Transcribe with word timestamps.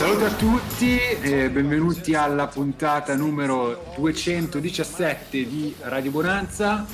saluto 0.00 0.24
a 0.24 0.30
tutti 0.30 0.98
e 0.98 1.50
benvenuti 1.50 2.14
alla 2.14 2.46
puntata 2.46 3.14
numero 3.14 3.92
217 3.96 5.46
di 5.46 5.74
Radio 5.78 6.10
Bonanza. 6.10 6.86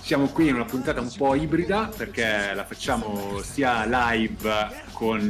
Siamo 0.00 0.28
qui 0.28 0.48
in 0.48 0.54
una 0.54 0.64
puntata 0.64 1.02
un 1.02 1.12
po' 1.14 1.34
ibrida 1.34 1.90
perché 1.94 2.54
la 2.54 2.64
facciamo 2.64 3.42
sia 3.42 3.84
live 3.84 4.84
con 4.92 5.20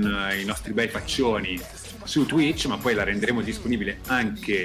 i 0.40 0.44
nostri 0.44 0.72
bei 0.72 0.86
faccioni 0.86 1.60
su 2.04 2.26
Twitch, 2.26 2.66
ma 2.66 2.78
poi 2.78 2.94
la 2.94 3.02
renderemo 3.02 3.40
disponibile 3.40 3.98
anche 4.06 4.62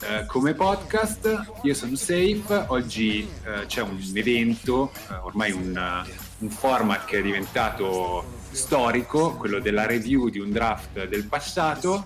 eh, 0.00 0.24
come 0.28 0.54
podcast. 0.54 1.46
Io 1.62 1.74
sono 1.74 1.96
Safe, 1.96 2.66
oggi 2.68 3.28
eh, 3.44 3.66
c'è 3.66 3.82
un 3.82 3.98
evento, 4.14 4.92
eh, 5.10 5.14
ormai 5.14 5.50
un, 5.50 6.04
un 6.38 6.50
format 6.50 7.04
che 7.06 7.18
è 7.18 7.22
diventato 7.22 8.37
storico, 8.50 9.34
quello 9.36 9.60
della 9.60 9.86
review 9.86 10.28
di 10.28 10.38
un 10.38 10.50
draft 10.50 11.06
del 11.06 11.24
passato. 11.24 12.04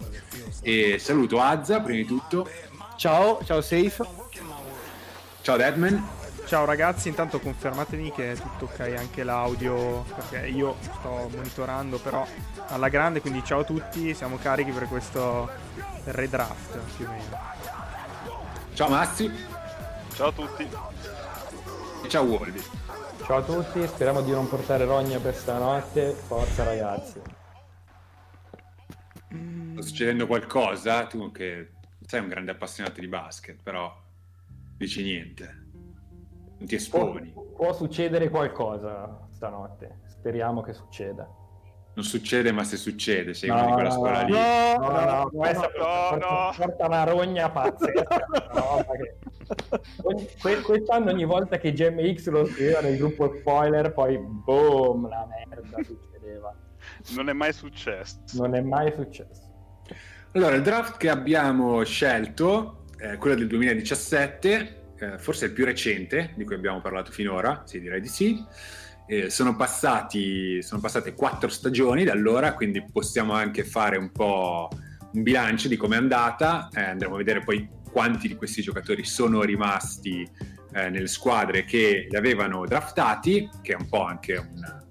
E 0.62 0.98
saluto 0.98 1.40
Azza 1.40 1.80
prima 1.80 1.98
di 1.98 2.06
tutto. 2.06 2.48
Ciao, 2.96 3.44
ciao 3.44 3.60
Safe. 3.60 4.04
Ciao 5.40 5.56
Deadman. 5.56 6.20
Ciao 6.46 6.64
ragazzi, 6.66 7.08
intanto 7.08 7.40
confermatemi 7.40 8.12
che 8.12 8.32
è 8.32 8.36
tutto 8.36 8.66
ok 8.66 8.94
anche 8.96 9.22
l'audio, 9.22 10.02
perché 10.02 10.48
io 10.48 10.76
sto 10.82 11.30
monitorando 11.34 11.98
però 11.98 12.26
alla 12.66 12.90
grande, 12.90 13.22
quindi 13.22 13.42
ciao 13.42 13.60
a 13.60 13.64
tutti, 13.64 14.12
siamo 14.12 14.36
carichi 14.36 14.70
per 14.70 14.86
questo 14.86 15.48
redraft 16.04 16.78
più 16.96 17.06
o 17.06 17.10
meno. 17.10 17.38
Ciao 18.74 18.88
Massi. 18.88 19.30
Ciao 20.14 20.28
a 20.28 20.32
tutti. 20.32 20.68
E 22.04 22.08
ciao 22.08 22.24
Wolvi. 22.24 22.62
Ciao 23.32 23.40
a 23.40 23.44
tutti, 23.44 23.86
speriamo 23.86 24.20
di 24.20 24.30
non 24.30 24.46
portare 24.46 24.84
rogna 24.84 25.18
per 25.18 25.34
stanotte. 25.34 26.10
Forza 26.10 26.64
ragazzi. 26.64 27.18
Sta 29.72 29.80
succedendo 29.80 30.26
qualcosa? 30.26 31.06
Tu 31.06 31.30
che 31.30 31.70
sei 32.04 32.20
un 32.20 32.28
grande 32.28 32.50
appassionato 32.50 33.00
di 33.00 33.08
basket, 33.08 33.62
però 33.62 33.90
dici 34.76 35.02
niente. 35.02 35.64
Non 36.58 36.66
ti 36.66 36.74
esponi. 36.74 37.30
Può, 37.30 37.42
può 37.44 37.72
succedere 37.72 38.28
qualcosa 38.28 39.26
stanotte. 39.30 40.00
Speriamo 40.08 40.60
che 40.60 40.74
succeda. 40.74 41.26
Non 41.94 42.04
succede, 42.04 42.52
ma 42.52 42.64
se 42.64 42.78
succede, 42.78 43.34
sei 43.34 43.50
no, 43.50 43.56
uno 43.56 43.66
di 43.66 43.72
quella 43.72 43.90
scuola 43.90 44.22
lì. 44.22 44.32
No, 44.32 44.76
no, 44.78 44.90
no, 44.90 45.04
no, 45.04 45.30
questa 45.30 45.70
no, 45.76 46.16
no. 46.16 46.54
porta 46.56 46.86
una 46.86 47.04
rogna 47.04 47.50
pazzesca. 47.50 48.26
no, 48.54 48.86
quest'anno 50.62 51.10
ogni 51.10 51.26
volta 51.26 51.58
che 51.58 51.72
GMX 51.72 52.28
lo 52.28 52.46
scriveva 52.46 52.80
nel 52.80 52.96
gruppo 52.96 53.34
spoiler, 53.36 53.92
poi 53.92 54.16
boom, 54.18 55.06
la 55.06 55.28
merda 55.46 55.82
succedeva. 55.84 56.54
Non 57.10 57.28
è 57.28 57.32
mai 57.34 57.52
successo. 57.52 58.16
Non 58.32 58.54
è 58.54 58.60
mai 58.62 58.90
successo. 58.92 59.50
Allora, 60.32 60.54
il 60.54 60.62
draft 60.62 60.96
che 60.96 61.10
abbiamo 61.10 61.84
scelto 61.84 62.84
è 62.96 63.18
quello 63.18 63.36
del 63.36 63.48
2017, 63.48 64.84
eh, 64.98 65.18
forse 65.18 65.44
il 65.44 65.52
più 65.52 65.66
recente 65.66 66.32
di 66.36 66.44
cui 66.44 66.54
abbiamo 66.54 66.80
parlato 66.80 67.12
finora, 67.12 67.64
sì, 67.66 67.80
direi 67.80 68.00
di 68.00 68.08
sì. 68.08 68.42
Eh, 69.06 69.30
sono, 69.30 69.56
passati, 69.56 70.62
sono 70.62 70.80
passate 70.80 71.14
quattro 71.14 71.48
stagioni 71.48 72.04
da 72.04 72.12
allora, 72.12 72.54
quindi 72.54 72.84
possiamo 72.90 73.32
anche 73.32 73.64
fare 73.64 73.96
un 73.96 74.10
po' 74.10 74.68
un 75.12 75.22
bilancio 75.22 75.68
di 75.68 75.76
come 75.76 75.96
è 75.96 75.98
andata. 75.98 76.68
Eh, 76.72 76.82
andremo 76.82 77.14
a 77.14 77.18
vedere 77.18 77.42
poi 77.42 77.68
quanti 77.90 78.28
di 78.28 78.36
questi 78.36 78.62
giocatori 78.62 79.04
sono 79.04 79.42
rimasti 79.42 80.26
eh, 80.72 80.88
nelle 80.88 81.08
squadre 81.08 81.64
che 81.64 82.06
li 82.08 82.16
avevano 82.16 82.64
draftati, 82.64 83.48
che 83.60 83.72
è 83.72 83.76
un 83.78 83.88
po' 83.88 84.04
anche 84.04 84.36
una, 84.36 84.82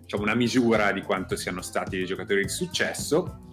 diciamo, 0.00 0.22
una 0.22 0.34
misura 0.34 0.90
di 0.92 1.02
quanto 1.02 1.36
siano 1.36 1.62
stati 1.62 2.04
giocatori 2.04 2.42
di 2.42 2.48
successo. 2.48 3.46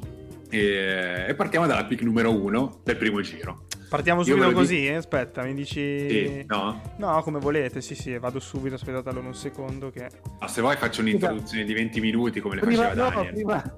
E, 0.50 1.26
e 1.28 1.36
partiamo 1.36 1.68
dalla 1.68 1.86
pick 1.86 2.02
numero 2.02 2.32
uno 2.32 2.82
del 2.84 2.98
primo 2.98 3.22
giro. 3.22 3.68
Partiamo 3.96 4.24
subito 4.24 4.52
così, 4.52 4.76
di... 4.76 4.88
eh? 4.88 4.96
aspetta, 4.96 5.42
mi 5.44 5.54
dici... 5.54 6.10
Sì, 6.10 6.44
no? 6.48 6.82
No, 6.98 7.22
come 7.24 7.40
volete, 7.40 7.80
sì 7.80 7.96
sì, 7.96 8.18
vado 8.18 8.42
subito, 8.42 8.76
aspettate 8.76 9.08
allora 9.08 9.28
un 9.28 9.36
secondo 9.36 9.90
che... 9.90 10.10
Ah, 10.40 10.50
se 10.50 10.60
vuoi 10.60 10.76
faccio 10.76 11.00
un'introduzione 11.00 11.64
di 11.64 11.74
20 11.74 12.02
minuti 12.02 12.42
come 12.42 12.56
le 12.56 12.62
prima, 12.62 12.90
faceva 12.90 13.04
no, 13.04 13.16
Daniel. 13.16 13.34
Prima, 13.34 13.78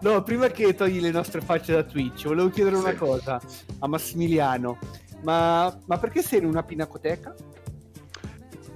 no, 0.00 0.22
prima 0.22 0.48
che 0.48 0.74
togli 0.74 1.00
le 1.00 1.10
nostre 1.10 1.42
facce 1.42 1.74
da 1.74 1.82
Twitch, 1.82 2.26
volevo 2.26 2.48
chiedere 2.48 2.76
una 2.76 2.94
cosa 2.94 3.38
a 3.78 3.86
Massimiliano. 3.86 4.78
Ma, 5.22 5.78
ma 5.84 5.98
perché 5.98 6.22
sei 6.22 6.38
in 6.38 6.46
una 6.46 6.62
pinacoteca? 6.62 7.34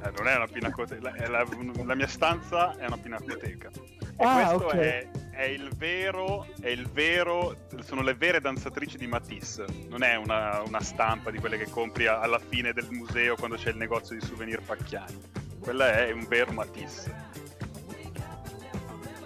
Eh, 0.02 0.10
non 0.16 0.28
è 0.28 0.36
una 0.36 0.46
pinacoteca, 0.46 1.10
la, 1.28 1.46
la, 1.84 1.94
mia 1.94 2.06
stanza 2.06 2.76
è 2.76 2.86
una 2.86 2.98
pinacoteca. 2.98 3.70
E 4.16 4.24
ah, 4.24 4.48
questo 4.48 4.66
okay. 4.66 4.80
è, 4.80 5.08
è, 5.40 5.44
il 5.44 5.70
vero, 5.74 6.46
è 6.60 6.68
il 6.68 6.86
vero, 6.86 7.56
sono 7.82 8.02
le 8.02 8.12
vere 8.12 8.40
danzatrici 8.40 8.98
di 8.98 9.06
Matisse. 9.06 9.64
Non 9.88 10.02
è 10.02 10.14
una, 10.14 10.62
una 10.66 10.82
stampa 10.82 11.30
di 11.30 11.38
quelle 11.38 11.56
che 11.56 11.70
compri 11.70 12.06
alla 12.06 12.38
fine 12.38 12.74
del 12.74 12.86
museo 12.90 13.36
quando 13.36 13.56
c'è 13.56 13.70
il 13.70 13.78
negozio 13.78 14.14
di 14.18 14.24
souvenir 14.24 14.60
pacchiani. 14.60 15.18
Quella 15.58 15.96
è 15.96 16.12
un 16.12 16.26
vero 16.28 16.52
Matisse. 16.52 17.28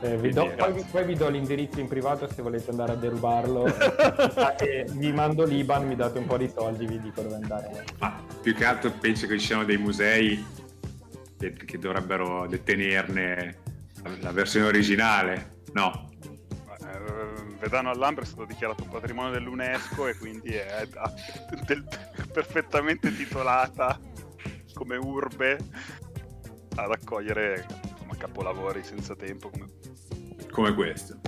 Eh, 0.02 0.16
vi 0.18 0.30
do, 0.30 0.52
poi, 0.56 0.84
poi, 0.88 1.04
vi 1.04 1.14
do 1.14 1.28
l'indirizzo 1.28 1.80
in 1.80 1.88
privato 1.88 2.28
se 2.28 2.42
volete 2.42 2.70
andare 2.70 2.92
a 2.92 2.96
derubarlo 2.96 3.64
e 4.58 4.86
vi 4.92 5.12
mando 5.12 5.44
l'Iban, 5.44 5.86
mi 5.86 5.96
date 5.96 6.18
un 6.18 6.26
po' 6.26 6.36
di 6.36 6.48
soldi, 6.48 6.86
vi 6.86 7.00
dico 7.00 7.22
dove 7.22 7.34
andare. 7.36 7.84
Ah, 7.98 8.22
più 8.40 8.54
che 8.54 8.64
altro 8.64 8.92
penso 8.92 9.26
che 9.26 9.38
ci 9.38 9.46
siano 9.46 9.64
dei 9.64 9.78
musei 9.78 10.44
che, 11.38 11.52
che 11.52 11.78
dovrebbero 11.78 12.46
detenerne 12.46 13.56
la 14.20 14.32
versione 14.32 14.66
originale, 14.66 15.53
no? 15.74 16.10
Eh, 16.80 17.56
Vedano 17.58 17.90
all'Ambra 17.90 18.24
è 18.24 18.26
stato 18.26 18.44
dichiarato 18.44 18.82
un 18.82 18.90
patrimonio 18.90 19.32
dell'UNESCO 19.32 20.08
e 20.08 20.16
quindi 20.16 20.52
è 20.52 20.86
del, 21.66 21.84
perfettamente 22.32 23.14
titolata 23.14 23.98
come 24.74 24.96
urbe 24.96 25.58
ad 26.76 26.90
accogliere 26.90 27.66
insomma, 27.90 28.16
capolavori 28.16 28.82
senza 28.82 29.14
tempo 29.14 29.50
come... 29.50 29.66
come 30.50 30.74
questo. 30.74 31.18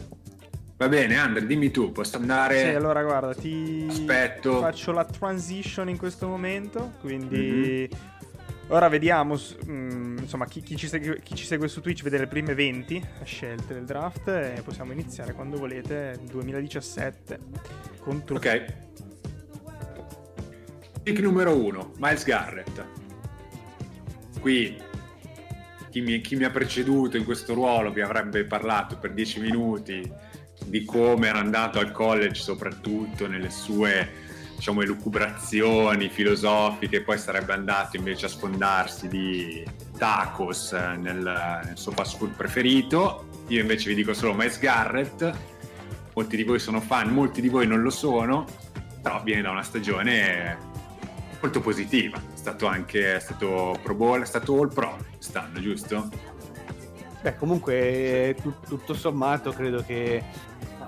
Va 0.77 0.89
bene, 0.89 1.17
Andre, 1.17 1.47
dimmi 1.47 1.71
tu, 1.71 1.91
posso 1.91 2.17
andare? 2.19 2.61
Sì, 2.61 2.69
allora 2.75 3.03
guarda, 3.03 3.35
ti 3.35 3.87
Aspetto. 3.89 4.61
faccio 4.61 4.93
la 4.93 5.07
transition 5.07 5.89
in 5.89 5.97
questo 5.97 6.29
momento, 6.29 6.93
quindi 7.01 7.89
mm-hmm. 7.91 8.16
Ora 8.69 8.89
vediamo, 8.89 9.37
mm, 9.69 10.19
insomma, 10.19 10.47
chi, 10.47 10.61
chi, 10.61 10.77
ci 10.77 10.89
segue, 10.89 11.21
chi, 11.23 11.37
ci 11.37 11.45
segue, 11.45 11.69
su 11.69 11.81
Twitch 11.81 12.03
vede 12.03 12.19
le 12.19 12.27
prime 12.27 12.53
20 12.53 13.01
scelte 13.23 13.75
del 13.75 13.85
draft 13.85 14.27
e 14.27 14.61
possiamo 14.65 14.91
iniziare 14.91 15.35
quando 15.35 15.57
volete, 15.57 16.19
2017, 16.25 17.39
contro... 18.01 18.37
Ok. 18.37 18.65
Pick 21.03 21.21
numero 21.21 21.57
1, 21.57 21.93
Miles 21.99 22.25
Garrett. 22.25 22.85
Qui 24.41 24.77
chi 25.91 26.01
mi, 26.01 26.21
chi 26.21 26.35
mi, 26.37 26.45
ha 26.45 26.51
preceduto 26.51 27.17
in 27.17 27.25
questo 27.25 27.55
ruolo 27.55 27.93
vi 27.93 28.01
avrebbe 28.01 28.45
parlato 28.45 28.99
per 28.99 29.13
10 29.13 29.41
minuti 29.41 30.13
di 30.67 30.85
come 30.85 31.29
era 31.29 31.39
andato 31.39 31.79
al 31.79 31.93
college, 31.93 32.43
soprattutto 32.43 33.29
nelle 33.29 33.51
sue 33.51 34.26
diciamo, 34.57 34.83
elucubrazioni 34.83 36.09
filosofiche, 36.09 37.03
poi 37.03 37.19
sarebbe 37.19 37.53
andato 37.53 37.97
invece 37.97 38.27
a 38.27 38.29
sfondarsi 38.29 39.07
di 39.07 39.65
tacos 39.97 40.73
nel, 40.73 41.63
nel 41.65 41.77
suo 41.77 41.93
fast 41.93 42.17
food 42.17 42.33
preferito. 42.35 43.29
Io 43.49 43.61
invece 43.61 43.91
vi 43.91 43.95
dico 43.95 44.13
solo 44.15 44.35
Miles 44.35 44.59
Garrett, 44.59 45.33
molti 46.15 46.37
di 46.37 46.43
voi 46.43 46.59
sono 46.59 46.81
fan, 46.81 47.13
molti 47.13 47.41
di 47.41 47.49
voi 47.49 47.67
non 47.67 47.83
lo 47.83 47.91
sono, 47.91 48.47
però 49.03 49.23
viene 49.23 49.43
da 49.43 49.51
una 49.51 49.63
stagione 49.63 50.59
molto 51.41 51.61
positiva. 51.61 52.19
È 52.19 52.37
stato 52.37 52.67
anche 52.67 53.17
è 53.17 53.21
stato 53.21 53.79
Pro 53.83 53.95
Bowl, 53.95 54.23
è 54.23 54.27
stato 54.27 54.55
All 54.55 54.73
Pro 54.73 54.97
quest'anno, 55.15 55.61
giusto? 55.61 56.09
Beh, 57.23 57.37
comunque 57.37 58.37
tut- 58.41 58.67
tutto 58.67 58.95
sommato 58.95 59.53
credo 59.53 59.83
che 59.85 60.23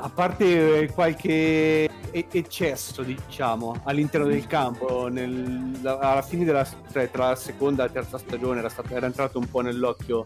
a 0.00 0.10
parte 0.10 0.90
qualche 0.94 1.88
eccesso, 2.10 3.02
diciamo, 3.02 3.80
all'interno 3.84 4.26
del 4.26 4.46
campo, 4.46 5.08
nel, 5.08 5.78
alla 5.82 6.22
fine 6.22 6.44
della 6.44 6.66
cioè, 6.92 7.10
tra 7.10 7.28
la 7.28 7.36
seconda 7.36 7.84
e 7.84 7.86
la 7.86 7.92
terza 7.92 8.18
stagione 8.18 8.60
era, 8.60 8.68
stato, 8.68 8.94
era 8.94 9.06
entrato 9.06 9.38
un 9.38 9.50
po' 9.50 9.60
nell'occhio 9.60 10.24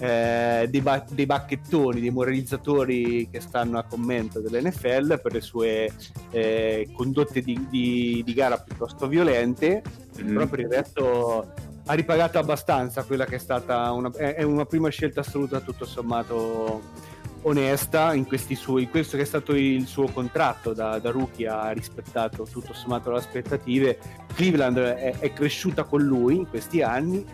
eh, 0.00 0.66
dei, 0.70 0.80
ba- 0.80 1.04
dei, 1.10 1.26
bacchettoni, 1.26 2.00
dei 2.00 2.10
moralizzatori 2.10 3.28
che 3.30 3.40
stanno 3.40 3.78
a 3.78 3.84
commento 3.84 4.40
dell'NFL 4.40 5.20
per 5.20 5.32
le 5.32 5.40
sue 5.40 5.90
eh, 6.30 6.88
condotte 6.92 7.40
di, 7.40 7.66
di, 7.68 8.22
di, 8.24 8.34
gara 8.34 8.58
piuttosto 8.58 9.08
violente, 9.08 9.82
mm. 10.20 10.34
però 10.34 10.46
per 10.46 10.60
il 10.60 10.68
resto 10.68 11.52
ha 11.86 11.94
ripagato 11.94 12.38
abbastanza 12.38 13.02
quella 13.04 13.24
che 13.24 13.36
è 13.36 13.38
stata 13.38 13.90
una, 13.92 14.10
è 14.12 14.42
una 14.42 14.66
prima 14.66 14.90
scelta 14.90 15.20
assoluta 15.20 15.60
tutto 15.60 15.86
sommato 15.86 17.16
onesta 17.48 18.14
in, 18.14 18.26
suoi, 18.54 18.84
in, 18.84 18.90
questo 18.90 19.16
che 19.16 19.22
è 19.22 19.26
stato 19.26 19.54
il 19.54 19.86
suo 19.86 20.08
contratto 20.08 20.72
da, 20.72 20.98
da, 20.98 21.10
rookie 21.10 21.48
ha 21.48 21.70
rispettato 21.70 22.44
tutto 22.44 22.72
sommato 22.72 23.10
le 23.10 23.18
aspettative. 23.18 23.98
Cleveland 24.34 24.78
è, 24.78 25.18
è 25.18 25.32
cresciuta 25.32 25.84
con 25.84 26.02
lui 26.02 26.36
in 26.36 26.48
questi 26.48 26.82
anni 26.82 27.24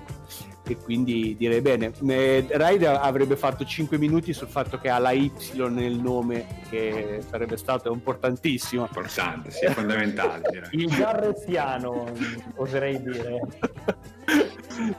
e 0.66 0.76
quindi 0.76 1.36
direi 1.36 1.60
bene. 1.60 1.92
Raid 2.00 2.84
avrebbe 2.84 3.36
fatto 3.36 3.64
5 3.64 3.98
minuti 3.98 4.32
sul 4.32 4.48
fatto 4.48 4.78
che 4.78 4.88
ha 4.88 4.98
la 4.98 5.10
Y 5.10 5.30
nel 5.68 5.98
nome 5.98 6.46
che 6.70 7.22
sarebbe 7.28 7.56
stato 7.56 7.92
importantissimo. 7.92 8.82
Importante, 8.82 9.50
sì, 9.50 9.66
fondamentale 9.66 10.68
il 10.72 10.88
garrettiano 10.88 12.10
oserei 12.56 13.02
dire. 13.02 13.40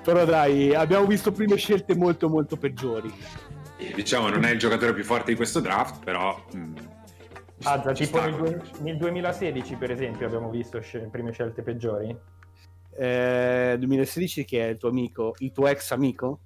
Però 0.03 0.23
dai 0.23 0.73
abbiamo 0.73 1.05
visto 1.05 1.31
prime 1.31 1.55
scelte 1.57 1.95
molto 1.95 2.29
molto 2.29 2.55
peggiori 2.55 3.11
diciamo 3.95 4.29
non 4.29 4.45
è 4.45 4.51
il 4.51 4.59
giocatore 4.59 4.93
più 4.93 5.03
forte 5.03 5.31
di 5.31 5.35
questo 5.35 5.59
draft 5.59 6.03
però 6.03 6.43
mh, 6.51 6.57
mm, 6.57 6.75
ah 7.63 7.79
già 7.81 7.91
tipo 7.91 8.21
nel, 8.21 8.61
nel, 8.79 8.97
2016 8.97 9.75
per 9.75 9.91
esempio 9.91 10.25
abbiamo 10.25 10.49
visto 10.49 10.81
sc- 10.81 11.09
prime 11.09 11.31
scelte 11.31 11.61
peggiori 11.61 12.17
eh, 12.97 13.75
2016 13.77 14.45
che 14.45 14.65
è 14.65 14.69
il 14.69 14.77
tuo 14.77 14.89
amico, 14.89 15.35
il 15.39 15.51
tuo 15.51 15.67
ex 15.67 15.91
amico? 15.91 16.39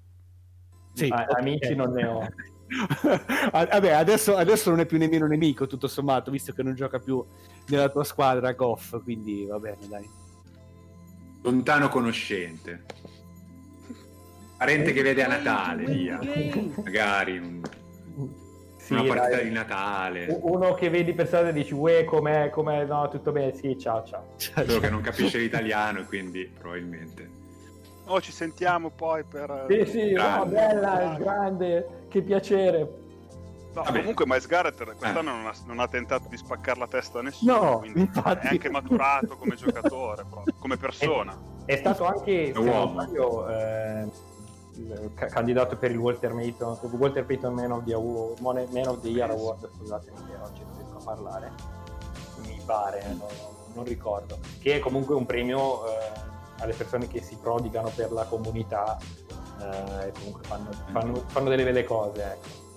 Sì, 0.94 1.08
ah, 1.10 1.26
okay. 1.30 1.42
amici 1.42 1.76
non 1.76 1.92
ne 1.92 2.06
ho. 2.06 2.28
Vabbè, 3.52 3.92
adesso, 3.92 4.36
adesso, 4.36 4.70
non 4.70 4.80
è 4.80 4.86
più 4.86 4.98
nemmeno 4.98 5.28
nemico, 5.28 5.68
tutto 5.68 5.88
sommato, 5.88 6.32
visto 6.32 6.52
che 6.54 6.64
non 6.64 6.74
gioca 6.74 7.00
più 7.00 7.24
nella 7.68 7.90
tua 7.90 8.04
squadra 8.04 8.52
Goff, 8.54 9.02
quindi 9.04 9.46
va 9.46 9.60
bene, 9.60 9.88
dai. 9.88 10.10
Lontano 11.44 11.88
conoscente. 11.90 12.86
Parente 14.60 14.92
che 14.92 15.02
vede 15.02 15.24
a 15.24 15.28
Natale, 15.30 15.86
via. 15.86 16.20
Magari 16.84 17.38
un 17.38 17.62
sì, 18.76 18.92
una 18.92 19.04
partita 19.04 19.36
dai. 19.38 19.44
di 19.46 19.52
Natale. 19.52 20.38
Uno 20.42 20.74
che 20.74 20.90
vedi 20.90 21.14
per 21.14 21.28
strada 21.28 21.48
e 21.48 21.54
dici, 21.54 21.74
uè, 21.74 22.04
com'è, 22.04 22.50
com'è, 22.50 22.84
no, 22.84 23.08
tutto 23.08 23.32
bene, 23.32 23.56
sì, 23.56 23.78
ciao, 23.80 24.04
ciao. 24.04 24.34
Solo 24.36 24.80
che 24.80 24.90
non 24.90 25.00
capisce 25.00 25.38
l'italiano, 25.38 26.04
quindi 26.04 26.52
probabilmente. 26.60 27.30
Oh, 28.08 28.20
ci 28.20 28.34
sentiamo 28.34 28.90
poi 28.90 29.24
per... 29.24 29.66
Sì, 29.70 29.86
sì, 29.86 30.12
no, 30.12 30.46
bella, 30.46 31.16
grande, 31.18 32.06
che 32.10 32.22
piacere. 32.22 32.80
No, 33.74 33.84
comunque 33.84 34.26
Miles 34.26 34.48
Garrett 34.48 34.84
quest'anno 34.84 35.20
eh. 35.20 35.24
non, 35.24 35.46
ha, 35.46 35.54
non, 35.68 35.80
ha, 35.80 35.88
tentato 35.88 36.28
di 36.28 36.36
spaccare 36.36 36.80
la 36.80 36.88
testa 36.88 37.20
a 37.20 37.22
nessuno, 37.22 37.54
no, 37.54 37.82
infatti. 37.86 38.48
è 38.48 38.50
anche 38.50 38.70
maturato 38.70 39.38
come 39.38 39.56
giocatore, 39.56 40.26
come 40.60 40.76
persona. 40.76 41.38
È, 41.64 41.74
è 41.74 41.78
stato 41.78 42.06
anche, 42.06 42.52
se 42.52 42.60
non 42.60 42.90
sbaglio, 42.90 43.48
eh, 43.48 44.08
candidato 45.14 45.78
per 45.78 45.92
il 45.92 45.98
Walter 45.98 46.34
Payton, 46.34 46.78
Walter 46.92 47.26
Payton 47.26 47.54
Man 47.54 47.72
of 47.72 47.84
the, 47.84 47.94
Award, 47.94 48.40
Man 48.40 48.88
of 48.88 49.02
the 49.02 49.10
Year 49.10 49.30
Award, 49.30 49.70
scusatemi 49.78 50.18
che 50.28 50.36
oggi 50.42 50.62
non 50.64 50.78
riesco 50.78 50.98
a 50.98 51.04
parlare, 51.04 51.52
mi 52.42 52.60
pare, 52.66 53.04
non, 53.08 53.28
non 53.74 53.84
ricordo, 53.84 54.38
che 54.60 54.76
è 54.76 54.80
comunque 54.80 55.16
un 55.16 55.26
premio 55.26 55.86
eh, 55.88 56.12
alle 56.60 56.74
persone 56.74 57.08
che 57.08 57.22
si 57.22 57.38
prodigano 57.42 57.92
per 57.94 58.12
la 58.12 58.26
comunità 58.26 58.98
eh, 59.62 60.08
e 60.08 60.12
comunque 60.12 60.44
fanno, 60.44 60.70
fanno, 60.92 61.24
fanno, 61.28 61.50
delle 61.50 61.64
belle 61.64 61.84
cose. 61.84 62.24
Ecco. 62.24 62.68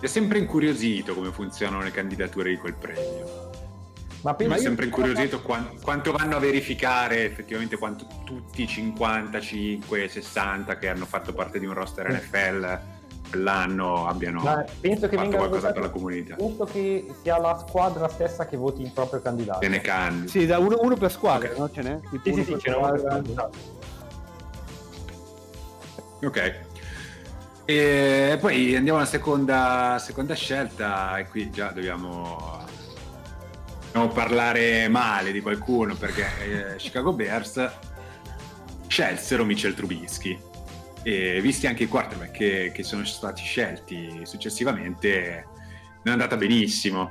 È 0.00 0.06
sempre 0.06 0.38
incuriosito 0.38 1.14
come 1.14 1.30
funzionano 1.30 1.82
le 1.82 1.90
candidature 1.90 2.50
di 2.50 2.56
quel 2.56 2.74
premio 2.74 3.43
ma 4.24 4.34
penso... 4.34 4.54
Mi 4.54 4.58
è 4.58 4.62
sempre 4.62 4.86
incuriosito 4.86 5.42
quanto, 5.42 5.74
quanto 5.82 6.12
vanno 6.12 6.36
a 6.36 6.38
verificare 6.38 7.24
effettivamente 7.26 7.76
quanto 7.76 8.06
tutti 8.24 8.62
i 8.62 8.66
55, 8.66 10.08
60 10.08 10.78
che 10.78 10.88
hanno 10.88 11.04
fatto 11.04 11.34
parte 11.34 11.58
di 11.58 11.66
un 11.66 11.74
roster 11.74 12.10
NFL 12.10 12.92
quell'anno 13.28 14.06
abbiano 14.06 14.40
Ma 14.42 14.64
penso 14.80 15.08
che 15.08 15.16
fatto 15.16 15.36
qualcosa 15.36 15.72
per 15.72 15.82
la 15.82 15.90
comunità. 15.90 16.36
Penso 16.36 16.64
che 16.64 17.06
sia 17.20 17.38
la 17.38 17.62
squadra 17.66 18.08
stessa 18.08 18.46
che 18.46 18.56
voti 18.56 18.82
il 18.82 18.92
proprio 18.92 19.20
candidato. 19.20 19.60
Se 19.60 19.68
ne 19.68 19.80
candi. 19.80 20.28
Sì, 20.28 20.46
da 20.46 20.58
uno, 20.58 20.78
uno 20.80 20.96
per 20.96 21.10
squadra, 21.10 21.48
okay. 21.48 21.58
no? 21.58 21.70
Ce 21.70 21.82
n'è? 21.82 22.00
Sì, 22.10 22.20
sì, 22.32 22.44
sì, 22.44 22.58
ce 22.58 22.70
n'è 22.70 22.76
uno 22.76 22.90
per 22.92 23.00
squadra. 23.00 23.50
Ok. 26.22 26.60
E 27.66 28.38
poi 28.40 28.76
andiamo 28.76 28.98
alla 28.98 29.08
seconda, 29.08 29.98
seconda 29.98 30.34
scelta 30.34 31.18
e 31.18 31.28
qui 31.28 31.50
già 31.50 31.68
dobbiamo 31.68 32.63
non 33.94 34.12
parlare 34.12 34.88
male 34.88 35.32
di 35.32 35.40
qualcuno 35.40 35.94
perché 35.94 36.72
eh, 36.72 36.76
Chicago 36.76 37.12
Bears 37.12 37.70
scelsero 38.88 39.44
Mitchell 39.44 39.74
Trubisky. 39.74 40.38
E 41.02 41.40
visti 41.40 41.66
anche 41.66 41.84
i 41.84 41.86
quarterback 41.86 42.32
che, 42.32 42.72
che 42.74 42.82
sono 42.82 43.04
stati 43.04 43.42
scelti 43.42 44.20
successivamente 44.24 45.46
non 46.02 46.06
è 46.06 46.10
andata 46.10 46.36
benissimo 46.36 47.10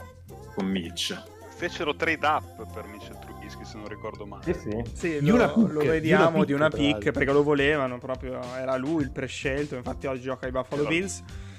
con 0.55 0.65
Mitch. 0.65 1.21
Fecero 1.55 1.95
trade 1.95 2.25
up 2.25 2.73
per 2.73 2.85
Mitchell 2.87 3.17
Trubisky 3.19 3.63
se 3.63 3.77
non 3.77 3.87
ricordo 3.87 4.25
male. 4.25 4.43
Sì, 4.43 4.59
sì. 4.59 4.83
sì 4.93 5.25
lo, 5.25 5.35
una 5.35 5.49
pick, 5.49 5.71
lo, 5.71 5.79
vediamo 5.79 6.43
di 6.43 6.51
una 6.51 6.67
pick, 6.67 6.77
di 6.77 6.85
una 6.85 6.97
pick 6.97 7.11
perché 7.11 7.31
lo 7.31 7.43
volevano 7.43 7.97
proprio 7.97 8.41
era 8.57 8.75
lui 8.75 9.03
il 9.03 9.11
prescelto 9.11 9.75
infatti 9.75 10.07
oggi 10.07 10.23
gioca 10.23 10.47
ai 10.47 10.51
Buffalo 10.51 10.85
Bills. 10.85 11.21
però 11.21 11.51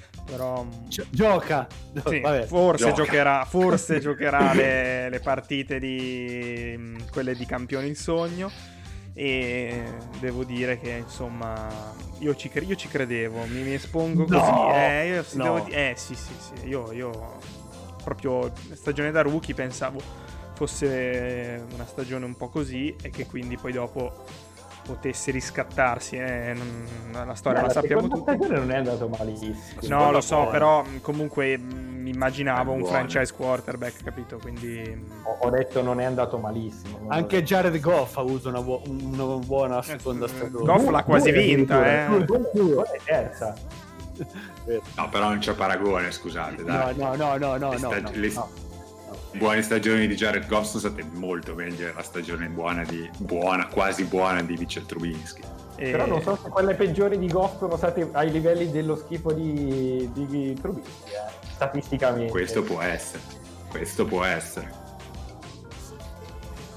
Gi- 0.87 1.05
gioca 1.09 1.67
sì, 2.05 2.21
forse 2.47 2.85
gioca. 2.85 2.95
giocherà 2.95 3.45
forse 3.45 3.99
giocherà 4.01 4.53
le, 4.53 5.09
le, 5.09 5.19
partite 5.19 5.79
di 5.79 6.97
quelle 7.11 7.35
di 7.35 7.45
campioni 7.45 7.87
il 7.87 7.95
sogno 7.95 8.49
e 9.13 9.83
devo 10.19 10.43
dire 10.43 10.79
che 10.79 10.89
insomma 10.89 11.71
io 12.19 12.35
ci, 12.35 12.49
cre- 12.49 12.65
io 12.65 12.75
ci 12.75 12.87
credevo 12.87 13.45
mi, 13.45 13.61
mi 13.61 13.73
espongo 13.75 14.25
così 14.25 14.51
no, 14.51 14.73
eh, 14.73 15.07
io, 15.07 15.25
no. 15.33 15.63
di- 15.63 15.71
eh 15.71 15.93
sì 15.95 16.15
sì 16.15 16.33
sì 16.37 16.67
io, 16.67 16.91
io 16.91 17.37
proprio 18.03 18.51
stagione 18.73 19.11
da 19.11 19.21
rookie 19.21 19.53
pensavo 19.53 20.01
fosse 20.55 21.65
una 21.73 21.85
stagione 21.85 22.25
un 22.25 22.35
po' 22.35 22.49
così 22.49 22.95
e 23.01 23.09
che 23.09 23.25
quindi 23.25 23.57
poi 23.57 23.73
dopo 23.73 24.23
potesse 24.85 25.31
riscattarsi. 25.31 26.17
Eh, 26.17 26.53
non, 26.53 27.27
la 27.27 27.33
storia 27.35 27.61
Beh, 27.61 27.67
la, 27.67 27.73
la 27.73 27.81
sappiamo 27.81 28.07
tutti. 28.07 28.47
non 28.47 28.71
è 28.71 28.77
andato 28.77 29.07
malissimo. 29.07 29.57
No, 29.83 30.11
lo 30.11 30.21
so, 30.21 30.47
però 30.47 30.83
comunque 31.01 31.57
mi 31.57 32.11
immaginavo 32.11 32.71
un 32.71 32.85
franchise 32.85 33.33
quarterback, 33.33 34.03
capito? 34.03 34.37
Quindi 34.37 35.05
ho, 35.23 35.37
ho, 35.39 35.49
detto 35.49 35.81
non 35.81 35.99
è 35.99 36.03
andato 36.03 36.37
malissimo. 36.37 37.07
Anche 37.07 37.43
Jared 37.43 37.79
Goff 37.79 38.17
ha 38.17 38.21
avuto 38.21 38.49
una, 38.49 38.61
bu- 38.61 38.81
una 38.85 39.23
buona 39.37 39.81
seconda 39.81 40.27
stagione. 40.27 40.65
Goff 40.65 40.89
l'ha 40.89 41.03
quasi 41.03 41.31
vinta, 41.31 41.85
eh. 41.85 42.05
È 42.05 42.99
terza. 43.03 43.55
No, 44.95 45.09
però 45.09 45.27
non 45.27 45.39
c'è 45.39 45.53
paragone, 45.53 46.11
scusate. 46.11 46.63
Dai. 46.63 46.95
No, 46.95 47.15
no, 47.15 47.37
no, 47.37 47.57
no, 47.57 47.73
no 47.77 48.63
buone 49.35 49.61
stagioni 49.61 50.07
di 50.07 50.15
Jared 50.15 50.47
Goff 50.47 50.67
sono 50.67 50.79
state 50.79 51.05
molto 51.13 51.53
meglio 51.53 51.91
la 51.93 52.03
stagione 52.03 52.47
buona, 52.47 52.83
di, 52.83 53.09
buona 53.17 53.67
quasi 53.67 54.05
buona 54.05 54.41
di 54.41 54.55
Mitchell 54.57 54.85
Trubinsky. 54.85 55.41
E... 55.75 55.91
Però 55.91 56.05
non 56.05 56.21
so 56.21 56.37
se 56.41 56.49
quelle 56.49 56.73
peggiori 56.73 57.17
di 57.17 57.27
Goff 57.27 57.57
sono 57.59 57.75
state 57.77 58.07
ai 58.13 58.31
livelli 58.31 58.71
dello 58.71 58.95
schifo 58.95 59.31
di, 59.31 60.09
di 60.13 60.57
Trubinsky, 60.59 61.11
eh, 61.11 61.49
statisticamente. 61.53 62.31
Questo 62.31 62.63
può 62.63 62.81
essere, 62.81 63.21
questo 63.69 64.05
può 64.05 64.23
essere. 64.23 64.83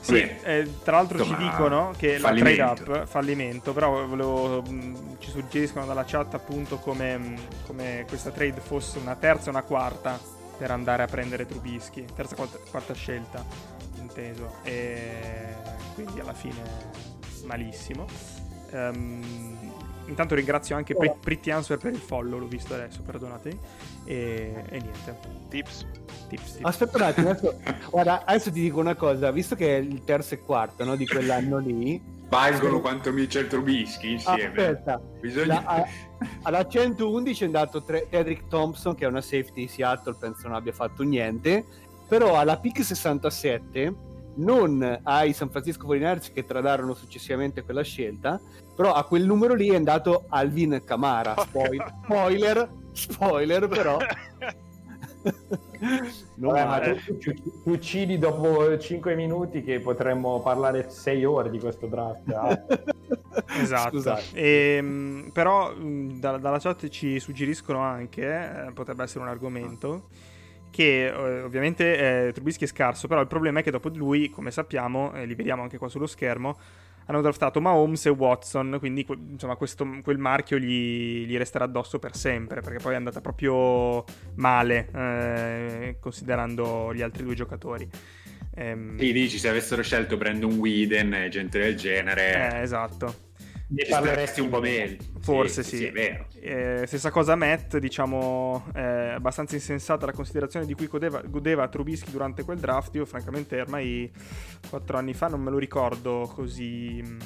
Sì, 0.00 0.17
eh, 0.43 0.67
tra 0.83 0.97
l'altro 0.97 1.19
Insomma, 1.19 1.37
ci 1.37 1.45
dicono 1.45 1.93
che 1.97 2.19
fallimento. 2.19 2.62
la 2.62 2.75
trade 2.75 3.00
up 3.00 3.07
fallimento, 3.07 3.73
però 3.75 4.07
volevo, 4.07 4.62
mh, 4.62 5.19
ci 5.19 5.31
suggeriscono 5.31 5.85
dalla 5.85 6.05
chat 6.07 6.33
appunto 6.33 6.79
come, 6.79 7.19
mh, 7.19 7.38
come 7.67 8.05
questa 8.09 8.31
trade 8.31 8.59
fosse 8.59 8.99
una 8.99 9.17
terza 9.17 9.49
o 9.49 9.50
una 9.50 9.62
quarta 9.62 10.19
per 10.59 10.73
andare 10.73 11.05
a 11.05 11.07
prendere 11.07 11.47
Trubisky, 11.47 12.05
terza 12.15 12.35
quarta, 12.35 12.59
quarta 12.71 12.93
scelta, 12.93 13.45
inteso, 14.00 14.57
e 14.65 15.55
quindi 15.95 16.21
alla 16.21 16.35
fine 16.35 16.61
malissimo. 17.45 18.07
Um, 18.73 19.57
intanto 20.07 20.35
ringrazio 20.35 20.77
anche 20.77 20.95
Pre- 20.95 21.17
Pretty 21.21 21.50
Answer 21.50 21.79
per 21.79 21.93
il 21.93 21.99
follow, 21.99 22.38
l'ho 22.38 22.47
visto 22.47 22.75
adesso, 22.75 23.03
perdonatemi. 23.03 23.59
E, 24.05 24.65
e 24.69 24.81
niente. 24.81 25.17
Tips. 25.49 25.87
Tips, 26.29 26.53
tips. 26.55 26.59
Aspetta 26.62 26.97
un 26.97 27.03
attimo, 27.05 27.31
adesso, 27.31 27.61
guarda, 27.91 28.25
adesso 28.25 28.50
ti 28.50 28.61
dico 28.61 28.81
una 28.81 28.97
cosa, 28.97 29.31
visto 29.31 29.55
che 29.55 29.77
è 29.77 29.81
il 29.81 30.03
terzo 30.05 30.35
e 30.35 30.41
quarto 30.41 30.85
no, 30.85 30.97
di 30.97 31.07
quell'anno 31.07 31.59
lì, 31.59 32.03
Valgono 32.28 32.80
quanto 32.80 33.12
Mitchell 33.12 33.47
Trubisky 33.47 34.12
insieme. 34.12 34.44
aspetta, 34.44 35.00
Bisogna... 35.20 35.47
la- 35.47 35.64
a- 35.64 35.87
alla 36.42 36.66
111 36.66 37.42
è 37.42 37.47
andato 37.47 37.82
tre- 37.82 38.06
Tedrick 38.11 38.49
Thompson, 38.49 38.94
che 38.94 39.04
è 39.04 39.08
una 39.08 39.20
safety 39.20 39.62
di 39.62 39.68
Seattle, 39.68 40.16
penso 40.18 40.47
non 40.47 40.56
abbia 40.56 40.73
fatto 40.73 41.02
niente, 41.02 41.64
però 42.06 42.38
alla 42.38 42.58
pick 42.58 42.85
67 42.85 43.94
non 44.37 45.00
ai 45.02 45.32
San 45.32 45.50
Francisco 45.50 45.87
49ers 45.88 46.32
che 46.32 46.44
tradarono 46.44 46.94
successivamente 46.94 47.62
quella 47.64 47.82
scelta, 47.82 48.40
però 48.76 48.92
a 48.92 49.04
quel 49.04 49.25
numero 49.25 49.54
lì 49.54 49.68
è 49.70 49.75
andato 49.76 50.26
Alvin 50.28 50.82
Kamara, 50.85 51.35
spoiler, 51.38 51.94
spoiler, 52.04 52.70
spoiler 52.92 53.68
però. 53.68 53.97
Non 56.38 56.52
Vabbè, 56.52 56.64
ma 56.64 56.70
male. 56.70 57.00
tu, 57.04 57.18
tu- 57.18 57.32
tu 57.34 57.70
uccidi 57.70 58.18
dopo 58.18 58.76
5 58.78 59.14
minuti 59.14 59.62
che 59.62 59.78
potremmo 59.80 60.40
parlare 60.40 60.90
6 60.90 61.25
ore 61.25 61.50
di 61.50 61.58
questo 61.60 61.87
draft. 61.87 62.28
Ah, 62.32 62.64
Esatto. 63.60 63.96
Scusate. 63.96 64.25
Ehm, 64.34 65.30
però 65.32 65.72
da- 65.75 66.38
dalla 66.38 66.58
chat 66.58 66.88
ci 66.88 67.20
suggeriscono 67.20 67.80
anche, 67.80 68.66
eh, 68.66 68.72
potrebbe 68.72 69.04
essere 69.04 69.20
un 69.20 69.28
argomento, 69.30 70.08
che 70.70 71.06
eh, 71.06 71.42
ovviamente 71.42 72.26
eh, 72.28 72.32
Trubisky 72.32 72.64
è 72.64 72.68
scarso, 72.68 73.06
però 73.08 73.20
il 73.20 73.26
problema 73.28 73.60
è 73.60 73.62
che 73.62 73.70
dopo 73.70 73.88
di 73.88 73.98
lui, 73.98 74.30
come 74.30 74.50
sappiamo, 74.50 75.12
e 75.14 75.26
li 75.26 75.34
vediamo 75.34 75.62
anche 75.62 75.78
qua 75.78 75.88
sullo 75.88 76.06
schermo, 76.06 76.56
hanno 77.09 77.23
draftato 77.23 77.61
Mahomes 77.61 78.05
e 78.07 78.11
Watson, 78.11 78.77
quindi 78.79 79.07
insomma 79.09 79.57
questo, 79.57 79.87
quel 80.03 80.19
marchio 80.19 80.59
gli, 80.59 81.25
gli 81.27 81.37
resterà 81.38 81.65
addosso 81.65 81.99
per 81.99 82.15
sempre, 82.15 82.61
perché 82.61 82.79
poi 82.79 82.93
è 82.93 82.97
andata 82.97 83.23
proprio 83.23 84.05
male, 84.35 84.88
eh, 84.95 85.97
considerando 86.00 86.93
gli 86.95 87.00
altri 87.00 87.25
due 87.25 87.35
giocatori. 87.35 87.88
Ehm, 88.55 88.99
Sì, 88.99 89.12
dici, 89.12 89.38
se 89.38 89.49
avessero 89.49 89.83
scelto 89.83 90.19
Brandon 90.19 90.53
Whedon 90.59 91.15
e 91.15 91.29
gente 91.31 91.59
del 91.59 91.77
genere, 91.77 92.57
eh, 92.57 92.61
esatto. 92.61 93.27
Ne 93.68 93.84
ci 93.84 93.92
staresti 93.92 94.40
un 94.40 94.48
po' 94.48 94.60
meglio. 94.60 94.96
Forse 95.20 95.62
sì. 95.62 95.84
è 95.84 95.92
vero. 95.92 96.26
Eh, 96.40 96.84
stessa 96.87 97.10
cosa 97.10 97.34
Matt, 97.34 97.76
diciamo, 97.76 98.64
è 98.72 99.12
abbastanza 99.14 99.54
insensata 99.56 100.06
la 100.06 100.12
considerazione 100.12 100.64
di 100.64 100.75
cui 100.75 100.87
godeva, 100.87 101.20
godeva 101.22 101.68
Trubisky 101.68 102.10
durante 102.10 102.44
quel 102.44 102.58
draft. 102.58 102.94
Io 102.94 103.04
francamente 103.04 103.60
ormai 103.60 104.10
quattro 104.68 104.96
anni 104.96 105.12
fa 105.12 105.28
non 105.28 105.42
me 105.42 105.50
lo 105.50 105.58
ricordo 105.58 106.30
così 106.34 107.02
mm, 107.04 107.18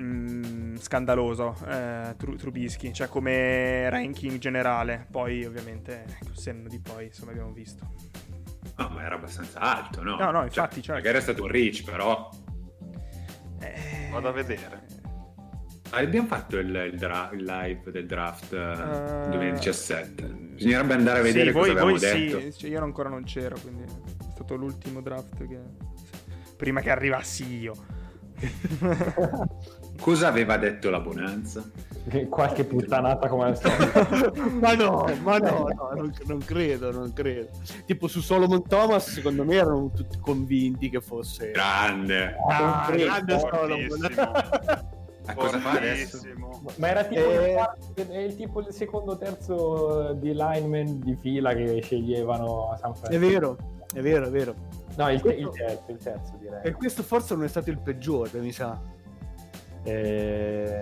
mm, 0.00 0.76
scandaloso 0.76 1.56
eh, 1.68 2.14
Tru- 2.16 2.36
Trubisky, 2.36 2.92
cioè 2.92 3.08
come 3.08 3.88
ranking 3.88 4.38
generale. 4.38 5.06
Poi 5.10 5.44
ovviamente 5.44 6.06
col 6.24 6.36
senno 6.36 6.68
di 6.68 6.80
poi, 6.80 7.06
insomma, 7.06 7.30
abbiamo 7.30 7.52
visto. 7.52 7.92
No, 8.76 8.88
ma 8.88 9.04
era 9.04 9.14
abbastanza 9.14 9.60
alto, 9.60 10.02
no? 10.02 10.16
No, 10.16 10.32
no, 10.32 10.42
infatti, 10.42 10.82
certo. 10.82 11.00
Magari 11.00 11.18
è 11.18 11.20
stato 11.20 11.44
un 11.44 11.50
reach, 11.50 11.84
però... 11.84 12.28
Eh, 13.60 14.08
Vado 14.10 14.28
a 14.28 14.32
vedere. 14.32 14.86
Ah, 15.90 15.98
Abbiamo 15.98 16.26
fatto 16.26 16.58
il, 16.58 16.90
il 16.92 16.98
dra- 16.98 17.30
il 17.32 17.44
live 17.44 17.90
del 17.92 18.06
draft 18.06 18.52
eh, 18.52 19.26
Eh, 19.26 19.28
2017. 19.30 20.22
Bisognerebbe 20.24 20.94
andare 20.94 21.20
a 21.20 21.22
vedere 21.22 21.46
sì, 21.46 21.52
cosa 21.52 21.60
voi, 21.66 21.70
avevamo 21.70 21.90
voi 21.98 22.00
detto. 22.00 22.40
sì, 22.40 22.52
cioè, 22.58 22.70
io 22.70 22.82
ancora 22.82 23.08
non 23.08 23.24
c'ero, 23.24 23.56
quindi 23.60 23.82
è 23.82 24.30
stato 24.32 24.56
l'ultimo 24.56 25.00
draft 25.00 25.46
che... 25.46 25.58
Prima 26.56 26.80
che 26.80 26.90
arrivassi 26.90 27.58
io. 27.58 27.74
Cosa 30.00 30.28
aveva 30.28 30.56
detto 30.56 30.90
la 30.90 31.00
Bonanza? 31.00 31.62
Qualche 32.28 32.64
puttanata 32.64 33.28
come 33.28 33.44
al 33.44 33.58
solito. 33.58 34.32
ma 34.60 34.74
no, 34.74 35.06
ma 35.22 35.38
no, 35.38 35.68
no, 35.74 35.90
non, 35.94 36.12
non 36.26 36.38
credo, 36.38 36.90
non 36.92 37.12
credo. 37.12 37.48
Tipo 37.86 38.08
su 38.08 38.20
Solomon 38.20 38.62
Thomas, 38.66 39.08
secondo 39.10 39.44
me 39.44 39.54
erano 39.54 39.90
tutti 39.94 40.18
convinti 40.18 40.90
che 40.90 41.00
fosse 41.00 41.50
Grande. 41.52 42.36
Ah, 42.48 42.84
Fortissimo, 42.84 43.12
grande 43.14 43.38
Solomon. 43.38 44.84
Ma 45.26 45.34
cosa 45.34 45.58
fa 45.58 45.70
adesso? 45.70 46.18
Fortissimo. 46.18 46.60
Ma 46.76 46.88
era 46.88 47.04
tipo, 47.04 47.20
Eh. 47.30 47.56
il, 47.96 48.08
è 48.08 48.34
tipo 48.34 48.60
il 48.60 48.66
secondo 48.72 49.12
o 49.12 49.16
terzo 49.16 50.12
di 50.20 50.32
lineman 50.34 51.00
di 51.00 51.16
fila 51.16 51.54
che 51.54 51.80
sceglievano 51.82 52.70
a 52.70 52.76
San 52.76 52.92
È 52.92 52.94
Francisco. 52.96 53.26
vero, 53.26 53.56
è 53.94 54.00
vero, 54.00 54.26
è 54.26 54.30
vero. 54.30 54.54
No, 54.96 55.10
il, 55.10 55.22
il 55.38 55.48
terzo, 55.50 55.84
il 55.88 55.96
terzo 55.96 56.36
direi. 56.38 56.60
E 56.64 56.72
questo 56.72 57.02
forse 57.02 57.34
non 57.34 57.44
è 57.44 57.48
stato 57.48 57.70
il 57.70 57.78
peggiore, 57.80 58.38
mi 58.40 58.52
sa. 58.52 58.78
Eh, 59.82 60.80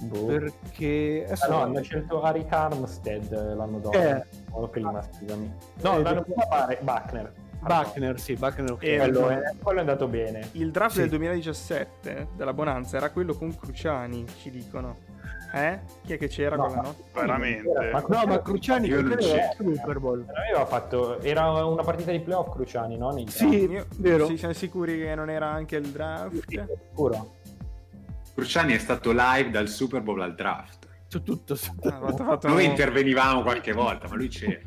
boh. 0.00 0.26
Perché 0.26 1.22
Ah, 1.22 1.26
adesso- 1.26 1.50
no, 1.50 1.62
hanno 1.62 1.82
scelto 1.82 2.22
Harry 2.22 2.46
Armstead 2.48 3.54
l'anno 3.56 3.78
dopo. 3.78 3.98
Eh. 3.98 4.22
O 4.50 4.68
prima, 4.68 5.02
scusami. 5.02 5.52
No, 5.82 5.98
Eh, 5.98 6.02
l'anno 6.02 6.22
prima 6.22 6.46
pare 6.46 6.78
Buckner. 6.80 7.32
Buckner, 7.60 8.20
sì, 8.20 8.34
Buckner 8.34 8.70
ok. 8.72 8.82
E- 8.84 8.96
Quello 8.98 9.28
è, 9.30 9.40
quello 9.60 9.78
è 9.78 9.80
andato 9.80 10.06
bene. 10.06 10.48
Il 10.52 10.70
draft 10.70 10.94
Sì. 10.94 11.00
del 11.00 11.08
2017 11.10 12.28
della 12.36 12.52
Bonanza 12.52 12.96
era 12.96 13.10
quello 13.10 13.34
con 13.34 13.54
Cruciani, 13.56 14.24
ci 14.40 14.50
dicono. 14.50 14.96
Eh? 15.52 15.80
Chi 16.04 16.12
è 16.12 16.18
che 16.18 16.28
c'era 16.28 16.56
No, 16.56 16.66
quella 16.66 16.76
ma- 16.82 16.88
notte? 16.88 17.02
Veramente. 17.14 17.90
No, 18.06 18.24
ma 18.26 18.42
Cruciani 18.42 18.86
Io 18.86 19.00
non 19.00 19.12
è 19.18 19.50
Super 19.56 19.98
Bowl. 19.98 20.24
Aveva 20.28 20.66
fatto. 20.66 21.20
Era 21.20 21.64
una 21.64 21.82
partita 21.82 22.10
di 22.12 22.20
playoff 22.20 22.52
Cruciani, 22.52 22.96
no? 22.98 23.10
Nei 23.12 23.26
Sì, 23.28 23.64
Io- 23.64 23.86
vero. 23.96 24.26
Sì, 24.26 24.36
siamo 24.36 24.52
sicuri 24.52 24.98
che 24.98 25.14
non 25.14 25.30
era 25.30 25.46
anche 25.48 25.76
il 25.76 25.88
draft? 25.88 26.44
sicuro. 26.46 27.36
Cruciani 28.38 28.72
è 28.72 28.78
stato 28.78 29.10
live 29.10 29.50
dal 29.50 29.68
Super 29.68 30.00
Bowl 30.00 30.22
al 30.22 30.36
draft. 30.36 30.86
Su 31.08 31.24
tutto. 31.24 31.56
su 31.56 31.72
tutto. 31.72 31.88
Ah, 31.88 31.98
fatto- 31.98 32.24
fatto- 32.24 32.46
Noi 32.46 32.66
intervenivamo 32.66 33.42
qualche 33.42 33.72
volta, 33.72 34.06
ma 34.06 34.14
lui 34.14 34.28
c'era. 34.28 34.60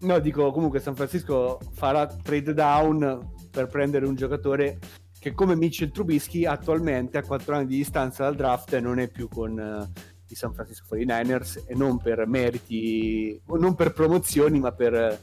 No, 0.00 0.18
dico 0.18 0.50
comunque 0.50 0.80
San 0.80 0.96
Francisco 0.96 1.60
farà 1.72 2.08
trade 2.08 2.52
down 2.52 3.30
per 3.48 3.68
prendere 3.68 4.06
un 4.06 4.16
giocatore 4.16 4.80
che 5.20 5.32
come 5.34 5.54
Mitchell 5.54 5.92
Trubisky 5.92 6.44
attualmente 6.44 7.16
a 7.18 7.22
4 7.22 7.54
anni 7.54 7.66
di 7.66 7.76
distanza 7.76 8.24
dal 8.24 8.34
draft 8.34 8.76
non 8.78 8.98
è 8.98 9.08
più 9.08 9.28
con 9.28 9.56
eh, 9.58 10.00
i 10.26 10.34
San 10.34 10.52
Francisco 10.52 10.96
49ers 10.96 11.62
e 11.68 11.76
non 11.76 11.98
per 11.98 12.26
meriti, 12.26 13.40
non 13.46 13.76
per 13.76 13.92
promozioni 13.92 14.58
ma 14.58 14.72
per, 14.72 15.16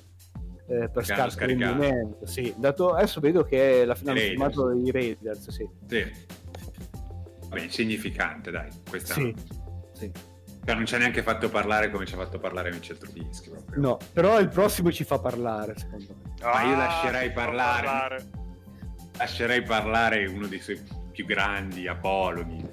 eh, 0.67 0.89
per 0.89 1.05
rendimento. 1.38 2.25
Sì, 2.25 2.53
dato, 2.58 2.93
adesso 2.93 3.20
vedo 3.20 3.43
che 3.43 3.86
la 3.86 3.96
finale 3.96 4.20
firmato 4.22 4.72
i 4.72 4.91
Raiders, 4.91 5.50
sì. 5.50 5.67
Sì. 5.88 6.12
Vabbè, 7.50 7.62
insignificante, 7.62 8.51
dai. 8.51 8.70
Questa 8.89 9.13
Sì, 9.13 9.34
sì. 9.93 10.12
Cioè, 10.65 10.75
non 10.75 10.86
ci 10.86 10.96
ha 10.96 10.98
neanche 10.98 11.22
fatto 11.22 11.50
parlare 11.50 11.91
come 11.91 12.05
ci 12.05 12.13
ha 12.13 12.17
fatto 12.17 12.39
parlare 12.39 12.72
Mitchell 12.72 12.98
Trubisky. 12.98 13.50
proprio. 13.50 13.82
No, 13.82 13.98
però 14.13 14.39
il 14.39 14.48
prossimo 14.48 14.91
ci 14.91 15.03
fa 15.03 15.20
parlare, 15.20 15.77
secondo 15.77 16.05
me. 16.24 16.34
Ma 16.41 16.63
io 16.63 16.74
Ah, 16.74 16.77
lascerei 16.77 17.32
può 17.32 17.43
parlare. 17.43 18.29
Lascerei 19.17 19.62
parlare 19.62 20.25
uno 20.25 20.48
dei 20.48 20.60
suoi 20.60 20.82
più 21.12 21.25
grandi 21.25 21.88
apologhi. 21.88 22.65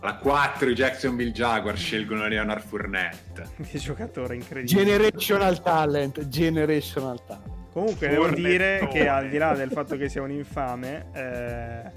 Alla 0.00 0.16
4 0.16 0.68
i 0.68 0.74
Jacksonville 0.74 1.30
Jaguars 1.30 1.80
scelgono 1.80 2.26
Leonard 2.26 2.62
Fournette. 2.62 3.48
Che 3.70 3.78
giocatore 3.78 4.34
incredibile. 4.34 4.84
Generational 4.84 5.62
talent, 5.62 6.28
generational 6.28 7.24
talent. 7.24 7.58
Comunque 7.72 8.08
devo 8.08 8.28
dire 8.30 8.88
che 8.90 9.06
al 9.06 9.28
di 9.28 9.38
là 9.38 9.54
del 9.54 9.70
fatto 9.70 9.96
che 9.96 10.08
sia 10.08 10.22
un 10.22 10.32
infame, 10.32 11.06
eh, 11.12 11.90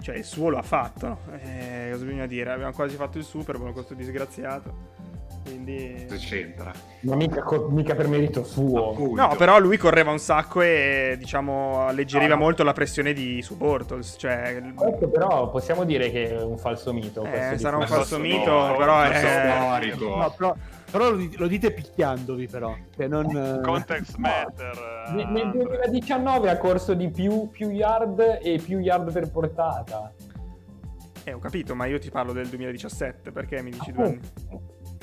cioè 0.00 0.16
il 0.16 0.24
suo 0.24 0.50
lo 0.50 0.58
ha 0.58 0.62
fatto. 0.62 1.18
Eh, 1.32 1.88
cosa 1.90 2.04
bisogna 2.04 2.26
dire? 2.26 2.52
Abbiamo 2.52 2.72
quasi 2.72 2.94
fatto 2.94 3.18
il 3.18 3.24
Super 3.24 3.56
Bowl 3.56 3.66
con 3.66 3.74
questo 3.74 3.94
disgraziato. 3.94 4.90
Quindi... 5.44 6.04
Cosa 6.08 6.24
c'entra? 6.24 6.72
Ma 7.00 7.16
mica, 7.16 7.42
co- 7.42 7.68
mica 7.68 7.94
per 7.94 8.06
merito 8.08 8.44
suo. 8.44 8.90
Appunto. 8.92 9.20
No, 9.20 9.34
però 9.36 9.58
lui 9.58 9.76
correva 9.76 10.10
un 10.12 10.18
sacco 10.18 10.60
e 10.62 11.16
diciamo 11.18 11.86
alleggeriva 11.86 12.34
No, 12.34 12.38
no. 12.38 12.44
molto 12.44 12.62
la 12.62 12.72
pressione 12.72 13.12
di 13.12 13.42
su 13.42 13.56
Bortles. 13.56 14.14
Cioè, 14.18 14.62
Questo 14.74 15.08
però 15.08 15.50
possiamo 15.50 15.84
dire 15.84 16.10
che 16.10 16.30
è 16.36 16.42
un 16.42 16.58
falso 16.58 16.92
mito. 16.92 17.24
Eh, 17.24 17.58
sarà 17.58 17.76
un 17.76 17.86
falso 17.86 18.18
Ma 18.18 18.22
mito, 18.22 18.74
però 18.78 19.02
è... 19.02 19.14
storico. 19.16 20.16
No, 20.16 20.30
però, 20.36 20.54
però 20.90 21.10
lo, 21.10 21.16
di- 21.16 21.34
lo 21.36 21.46
dite 21.48 21.72
picchiandovi, 21.72 22.46
però. 22.46 22.74
Che 22.96 23.08
non, 23.08 23.26
eh, 23.36 23.60
Context 23.62 24.16
matter. 24.18 25.06
eh, 25.08 25.12
Ne- 25.12 25.24
Nel 25.24 25.42
Andre. 25.46 25.64
2019 25.64 26.50
ha 26.50 26.56
corso 26.56 26.94
di 26.94 27.10
più, 27.10 27.48
più 27.50 27.70
yard 27.70 28.38
e 28.42 28.60
più 28.64 28.78
yard 28.78 29.10
per 29.12 29.28
portata. 29.30 30.12
Eh, 31.24 31.32
ho 31.32 31.38
capito, 31.38 31.74
ma 31.74 31.86
io 31.86 31.98
ti 31.98 32.10
parlo 32.10 32.32
del 32.32 32.46
2017, 32.48 33.30
perché 33.32 33.60
mi 33.62 33.70
dici 33.70 33.92
due 33.92 34.04
anni? 34.04 34.20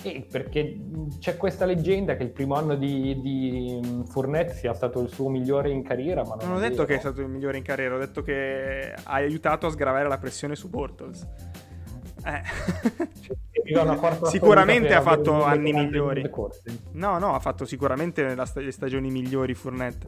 Eh, 0.02 0.26
perché 0.32 0.80
c'è 1.20 1.36
questa 1.36 1.66
leggenda 1.66 2.16
che 2.16 2.24
il 2.24 2.32
primo 2.32 2.56
anno 2.56 2.76
di, 2.76 3.20
di 3.22 3.80
mh, 3.82 4.06
Fournette 4.06 4.54
sia 4.54 4.74
stato 4.74 5.02
il 5.02 5.10
suo 5.10 5.30
migliore 5.30 5.70
in 5.70 5.84
carriera, 5.84 6.24
ma 6.24 6.36
non, 6.36 6.48
Non 6.50 6.58
ho 6.58 6.60
detto 6.60 6.86
che 6.86 6.96
è 6.96 7.00
stato 7.00 7.22
il 7.22 7.28
migliore 7.28 7.58
in 7.58 7.64
carriera, 7.64 7.96
ho 7.96 8.00
detto 8.00 8.22
che 8.22 8.94
ha 8.96 9.14
aiutato 9.14 9.68
a 9.68 9.70
sgravare 9.72 10.08
la 10.08 10.18
pressione 10.18 10.56
su 10.56 10.70
Bortles. 10.70 11.28
Eh. 12.26 12.42
Sicuramente 14.26 14.94
ha 14.94 15.02
fatto 15.02 15.44
anni 15.44 15.74
migliori. 15.74 16.30
No, 16.94 17.18
no, 17.20 17.34
ha 17.34 17.40
fatto 17.40 17.66
sicuramente 17.66 18.36
le 18.36 18.72
stagioni 18.72 19.10
migliori 19.10 19.54
Fournette. 19.54 20.08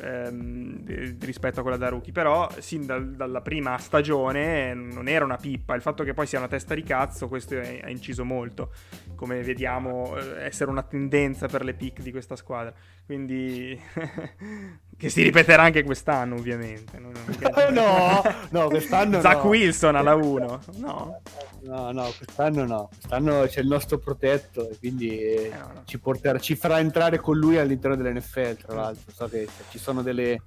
Ehm, 0.00 1.18
rispetto 1.20 1.60
a 1.60 1.62
quella 1.62 1.76
da 1.76 1.88
rookie. 1.88 2.12
Però, 2.12 2.48
sin 2.58 2.86
dal, 2.86 3.14
dalla 3.14 3.40
prima 3.40 3.76
stagione 3.78 4.74
non 4.74 5.08
era 5.08 5.24
una 5.24 5.36
pippa. 5.36 5.74
Il 5.74 5.82
fatto 5.82 6.04
che 6.04 6.14
poi 6.14 6.26
sia 6.26 6.38
una 6.38 6.48
testa 6.48 6.74
di 6.74 6.82
cazzo, 6.82 7.28
questo 7.28 7.56
ha 7.56 7.88
inciso 7.88 8.24
molto. 8.24 8.72
Come 9.14 9.42
vediamo, 9.42 10.16
eh, 10.16 10.44
essere 10.44 10.70
una 10.70 10.82
tendenza 10.82 11.46
per 11.48 11.64
le 11.64 11.74
pick 11.74 12.02
di 12.02 12.10
questa 12.10 12.36
squadra. 12.36 12.72
Quindi, 13.08 13.80
che 14.98 15.08
si 15.08 15.22
ripeterà 15.22 15.62
anche 15.62 15.82
quest'anno, 15.82 16.34
ovviamente. 16.34 16.98
Non, 16.98 17.12
non 17.14 17.72
no, 17.72 18.22
no, 18.50 18.68
quest'anno. 18.68 19.18
Zach 19.22 19.44
no. 19.44 19.48
Wilson 19.48 19.96
alla 19.96 20.14
1. 20.14 20.60
No. 20.74 21.20
No, 21.62 21.90
no, 21.90 22.12
quest'anno 22.14 22.66
no. 22.66 22.90
Quest'anno 22.90 23.46
c'è 23.46 23.60
il 23.60 23.66
nostro 23.66 23.96
protetto 23.96 24.68
e 24.68 24.76
quindi 24.76 25.18
eh, 25.18 25.52
no. 25.56 25.84
Ci, 25.86 25.98
porterà, 25.98 26.38
ci 26.38 26.54
farà 26.54 26.80
entrare 26.80 27.16
con 27.16 27.38
lui 27.38 27.56
all'interno 27.56 27.96
dell'NFL, 27.96 28.56
tra 28.58 28.74
l'altro. 28.74 29.10
So 29.10 29.26
che 29.26 29.48
ci 29.70 29.78
sono 29.78 30.02
delle, 30.02 30.42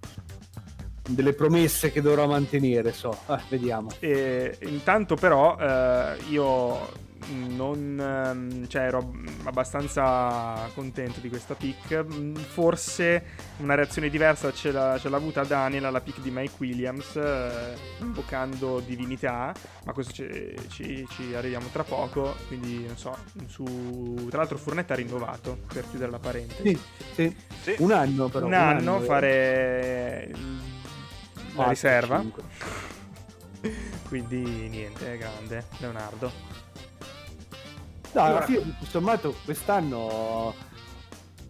delle 1.09 1.33
promesse 1.33 1.91
che 1.91 1.99
dovrà 1.99 2.27
mantenere, 2.27 2.93
so. 2.93 3.17
Ah, 3.25 3.41
vediamo. 3.49 3.89
E, 3.97 4.55
intanto 4.65 5.15
però 5.15 5.57
eh, 5.59 6.15
io 6.29 7.09
non 7.29 8.65
cioè 8.67 8.83
ero 8.83 9.11
abbastanza 9.43 10.69
contento 10.73 11.19
di 11.19 11.29
questa 11.29 11.55
pick. 11.55 12.03
Forse 12.35 13.23
una 13.57 13.75
reazione 13.75 14.09
diversa 14.09 14.51
ce 14.51 14.71
l'ha, 14.71 14.97
ce 14.99 15.09
l'ha 15.09 15.17
avuta 15.17 15.43
Daniel 15.43 15.85
alla 15.85 16.01
pick 16.01 16.19
di 16.19 16.31
Mike 16.31 16.55
Williams 16.59 17.15
eh, 17.15 17.73
invocando 17.99 18.79
divinità 18.79 19.53
ma 19.85 19.93
questo 19.93 20.13
ci, 20.13 20.55
ci, 20.69 21.07
ci, 21.09 21.33
arriviamo 21.33 21.67
tra 21.71 21.83
poco 21.83 22.35
quindi 22.47 22.85
non 22.85 22.97
so 22.97 23.15
su, 23.47 24.27
tra 24.29 24.39
l'altro 24.39 24.57
Furnetta 24.57 24.93
ha 24.93 24.97
rinnovato 24.97 25.59
per 25.71 25.87
chiudere 25.89 26.11
la 26.11 26.19
parentesi. 26.19 26.75
Sì, 26.75 26.79
sì. 27.13 27.35
Sì. 27.61 27.75
un 27.79 27.91
anno 27.91 28.27
però 28.29 28.45
un, 28.45 28.51
un 28.51 28.57
anno, 28.57 28.95
anno 28.95 29.05
fare 29.05 30.31
la 31.55 31.69
riserva. 31.69 32.23
quindi 34.07 34.41
niente 34.69 35.13
è 35.13 35.17
grande 35.17 35.65
Leonardo 35.77 36.60
No, 38.13 38.21
alla 38.21 38.41
fine, 38.41 38.61
tutto 38.61 38.85
sommato, 38.85 39.35
quest'anno. 39.45 40.69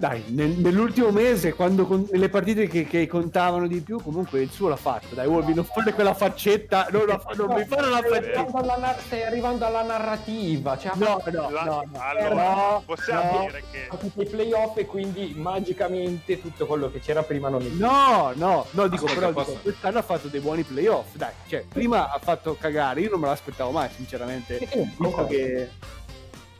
Dai, 0.01 0.24
nel, 0.30 0.50
nell'ultimo 0.50 1.12
mese, 1.12 1.53
quando 1.53 1.86
con, 1.86 2.08
le 2.10 2.27
partite 2.27 2.68
che, 2.68 2.86
che, 2.86 3.06
contavano 3.06 3.68
di 3.68 3.82
più, 3.82 4.01
comunque 4.01 4.41
il 4.41 4.50
suo 4.50 4.68
l'ha 4.68 4.75
fatto. 4.75 5.13
Dai, 5.13 5.27
Wolvi, 5.27 5.53
non 5.53 5.63
fare 5.63 5.94
quella 5.94 6.15
faccetta. 6.15 6.88
Non, 6.89 7.06
la, 7.06 7.22
non 7.36 7.50
no, 7.50 7.53
mi 7.53 7.65
fare 7.65 7.88
la 7.88 8.01
faccetta. 8.01 8.98
stai 8.98 9.22
arrivando 9.22 9.63
alla 9.63 9.84
narrativa. 9.84 10.75
Cioè, 10.75 10.94
no, 10.96 11.22
no, 11.24 11.50
la, 11.51 11.63
no, 11.63 11.84
no, 11.91 12.00
Allora, 12.00 12.56
no, 12.56 12.84
possiamo 12.84 13.32
no, 13.32 13.39
dire 13.41 13.63
che. 13.70 13.96
tutti 13.96 14.22
i 14.22 14.25
playoff 14.25 14.75
e 14.77 14.88
quindi 14.88 15.36
magicamente 15.38 16.41
tutto 16.41 16.65
quello 16.65 16.89
che 16.89 17.00
c'era 17.00 17.22
prima 17.22 17.50
non 17.50 17.62
esiste. 17.62 17.84
No, 17.86 18.32
no, 18.34 18.65
no, 18.72 18.88
dico, 18.88 19.06
Aspetta, 19.06 19.27
però 19.27 19.44
dico, 19.44 19.60
quest'anno 19.62 20.00
ha 20.00 20.01
fatto 20.01 20.30
dei 20.30 20.39
buoni 20.39 20.63
playoff. 20.63 21.13
Dai, 21.13 21.34
cioè, 21.46 21.63
prima 21.70 22.12
ha 22.12 22.18
fatto 22.18 22.58
cagare. 22.60 23.01
Io 23.01 23.12
non 23.12 23.20
me 23.20 23.27
l'aspettavo 23.27 23.70
mai, 23.70 23.89
sinceramente. 23.94 24.58
Visto 24.58 25.27
che 25.27 25.70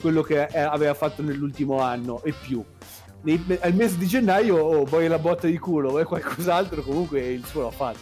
quello 0.02 0.22
che 0.22 0.46
eh, 0.46 0.60
aveva 0.60 0.94
fatto 0.94 1.22
nell'ultimo 1.22 1.80
anno 1.80 2.22
e 2.24 2.34
più. 2.34 2.64
Nei, 3.22 3.60
al 3.62 3.74
mese 3.74 3.98
di 3.98 4.08
gennaio 4.08 4.58
oh, 4.58 4.84
vuoi 4.84 5.08
la 5.08 5.20
botta 5.20 5.48
di 5.48 5.58
culo, 5.58 5.90
vuoi 5.90 6.04
qualcos'altro, 6.04 6.82
comunque 6.82 7.22
il 7.22 7.46
suo 7.46 7.62
l'ha 7.62 7.72
fatto. 7.72 8.00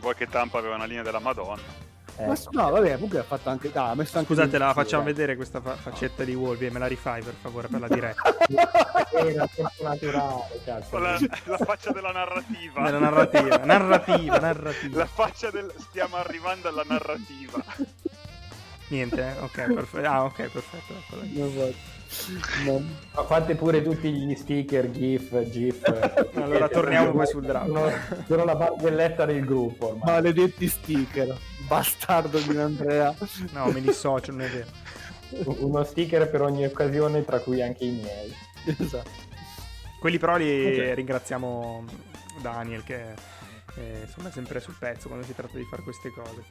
Vuoi 0.00 0.14
che 0.14 0.26
Tampa 0.26 0.58
aveva 0.58 0.74
una 0.74 0.84
linea 0.84 1.02
della 1.02 1.20
Madonna? 1.20 1.84
Eh. 2.18 2.26
Ma, 2.26 2.34
no, 2.50 2.70
vabbè, 2.70 2.94
comunque 2.94 3.18
ha 3.18 3.24
fatto 3.24 3.50
anche. 3.50 3.70
Ah, 3.74 3.90
ha 3.90 3.94
messo 3.94 4.16
anche 4.16 4.32
Scusate, 4.32 4.56
la 4.56 4.72
facciamo 4.72 5.02
eh. 5.02 5.06
vedere 5.06 5.36
questa 5.36 5.60
fa- 5.60 5.76
faccetta 5.76 6.24
di 6.24 6.34
Wolby 6.34 6.66
e 6.66 6.70
me 6.70 6.78
la 6.78 6.86
rifai 6.86 7.22
per 7.22 7.34
favore 7.34 7.68
per 7.68 7.80
la 7.80 7.88
diretta. 7.92 8.34
Era 9.12 9.48
naturale, 9.82 10.60
cazzo. 10.64 10.98
La, 10.98 11.18
la, 11.44 11.58
faccia 11.58 11.92
della 11.92 12.12
narrativa. 12.12 12.82
Della 12.82 12.98
narrativa, 12.98 13.56
narrativa, 13.58 14.38
narrativa. 14.38 14.98
La 14.98 15.06
faccia 15.06 15.50
del. 15.50 15.70
Stiamo 15.76 16.16
arrivando 16.16 16.68
alla 16.68 16.84
narrativa. 16.86 17.62
Niente, 18.88 19.34
ok, 19.40 19.72
perfetto. 19.72 20.08
Ah, 20.08 20.24
ok, 20.24 20.48
perfetto. 20.48 20.94
No. 22.64 22.82
Ma 23.14 23.24
fate 23.24 23.56
pure 23.56 23.82
tutti 23.82 24.12
gli 24.12 24.34
sticker, 24.36 24.90
GIF, 24.90 25.42
GIF. 25.48 25.82
allora 26.34 26.68
torniamo 26.68 27.10
poi 27.10 27.26
sul 27.26 27.44
draft. 27.44 27.66
Sono, 27.66 27.90
sono 28.26 28.44
la 28.44 28.54
barzelletta 28.54 29.24
del 29.24 29.44
gruppo 29.44 29.88
ormai. 29.88 30.14
Maledetti 30.14 30.68
sticker. 30.68 31.36
Bastardo 31.66 32.38
di 32.38 32.56
Andrea. 32.56 33.14
No, 33.52 33.66
mi 33.72 33.80
dissocio, 33.80 34.30
non 34.30 34.42
è 34.42 34.48
vero. 34.48 35.54
Uno 35.64 35.82
sticker 35.82 36.30
per 36.30 36.42
ogni 36.42 36.64
occasione, 36.64 37.24
tra 37.24 37.40
cui 37.40 37.60
anche 37.60 37.84
i 37.84 37.90
miei. 37.90 38.32
Esatto. 38.78 39.10
Quelli 39.98 40.18
però 40.18 40.36
li 40.36 40.74
okay. 40.74 40.94
ringraziamo 40.94 41.84
Daniel 42.40 42.84
che 42.84 43.14
è, 43.74 44.00
insomma, 44.02 44.28
è 44.28 44.32
sempre 44.32 44.60
sul 44.60 44.76
pezzo 44.78 45.08
quando 45.08 45.26
si 45.26 45.34
tratta 45.34 45.56
di 45.56 45.64
fare 45.64 45.82
queste 45.82 46.10
cose. 46.10 46.44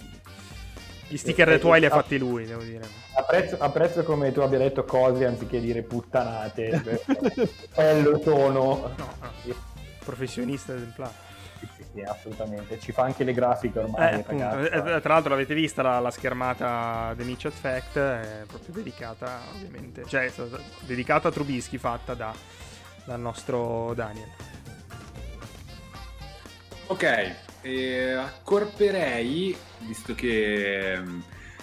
Gli 1.07 1.17
sticker 1.17 1.49
eh, 1.49 1.59
tuoi 1.59 1.79
li 1.79 1.85
ha 1.85 1.89
fatti 1.89 2.17
lui, 2.17 2.45
devo 2.45 2.63
dire. 2.63 2.87
Apprezzo, 3.13 3.57
apprezzo, 3.59 4.03
come 4.03 4.31
tu 4.31 4.39
abbia 4.39 4.57
detto 4.57 4.83
cose 4.85 5.25
anziché 5.25 5.59
dire 5.59 5.83
puttanate. 5.83 7.03
Quello 7.73 8.19
sono. 8.23 8.93
No, 8.97 9.15
no. 9.19 9.55
Professionista 10.03 10.73
esemplare. 10.73 11.23
Sì, 11.59 11.85
sì, 11.93 12.01
assolutamente. 12.01 12.79
Ci 12.79 12.91
fa 12.91 13.03
anche 13.03 13.23
le 13.23 13.33
grafiche 13.33 13.79
ormai. 13.79 14.23
Eh, 14.27 14.35
eh, 14.37 15.01
tra 15.01 15.13
l'altro 15.13 15.29
l'avete 15.29 15.53
vista 15.53 15.81
la, 15.81 15.99
la 15.99 16.11
schermata 16.11 17.13
The 17.15 17.23
Mitchell 17.23 17.51
Fact, 17.51 17.97
è 17.97 18.43
proprio 18.47 18.73
dedicata 18.73 19.41
ovviamente, 19.53 20.05
cioè 20.05 20.31
dedicata 20.81 21.27
a 21.27 21.31
Trubisky 21.31 21.77
fatta 21.77 22.13
da, 22.13 22.33
dal 23.05 23.19
nostro 23.19 23.93
Daniel. 23.93 24.29
Ok, 26.87 27.35
eh, 27.65 28.11
accorperei, 28.11 29.55
visto 29.79 30.13
che 30.13 30.99
mm, 30.99 31.19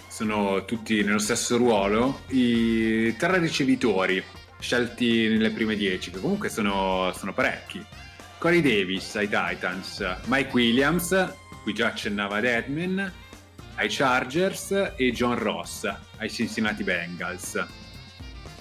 sono 0.09 0.65
tutti 0.65 1.01
nello 1.01 1.17
stesso 1.17 1.55
ruolo, 1.55 2.21
i 2.27 3.15
tre 3.17 3.39
ricevitori 3.39 4.21
scelti 4.59 5.29
nelle 5.29 5.51
prime 5.51 5.75
dieci, 5.75 6.11
che 6.11 6.19
comunque 6.19 6.49
sono, 6.49 7.13
sono 7.15 7.33
parecchi. 7.33 7.83
Corey 8.37 8.61
Davis 8.61 9.15
ai 9.15 9.29
Titans, 9.29 10.05
Mike 10.25 10.49
Williams, 10.51 11.33
qui 11.63 11.73
già 11.73 11.87
accennava 11.87 12.41
Deadman, 12.41 13.11
ai 13.75 13.87
Chargers 13.89 14.93
e 14.97 15.11
John 15.13 15.39
Ross 15.39 15.89
ai 16.17 16.29
Cincinnati 16.29 16.83
Bengals. 16.83 17.65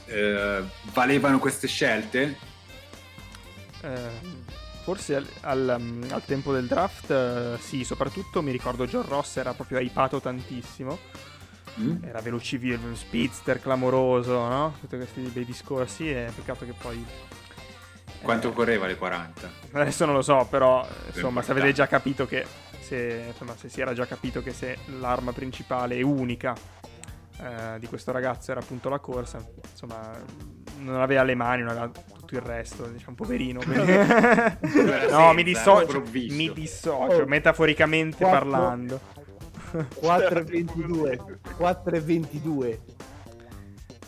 Eh, 0.07 0.63
valevano 0.93 1.41
queste 1.41 1.67
scelte? 1.67 2.37
Eh, 3.83 4.42
Forse 4.83 5.17
al, 5.17 5.27
al, 5.43 5.77
um, 5.79 6.07
al, 6.11 6.25
tempo 6.25 6.53
del 6.53 6.67
draft, 6.67 7.11
uh, 7.11 7.57
sì, 7.61 7.85
soprattutto 7.85 8.43
mi 8.43 8.51
ricordo 8.51 8.85
John 8.87 9.07
Ross 9.07 9.37
era 9.37 9.55
proprio 9.55 9.79
hypato 9.79 10.21
tantissimo. 10.21 10.99
Mm. 11.81 12.05
Era 12.05 12.21
velocivio, 12.21 12.79
un 12.83 12.97
speedster 12.97 13.61
clamoroso, 13.61 14.47
no? 14.47 14.77
Tutti 14.81 14.97
questi 14.97 15.21
bei 15.21 15.45
discorsi 15.45 16.11
e 16.11 16.31
peccato 16.35 16.65
che 16.65 16.75
poi... 16.75 17.05
Quanto 18.23 18.51
eh, 18.51 18.53
correva 18.53 18.87
le 18.87 18.97
40? 18.97 19.51
Adesso 19.73 20.05
non 20.05 20.15
lo 20.15 20.23
so, 20.23 20.47
però 20.51 20.87
insomma, 21.07 21.43
se 21.43 21.53
avete 21.53 21.73
già 21.73 21.87
capito 21.87 22.27
che... 22.27 22.45
Se, 22.81 23.27
insomma, 23.29 23.57
se 23.57 23.69
si 23.69 23.81
era 23.81 23.95
già 23.95 24.07
capito 24.07 24.43
che 24.43 24.53
se 24.53 24.77
l'arma 24.99 25.33
principale 25.33 25.95
e 25.95 26.03
unica 26.03 26.55
eh, 27.39 27.79
di 27.79 27.87
questo 27.87 28.13
ragazzo 28.13 28.51
era 28.51 28.61
appunto 28.61 28.89
la 28.89 28.99
corsa, 28.99 29.45
insomma, 29.71 30.11
non 30.79 31.01
aveva 31.01 31.23
le 31.23 31.35
mani, 31.35 31.63
non 31.63 31.71
aveva 31.71 31.91
tutto 32.33 32.37
il 32.37 32.41
resto, 32.41 32.87
diciamo, 32.87 33.15
poverino. 33.15 33.61
no, 35.11 35.33
mi 35.35 35.43
dissocio, 35.43 36.03
mi 36.11 36.53
dissocio, 36.53 37.23
oh. 37.23 37.27
metaforicamente 37.27 38.25
4, 38.25 38.39
parlando. 38.39 39.01
4,22 40.03 41.19
4,22 41.59 42.79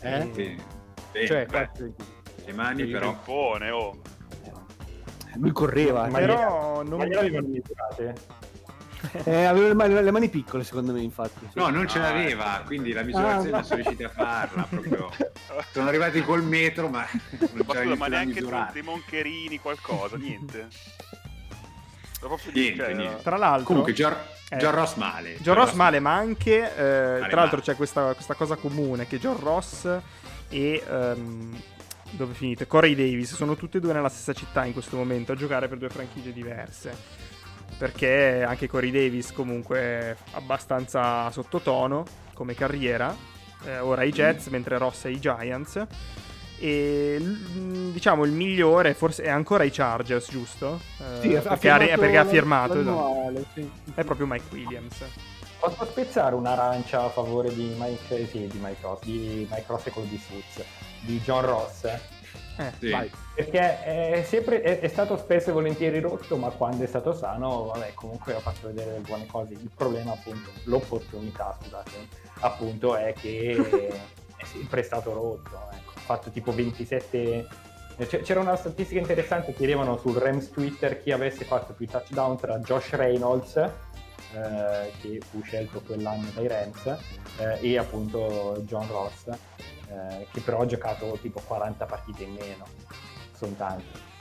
eh? 0.01 0.31
Sì. 0.35 0.63
Sì, 1.13 1.27
cioè, 1.27 1.47
le 2.45 2.53
mani 2.53 2.85
però 2.87 3.11
Impone, 3.11 3.71
oh. 3.71 4.03
lui 5.37 5.53
correva 5.53 6.07
ma 6.09 6.19
però 6.19 6.83
non 6.83 6.99
mi 6.99 7.15
avevano 7.15 7.47
misurate 7.47 8.15
eh, 9.25 9.45
aveva 9.45 9.69
le 9.69 9.75
mani, 9.75 9.95
le 10.03 10.11
mani, 10.11 10.29
piccole, 10.29 10.64
secondo 10.64 10.93
me, 10.93 11.01
infatti. 11.01 11.47
Sì. 11.53 11.59
No, 11.59 11.69
non 11.69 11.88
ce 11.88 11.99
l'aveva, 11.99 12.62
quindi 12.64 12.93
la 12.93 13.03
misurazione 13.03 13.49
ah, 13.49 13.53
non 13.53 13.64
sono 13.64 13.81
riusciti 13.81 14.05
a 14.05 14.09
farla. 14.09 14.67
Proprio. 14.69 15.11
Sono 15.73 15.88
arrivati 15.88 16.23
col 16.23 16.43
metro, 16.43 16.88
ma 16.88 17.07
non 17.53 17.67
c'era 17.67 17.97
ma 17.97 18.07
neanche 18.07 18.43
dei 18.73 18.83
moncherini, 18.83 19.59
qualcosa, 19.59 20.17
niente. 20.17 20.69
Niente, 22.53 22.83
cioè, 22.83 22.95
niente. 22.95 23.23
Tra 23.23 23.37
l'altro, 23.37 23.67
comunque, 23.67 23.93
John, 23.93 24.17
eh, 24.49 24.57
John 24.57 24.75
Ross 24.75 24.95
male. 24.95 25.37
John 25.40 25.57
Ross 25.57 25.73
male, 25.73 26.01
ma 26.01 26.14
anche 26.14 26.75
eh, 26.75 27.19
male, 27.19 27.29
tra 27.29 27.40
l'altro, 27.40 27.61
c'è 27.61 27.77
questa, 27.77 28.14
questa, 28.14 28.35
cosa 28.35 28.57
comune: 28.57 29.07
che 29.07 29.19
John 29.19 29.38
Ross 29.38 29.87
e 30.49 30.83
um, 30.88 31.55
dove 32.11 32.33
finite? 32.33 32.67
Corey 32.67 32.95
Davis 32.95 33.35
sono 33.35 33.57
tutti 33.57 33.77
e 33.77 33.81
due 33.81 33.93
nella 33.93 34.09
stessa 34.09 34.33
città 34.33 34.64
in 34.64 34.73
questo 34.73 34.97
momento 34.97 35.33
a 35.33 35.35
giocare 35.35 35.69
per 35.69 35.77
due 35.77 35.90
franchigie 35.90 36.33
diverse 36.33 37.24
perché 37.85 38.42
anche 38.42 38.66
Corey 38.66 38.90
Davis 38.90 39.31
comunque 39.31 39.79
è 39.79 40.16
abbastanza 40.33 41.31
sottotono 41.31 42.07
come 42.33 42.55
carriera, 42.55 43.14
eh, 43.66 43.79
ora 43.79 44.01
ai 44.01 44.11
Jets 44.11 44.49
mm. 44.49 44.53
mentre 44.53 44.79
Ross 44.79 45.05
è 45.05 45.09
ai 45.09 45.20
Giants 45.20 45.87
E 46.59 47.18
l- 47.18 47.90
diciamo 47.92 48.25
il 48.25 48.33
migliore 48.33 48.94
forse 48.94 49.25
è 49.25 49.29
ancora 49.29 49.64
i 49.64 49.70
Chargers, 49.70 50.31
giusto? 50.31 50.81
Eh, 50.99 51.20
Sì, 51.20 51.35
ha 51.37 51.42
perché, 51.42 51.68
ha, 51.68 51.79
firmato 51.79 52.01
perché 52.01 52.16
ha 52.16 52.25
firmato. 52.25 52.81
esatto. 52.81 52.97
l'annuale, 52.97 53.44
sì. 53.53 53.70
È 53.94 54.03
proprio 54.03 54.27
Mike 54.29 54.44
Williams. 54.51 55.05
Posso 55.59 55.85
spezzare 55.85 56.35
un'arancia 56.35 57.05
a 57.05 57.11
favore 57.11 57.53
di 57.53 57.75
Mike, 57.77 58.27
sì, 58.31 58.49
di 58.51 58.59
Mike 58.62 58.79
Ross, 58.81 59.01
di 59.03 59.47
Mike 59.51 59.64
Ross 59.66 59.87
e 59.87 59.90
quello 59.90 60.09
di 60.09 60.18
Suits, 60.18 60.64
di 61.01 61.20
John 61.20 61.44
Ross? 61.44 61.87
Eh, 62.57 62.73
Sì. 62.79 62.90
vai. 62.90 63.11
Perché 63.35 63.83
è, 63.83 64.23
sempre, 64.27 64.62
è, 64.62 64.81
è 64.81 64.88
stato 64.88 65.17
spesso 65.17 65.51
e 65.51 65.53
volentieri 65.53 65.99
rotto, 66.01 66.37
ma 66.37 66.51
quando 66.51 66.85
è 66.85 66.87
stato 66.87 67.12
sano, 67.12 67.64
vabbè, 67.67 67.93
comunque 67.95 68.35
ha 68.35 68.38
fatto 68.40 68.69
vedere 68.69 68.93
le 68.93 68.99
buone 69.01 69.27
cose. 69.27 69.55
Il 69.55 69.71
problema, 69.75 70.12
appunto, 70.12 70.51
l'opportunità, 70.64 71.57
scusate, 71.61 71.90
appunto, 72.40 72.95
è 72.97 73.12
che 73.12 73.57
è 74.37 74.45
sempre 74.45 74.83
stato 74.83 75.12
rotto. 75.12 75.59
Ecco. 75.73 75.93
Ha 75.97 76.01
fatto 76.01 76.31
tipo 76.31 76.53
27. 76.53 77.47
c- 78.07 78.21
C'era 78.23 78.40
una 78.40 78.57
statistica 78.57 79.01
interessante, 79.01 79.53
chiedevano 79.53 79.97
sul 79.97 80.14
Rams 80.17 80.51
Twitter 80.51 81.03
chi 81.03 81.11
avesse 81.11 81.45
fatto 81.45 81.73
più 81.73 81.87
touchdown 81.88 82.37
tra 82.37 82.59
Josh 82.59 82.90
Reynolds, 82.90 83.57
eh, 83.57 84.93
che 85.01 85.21
fu 85.29 85.43
scelto 85.43 85.81
quell'anno 85.85 86.29
dai 86.35 86.47
Rams, 86.47 86.87
eh, 87.38 87.59
e 87.61 87.79
appunto 87.79 88.59
John 88.67 88.87
Ross, 88.88 89.25
eh, 89.88 90.27
che 90.33 90.40
però 90.40 90.61
ha 90.62 90.66
giocato 90.66 91.18
tipo 91.20 91.40
40 91.40 91.85
partite 91.87 92.25
in 92.25 92.33
meno. 92.35 92.66
Sono 93.37 93.55
tanti. 93.55 94.12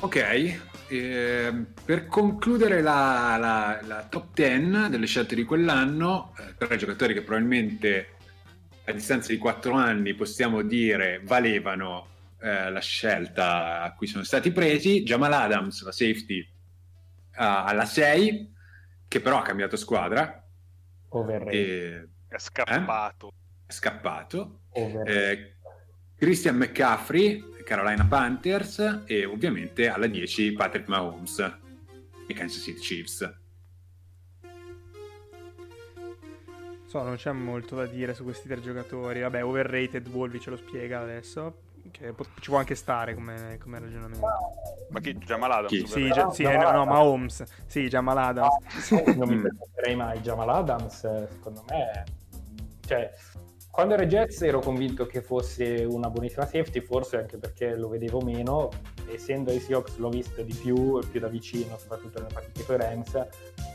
Ok, 0.00 0.58
ehm, 0.88 1.66
per 1.84 2.06
concludere 2.06 2.82
la, 2.82 3.36
la- 3.38 3.80
la 3.86 4.06
top 4.08 4.34
10 4.34 4.88
delle 4.90 5.06
scelte 5.06 5.34
di 5.36 5.44
quell'anno, 5.44 6.34
eh, 6.38 6.56
tre 6.56 6.76
giocatori 6.76 7.14
che 7.14 7.22
probabilmente 7.22 8.08
a 8.86 8.92
distanza 8.92 9.30
di 9.30 9.38
4 9.38 9.74
anni 9.74 10.14
possiamo 10.14 10.62
dire 10.62 11.20
valevano 11.22 12.08
eh, 12.40 12.68
la 12.70 12.80
scelta 12.80 13.82
a 13.82 13.94
cui 13.94 14.08
sono 14.08 14.24
stati 14.24 14.50
presi, 14.50 15.04
Jamal 15.04 15.32
Adams, 15.32 15.84
la 15.84 15.92
safety, 15.92 16.44
alla 17.34 17.84
6, 17.84 18.52
che 19.06 19.20
però 19.20 19.38
ha 19.38 19.42
cambiato 19.42 19.76
squadra 19.76 20.41
Overrated. 21.12 21.54
e 21.54 22.08
È 22.28 22.38
scappato. 22.38 23.32
è 23.66 23.72
scappato. 23.72 24.60
Eh, 24.72 25.56
Christian 26.16 26.56
McCaffrey, 26.56 27.42
Carolina 27.64 28.04
Panthers 28.06 29.02
e 29.06 29.24
ovviamente 29.24 29.88
alla 29.88 30.06
10 30.06 30.52
Patrick 30.52 30.88
Mahomes 30.88 31.38
e 32.26 32.34
Kansas 32.34 32.62
City 32.62 32.80
Chiefs. 32.80 33.40
So, 36.86 37.02
non 37.02 37.16
c'è 37.16 37.32
molto 37.32 37.74
da 37.74 37.86
dire 37.86 38.12
su 38.14 38.22
questi 38.22 38.48
tre 38.48 38.60
giocatori. 38.60 39.20
Vabbè, 39.20 39.42
overrated 39.42 40.06
Wolvi 40.08 40.40
ce 40.40 40.50
lo 40.50 40.56
spiega 40.56 41.00
adesso. 41.00 41.70
Che 41.90 42.14
ci 42.40 42.48
può 42.48 42.58
anche 42.58 42.74
stare 42.74 43.14
come, 43.14 43.58
come 43.60 43.78
ragionamento. 43.78 44.26
Ma 44.90 45.00
chi? 45.00 45.14
Jamal 45.18 45.50
Adams? 45.50 45.68
Chi? 45.68 45.86
Sì, 45.86 46.10
già- 46.10 46.30
sì, 46.30 46.42
eh, 46.44 46.56
no, 46.56 46.70
no, 46.70 46.84
ma 46.84 47.02
Holmes. 47.02 47.44
Sì, 47.66 47.88
Jamal 47.88 48.18
Adams. 48.18 48.90
non 49.16 49.28
mi 49.28 49.40
permetterei 49.40 49.96
mai 49.96 50.20
Jamal 50.20 50.48
Adams, 50.48 51.00
secondo 51.28 51.64
me. 51.68 52.04
Cioè, 52.86 53.10
quando 53.70 53.94
ero 53.94 54.02
ai 54.02 54.08
Jets 54.08 54.42
ero 54.42 54.60
convinto 54.60 55.06
che 55.06 55.22
fosse 55.22 55.84
una 55.88 56.10
buonissima 56.10 56.44
safety, 56.44 56.80
forse 56.82 57.16
anche 57.16 57.38
perché 57.38 57.74
lo 57.74 57.88
vedevo 57.88 58.20
meno. 58.20 58.68
Essendo 59.10 59.50
ai 59.50 59.60
Seahawks 59.60 59.96
l'ho 59.96 60.10
visto 60.10 60.42
di 60.42 60.54
più, 60.54 61.00
più 61.10 61.20
da 61.20 61.28
vicino, 61.28 61.76
soprattutto 61.78 62.20
nelle 62.20 62.32
partite 62.32 62.64
con 62.64 62.74
i 62.74 62.78
Rams. 62.78 63.26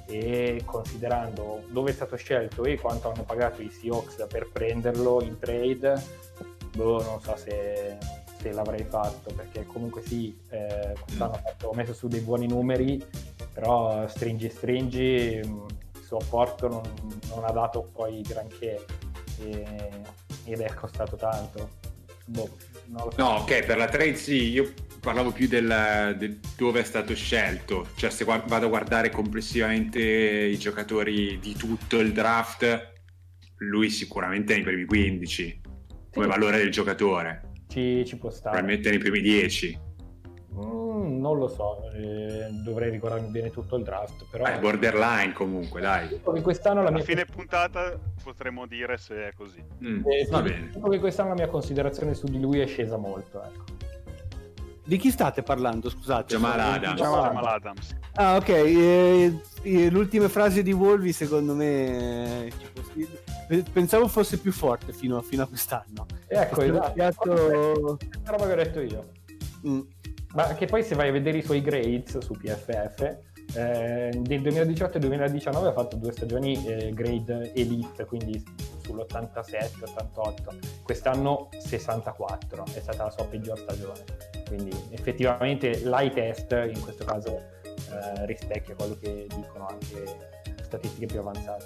E 0.08 0.62
considerando 0.65 1.63
dove 1.70 1.89
è 1.89 1.93
stato 1.93 2.15
scelto 2.15 2.63
e 2.63 2.80
quanto 2.80 3.12
hanno 3.12 3.24
pagato 3.24 3.62
i 3.62 3.70
Seahawks 3.70 4.26
per 4.30 4.50
prenderlo 4.52 5.22
in 5.22 5.39
trade, 5.39 5.96
boh, 6.76 7.04
non 7.04 7.22
so 7.22 7.36
se, 7.38 7.98
se 8.40 8.52
l'avrei 8.52 8.84
fatto, 8.84 9.34
perché 9.34 9.66
comunque 9.66 10.02
sì, 10.02 10.38
eh, 10.50 10.94
quest'anno 11.00 11.34
ho 11.34 11.38
fatto- 11.44 11.68
ho 11.68 11.74
messo 11.74 11.94
su 11.94 12.08
dei 12.08 12.22
buoni 12.22 12.48
numeri, 12.48 13.04
però 13.54 14.08
stringi 14.08 14.50
stringi 14.50 15.40
mh, 15.44 15.66
il 15.96 16.04
suo 16.04 16.18
apporto 16.18 16.68
non, 16.68 16.82
non 17.30 17.44
ha 17.46 17.52
dato 17.52 17.90
poi 17.94 18.22
granché 18.22 18.86
e- 19.40 19.90
ed 20.46 20.60
è 20.62 20.74
costato 20.74 21.16
tanto. 21.16 21.76
Boh, 22.26 22.50
so. 22.92 23.12
No, 23.18 23.30
ok, 23.40 23.66
per 23.66 23.78
la 23.78 23.88
trade 23.88 24.16
sì, 24.16 24.50
io 24.50 24.74
parlavo 25.00 25.32
più 25.32 25.48
del, 25.48 26.16
del 26.18 26.40
dove 26.58 26.82
è 26.82 26.84
stato 26.84 27.16
scelto, 27.16 27.88
cioè 27.96 28.10
se 28.10 28.26
gua- 28.26 28.44
vado 28.46 28.66
a 28.66 28.70
guardare 28.70 29.10
complessivamente 29.10 30.00
i 30.02 30.58
giocatori 30.58 31.40
di 31.40 31.54
tutto 31.54 32.00
il 32.00 32.12
draft, 32.12 32.94
lui 33.58 33.90
sicuramente 33.90 34.54
è 34.54 34.56
nei 34.58 34.66
primi 34.66 34.86
15 34.86 35.62
come 36.18 36.28
valore 36.28 36.58
del 36.58 36.72
giocatore, 36.72 37.52
ci, 37.68 38.04
ci 38.06 38.18
può 38.18 38.32
stare 38.32 38.58
probabilmente 38.58 38.90
nei 38.90 38.98
primi 38.98 39.22
10. 39.22 39.80
Mm, 40.56 41.20
non 41.20 41.38
lo 41.38 41.48
so 41.48 41.92
eh, 41.94 42.48
dovrei 42.64 42.90
ricordarmi 42.90 43.28
bene 43.30 43.52
tutto 43.52 43.76
il 43.76 43.84
draft 43.84 44.26
però 44.32 44.44
Beh, 44.46 44.58
borderline 44.58 45.32
comunque, 45.32 45.80
dai. 45.80 46.20
quest'anno 46.42 46.82
la 46.82 46.88
Alla 46.88 46.96
mia 46.98 47.06
fine 47.06 47.26
puntata 47.26 47.96
potremo 48.24 48.66
dire 48.66 48.98
se 48.98 49.28
è 49.28 49.34
così. 49.36 49.64
Mm, 49.84 50.02
eh, 50.08 50.26
sì, 50.26 50.32
va 50.32 50.42
bene. 50.42 50.72
che 50.90 51.00
quest'anno 51.00 51.30
la 51.30 51.36
mia 51.36 51.48
considerazione 51.48 52.16
su 52.16 52.26
di 52.26 52.40
lui 52.40 52.60
è 52.60 52.66
scesa 52.66 52.98
molto 52.98 53.44
ecco. 53.44 53.64
Di 54.88 54.95
chi 54.95 55.12
state 55.12 55.43
parlando, 55.43 55.89
scusate? 55.89 56.34
Jamal 56.34 56.58
Adams. 56.62 56.97
Jamal 57.02 57.45
Adams. 57.45 57.95
Ah, 58.13 58.38
ok. 58.38 58.47
eh, 58.47 59.41
eh, 59.63 59.89
l'ultima 59.89 60.30
frase 60.30 60.63
di 60.63 60.71
Wolvi, 60.71 61.12
secondo 61.12 61.54
me, 61.54 62.45
eh, 63.50 63.63
pensavo 63.69 64.08
fosse 64.08 64.38
più 64.39 64.54
forte 64.54 64.93
fino, 64.93 65.21
fino 65.21 65.43
a 65.43 65.47
quest'anno. 65.47 66.06
Ecco 66.28 66.62
esatto 66.62 66.91
piatto- 66.93 67.97
Questa 67.97 68.32
roba 68.32 68.45
che 68.45 68.52
ho 68.54 68.56
detto 68.56 68.80
io 68.80 69.12
Mm. 69.67 69.80
Ma 70.36 70.54
che 70.54 70.67
poi 70.67 70.84
se 70.84 70.93
vai 70.95 71.10
a 71.10 71.12
vedere 71.12 71.39
i 71.39 71.41
suoi 71.43 71.62
grades 71.62 72.19
su 72.19 72.34
PFF, 72.36 73.17
eh, 73.54 74.10
nel 74.14 74.42
2018 74.42 74.98
e 74.98 75.00
2019 75.00 75.68
ha 75.68 75.74
fatto 75.74 75.96
due 75.96 76.12
stagioni 76.12 76.66
eh, 76.66 76.92
grade 76.94 77.54
elite, 77.54 78.06
quindi 78.06 78.44
sull'87, 78.86 79.84
88. 79.84 80.56
Quest'anno 80.84 81.50
64, 81.58 82.66
è 82.74 82.80
stata 82.80 83.06
la 83.06 83.10
sua 83.10 83.26
peggior 83.26 83.58
stagione. 83.58 84.04
Quindi 84.48 84.72
effettivamente 84.92 85.82
l'high 85.84 86.14
test 86.14 86.52
in 86.52 86.80
questo 86.82 87.04
caso 87.04 87.42
eh, 87.90 88.26
rispecchia 88.26 88.76
quello 88.76 88.98
che 89.00 89.28
dicono 89.36 89.68
anche 89.68 90.04
statistiche 90.62 91.06
più 91.06 91.20
avanzate. 91.20 91.66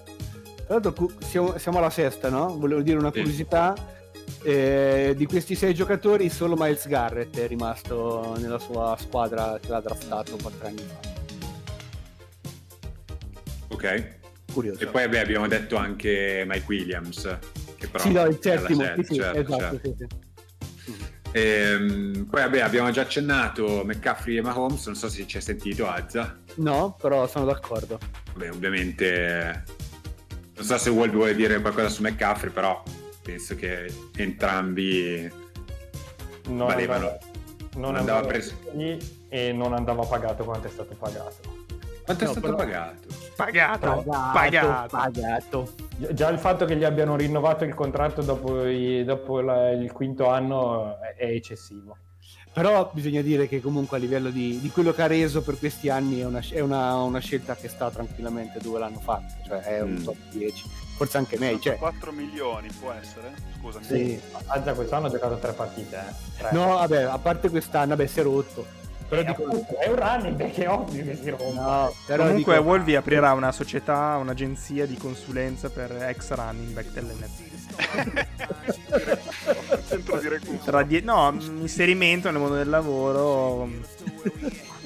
Tra 0.65 0.80
l'altro 0.80 0.94
cu- 0.94 1.22
siamo, 1.24 1.58
siamo 1.58 1.80
alla 1.80 1.89
sesta, 1.89 2.30
no? 2.30 2.58
Volevo 2.58 2.82
dire 2.82 2.98
una 2.98 3.12
curiosità. 3.12 3.76
eh, 4.44 5.13
di 5.15 5.26
questi 5.26 5.54
sei 5.56 5.74
giocatori 5.74 6.30
solo 6.30 6.56
Miles 6.58 6.88
Garrett 6.88 7.38
è 7.38 7.48
rimasto 7.48 8.36
nella 8.39 8.58
sua 8.58 8.96
squadra 9.00 9.60
che 9.60 9.70
l'ha 9.70 9.82
draftato 9.82 10.38
quattro 10.41 10.67
anni 10.67 10.78
fa. 10.78 11.10
Ok. 13.71 14.19
Curioso. 14.53 14.84
E 14.84 14.88
poi 14.88 15.03
vabbè, 15.03 15.19
abbiamo 15.19 15.47
detto 15.47 15.75
anche 15.77 16.43
Mike 16.45 16.65
Williams, 16.67 17.38
che 17.77 17.88
però 17.88 18.03
sì, 18.03 18.12
no, 18.12 18.25
il 18.25 18.38
settimo. 18.41 18.84
Sì, 18.95 19.03
sì, 19.03 19.15
certo, 19.15 19.39
esatto, 19.39 19.79
certo. 19.79 19.79
sì, 19.84 19.95
sì. 19.97 20.99
Ehm, 21.34 22.27
poi 22.29 22.41
vabbè, 22.41 22.60
abbiamo 22.60 22.91
già 22.91 23.01
accennato 23.03 23.84
McCaffrey 23.86 24.36
e 24.38 24.41
Mahomes, 24.41 24.86
non 24.88 24.95
so 24.95 25.07
se 25.07 25.25
ci 25.25 25.38
hai 25.38 25.41
sentito 25.43 25.88
Azza. 25.88 26.38
No, 26.55 26.97
però 26.99 27.25
sono 27.27 27.45
d'accordo. 27.45 27.97
Vabbè, 28.34 28.51
ovviamente 28.51 29.63
non 30.55 30.65
so 30.65 30.77
se 30.77 30.89
vuoi, 30.89 31.07
vuoi 31.10 31.34
dire 31.34 31.62
qualcosa 31.62 31.88
su 31.88 32.01
McCaffrey, 32.01 32.51
però 32.51 32.84
penso 33.23 33.55
che 33.55 33.89
entrambi 34.17 35.31
Non 36.47 36.67
valevano. 36.67 37.05
andava, 37.07 37.19
non 37.75 37.95
andava 37.95 38.17
andava 38.17 38.27
preso. 38.27 38.53
lì 38.73 38.99
e 39.29 39.53
non 39.53 39.71
andava 39.73 40.03
pagato 40.05 40.43
quanto 40.43 40.67
è 40.67 40.69
stato 40.69 40.93
pagato. 40.95 41.51
Quanto 42.15 42.24
è 42.24 42.28
No, 42.28 42.32
stato 42.34 42.39
però- 42.41 42.58
pagato? 42.58 43.08
Pagato, 43.36 44.04
pagato. 44.32 44.88
pagato. 44.97 45.74
Già 46.13 46.30
il 46.30 46.39
fatto 46.39 46.65
che 46.65 46.76
gli 46.76 46.84
abbiano 46.84 47.15
rinnovato 47.15 47.63
il 47.63 47.74
contratto 47.74 48.21
dopo, 48.21 48.65
i- 48.65 49.04
dopo 49.04 49.39
la- 49.41 49.71
il 49.71 49.91
quinto 49.91 50.28
anno 50.30 51.00
è, 51.02 51.15
è 51.15 51.26
eccessivo. 51.28 51.97
Però 52.54 52.89
bisogna 52.93 53.21
dire 53.21 53.47
che 53.47 53.62
comunque 53.62 53.95
a 53.95 54.00
livello 54.00 54.30
di, 54.30 54.60
di 54.60 54.69
quello 54.71 54.91
che 54.91 55.02
ha 55.02 55.08
reso 55.08 55.41
per 55.41 55.58
questi 55.58 55.89
anni 55.89 56.19
è 56.19 56.26
una, 56.26 56.41
è 56.52 56.60
una- 56.60 56.95
una 57.02 57.19
scelta 57.19 57.56
che 57.56 57.69
sta 57.69 57.89
tranquillamente 57.89 58.60
dove 58.60 58.78
l'hanno 58.80 59.00
fatta, 59.00 59.34
cioè 59.47 59.60
è 59.60 59.82
un 59.82 59.91
Mm. 60.00 60.04
top 60.04 60.15
10, 60.32 60.65
forse 60.97 61.17
anche 61.17 61.38
meglio. 61.39 61.60
Cioè, 61.62 61.78
4 61.78 62.12
milioni 62.12 62.67
può 62.78 62.91
essere? 62.91 63.32
Scusami. 63.58 63.86
Sì. 63.86 64.19
Azza 64.47 64.74
quest'anno 64.74 65.06
ha 65.08 65.10
giocato 65.10 65.38
tre 65.38 65.54
partite. 65.54 65.95
Eh. 65.95 66.39
Tre. 66.39 66.50
no, 66.52 66.65
vabbè, 66.76 67.04
a 67.04 67.17
parte 67.19 67.50
quest'anno, 67.50 67.95
vabbè, 67.95 68.06
si 68.06 68.19
è 68.19 68.24
rotto. 68.24 68.80
Però 69.12 69.21
Eh, 69.24 69.26
dico, 69.26 69.43
appunto, 69.43 69.78
è 69.78 69.88
un 69.89 69.95
running 69.97 70.36
back, 70.38 70.58
è 70.58 70.69
ovvio 70.69 71.04
che 71.04 71.19
si 71.21 71.30
rompa. 71.30 71.62
no, 71.62 71.93
però 72.06 72.24
Comunque 72.28 72.54
dico- 72.56 72.65
Wolvi 72.65 72.95
aprirà 72.95 73.34
una 73.34 73.52
società, 73.52 74.15
un'agenzia 74.15 74.86
di 74.86 74.95
consulenza 74.95 75.69
per 75.69 75.91
ex 75.91 76.32
running 76.32 76.71
back 76.71 76.91
dell'NFL. 76.91 78.26
Centro 79.88 80.17
di 80.17 80.28
recupero. 80.30 80.63
Tra 80.63 80.84
die- 80.84 81.02
no, 81.02 81.36
inserimento 81.39 82.32
nel 82.32 82.39
mondo 82.39 82.56
del 82.56 82.69
lavoro. 82.69 83.67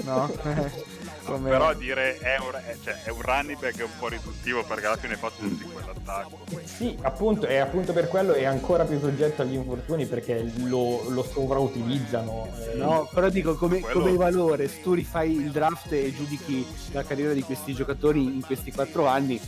No? 0.04 0.32
Come- 1.26 1.50
Però 1.50 1.74
dire 1.74 2.18
è 2.20 2.38
un, 2.40 2.54
è- 2.54 2.76
cioè, 2.84 3.02
è 3.04 3.10
un 3.10 3.22
running 3.22 3.58
back 3.60 3.80
è 3.80 3.84
un 3.84 3.90
po' 3.98 4.08
riduttivo 4.10 4.64
perché 4.64 4.86
alla 4.86 4.98
fine 4.98 5.16
fa 5.16 5.32
tutti 5.36 5.64
quell'attacco. 5.64 6.40
Sì, 6.64 6.96
appunto, 7.02 7.48
e 7.48 7.58
appunto 7.58 7.94
per 7.94 8.08
quello 8.08 8.34
è 8.34 8.44
ancora 8.46 8.86
più 8.86 9.00
soggetto 9.00 9.42
agli 9.42 9.54
infortuni 9.56 10.06
perché 10.06 10.52
lo, 10.58 11.10
lo 11.10 11.24
sovrautilizzano. 11.24 12.48
eh. 12.72 12.76
No, 12.76 13.10
però 13.14 13.30
dico 13.30 13.56
come, 13.56 13.80
Quello- 13.80 14.00
come 14.02 14.16
valore, 14.16 14.68
se 14.68 14.82
tu 14.82 14.94
rifai 14.94 15.32
il 15.36 15.52
draft 15.52 15.92
e 15.92 16.14
giudichi 16.14 16.66
la 16.92 17.04
carriera 17.04 17.34
di 17.34 17.42
questi 17.42 17.74
giocatori 17.74 18.24
in 18.24 18.42
questi 18.46 18.72
quattro 18.72 19.08
anni, 19.08 19.42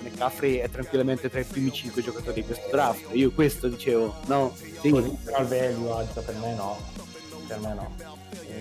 McCaffrey 0.00 0.56
è 0.56 0.70
tranquillamente 0.70 1.28
tra 1.28 1.40
i 1.40 1.44
primi 1.44 1.72
cinque 1.72 2.00
giocatori 2.02 2.40
di 2.40 2.46
questo 2.46 2.68
draft. 2.70 3.08
Io 3.12 3.32
questo 3.32 3.68
dicevo, 3.68 4.14
no? 4.26 4.54
Sì. 4.80 4.88
Positional 4.90 5.46
value 5.46 5.90
alza, 5.92 6.22
per 6.22 6.34
me 6.36 6.54
no. 6.54 6.78
Per 7.46 7.58
me 7.58 7.74
no. 7.74 7.94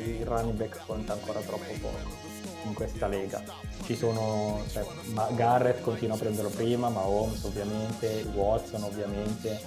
Il 0.05 0.25
running 0.25 0.53
back 0.55 0.79
conta 0.85 1.13
ancora 1.13 1.39
troppo 1.39 1.71
poco 1.81 2.25
in 2.65 2.73
questa 2.73 3.07
lega. 3.07 3.41
Ci 3.85 3.95
sono, 3.95 4.61
cioè, 4.71 4.85
ma 5.13 5.27
Garrett 5.33 5.81
continua 5.81 6.15
a 6.15 6.19
prenderlo 6.19 6.49
prima, 6.49 6.89
ma 6.89 7.05
Holmes 7.05 7.43
ovviamente, 7.43 8.25
Watson 8.33 8.83
ovviamente. 8.83 9.59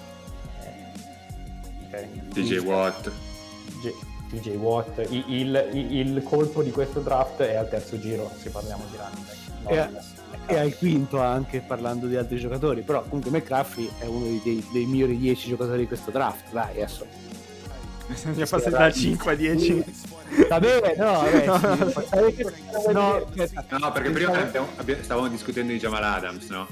eh. 1.90 2.08
DJ 2.32 2.58
Watt. 2.58 3.10
J- 3.82 4.08
TJ 4.30 4.54
Watt. 4.56 5.06
Il, 5.10 5.24
il- 5.72 5.94
il 5.96 6.22
colpo 6.22 6.62
di 6.62 6.70
questo 6.70 7.00
draft 7.00 7.40
è 7.40 7.56
al 7.56 7.68
terzo 7.68 7.98
giro, 7.98 8.30
se 8.40 8.50
parliamo 8.50 8.84
di 8.90 8.96
running 8.96 9.26
back. 9.26 9.38
no 9.62 9.70
E- 9.70 10.18
E 10.46 10.58
al 10.58 10.76
quinto 10.76 11.20
anche 11.20 11.60
parlando 11.60 12.06
di 12.06 12.16
altri 12.16 12.38
giocatori, 12.38 12.82
però 12.82 13.02
comunque 13.04 13.30
McCaffrey 13.30 13.88
è 13.98 14.06
uno 14.06 14.24
dei, 14.24 14.40
dei- 14.42 14.66
dei 14.72 14.84
migliori 14.86 15.16
10 15.18 15.48
giocatori 15.48 15.78
di 15.80 15.86
questo 15.86 16.10
draft, 16.10 16.50
dai 16.52 16.70
adesso. 16.70 17.06
Bisogna 18.08 18.46
passare 18.46 18.70
da 18.70 18.90
5 18.90 19.32
a 19.32 19.34
10. 19.36 19.84
Va 20.48 20.60
bene, 20.60 20.94
no, 20.96 21.22
no, 22.92 23.26
No, 23.78 23.92
perché 23.92 24.10
prima 24.10 24.38
abbiamo- 24.40 24.68
stavamo 25.02 25.28
discutendo 25.28 25.72
di 25.72 25.78
Jamal 25.78 26.04
Adams, 26.04 26.48
no? 26.48 26.66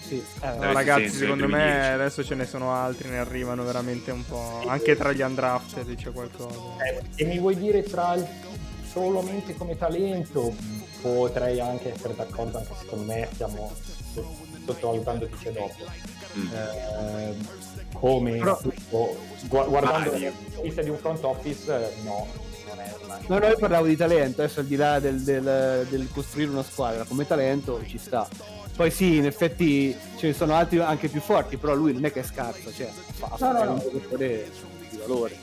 sì. 0.00 0.22
Eh, 0.42 0.72
ragazzi, 0.72 1.02
senso, 1.04 1.18
secondo 1.18 1.44
me 1.48 1.58
2010. 1.58 1.88
adesso 1.92 2.24
ce 2.24 2.34
ne 2.34 2.46
sono 2.46 2.72
altri, 2.74 3.08
ne 3.08 3.18
arrivano 3.18 3.64
veramente 3.64 4.10
un 4.10 4.24
po'. 4.26 4.62
Anche 4.66 4.96
tra 4.96 5.12
gli 5.12 5.22
undrafted 5.22 5.94
c'è 5.94 6.10
qualcosa. 6.12 6.54
Eh, 6.84 7.02
E 7.16 7.24
mi 7.24 7.38
vuoi 7.38 7.56
dire 7.56 7.82
tra 7.82 8.14
il- 8.14 8.26
solamente 8.90 9.54
come 9.54 9.76
talento? 9.76 10.54
Potrei 11.00 11.60
anche 11.60 11.94
essere 11.94 12.14
d'accordo, 12.14 12.58
anche 12.58 12.74
secondo 12.78 13.04
me 13.12 13.28
stiamo 13.32 13.72
so- 14.14 14.36
sottovalutando 14.66 15.26
chi 15.26 15.34
c'è 15.42 15.50
dopo. 15.52 15.74
Mm. 16.38 16.46
Eh, 16.52 17.34
come 17.94 18.36
Però- 18.38 18.60
gu- 18.90 19.16
guardando 19.48 20.12
la 20.12 20.30
vista 20.62 20.80
di 20.82 20.90
un 20.90 20.96
front 20.98 21.24
office, 21.24 21.72
eh, 21.74 22.02
no, 22.04 22.26
non 23.18 23.22
è 23.22 23.26
una 23.26 23.38
No, 23.38 23.38
no, 23.38 23.46
io 23.52 23.58
parlavo 23.58 23.86
di 23.86 23.96
talento, 23.96 24.42
adesso 24.42 24.60
al 24.60 24.66
di 24.66 24.76
là 24.76 24.98
del, 25.00 25.20
del- 25.22 25.86
del 25.88 26.08
costruire 26.12 26.50
una 26.50 26.62
squadra, 26.62 27.04
come 27.04 27.26
talento 27.26 27.80
ci 27.86 27.98
sta. 27.98 28.26
Poi 28.74 28.90
sì, 28.90 29.16
in 29.16 29.26
effetti 29.26 29.94
ce 30.16 30.28
ne 30.28 30.32
sono 30.32 30.54
altri 30.54 30.78
anche 30.80 31.08
più 31.08 31.20
forti, 31.20 31.56
però 31.58 31.74
lui 31.74 31.92
non 31.92 32.04
è 32.04 32.12
che 32.12 32.20
è 32.20 32.24
scarso, 32.24 32.72
cioè 32.72 32.90
fa, 33.14 33.36
No, 33.38 33.52
no, 33.52 33.64
no. 33.64 33.72
un 33.74 33.78
giocatore 33.80 34.50
di 34.90 34.96
valore. 34.96 35.36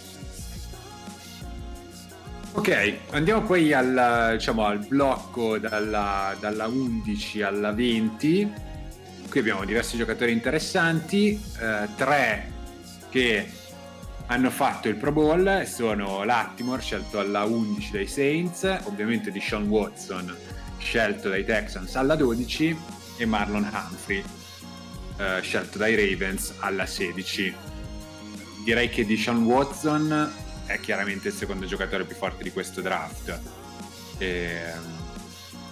Ok, 2.51 2.93
andiamo 3.11 3.43
poi 3.43 3.71
al, 3.73 4.31
diciamo, 4.33 4.65
al 4.65 4.79
blocco 4.79 5.59
dalla, 5.59 6.35
dalla 6.39 6.67
11 6.67 7.41
alla 7.43 7.71
20. 7.71 8.51
Qui 9.29 9.39
abbiamo 9.39 9.63
diversi 9.63 9.95
giocatori 9.97 10.31
interessanti, 10.31 11.39
eh, 11.61 11.87
tre 11.95 12.51
che 13.11 13.47
hanno 14.31 14.51
fatto 14.51 14.87
il 14.87 14.95
Pro 14.95 15.11
Bowl, 15.11 15.65
sono 15.65 16.23
Lattimore 16.23 16.81
scelto 16.81 17.19
alla 17.19 17.45
11 17.45 17.91
dai 17.91 18.07
Saints, 18.07 18.79
ovviamente 18.83 19.31
di 19.31 19.41
Sean 19.41 19.67
Watson 19.67 20.35
scelto 20.77 21.29
dai 21.29 21.43
Texans 21.43 21.95
alla 21.95 22.15
12 22.15 22.77
e 23.17 23.25
Marlon 23.25 23.67
Humphrey 23.73 24.23
eh, 25.17 25.39
scelto 25.41 25.79
dai 25.79 25.95
Ravens 25.95 26.53
alla 26.59 26.85
16. 26.85 27.55
Direi 28.63 28.89
che 28.89 29.03
di 29.03 29.17
Sean 29.17 29.43
Watson 29.45 30.31
è 30.67 30.79
chiaramente 30.79 31.29
il 31.29 31.33
secondo 31.33 31.65
giocatore 31.65 32.05
più 32.05 32.15
forte 32.15 32.43
di 32.43 32.51
questo 32.51 32.81
draft. 32.81 33.39
Ehm, 34.19 34.97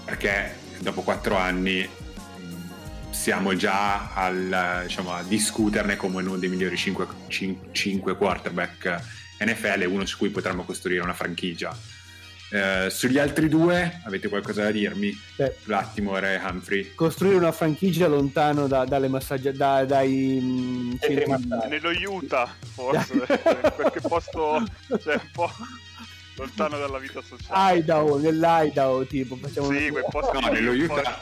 perché 0.03 0.55
dopo 0.79 1.03
quattro 1.03 1.35
anni 1.35 1.87
mh, 1.87 2.06
siamo 3.27 3.57
già 3.57 4.13
al, 4.13 4.83
diciamo, 4.83 5.11
a 5.11 5.21
discuterne 5.21 5.97
come 5.97 6.21
uno 6.21 6.37
dei 6.37 6.47
migliori 6.47 6.77
5, 6.77 8.15
quarterback 8.15 9.01
NFL 9.39 9.81
e 9.81 9.85
uno 9.85 10.05
su 10.05 10.15
cui 10.15 10.29
potremmo 10.29 10.63
costruire 10.63 11.01
una 11.01 11.13
franchigia. 11.13 11.77
Eh, 12.49 12.87
sugli 12.89 13.17
altri 13.19 13.49
due 13.49 13.99
avete 14.05 14.29
qualcosa 14.29 14.63
da 14.63 14.71
dirmi? 14.71 15.11
Beh, 15.35 15.57
Lattimore 15.65 16.35
e 16.35 16.37
Humphrey. 16.41 16.93
costruire 16.95 17.35
una 17.35 17.51
franchigia 17.51 18.07
lontano 18.07 18.65
da- 18.67 18.85
dalle 18.85 19.09
massaggia, 19.09 19.51
da- 19.51 19.83
dai 19.83 20.39
mm, 20.41 20.89
Centri 20.91 21.25
centri- 21.25 21.47
massaggi. 21.49 21.67
Nello 21.67 21.91
Utah, 22.09 22.55
forse, 22.75 23.13
in 23.27 23.71
qualche 23.75 23.99
posto 23.99 24.65
cioè, 25.03 25.15
un 25.15 25.29
po' 25.33 25.51
lontano 26.37 26.77
dalla 26.79 26.97
vita 26.97 27.21
sociale. 27.21 27.79
Idaho, 27.79 28.19
nell'Idaho 28.19 29.05
tipo, 29.05 29.35
facciamo 29.35 29.69
Sì, 29.69 29.89
quei 29.89 30.03
posti 30.09 30.39
No, 30.39 30.47
nello 30.49 30.71
Utah, 30.71 31.19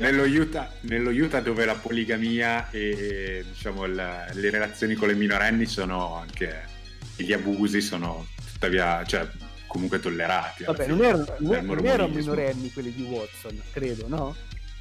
nello 0.00 0.24
Utah, 0.24 0.70
nello 0.80 1.10
Utah 1.10 1.40
dove 1.40 1.64
la 1.64 1.74
poligamia 1.74 2.68
e 2.70 3.44
diciamo, 3.48 3.86
la- 3.86 4.26
le 4.32 4.50
relazioni 4.50 4.94
con 4.94 5.08
le 5.08 5.14
minorenni 5.14 5.66
sono 5.66 6.14
anche 6.16 6.68
gli 7.16 7.32
abusi 7.32 7.80
sono 7.82 8.26
tuttavia 8.52 9.04
cioè, 9.04 9.28
comunque 9.66 10.00
tollerati. 10.00 10.64
Vabbè, 10.64 10.84
fine, 10.84 10.96
non 10.96 11.04
erano, 11.04 11.26
non 11.38 11.86
erano 11.86 12.08
minorenni 12.14 12.72
quelli 12.72 12.92
di 12.94 13.02
Watson, 13.02 13.60
credo, 13.72 14.08
no? 14.08 14.34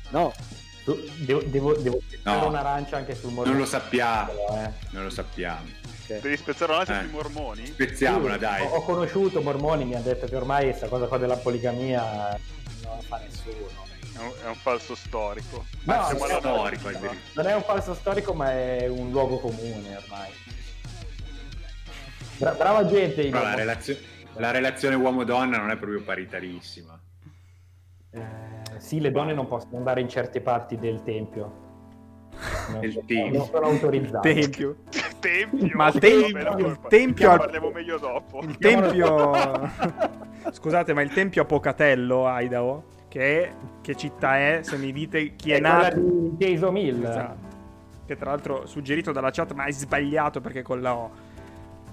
No, 0.10 0.34
Devo, 1.18 1.44
devo, 1.46 1.74
devo 1.76 2.02
spezzare 2.02 2.40
No. 2.40 2.48
un'arancia 2.48 2.98
anche 2.98 3.14
sul 3.14 3.32
Non 3.32 3.58
lo 3.58 3.66
sappiamo, 3.66 4.32
Eh. 4.58 4.72
non 4.92 5.04
lo 5.04 5.10
sappiamo. 5.12 5.68
Devi 6.08 6.36
spezzare 6.36 6.72
una 6.72 6.78
lancia 6.84 7.00
Eh. 7.00 7.04
sui 7.04 7.12
mormoni? 7.12 7.66
Spezziamola, 7.68 8.34
Sì, 8.34 8.40
dai. 8.40 8.62
Ho, 8.64 8.70
ho 8.70 8.82
conosciuto 8.84 9.40
Mormoni, 9.42 9.86
mi 9.86 9.94
ha 9.94 10.00
detto 10.00 10.26
che 10.26 10.36
ormai 10.36 10.64
questa 10.70 10.88
cosa 10.88 11.06
qua 11.06 11.20
della 11.20 11.36
poligamia 11.36 12.30
non 12.84 12.96
la 12.96 13.02
fa 13.08 13.20
nessuno. 13.20 13.86
È 14.20 14.22
un, 14.22 14.32
è 14.44 14.48
un 14.48 14.56
falso 14.56 14.96
storico. 14.96 15.66
No, 15.86 15.96
Ma 15.96 16.04
siamo 16.04 16.26
non 16.28 16.36
è 16.36 16.40
storico. 16.40 16.90
Non 17.36 17.46
è 17.48 17.56
un 17.56 17.62
falso 17.62 17.94
storico, 17.94 18.34
ma 18.34 18.52
è 18.52 18.88
un 18.88 19.12
luogo 19.12 19.40
comune 19.40 19.96
ormai. 19.96 20.30
Bra- 22.38 22.52
brava 22.52 22.86
gente. 22.86 23.30
Però 23.30 23.42
la, 23.44 23.56
relazio- 23.56 23.98
la 24.36 24.52
relazione 24.52 24.96
uomo-donna 24.96 25.58
non 25.58 25.72
è 25.72 25.78
proprio 25.78 26.02
paritarissima. 26.02 27.00
Eh, 28.12 28.22
sì, 28.78 29.00
le 29.00 29.12
donne 29.12 29.34
non 29.34 29.48
possono 29.48 29.78
andare 29.78 30.02
in 30.02 30.10
certe 30.10 30.42
parti 30.42 30.78
del 30.78 31.02
tempio. 31.04 31.68
Non, 32.70 32.90
sono- 32.92 33.06
tempio. 33.06 33.38
non 33.38 33.48
sono 33.48 33.66
autorizzate. 33.68 34.34
Tempio. 34.34 34.76
Tempio. 35.20 35.70
Ma 35.76 35.88
il 35.92 36.00
tempio- 36.00 36.58
il 36.58 36.80
tempio 36.88 37.28
ne 37.28 37.34
al- 37.34 37.40
parliamo 37.40 37.70
meglio 37.72 37.98
dopo. 37.98 38.40
Il 38.42 38.58
tempio. 38.58 39.32
Scusate, 40.52 40.94
ma 40.94 41.02
il 41.02 41.12
tempio 41.14 41.42
a 41.42 41.46
Pocatello, 41.46 42.26
Idaho, 42.40 42.84
che, 43.10 43.52
che 43.82 43.96
città 43.96 44.38
è? 44.38 44.60
Se 44.64 44.78
mi 44.78 44.94
dite 44.94 45.36
chi 45.36 45.52
è, 45.52 45.58
È 45.58 45.60
nato. 45.60 46.00
di 46.00 46.32
Jason 46.38 46.78
Hill. 46.78 47.04
Esatto. 47.04 47.48
Che 48.06 48.16
tra 48.16 48.30
l'altro 48.32 48.66
suggerito 48.66 49.12
dalla 49.12 49.32
chat, 49.32 49.52
ma 49.54 49.64
hai 49.64 49.74
sbagliato 49.74 50.40
perché 50.40 50.62
con 50.62 50.82
la 50.82 50.96
O. 50.96 51.12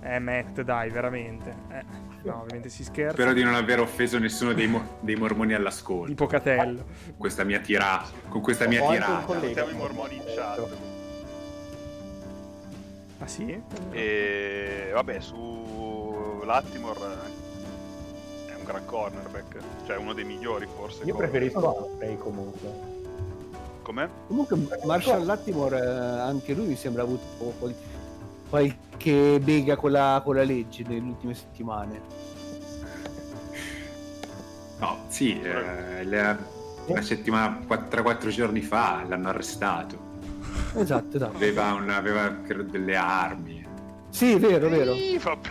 Eh, 0.02 0.18
Matt, 0.20 0.60
dai, 0.60 0.90
veramente. 0.90 1.54
Eh, 1.70 1.82
no, 2.22 2.42
ovviamente 2.42 2.68
si 2.68 2.84
scherza. 2.84 3.14
Spero 3.14 3.32
di 3.32 3.42
non 3.42 3.54
aver 3.54 3.80
offeso 3.80 4.18
nessuno 4.18 4.52
dei, 4.52 4.68
mo- 4.68 4.98
dei 5.00 5.16
mormoni 5.16 5.52
all'ascolto. 5.52 6.06
Di 6.06 6.14
Pocatello. 6.14 6.84
con 7.06 7.16
questa 7.16 7.42
mia 7.44 7.58
tira- 7.58 8.04
con 8.28 8.40
questa 8.40 8.68
mia 8.68 8.86
tirata. 8.88 9.24
collega 9.24 9.64
Siamo 9.64 9.70
i 9.70 9.74
mormoni 9.74 10.14
in 10.16 10.22
chat. 10.34 10.76
Ah 13.18 13.26
sì? 13.26 13.60
E 13.90 14.90
vabbè, 14.92 15.20
su 15.20 16.40
Lattimore 16.44 17.00
eh, 17.00 17.45
gran 18.66 18.84
cornerback, 18.84 19.58
cioè 19.86 19.96
uno 19.96 20.12
dei 20.12 20.24
migliori 20.24 20.66
forse. 20.76 21.04
Io 21.04 21.14
preferisco 21.16 21.88
Humphrey 21.90 22.16
comunque. 22.18 22.94
Com'è? 23.82 24.08
Comunque 24.26 24.58
Marshall 24.84 25.24
Lattimore 25.24 25.78
eh, 25.78 25.86
anche 25.88 26.52
lui 26.54 26.66
mi 26.66 26.76
sembra 26.76 27.02
avuto 27.02 27.22
qual- 27.58 27.74
qualche 28.50 29.38
bega 29.40 29.76
con 29.76 29.92
la, 29.92 30.20
con 30.24 30.34
la 30.34 30.42
legge 30.42 30.82
nelle 30.82 31.00
ultime 31.00 31.34
settimane. 31.34 32.00
No, 34.78 35.04
sì, 35.08 35.40
eh, 35.40 36.04
le- 36.04 36.36
una 36.86 37.02
settimana, 37.02 37.60
3-4 37.66 38.28
giorni 38.28 38.60
fa 38.60 39.04
l'hanno 39.08 39.28
arrestato. 39.28 39.96
Esatto, 40.74 41.16
esatto. 41.16 41.36
Aveva, 41.36 41.72
un- 41.72 41.88
aveva 41.90 42.36
credo 42.42 42.64
delle 42.64 42.96
armi. 42.96 43.64
Sì, 44.10 44.36
vero, 44.36 44.68
vero. 44.68 44.94
Sì, 44.94 45.18
vabbè. 45.18 45.48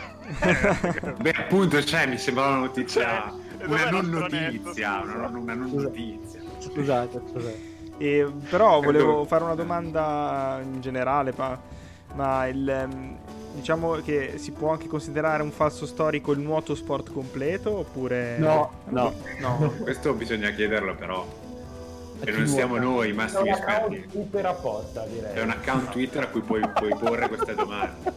Beh, 1.21 1.29
appunto, 1.31 1.83
cioè, 1.83 2.07
mi 2.07 2.17
sembra 2.17 2.47
una 2.47 2.57
notizia. 2.57 3.31
Cioè, 3.57 3.67
Una 3.67 3.89
non 3.89 4.09
notizia, 4.09 5.01
una, 5.03 5.27
una 5.27 5.53
non 5.53 5.71
notizia. 5.73 6.39
Scusate, 6.59 7.21
scusate. 7.31 7.73
E, 7.97 8.29
però 8.49 8.81
volevo 8.81 9.05
Credo- 9.21 9.25
fare 9.25 9.43
una 9.43 9.55
domanda 9.55 10.59
in 10.63 10.81
generale. 10.81 11.31
pa- 11.31 11.59
Ma 12.15 12.45
il, 12.47 12.67
ehm, 12.69 13.17
diciamo 13.55 13.93
che 14.03 14.33
si 14.37 14.51
può 14.51 14.71
anche 14.71 14.87
considerare 14.87 15.43
un 15.43 15.51
falso 15.51 15.85
storico 15.85 16.31
il 16.31 16.39
nuoto 16.39 16.75
sport 16.75 17.11
completo 17.11 17.77
oppure... 17.79 18.37
No, 18.37 18.71
no. 18.89 19.13
no. 19.39 19.73
Questo 19.81 20.13
bisogna 20.13 20.49
chiederlo 20.51 20.95
però. 20.95 21.25
E 22.23 22.31
non 22.31 22.47
siamo 22.47 22.77
noi 22.77 23.07
i 23.07 23.09
È 23.09 23.11
un 23.11 23.17
massimi 23.17 23.49
account 23.49 23.93
esperti. 23.93 24.09
super 24.11 24.45
apposta, 24.45 25.05
direi. 25.05 25.33
È 25.33 25.41
un 25.41 25.49
account 25.49 25.89
Twitter 25.89 26.23
a 26.23 26.27
cui 26.27 26.41
puoi, 26.41 26.61
puoi 26.73 26.95
porre 26.97 27.27
queste 27.27 27.53
domande. 27.55 28.13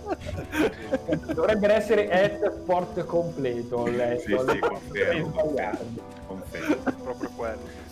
Dovrebbero 1.34 1.72
essere 1.72 2.08
at 2.10 2.52
sport 2.62 3.04
completo. 3.04 3.76
ho 3.76 3.86
letto. 3.88 4.20
Sì, 4.20 4.36
sì, 4.52 4.58
confermo, 4.58 5.30
sbagliate. 5.30 5.84
Confermo. 6.26 6.76
Proprio 7.02 7.30
quello. 7.36 7.86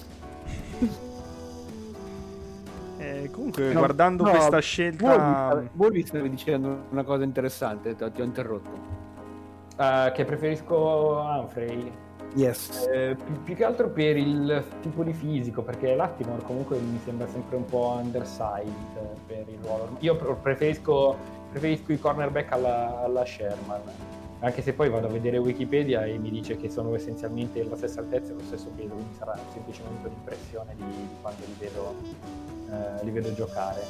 Eh, 2.98 3.28
comunque, 3.30 3.72
No, 3.74 3.80
guardando 3.80 4.24
no, 4.24 4.30
questa 4.30 4.58
scelta... 4.58 5.62
mi 5.74 6.02
stavi 6.06 6.30
dicendo 6.30 6.86
una 6.90 7.04
cosa 7.04 7.24
interessante, 7.24 7.94
ti 7.94 8.02
ho 8.02 8.24
interrotto. 8.24 8.70
Eh, 9.78 10.12
che 10.14 10.24
preferisco 10.24 11.20
Humphrey. 11.20 11.92
Yes. 12.34 12.86
Eh, 12.92 13.16
più, 13.24 13.42
più 13.42 13.54
che 13.54 13.64
altro 13.64 13.88
per 13.88 14.16
il 14.16 14.62
tipo 14.82 15.02
di 15.02 15.12
fisico, 15.14 15.62
perché 15.62 15.94
Lattimore 15.94 16.42
comunque 16.42 16.78
mi 16.78 17.00
sembra 17.04 17.26
sempre 17.28 17.56
un 17.56 17.64
po' 17.64 17.98
undersized 18.02 18.98
per 19.26 19.44
il 19.48 19.58
ruolo. 19.62 19.96
Io 20.00 20.16
pre- 20.16 20.34
preferisco, 20.34 21.16
preferisco 21.50 21.92
i 21.92 21.98
cornerback 21.98 22.52
alla, 22.52 23.02
alla 23.04 23.24
Sherman, 23.24 23.80
anche 24.40 24.60
se 24.60 24.74
poi 24.74 24.90
vado 24.90 25.06
a 25.06 25.10
vedere 25.10 25.38
Wikipedia 25.38 26.04
e 26.04 26.18
mi 26.18 26.28
dice 26.28 26.56
che 26.58 26.68
sono 26.68 26.94
essenzialmente 26.94 27.64
la 27.64 27.74
stessa 27.74 28.00
altezza 28.00 28.32
e 28.32 28.34
lo 28.34 28.42
stesso 28.42 28.68
peso, 28.76 28.88
quindi 28.92 29.14
sarà 29.16 29.34
semplicemente 29.54 30.06
un'impressione 30.06 30.74
di, 30.76 30.84
di 30.84 31.08
quando 31.22 31.42
li 31.46 31.54
vedo, 31.58 31.94
eh, 32.70 33.04
li 33.04 33.10
vedo 33.12 33.32
giocare. 33.32 33.80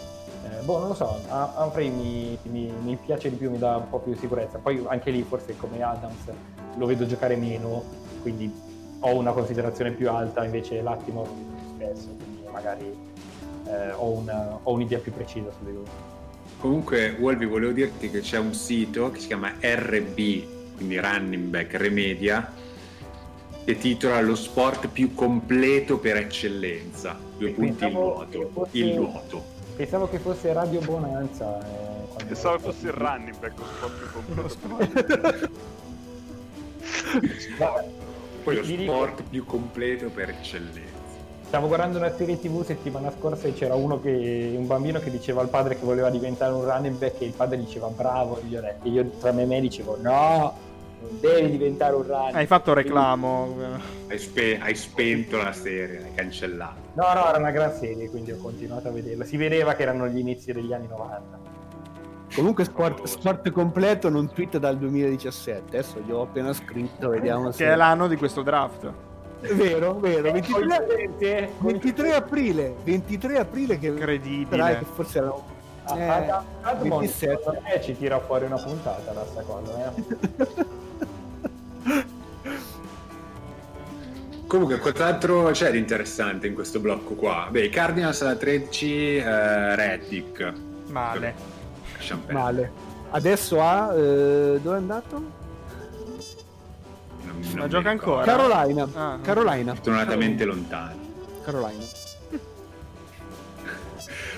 Eh, 0.44 0.62
boh, 0.64 0.78
non 0.78 0.88
lo 0.88 0.94
so, 0.94 1.18
Hum- 1.28 1.50
Humphrey 1.56 1.90
mi, 1.90 2.38
mi- 2.44 2.72
mi 2.84 2.96
piace 2.96 3.28
di 3.28 3.34
più, 3.34 3.50
mi 3.50 3.58
dà 3.58 3.76
un 3.76 3.88
po' 3.88 3.98
più 3.98 4.14
sicurezza. 4.14 4.58
Poi 4.58 4.84
anche 4.86 5.10
lì, 5.10 5.22
forse 5.22 5.56
come 5.56 5.82
Adams, 5.82 6.30
lo 6.76 6.86
vedo 6.86 7.06
giocare 7.06 7.34
meno, 7.34 8.04
quindi 8.26 8.52
ho 9.00 9.14
una 9.14 9.30
considerazione 9.30 9.92
più 9.92 10.10
alta, 10.10 10.44
invece 10.44 10.82
Lattimore 10.82 11.30
spesso, 11.76 12.06
quindi 12.16 12.42
magari 12.50 12.92
eh, 13.68 13.92
ho, 13.92 14.08
una- 14.10 14.58
ho 14.60 14.72
un'idea 14.72 14.98
più 14.98 15.12
precisa 15.12 15.48
su 15.56 15.64
di 15.64 15.72
lui. 15.72 15.84
Comunque, 16.58 17.16
Wolvi, 17.20 17.46
volevo 17.46 17.70
dirti 17.70 18.10
che 18.10 18.18
c'è 18.20 18.38
un 18.38 18.52
sito 18.52 19.12
che 19.12 19.20
si 19.20 19.28
chiama 19.28 19.52
RB, 19.60 20.74
quindi 20.74 20.98
Running 20.98 21.44
Back 21.50 21.74
Remedia, 21.74 22.50
che 23.64 23.78
titola 23.78 24.20
lo 24.20 24.34
sport 24.34 24.88
più 24.88 25.14
completo 25.14 25.98
per 25.98 26.16
eccellenza. 26.16 27.16
Due 27.38 27.50
E 27.50 27.52
punti 27.52 27.84
il 27.84 27.92
nuoto. 27.92 28.50
fosse- 28.52 28.76
Il 28.78 28.94
nuoto. 28.96 29.44
Pensavo 29.76 30.08
che 30.08 30.18
fosse 30.18 30.52
Radio 30.52 30.80
Bonanza. 30.80 31.60
eh, 32.18 32.24
Pensavo 32.24 32.58
fosse 32.58 32.86
il 32.86 32.92
running 32.92 33.38
back, 33.38 33.54
un 33.60 33.66
po' 33.80 33.88
più 34.22 34.34
Lo 34.34 34.50
completo. 34.50 35.48
sport. 37.38 38.04
Poi 38.46 38.54
lo 38.54 38.62
vi 38.62 38.76
dico- 38.76 38.92
sport 38.92 39.22
più 39.28 39.44
completo 39.44 40.08
per 40.08 40.28
eccellenza. 40.28 41.04
Stavo 41.46 41.66
guardando 41.66 41.98
una 41.98 42.14
serie 42.14 42.38
tv 42.38 42.64
settimana 42.64 43.10
scorsa 43.10 43.48
e 43.48 43.54
c'era 43.54 43.74
uno 43.74 44.00
che, 44.00 44.54
un 44.56 44.68
bambino 44.68 45.00
che 45.00 45.10
diceva 45.10 45.40
al 45.40 45.48
padre 45.48 45.76
che 45.76 45.84
voleva 45.84 46.10
diventare 46.10 46.52
un 46.52 46.62
running 46.62 46.96
back 46.96 47.20
e 47.22 47.26
il 47.26 47.32
padre 47.32 47.56
diceva 47.58 47.88
bravo, 47.88 48.40
e 48.40 48.46
io, 48.46 48.62
e 48.62 48.88
io 48.88 49.08
tra 49.20 49.32
me 49.32 49.42
e 49.42 49.46
me 49.46 49.60
dicevo 49.60 49.98
no, 50.00 50.56
non 51.00 51.18
devi 51.20 51.50
diventare 51.50 51.94
un 51.96 52.02
running 52.04 52.34
Hai 52.36 52.46
fatto 52.46 52.72
reclamo. 52.72 53.56
Hai, 54.08 54.18
spe- 54.18 54.60
hai 54.60 54.74
spento 54.76 55.38
la 55.38 55.52
serie, 55.52 56.04
hai 56.04 56.14
cancellato. 56.14 56.74
No, 56.94 57.12
no, 57.14 57.28
era 57.28 57.38
una 57.38 57.50
gran 57.50 57.72
serie, 57.74 58.08
quindi 58.10 58.30
ho 58.30 58.38
continuato 58.38 58.86
a 58.88 58.90
vederla. 58.92 59.24
Si 59.24 59.36
vedeva 59.36 59.74
che 59.74 59.82
erano 59.82 60.06
gli 60.06 60.18
inizi 60.18 60.52
degli 60.52 60.72
anni 60.72 60.86
90. 60.86 61.45
Comunque 62.36 62.64
sport, 62.64 63.02
sport 63.04 63.50
completo 63.50 64.10
non 64.10 64.30
tweet 64.30 64.58
dal 64.58 64.76
2017. 64.76 65.78
Adesso 65.78 66.02
gli 66.04 66.10
ho 66.10 66.20
appena 66.20 66.52
scritto, 66.52 67.08
vediamo 67.08 67.50
se... 67.50 67.64
Che 67.64 67.72
è 67.72 67.74
l'anno 67.74 68.08
di 68.08 68.16
questo 68.16 68.42
draft. 68.42 68.92
È 69.40 69.54
vero, 69.54 69.98
vero. 69.98 70.30
23, 70.32 70.52
Coincidente? 70.52 71.52
23 71.60 72.14
aprile. 72.14 72.74
23 72.84 73.38
aprile 73.38 73.78
che... 73.78 73.86
Incredibile. 73.86 74.56
Dai, 74.56 74.76
che 74.76 74.84
forse 74.84 75.18
era... 75.18 75.32
Ah, 75.84 75.98
Eh, 75.98 76.08
ah, 76.08 76.44
ah, 76.60 76.70
Admond, 76.72 77.00
27. 77.00 77.36
secondo 77.38 77.60
me 77.62 77.80
ci 77.80 77.96
tira 77.96 78.20
fuori 78.20 78.44
una 78.44 78.58
puntata 78.58 79.12
da 79.12 79.24
sta 79.24 79.40
cosa, 79.40 79.94
eh. 79.94 80.74
Comunque, 84.46 84.78
cos'altro 84.78 85.50
c'è 85.52 85.70
di 85.70 85.78
interessante 85.78 86.46
in 86.46 86.54
questo 86.54 86.80
blocco 86.80 87.14
qua? 87.14 87.48
Beh, 87.50 87.70
Cardinals 87.70 88.20
alla 88.20 88.36
13, 88.36 89.16
eh, 89.16 89.74
Reddick. 89.74 90.52
Male. 90.88 91.55
Champagne. 92.06 92.38
Male. 92.38 92.72
Adesso 93.10 93.60
ha... 93.60 93.92
eh, 93.94 94.58
dove 94.62 94.74
è 94.74 94.78
andato? 94.78 95.18
Non- 97.24 97.40
Ma 97.52 97.58
non 97.60 97.68
gioca 97.68 97.90
ancora? 97.90 98.24
Carolina. 98.24 98.88
Ah. 98.94 99.18
Carolina. 99.22 99.74
Fortunatamente 99.74 100.44
lontani. 100.44 101.14
Carolina. 101.44 101.84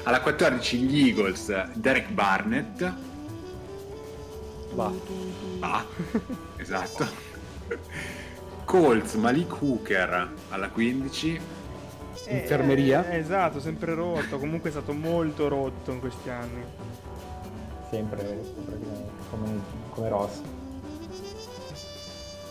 Alla 0.05 0.21
14 0.21 0.79
gli 0.79 1.09
Eagles, 1.09 1.73
Derek 1.75 2.11
Barnett. 2.11 2.93
Va. 4.75 4.93
Ah, 5.61 5.85
esatto. 6.57 7.07
Colts, 8.65 9.15
Malik 9.15 9.61
Hooker 9.61 10.31
alla 10.51 10.69
15. 10.69 11.41
Infermeria. 12.29 13.09
Eh, 13.11 13.17
esatto, 13.17 13.61
sempre 13.61 13.95
rotto. 13.95 14.39
Comunque 14.39 14.69
è 14.69 14.73
stato 14.73 14.93
molto 14.93 15.49
rotto 15.49 15.91
in 15.91 16.01
questi 16.01 16.29
anni. 16.31 16.63
Sempre, 17.91 18.21
sempre 18.55 18.79
come, 19.31 19.61
come 19.91 20.09
Ross. 20.09 20.41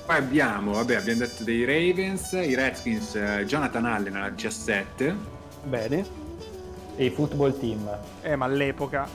Poi 0.05 0.15
abbiamo, 0.15 0.73
vabbè, 0.73 0.95
abbiamo 0.95 1.19
detto 1.19 1.43
dei 1.43 1.65
Ravens, 1.65 2.31
i 2.31 2.55
Redskins, 2.55 3.15
eh, 3.15 3.45
Jonathan 3.45 3.85
Allen 3.85 4.15
alla 4.15 4.29
17. 4.29 5.15
Bene. 5.63 6.05
E 6.95 7.05
i 7.05 7.09
football 7.09 7.59
team. 7.59 7.89
Eh, 8.21 8.35
ma 8.35 8.45
all'epoca 8.45 9.07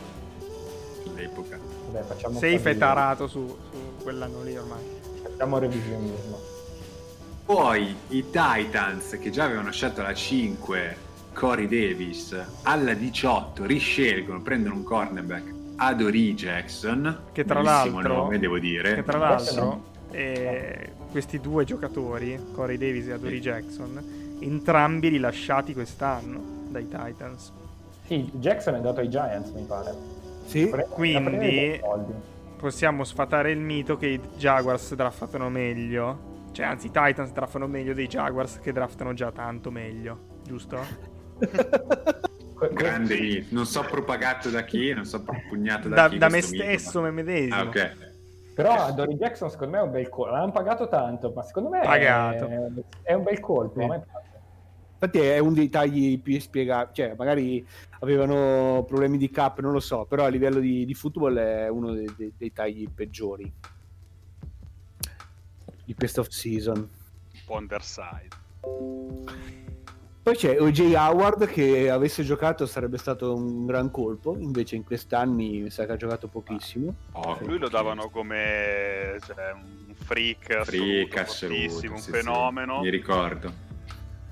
All'epoca. 1.09 1.59
Vabbè, 1.91 2.05
facciamo 2.05 2.39
Safe 2.39 2.71
è 2.71 2.77
tarato 2.77 3.27
su, 3.27 3.47
su 3.47 4.03
quell'anno 4.03 4.43
lì 4.43 4.57
ormai. 4.57 4.83
Facciamo 5.23 5.59
revisionismo. 5.59 6.41
Poi 7.45 7.95
i 8.09 8.25
Titans, 8.31 9.19
che 9.21 9.31
già 9.31 9.45
avevano 9.45 9.71
scelto 9.73 10.01
alla 10.01 10.15
5 10.15 10.97
Corey 11.33 11.67
Davis, 11.67 12.37
alla 12.63 12.95
18 12.95 13.65
riscelgono, 13.65 14.43
prendono 14.43 14.77
un 14.77 14.83
cornerback 14.85 15.52
Adoree 15.87 16.35
Jackson. 16.35 17.25
Che 17.33 17.45
tra 17.45 17.61
l'altro- 17.61 18.15
nome, 18.15 18.39
devo 18.39 18.59
dire. 18.59 18.95
Che 18.95 19.03
tra 19.03 19.19
l'altro, 19.19 19.85
eh, 20.11 20.93
questi 21.11 21.41
due 21.41 21.65
giocatori, 21.65 22.39
Corey 22.53 22.77
Davis 22.79 23.09
e 23.09 23.13
Adoree 23.13 23.41
Jackson, 23.41 24.37
entrambi 24.39 25.09
rilasciati 25.09 25.73
quest'anno 25.73 26.41
dai 26.69 26.87
Titans. 26.89 27.53
Sì, 28.07 28.31
Jackson 28.33 28.75
è 28.75 28.77
andato 28.77 29.01
ai 29.01 29.09
Giants, 29.09 29.51
mi 29.51 29.65
pare. 29.65 29.95
Sì. 30.47 30.67
Pre- 30.67 30.87
Quindi-. 30.89 31.81
Possiamo 32.57 33.03
sfatare 33.03 33.51
il 33.51 33.59
mito 33.59 33.97
che 33.97 34.07
i 34.07 34.21
Jaguars 34.37 34.95
draftano 34.95 35.51
meglio. 35.51 36.31
Cioè, 36.53 36.67
anzi, 36.67 36.87
i 36.87 36.91
Titans 36.93 37.33
draftano 37.33 37.67
meglio 37.67 37.93
dei 37.93 38.07
Jaguars 38.07 38.61
che 38.61 38.73
draftano 38.73 39.15
già 39.15 39.33
tanto 39.33 39.71
meglio, 39.73 40.19
giusto? 40.45 40.79
Grande 42.71 43.21
mito. 43.21 43.47
Non 43.55 43.67
so 43.67 43.83
propagato 43.83 44.51
da 44.51 44.63
chi, 44.65 44.93
non 44.93 45.05
so 45.05 45.23
propugnato 45.23 45.89
da, 45.89 45.95
Da, 45.95 46.09
chi. 46.09 46.19
da 46.19 46.29
me 46.29 46.37
mito, 46.37 46.47
stesso, 46.49 47.01
ma- 47.01 47.07
me 47.11 47.23
medesimo. 47.23 47.55
Ah, 47.55 47.63
ok. 47.65 48.11
Però 48.55 48.93
Dory 48.93 49.17
Jackson 49.17 49.51
secondo 49.51 49.73
me 49.77 49.81
è 49.81 49.85
un 49.87 49.91
bel 49.91 50.09
colpo. 50.09 50.31
L'hanno 50.33 50.53
pagato 50.53 50.87
tanto, 50.89 51.33
ma 51.35 51.43
secondo 51.43 51.71
me 51.71 51.81
Pagato. 51.81 52.47
È, 52.47 52.71
è 53.11 53.15
un 53.15 53.23
bel 53.23 53.41
colpo. 53.41 53.81
Sì. 53.81 53.87
piace. 53.87 54.07
Infatti 55.05 55.19
è 55.19 55.39
uno 55.39 55.55
dei 55.55 55.69
tagli 55.69 56.21
più 56.21 56.39
spiegati, 56.39 57.03
cioè 57.03 57.15
magari 57.17 57.67
avevano 58.01 58.85
problemi 58.87 59.19
di 59.19 59.31
cap, 59.31 59.59
non 59.61 59.73
lo 59.73 59.81
so, 59.81 60.05
però 60.05 60.25
a 60.25 60.29
livello 60.29 60.61
di, 60.61 60.85
di 60.85 60.95
football 60.95 61.37
è 61.39 61.69
uno 61.69 61.93
dei, 61.93 62.09
dei- 62.17 62.33
dei 62.37 62.53
tagli 62.53 62.89
peggiori 62.89 63.53
di 65.85 65.95
questa 65.95 66.21
off 66.21 66.29
season. 66.29 66.77
Un 66.79 67.41
po' 67.45 67.55
underside. 67.57 68.29
Poi 70.23 70.37
c'è 70.37 70.61
OJ 70.61 70.93
Howard 70.95 71.47
che 71.49 71.91
avesse 71.91 72.23
giocato 72.23 72.65
sarebbe 72.67 72.97
stato 72.97 73.35
un 73.35 73.67
gran 73.67 73.91
colpo, 73.91 74.37
invece 74.39 74.77
in 74.77 74.85
quest'anni 74.85 75.63
mi 75.63 75.71
sa 75.71 75.85
che 75.85 75.93
ha 75.93 75.97
giocato 75.97 76.29
pochissimo. 76.29 76.95
Oh, 77.13 77.39
Lui 77.41 77.59
lo 77.59 77.69
davano 77.69 78.09
come 78.09 79.17
cioè, 79.27 79.51
un 79.53 79.93
freak, 79.95 80.63
Freak 80.63 81.17
assoluto, 81.17 81.59
assoluto, 81.65 81.91
un 81.93 81.99
sì, 81.99 82.03
sì. 82.05 82.11
fenomeno. 82.13 82.81
Mi 82.83 82.91
ricordo. 82.91 83.53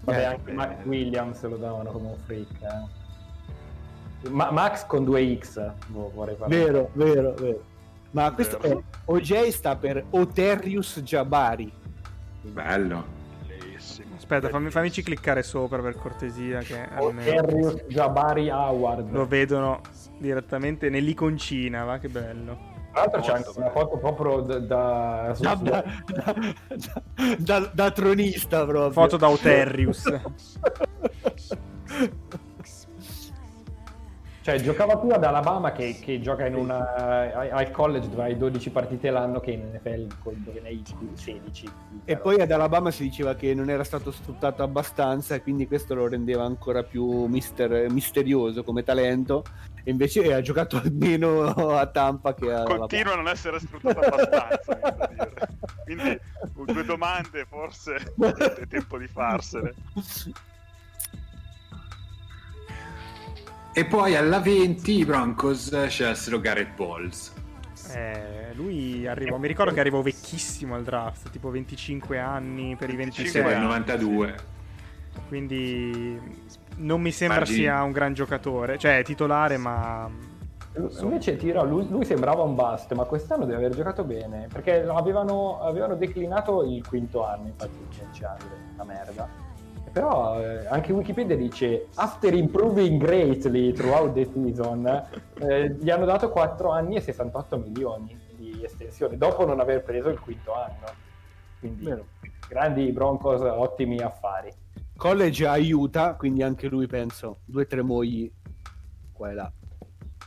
Vabbè, 0.02 0.18
Eh, 0.20 0.24
anche. 0.24 0.52
Max 0.52 0.84
Williams 0.84 1.42
lo 1.42 1.56
davano 1.56 1.90
come 1.90 2.06
un 2.10 2.18
freak. 2.24 2.48
eh. 4.22 4.28
Ma- 4.28 4.50
Max 4.52 4.86
con 4.86 5.02
due 5.04 5.38
X, 5.40 5.60
vo- 5.88 6.12
vorrei 6.14 6.36
parlare. 6.36 6.62
Vero, 6.64 6.90
vero, 6.92 7.34
vero. 7.34 7.64
Ma 8.12 8.30
questo 8.32 8.58
Vero. 8.58 8.78
è 8.78 8.82
OJ 9.06 9.48
sta 9.48 9.74
per 9.76 10.04
Oterius 10.10 11.00
Jabari. 11.00 11.72
Bello. 12.42 13.18
Aspetta, 14.32 14.48
fammi, 14.48 14.70
fammici 14.70 15.02
cliccare 15.02 15.42
sopra 15.42 15.82
per 15.82 15.96
cortesia, 15.96 16.60
che 16.60 16.86
almeno 16.88 17.22
Terrius 17.42 17.82
Jabari 17.88 18.48
Howard. 18.48 19.10
lo 19.10 19.26
vedono 19.26 19.80
direttamente 20.18 20.88
nell'iconcina, 20.88 21.82
va 21.82 21.98
che 21.98 22.08
bello. 22.08 22.68
Tra 22.92 23.00
l'altro 23.02 23.20
c'è 23.22 23.32
anche 23.32 23.50
una 23.56 23.70
foto 23.70 23.96
proprio 23.98 24.40
da, 24.40 24.58
da, 24.58 25.32
su- 25.34 25.42
Da, 25.42 25.56
su- 25.56 25.62
da- 25.64 25.84
da- 26.06 27.34
da- 27.38 27.70
da 27.72 27.90
tronista 27.90 28.64
proprio. 28.64 28.92
Foto 28.92 29.16
da 29.16 29.28
Oterrius. 29.28 30.04
Cioè, 34.42 34.58
giocava 34.60 34.96
più 34.96 35.10
ad 35.10 35.22
Alabama 35.22 35.70
che, 35.72 35.98
che 36.00 36.18
gioca 36.22 36.46
in 36.46 36.54
una, 36.54 37.30
al 37.50 37.70
college 37.70 38.08
dove 38.08 38.22
hai 38.22 38.36
12 38.38 38.70
partite 38.70 39.10
l'anno 39.10 39.38
che 39.38 39.50
in 39.50 39.70
NFL 39.74 40.06
dove 40.38 40.60
ne 40.60 40.68
hai 40.68 40.82
16. 41.12 41.70
E 42.06 42.16
poi 42.16 42.40
ad 42.40 42.50
Alabama 42.50 42.90
si 42.90 43.02
diceva 43.02 43.34
che 43.34 43.52
non 43.52 43.68
era 43.68 43.84
stato 43.84 44.10
sfruttato 44.10 44.62
abbastanza 44.62 45.34
e 45.34 45.42
quindi 45.42 45.66
questo 45.66 45.94
lo 45.94 46.08
rendeva 46.08 46.44
ancora 46.44 46.82
più 46.82 47.26
mister- 47.26 47.90
misterioso 47.90 48.64
come 48.64 48.82
talento. 48.82 49.44
E 49.84 49.90
invece 49.90 50.32
ha 50.32 50.40
giocato 50.40 50.78
almeno 50.82 51.42
a 51.76 51.86
Tampa 51.86 52.32
che 52.32 52.50
a 52.50 52.62
Continua 52.62 53.12
a 53.12 53.16
non 53.16 53.28
essere 53.28 53.60
sfruttato 53.60 54.00
abbastanza. 54.00 54.78
Quindi 55.84 56.18
due 56.64 56.84
domande, 56.84 57.44
forse 57.44 57.96
è 57.96 58.66
tempo 58.66 58.96
di 58.96 59.06
farsene. 59.06 59.74
E 63.80 63.86
poi 63.86 64.14
alla 64.14 64.40
20 64.40 64.98
i 64.98 65.04
Broncos 65.06 65.86
scelsero 65.86 66.38
Garrett 66.38 66.76
Balls. 66.76 67.32
Eh, 67.94 68.52
lui 68.52 69.06
arrivò, 69.06 69.38
mi 69.38 69.48
ricordo 69.48 69.72
che 69.72 69.80
arrivò 69.80 70.02
vecchissimo 70.02 70.74
al 70.74 70.82
draft, 70.82 71.30
tipo 71.30 71.48
25 71.48 72.18
anni 72.18 72.76
per 72.76 72.90
i 72.90 72.96
25 72.96 73.30
Sì, 73.30 73.38
26 73.38 73.42
poi 73.42 73.52
anni. 73.54 73.62
il 73.62 73.68
92. 73.68 74.34
Quindi 75.28 76.20
non 76.76 77.00
mi 77.00 77.10
sembra 77.10 77.38
Margini. 77.38 77.58
sia 77.60 77.82
un 77.82 77.92
gran 77.92 78.12
giocatore, 78.12 78.76
cioè 78.76 78.98
è 78.98 79.02
titolare 79.02 79.56
ma 79.56 80.10
Invece 81.00 81.38
ti 81.38 81.46
dirò, 81.46 81.64
lui, 81.64 81.88
lui 81.88 82.04
sembrava 82.04 82.42
un 82.42 82.54
bust, 82.54 82.92
ma 82.92 83.04
quest'anno 83.04 83.46
deve 83.46 83.64
aver 83.64 83.74
giocato 83.74 84.04
bene, 84.04 84.46
perché 84.52 84.82
avevano, 84.82 85.58
avevano 85.62 85.94
declinato 85.94 86.64
il 86.64 86.86
quinto 86.86 87.26
anno, 87.26 87.46
infatti 87.46 87.78
10 87.96 88.24
anni, 88.24 88.44
una 88.74 88.84
merda. 88.84 89.48
Però 89.92 90.40
eh, 90.40 90.66
anche 90.66 90.92
Wikipedia 90.92 91.36
dice, 91.36 91.88
after 91.96 92.32
improving 92.34 93.00
greatly 93.02 93.72
throughout 93.72 94.12
the 94.12 94.28
season, 94.32 94.86
eh, 95.40 95.76
gli 95.78 95.90
hanno 95.90 96.04
dato 96.04 96.30
4 96.30 96.70
anni 96.70 96.96
e 96.96 97.00
68 97.00 97.58
milioni 97.58 98.16
di 98.36 98.62
estensione, 98.64 99.16
dopo 99.16 99.44
non 99.44 99.58
aver 99.58 99.82
preso 99.82 100.08
il 100.08 100.20
quinto 100.20 100.54
anno. 100.54 101.08
Quindi 101.58 101.84
Vero. 101.84 102.06
grandi 102.48 102.90
Broncos, 102.92 103.40
ottimi 103.40 103.98
affari. 103.98 104.50
College 104.96 105.46
aiuta, 105.46 106.14
quindi 106.14 106.42
anche 106.42 106.68
lui 106.68 106.86
penso 106.86 107.40
due 107.44 107.62
o 107.62 107.66
tre 107.66 107.82
mogli 107.82 108.30
qua 109.12 109.30
e 109.30 109.34
là. 109.34 109.52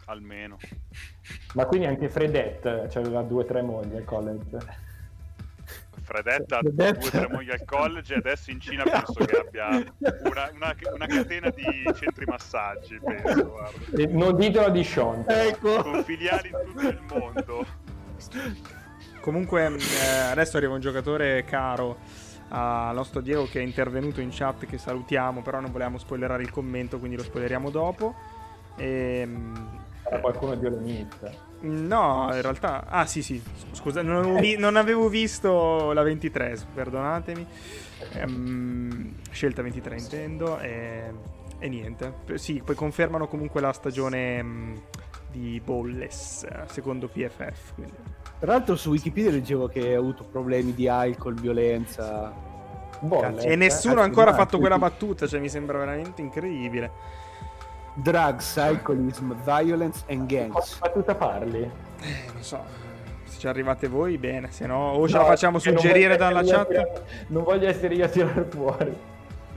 Almeno. 0.06 0.58
Ma 1.54 1.66
quindi 1.66 1.88
anche 1.88 2.10
Fredette 2.10 2.90
cioè, 2.90 3.04
aveva 3.04 3.22
due 3.22 3.44
o 3.44 3.46
tre 3.46 3.62
mogli 3.62 3.96
al 3.96 4.04
college. 4.04 4.82
Fredetta 6.04 6.58
ha 6.58 6.62
due 6.62 6.90
o 6.90 6.94
tre 7.10 7.28
mogli 7.30 7.50
al 7.50 7.64
college 7.66 8.14
e 8.14 8.18
adesso 8.18 8.52
in 8.52 8.60
Cina 8.60 8.84
penso 8.84 9.14
che 9.26 9.38
abbia 9.38 9.68
una, 9.70 10.52
una- 10.54 10.76
una 10.94 11.06
catena 11.08 11.50
di 11.50 11.64
centri 11.96 12.26
massaggi, 12.26 13.00
penso, 13.04 13.50
guarda. 13.50 13.98
E 13.98 14.06
non 14.08 14.36
ditelo 14.36 14.70
di 14.70 14.84
Sean. 14.84 15.24
Ecco. 15.28 15.82
Con 15.82 16.04
filiali 16.04 16.50
in 16.50 16.74
tutto 16.74 16.88
il 16.88 17.02
mondo. 17.10 17.66
Comunque, 19.22 19.66
eh, 19.78 20.08
adesso 20.32 20.58
arriva 20.58 20.74
un 20.74 20.82
giocatore 20.82 21.44
caro 21.46 21.98
al 22.50 22.94
nostro 22.94 23.22
Diego 23.22 23.46
che 23.46 23.60
è 23.60 23.64
intervenuto 23.64 24.20
in 24.22 24.30
chat, 24.32 24.66
che 24.66 24.78
salutiamo, 24.78 25.42
però 25.42 25.60
non 25.60 25.72
volevamo 25.72 25.98
spoilerare 25.98 26.44
il 26.44 26.52
commento, 26.52 27.00
quindi 27.00 27.16
lo 27.16 27.24
spoileriamo 27.24 27.70
dopo. 27.70 28.14
Ehm, 28.76 29.82
Era 30.06 30.20
qualcuno 30.20 30.56
di 30.56 30.66
Olenista. 30.66 31.32
No, 31.64 32.30
in 32.34 32.42
realtà... 32.42 32.86
Ah 32.88 33.06
sì 33.06 33.22
sì, 33.22 33.42
scusa, 33.72 34.02
non 34.02 34.18
avevo, 34.18 34.40
vi- 34.40 34.58
non 34.58 34.76
avevo 34.76 35.10
visto 35.10 35.92
la 35.92 36.04
23, 36.04 36.58
perdonatemi. 36.74 37.48
Ehm, 38.14 39.16
scelta 39.32 39.62
23 39.62 39.98
intendo 39.98 40.60
e, 40.60 41.12
e 41.60 41.70
niente. 41.70 42.14
Sì, 42.36 42.62
poi 42.64 42.76
confermano 42.76 43.28
comunque 43.28 43.62
la 43.62 43.72
stagione 43.72 44.44
mm, 44.44 44.76
di 45.32 45.62
Bowless, 45.64 46.44
eh, 46.44 46.64
secondo 46.68 47.08
PFF. 47.08 47.74
Quindi. 47.76 47.94
Tra 48.40 48.52
l'altro 48.52 48.76
su 48.76 48.90
Wikipedia 48.90 49.32
leggevo 49.32 49.68
che 49.68 49.96
ha 49.96 49.98
avuto 49.98 50.24
problemi 50.26 50.74
di 50.74 50.88
alcol, 50.88 51.34
violenza. 51.36 52.52
Bolle, 53.00 53.42
E 53.42 53.56
nessuno 53.56 54.02
ha 54.02 54.04
ancora 54.04 54.32
di 54.32 54.38
fatto 54.38 54.60
quella 54.60 54.78
battuta, 54.78 55.28
cioè 55.28 55.40
mi 55.40 55.50
sembra 55.50 55.78
veramente 55.78 56.22
incredibile. 56.22 56.92
Drugs, 57.96 58.58
alcoholism, 58.58 59.34
violence 59.44 60.04
and 60.10 60.26
gangs. 60.28 60.80
battuta 60.80 61.14
parli? 61.16 61.62
Eh, 62.02 62.26
non 62.34 62.42
so, 62.42 62.64
se 63.24 63.38
ci 63.40 63.48
arrivate 63.48 63.88
voi, 63.88 64.18
bene, 64.18 64.52
se 64.52 64.66
no 64.66 64.92
o 64.94 65.08
ce 65.08 65.14
No, 65.16 65.22
la 65.22 65.28
facciamo 65.28 65.60
suggerire 65.60 66.18
dalla 66.18 66.44
chat, 66.44 66.68
tirare- 66.68 67.06
non 67.28 67.44
voglio 67.44 67.68
essere 67.68 67.94
io 67.94 68.06
a 68.06 68.08
tirare 68.08 68.46
fuori. 68.50 68.98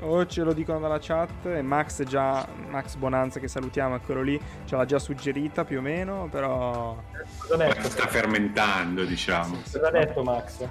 o 0.01 0.27
ce 0.27 0.43
lo 0.43 0.53
dicono 0.53 0.79
dalla 0.79 0.99
chat. 1.01 1.47
E 1.47 1.63
Max 1.63 2.03
già, 2.05 2.47
Max 2.69 2.97
Bonanza 2.97 3.41
che 3.41 3.49
salutiamo, 3.49 3.95
è 3.97 4.01
quello 4.01 4.21
lì, 4.23 4.39
ce 4.67 4.77
l'ha 4.77 4.85
già 4.85 4.99
suggerita 4.99 5.65
più 5.65 5.79
o 5.79 5.83
meno, 5.83 6.29
però... 6.31 6.95
Cosa 7.39 7.57
detto? 7.57 7.89
Sta 7.89 8.07
fermentando, 8.07 9.05
diciamo. 9.05 9.57
Cosa 9.63 9.87
ha 9.89 9.91
detto 9.91 10.23
Max? 10.23 10.69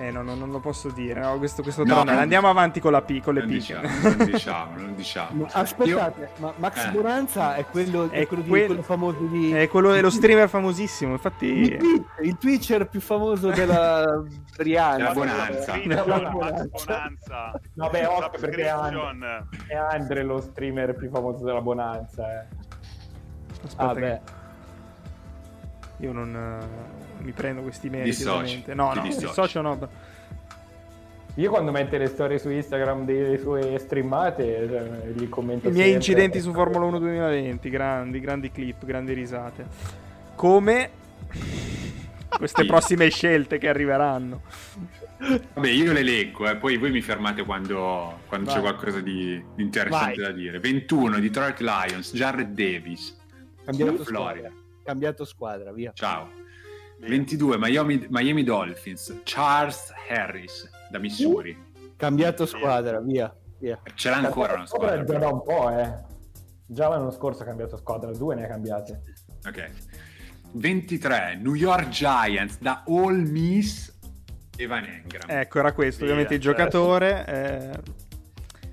Eh, 0.00 0.12
no, 0.12 0.22
no, 0.22 0.36
non 0.36 0.52
lo 0.52 0.60
posso 0.60 0.90
dire, 0.90 1.18
no, 1.20 1.36
questo, 1.38 1.60
questo 1.62 1.82
No, 1.84 2.04
non- 2.04 2.16
Andiamo 2.16 2.48
avanti 2.48 2.78
con, 2.78 2.92
la 2.92 3.02
P, 3.02 3.20
con 3.20 3.34
le 3.34 3.40
Non 3.40 3.48
P. 3.48 3.52
diciamo, 3.52 3.88
non 4.02 4.16
diciamo, 4.30 4.76
non 4.76 4.94
diciamo. 4.94 5.42
Ma 5.42 5.48
Aspettate, 5.50 6.30
ma 6.36 6.52
Max 6.56 6.86
Eh. 6.86 6.90
Bonanza 6.92 7.56
è 7.56 7.64
quello, 7.66 8.08
è 8.08 8.20
È 8.20 8.26
quello, 8.28 8.42
di- 8.44 8.48
quel- 8.48 8.66
quello 8.66 8.82
famoso 8.82 9.24
di... 9.26 9.50
È 9.52 9.66
quello 9.68 9.90
dello 9.90 10.10
streamer 10.10 10.48
famosissimo, 10.48 11.10
il, 11.10 11.16
infatti... 11.16 11.76
Twitch- 11.76 12.06
il 12.22 12.38
Twitcher 12.38 12.86
più 12.88 13.00
famoso 13.00 13.50
della 13.50 14.04
Brianna. 14.56 14.96
Della 14.96 15.12
Bonanza. 15.14 15.76
Max 15.76 16.66
Bonanza. 16.68 17.60
Vabbè, 17.74 18.06
occhio 18.08 18.38
perché 18.40 18.62
è. 18.62 18.68
Andre, 18.68 19.46
è 19.66 19.74
Andre 19.74 20.22
lo 20.22 20.40
streamer 20.40 20.94
più 20.94 21.10
famoso 21.10 21.44
della 21.44 21.60
Bonanza. 21.60 22.22
Eh. 22.42 22.46
Aspetta, 23.64 23.90
Ah, 23.90 23.94
che. 23.94 24.20
Io 25.98 26.12
non 26.12 26.34
eh, 26.34 27.22
mi 27.24 27.32
prendo 27.32 27.62
questi 27.62 27.88
meriti. 27.90 28.10
Dissoci. 28.10 28.64
No, 28.74 28.92
no, 28.94 29.02
dissoci. 29.02 29.26
dissocio 29.26 29.60
no. 29.60 29.88
Io 31.34 31.50
quando 31.50 31.70
mette 31.70 31.98
le 31.98 32.08
storie 32.08 32.38
su 32.38 32.50
Instagram 32.50 33.04
delle 33.04 33.38
sue 33.38 33.78
streamate, 33.78 34.66
cioè, 34.68 35.12
gli 35.12 35.28
commento 35.28 35.68
I 35.68 35.72
miei 35.72 35.90
sempre. 35.90 35.94
incidenti 35.94 36.40
su 36.40 36.52
Formula 36.52 36.84
1 36.86 36.98
2020, 36.98 37.70
grandi, 37.70 38.20
grandi 38.20 38.50
clip, 38.50 38.84
grandi 38.84 39.12
risate. 39.12 39.66
Come 40.34 40.90
queste 42.28 42.66
prossime 42.66 43.08
scelte 43.10 43.58
che 43.58 43.68
arriveranno. 43.68 44.42
Vabbè, 45.54 45.68
io 45.68 45.92
le 45.92 46.02
leggo, 46.02 46.48
eh, 46.48 46.56
poi 46.56 46.76
voi 46.76 46.90
mi 46.90 47.02
fermate 47.02 47.44
quando, 47.44 48.20
quando 48.26 48.50
c'è 48.50 48.60
qualcosa 48.60 49.00
di, 49.00 49.42
di 49.54 49.62
interessante 49.62 50.20
Vai. 50.20 50.30
da 50.30 50.36
dire. 50.36 50.58
21, 50.58 51.20
Detroit 51.20 51.60
Lions, 51.60 52.14
Jared 52.14 52.48
Davis. 52.48 53.16
Cambiato 53.64 54.02
Florida. 54.02 54.50
Cambiato 54.88 55.26
squadra, 55.26 55.70
via. 55.70 55.92
Ciao. 55.92 56.30
22, 57.00 57.58
Miami, 57.58 58.06
Miami 58.08 58.42
Dolphins, 58.42 59.20
Charles 59.22 59.92
Harris 60.08 60.66
da 60.90 60.98
Missouri. 60.98 61.54
Cambiato 61.94 62.46
squadra, 62.46 62.98
via. 62.98 63.30
via. 63.58 63.78
Ce 63.94 64.08
l'ha 64.08 64.16
ancora 64.16 64.54
una 64.54 64.64
squadra. 64.64 65.04
già 65.04 65.18
da 65.18 65.28
un 65.28 65.42
po', 65.42 65.68
eh. 65.78 65.92
Già 66.64 66.88
l'anno 66.88 67.10
scorso 67.10 67.42
ha 67.42 67.44
cambiato 67.44 67.76
squadra, 67.76 68.12
due 68.12 68.34
ne 68.34 68.44
ha 68.44 68.48
cambiate. 68.48 69.02
Ok. 69.46 69.70
23, 70.52 71.38
New 71.38 71.52
York 71.52 71.90
Giants 71.90 72.58
da 72.58 72.82
All 72.86 73.28
Miss 73.28 73.94
Evan 74.56 74.84
Engram. 74.84 75.28
Ecco, 75.28 75.58
era 75.58 75.72
questo, 75.72 75.98
Via, 75.98 76.12
ovviamente 76.14 76.36
il 76.36 76.40
giocatore. 76.40 77.26
eh, 77.28 77.78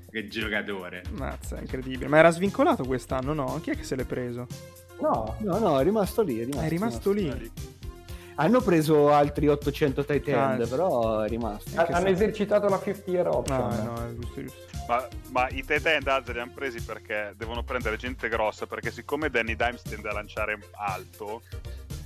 Che 0.09 0.27
giocatore. 0.29 1.03
mazza, 1.11 1.59
incredibile. 1.59 2.07
Ma 2.07 2.19
era 2.19 2.29
svincolato 2.29 2.85
quest'anno, 2.85 3.33
no? 3.33 3.59
Chi 3.61 3.71
è 3.71 3.75
che 3.75 3.83
se 3.83 3.97
l'è 3.97 4.05
preso? 4.05 4.47
No, 4.99 5.35
No, 5.39 5.59
no, 5.59 5.79
è 5.79 5.83
rimasto 5.83 6.21
lì. 6.21 6.39
È 6.39 6.45
rimasto, 6.45 6.65
È 6.65 6.69
rimasto 6.69 7.11
lì. 7.11 7.51
Hanno 8.37 8.59
preso 8.59 9.11
altri 9.13 9.47
800 9.47 10.03
tight 10.03 10.27
end, 10.27 10.61
Ah, 10.61 10.67
però 10.67 11.21
è 11.21 11.29
rimasto. 11.29 11.69
hanno 11.79 11.87
sa- 11.99 12.09
esercitato 12.09 12.67
la 12.67 12.81
50 12.83 13.11
year 13.11 13.27
option. 13.29 13.57
No, 13.57 13.83
no, 13.83 14.05
è 14.07 14.13
giusto, 14.13 14.41
giusto. 14.41 14.59
Ma, 14.87 15.07
ma 15.31 15.47
i 15.49 15.63
tight 15.65 15.85
end 15.85 16.07
alti 16.07 16.33
li 16.33 16.39
hanno 16.39 16.51
presi 16.53 16.81
perché 16.81 17.33
devono 17.37 17.63
prendere 17.63 17.95
gente 17.95 18.27
grossa, 18.27 18.67
perché 18.67 18.91
siccome 18.91 19.29
Danny 19.29 19.55
Dimes 19.55 19.81
tende 19.83 20.09
a 20.09 20.13
lanciare 20.13 20.59
alto, 20.73 21.41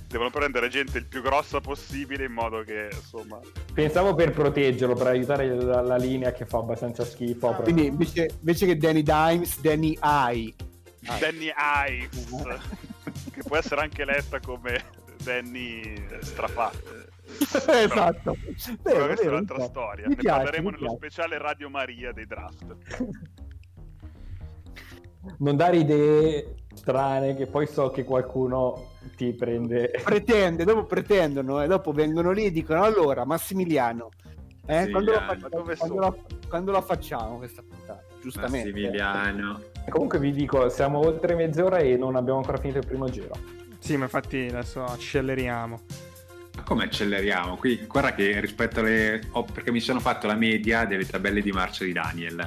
devono 0.06 0.30
prendere 0.30 0.68
gente 0.68 0.98
il 0.98 1.06
più 1.06 1.20
grossa 1.20 1.60
possibile 1.60 2.24
in 2.26 2.32
modo 2.32 2.62
che, 2.62 2.90
insomma... 2.92 3.38
Pensavo 3.74 4.14
per 4.14 4.30
proteggerlo, 4.30 4.94
per 4.94 5.08
aiutare 5.08 5.48
la, 5.54 5.80
la 5.82 5.96
linea 5.96 6.30
che 6.32 6.46
fa 6.46 6.58
abbastanza 6.58 7.04
schifo. 7.04 7.48
però- 7.50 7.62
Quindi 7.62 7.86
invece, 7.86 8.30
invece 8.38 8.66
che 8.66 8.76
Danny 8.76 9.02
Dimes, 9.02 9.60
Danny 9.60 9.98
I. 10.00 10.54
Danny 11.18 11.50
Ives, 11.88 12.28
che 13.32 13.42
può 13.46 13.56
essere 13.56 13.80
anche 13.80 14.04
letta 14.04 14.38
come 14.40 14.84
Danny 15.22 16.06
Strafà. 16.20 16.70
esatto. 17.66 18.36
Però 18.82 19.06
Vero, 19.06 19.06
questa 19.06 19.22
è 19.22 19.24
vero, 19.24 19.30
un'altra 19.36 19.54
un 19.56 19.60
po'. 19.62 19.68
storia. 19.68 20.08
Mi 20.08 20.14
ne 20.14 20.20
piace, 20.20 20.36
parleremo 20.42 20.70
nello 20.70 20.82
piace. 20.96 20.96
speciale 20.96 21.38
Radio 21.38 21.70
Maria 21.70 22.12
dei 22.12 22.26
draft. 22.26 22.76
Non 25.38 25.56
dare 25.56 25.76
idee 25.76 26.54
strane 26.74 27.36
che 27.36 27.46
poi 27.46 27.66
so 27.66 27.90
che 27.90 28.04
qualcuno 28.04 28.92
ti 29.16 29.32
prende... 29.34 29.90
Pretende, 30.02 30.64
dopo 30.64 30.84
pretendono 30.86 31.62
e 31.62 31.66
dopo 31.66 31.92
vengono 31.92 32.30
lì 32.32 32.46
e 32.46 32.50
dicono 32.50 32.82
allora 32.82 33.24
Massimiliano, 33.26 34.08
eh, 34.66 34.88
quando, 34.90 35.12
la, 35.12 35.20
Massimiliano, 35.20 35.38
fa- 35.40 35.48
dove 35.48 35.76
quando 35.76 35.98
la- 36.00 36.14
quando 36.48 36.72
la 36.72 36.80
facciamo 36.80 37.36
questa 37.36 37.62
puntata? 37.62 38.02
Giustamente. 38.22 38.70
Massimiliano. 38.70 39.60
Comunque 39.88 40.18
vi 40.18 40.32
dico, 40.32 40.68
siamo 40.68 40.98
oltre 40.98 41.34
mezz'ora 41.34 41.78
e 41.78 41.96
non 41.96 42.14
abbiamo 42.16 42.38
ancora 42.38 42.58
finito 42.58 42.78
il 42.78 42.86
primo 42.86 43.08
giro. 43.08 43.34
Sì, 43.78 43.96
ma 43.96 44.04
infatti 44.04 44.46
adesso 44.50 44.84
acceleriamo. 44.84 45.80
Ma 46.56 46.62
come 46.62 46.84
acceleriamo? 46.84 47.56
Qui, 47.56 47.86
guarda 47.86 48.12
che 48.14 48.38
rispetto 48.40 48.80
alle... 48.80 49.20
oh, 49.32 49.44
perché 49.44 49.70
mi 49.70 49.80
sono 49.80 49.98
fatto 50.00 50.26
la 50.26 50.34
media 50.34 50.84
delle 50.84 51.06
tabelle 51.06 51.40
di 51.40 51.50
marcia 51.52 51.84
di 51.84 51.92
Daniel. 51.92 52.38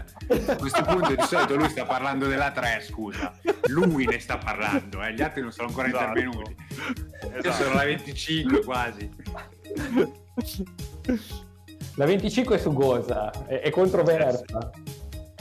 A 0.47 0.55
questo 0.55 0.83
punto 0.83 1.15
di 1.15 1.21
solito 1.23 1.55
lui 1.55 1.69
sta 1.69 1.85
parlando 1.85 2.27
della 2.27 2.51
3, 2.51 2.83
scusa. 2.87 3.33
Lui 3.67 4.05
ne 4.05 4.19
sta 4.19 4.37
parlando, 4.37 5.01
eh. 5.03 5.13
gli 5.13 5.21
altri 5.21 5.41
non 5.41 5.51
sono 5.51 5.67
ancora 5.69 5.87
Esatto. 5.87 6.19
intervenuti. 6.19 6.55
Io 7.23 7.37
Esatto. 7.39 7.63
sono 7.63 7.73
la 7.75 7.83
25 7.85 8.63
quasi. 8.63 9.09
La 11.95 12.05
25 12.05 12.55
è 12.55 12.59
sugosa, 12.59 13.31
è, 13.47 13.59
è 13.61 13.69
controversa. 13.69 14.71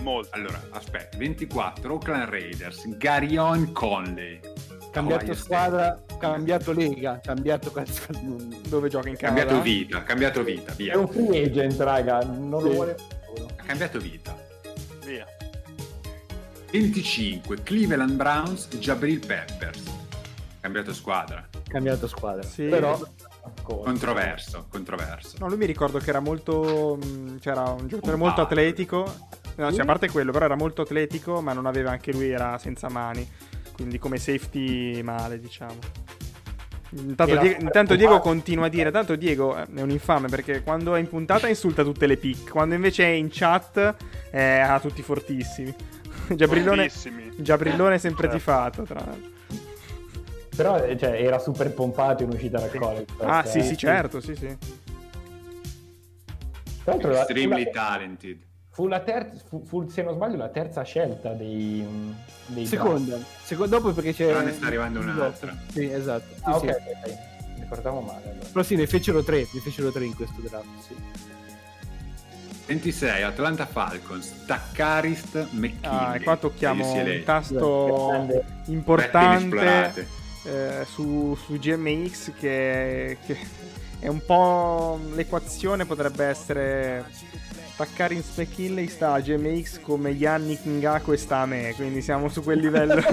Molto. 0.02 0.28
Allora, 0.34 0.60
aspetta, 0.70 1.16
24 1.16 1.92
Oakland 1.94 2.28
Raiders, 2.28 2.96
Garion 2.96 3.72
Conley. 3.72 4.40
Cambiato 4.90 5.32
squadra, 5.34 6.02
cambiato 6.18 6.72
lega, 6.72 7.18
cambiato 7.22 7.72
Dove 8.68 8.88
gioca 8.90 9.08
in 9.08 9.14
State. 9.16 9.16
Cambiato 9.16 9.48
Canada? 9.48 9.62
vita, 9.62 10.02
cambiato 10.02 10.42
vita, 10.42 10.72
È 10.72 10.74
via. 10.76 10.98
un 10.98 11.08
free 11.08 11.44
agent, 11.44 11.80
raga, 11.80 12.18
non 12.24 12.50
lo 12.50 12.60
Sì. 12.60 12.68
vuole 12.74 12.96
nessuno. 13.30 13.48
Ha 13.56 13.62
cambiato 13.64 13.98
vita. 13.98 14.36
Via. 15.04 15.26
25 16.70 17.62
Cleveland 17.62 18.12
Browns, 18.16 18.68
Jabril 18.78 19.24
Peppers. 19.24 19.82
Cambiato 20.60 20.92
squadra. 20.92 21.46
cambiato 21.68 22.06
squadra. 22.06 22.42
Sì. 22.42 22.64
Però... 22.66 23.00
ancora. 23.44 23.82
Controverso, 23.90 24.66
controverso. 24.68 25.36
No, 25.38 25.48
lui 25.48 25.56
mi 25.56 25.66
ricordo 25.66 25.98
che 25.98 26.08
era 26.10 26.20
molto. 26.20 26.98
mh, 27.02 27.38
C'era 27.40 27.62
un 27.70 27.88
giocatore 27.88 28.16
molto 28.16 28.42
atletico. 28.42 29.12
No, 29.66 29.72
cioè, 29.72 29.82
a 29.82 29.84
parte 29.86 30.08
quello, 30.10 30.32
però 30.32 30.44
era 30.46 30.56
molto 30.56 30.82
atletico, 30.82 31.40
ma 31.40 31.52
non 31.52 31.66
aveva 31.66 31.90
anche 31.90 32.12
lui, 32.12 32.30
era 32.30 32.58
senza 32.58 32.88
mani. 32.88 33.28
Quindi 33.72 33.98
come 33.98 34.18
safety 34.18 35.02
male, 35.02 35.40
diciamo. 35.40 35.78
Intanto, 36.94 37.32
Era 37.32 37.40
Die- 37.40 37.50
super 37.52 37.64
intanto 37.64 37.96
Diego 37.96 38.18
continua 38.20 38.66
a 38.66 38.68
dire: 38.68 38.90
Tanto 38.90 39.16
Diego 39.16 39.56
eh, 39.56 39.64
è 39.74 39.80
un 39.80 39.88
infame 39.90 40.28
perché 40.28 40.62
quando 40.62 40.94
è 40.94 41.00
in 41.00 41.08
puntata 41.08 41.48
insulta 41.48 41.82
tutte 41.82 42.06
le 42.06 42.18
pick, 42.18 42.50
quando 42.50 42.74
invece 42.74 43.04
è 43.04 43.08
in 43.08 43.28
chat 43.30 43.94
eh, 44.30 44.58
ha 44.58 44.78
tutti 44.78 45.00
fortissimi. 45.00 45.74
Giabrillone, 46.28 46.88
Fortissimi. 46.90 47.32
Giabrillone 47.38 47.94
è 47.94 47.98
sempre 47.98 48.24
Certo. 48.28 48.36
tifato, 48.36 48.82
tra 48.82 49.00
l'altro. 49.06 49.30
Però 50.54 50.84
eh, 50.84 50.98
cioè, 50.98 51.12
era 51.12 51.38
super 51.38 51.72
pompato 51.72 52.24
in 52.24 52.28
uscita 52.28 52.58
dal 52.58 52.70
college. 52.70 53.06
Ah, 53.20 53.42
perché- 53.42 53.48
sì, 53.62 53.66
sì, 53.68 53.76
certo, 53.78 54.20
sì, 54.20 54.34
sì. 54.36 54.54
Tra 56.84 56.92
l'altro 56.92 57.10
la- 57.10 57.18
Extremely 57.22 57.70
talented. 57.70 58.38
Fu, 58.72 58.86
la 58.88 59.00
terza, 59.00 59.42
fu, 59.46 59.62
fu, 59.64 59.86
se 59.88 60.02
non 60.02 60.14
sbaglio, 60.14 60.36
la 60.36 60.48
terza 60.48 60.82
scelta 60.82 61.32
dei, 61.34 61.86
dei 62.46 62.66
Seconda, 62.66 63.18
seconda 63.44 63.76
dopo 63.76 63.92
perché 63.92 64.14
c'è. 64.14 64.26
Però 64.26 64.40
ne 64.40 64.52
sta 64.52 64.66
arrivando 64.66 64.98
un'altra. 65.00 65.54
Sì, 65.70 65.90
esatto. 65.92 66.34
Sì, 66.34 66.40
Ah, 66.44 66.58
sì. 66.58 66.66
ok, 66.66 66.74
ok. 66.74 67.18
Mi 67.56 67.60
ricordavo 67.60 68.00
male. 68.00 68.30
Allora. 68.30 68.46
Però 68.50 68.62
sì, 68.64 68.76
ne 68.76 68.86
fecero 68.86 69.22
tre, 69.22 69.46
ne 69.52 69.60
fecero 69.60 69.92
tre 69.92 70.04
in 70.06 70.16
questo 70.16 70.40
draft, 70.40 70.66
sì. 70.86 70.94
26 72.66 73.22
Atlanta 73.22 73.66
Falcons, 73.66 74.44
Taccarist 74.46 75.48
McKinley. 75.50 75.78
Ah, 75.82 76.14
e 76.14 76.22
qua 76.22 76.36
tocchiamo 76.36 76.88
UCLA. 76.88 77.12
un 77.14 77.22
tasto 77.24 78.26
importante 78.66 80.06
eh, 80.44 80.86
su, 80.86 81.36
su 81.44 81.58
GMX 81.58 82.32
che, 82.38 83.18
che 83.26 83.36
è 83.98 84.06
un 84.08 84.24
po' 84.24 84.98
l'equazione 85.12 85.84
potrebbe 85.84 86.24
essere 86.24 87.04
attaccare 87.82 88.14
in 88.14 88.22
McKinley 88.34 88.88
sta 88.88 89.12
a 89.14 89.20
GMX 89.20 89.80
come 89.80 90.10
Yannick 90.10 90.64
Ngaku 90.66 91.12
e 91.12 91.16
sta 91.16 91.38
a 91.38 91.46
me 91.46 91.72
quindi 91.76 92.00
siamo 92.02 92.28
su 92.28 92.42
quel 92.42 92.58
livello 92.60 93.02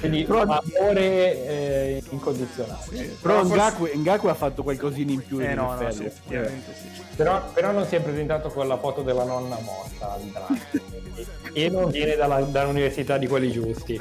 Quindi 0.00 0.24
Però- 0.24 0.42
amore 0.42 1.46
eh, 1.46 2.02
incondizionato. 2.10 2.90
Però 3.20 3.44
forse- 3.44 3.96
Ngaku, 3.96 4.26
ha 4.26 4.34
fatto 4.34 4.62
qualcosina 4.64 5.12
in 5.12 5.24
più 5.24 5.38
eh 5.40 5.50
in 5.50 5.54
no 5.54 5.74
no 5.80 5.90
sì, 5.92 6.04
effettivamente 6.04 6.74
sì. 6.74 7.02
Però, 7.14 7.50
però 7.52 7.70
non 7.70 7.86
si 7.86 7.94
è 7.96 8.00
presentato 8.00 8.48
con 8.48 8.66
la 8.66 8.78
foto 8.78 9.02
della 9.02 9.22
nonna 9.24 9.56
morta 9.60 10.12
al 10.14 10.22
draft. 10.22 10.80
e 11.52 11.68
non 11.68 11.90
viene 11.90 12.16
dalla- 12.16 12.40
dall'università 12.40 13.16
di 13.18 13.26
quelli 13.28 13.52
giusti. 13.52 13.98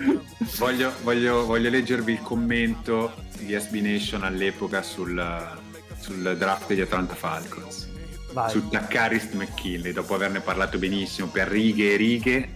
Voglio, 0.57 0.91
voglio- 1.03 1.45
voglio 1.45 1.69
leggervi 1.69 2.13
il 2.13 2.21
commento 2.21 3.11
di 3.37 3.55
SB 3.59 3.75
Nation 3.75 4.23
all'epoca 4.23 4.81
sul, 4.81 5.23
sul 5.99 6.35
draft 6.37 6.67
degli 6.67 6.81
Atlanta 6.81 7.13
Falcons. 7.13 7.89
Vai. 8.31 8.49
Su 8.49 8.67
Taccarist 8.69 9.33
McKinley, 9.33 9.91
dopo 9.91 10.15
averne 10.15 10.39
parlato 10.39 10.77
benissimo 10.77 11.27
per 11.27 11.47
righe 11.47 11.93
e 11.93 11.95
righe. 11.97 12.49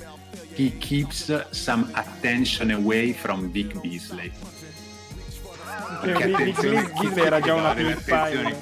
He 0.55 0.77
keeps 0.77 1.49
some 1.49 1.87
attention 1.91 2.71
away 2.71 3.11
from 3.13 3.51
Vic 3.51 3.77
Beasley. 3.81 4.31
Perché 6.01 6.25
Vic 6.27 6.35
attenzione, 6.35 6.91
Beasley 7.01 7.25
era 7.25 7.39
già 7.41 7.53
una 7.53 7.67
no, 7.69 7.73
delle 7.73 7.95
pippa 7.95 8.21
attenzioni. 8.23 8.49
in- 8.55 8.57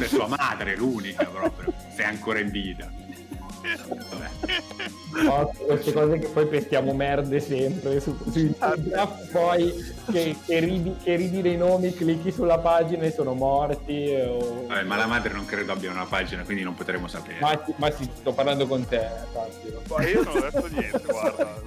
Se 0.00 0.08
sua 0.08 0.26
madre 0.26 0.74
l'unica 0.76 1.24
proprio, 1.26 1.72
se 1.94 2.02
è 2.02 2.06
ancora 2.06 2.40
in 2.40 2.50
vita. 2.50 2.90
Vabbè. 4.10 5.22
No, 5.22 5.52
queste 5.66 5.92
cose 5.92 6.18
che 6.18 6.26
poi 6.26 6.46
pestiamo 6.48 6.92
merde 6.92 7.38
sempre 7.40 8.00
su, 8.00 8.16
draft, 8.76 9.30
poi 9.30 9.72
che, 10.10 10.36
che 10.44 10.58
ridi, 10.60 10.94
che 11.02 11.16
ridi 11.16 11.42
dei 11.42 11.56
nomi, 11.56 11.94
clicchi 11.94 12.30
sulla 12.32 12.58
pagina 12.58 13.04
e 13.04 13.10
sono 13.12 13.34
morti. 13.34 14.08
o- 14.26 14.66
Vabbè, 14.66 14.82
ma 14.84 14.96
la 14.96 15.06
madre 15.06 15.32
non 15.32 15.44
credo 15.46 15.72
abbia 15.72 15.90
una 15.90 16.04
pagina, 16.04 16.42
quindi 16.42 16.62
non 16.62 16.74
potremo 16.74 17.06
sapere. 17.08 17.38
Ma, 17.40 17.60
sì, 17.64 17.72
ma 17.76 17.90
sì, 17.90 18.08
sto 18.14 18.32
parlando 18.32 18.66
con 18.66 18.86
te. 18.86 19.08
Ma 19.88 20.06
io 20.08 20.22
non 20.22 20.36
ho 20.36 20.40
detto 20.40 20.66
niente, 20.68 21.02
guarda. 21.06 21.60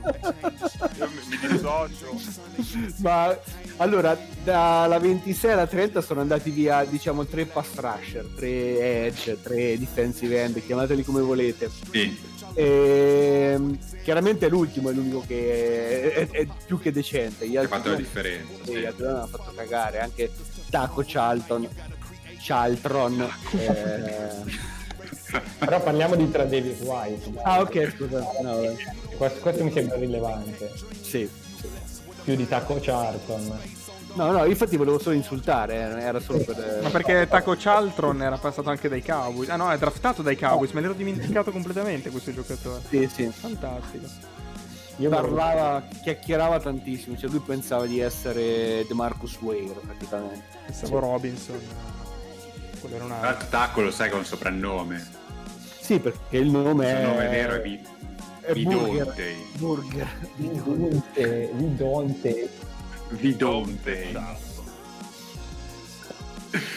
Io 0.98 1.10
mi, 1.10 1.38
mi 1.42 1.48
dissocio. 1.54 2.16
Ma 2.98 3.38
allora, 3.78 4.18
dalla 4.44 5.00
26 5.00 5.52
alla 5.52 5.68
30 5.68 6.02
sono 6.02 6.22
andati 6.22 6.50
via, 6.50 6.84
diciamo, 6.86 7.26
tre 7.26 7.46
pass 7.46 7.76
rusher, 7.76 8.26
tre 8.36 9.06
edge, 9.06 9.38
tre 9.42 9.78
defensive 9.78 10.42
end, 10.44 10.64
chiamateli 10.66 11.04
come 11.04 11.22
volete. 11.22 11.70
Sì. 11.92 12.36
Ehm, 12.56 13.78
chiaramente 14.08 14.48
l'ultimo 14.48 14.90
è 14.90 14.94
l'unico 14.94 15.22
che 15.28 16.14
è, 16.14 16.30
è- 16.30 16.30
è 16.30 16.48
più 16.66 16.80
che 16.80 16.94
decente. 16.94 17.46
Gli 17.46 17.58
ha 17.58 17.60
altri 17.60 17.76
fatto 17.76 17.90
la 17.90 17.96
differenza. 17.98 18.54
sì, 18.64 18.72
sì. 18.72 18.78
gli 18.80 18.86
altri 18.86 19.04
due 19.04 19.12
hanno 19.14 19.28
fatto 19.28 19.52
cagare, 19.54 20.00
anche 20.00 20.32
Taco 20.70 21.04
Charlton. 21.06 21.68
Charlton. 22.40 23.30
eh. 23.52 24.76
Però 25.60 25.84
parliamo 25.84 26.16
di 26.16 26.32
tra 26.32 26.46
Davis 26.46 26.80
White. 26.80 27.32
dai. 27.32 27.42
Ah, 27.44 27.60
ok, 27.60 27.94
scusa. 27.98 28.20
No, 28.42 28.56
vabbè. 28.56 28.76
questo, 29.18 29.40
questo 29.42 29.64
mi 29.66 29.72
sembra 29.74 29.98
rilevante. 29.98 30.72
sì. 31.02 31.30
Più 32.24 32.36
di 32.38 32.48
Taco 32.48 32.78
Charlton. 32.82 33.60
No, 34.18 34.32
no, 34.32 34.46
infatti 34.46 34.76
volevo 34.78 35.00
solo 35.00 35.16
insultare, 35.16 35.76
eh, 35.76 36.02
era 36.02 36.20
solo 36.20 36.40
per... 36.40 36.80
ma 36.82 36.90
perché 36.90 37.28
Taco 37.30 37.56
Charlton 37.58 38.22
era 38.22 38.38
passato 38.38 38.70
anche 38.70 38.90
dai 38.90 39.04
Cowboys 39.04 39.50
ah 39.50 39.56
no 39.58 39.72
è 39.72 39.78
draftato 39.78 40.22
dai 40.24 40.36
Cowboys 40.36 40.72
me 40.72 40.82
l'ero 40.82 40.94
dimenticato 40.94 41.52
completamente 41.52 42.10
questo 42.10 42.34
giocatore 42.34 42.82
Sì, 42.90 43.08
sì. 43.14 43.28
fantastico 43.28 44.08
Io 44.98 45.10
Parlava, 45.10 45.84
chiacchierava 46.02 46.60
tantissimo, 46.60 47.16
cioè 47.16 47.30
lui 47.30 47.40
pensava 47.40 47.86
di 47.86 48.00
essere 48.00 48.84
DeMarcus 48.88 49.38
Ware 49.42 49.76
praticamente. 49.86 50.44
pensavo 50.66 51.00
Robinson 51.00 51.60
quello 52.80 52.96
era 52.96 53.04
un 53.06 53.12
altro 53.12 53.48
Tacco 53.50 53.82
lo 53.82 53.92
sai 53.92 54.10
che 54.10 54.16
ha 54.16 54.18
un 54.18 54.26
soprannome. 54.26 55.06
Sì, 55.80 56.00
perché 56.00 56.38
il 56.38 56.50
nome 56.50 56.86
Il 56.90 56.96
è... 56.96 57.02
suo 57.02 57.12
nome 57.12 57.28
vero 57.30 57.54
è 57.54 57.62
Vi- 57.62 57.82
è 58.42 58.54
Burger. 58.54 58.90
Vidontei. 58.90 59.36
Burger. 59.58 60.08
Vidonte, 61.54 62.50
Vidonte. 63.10 64.12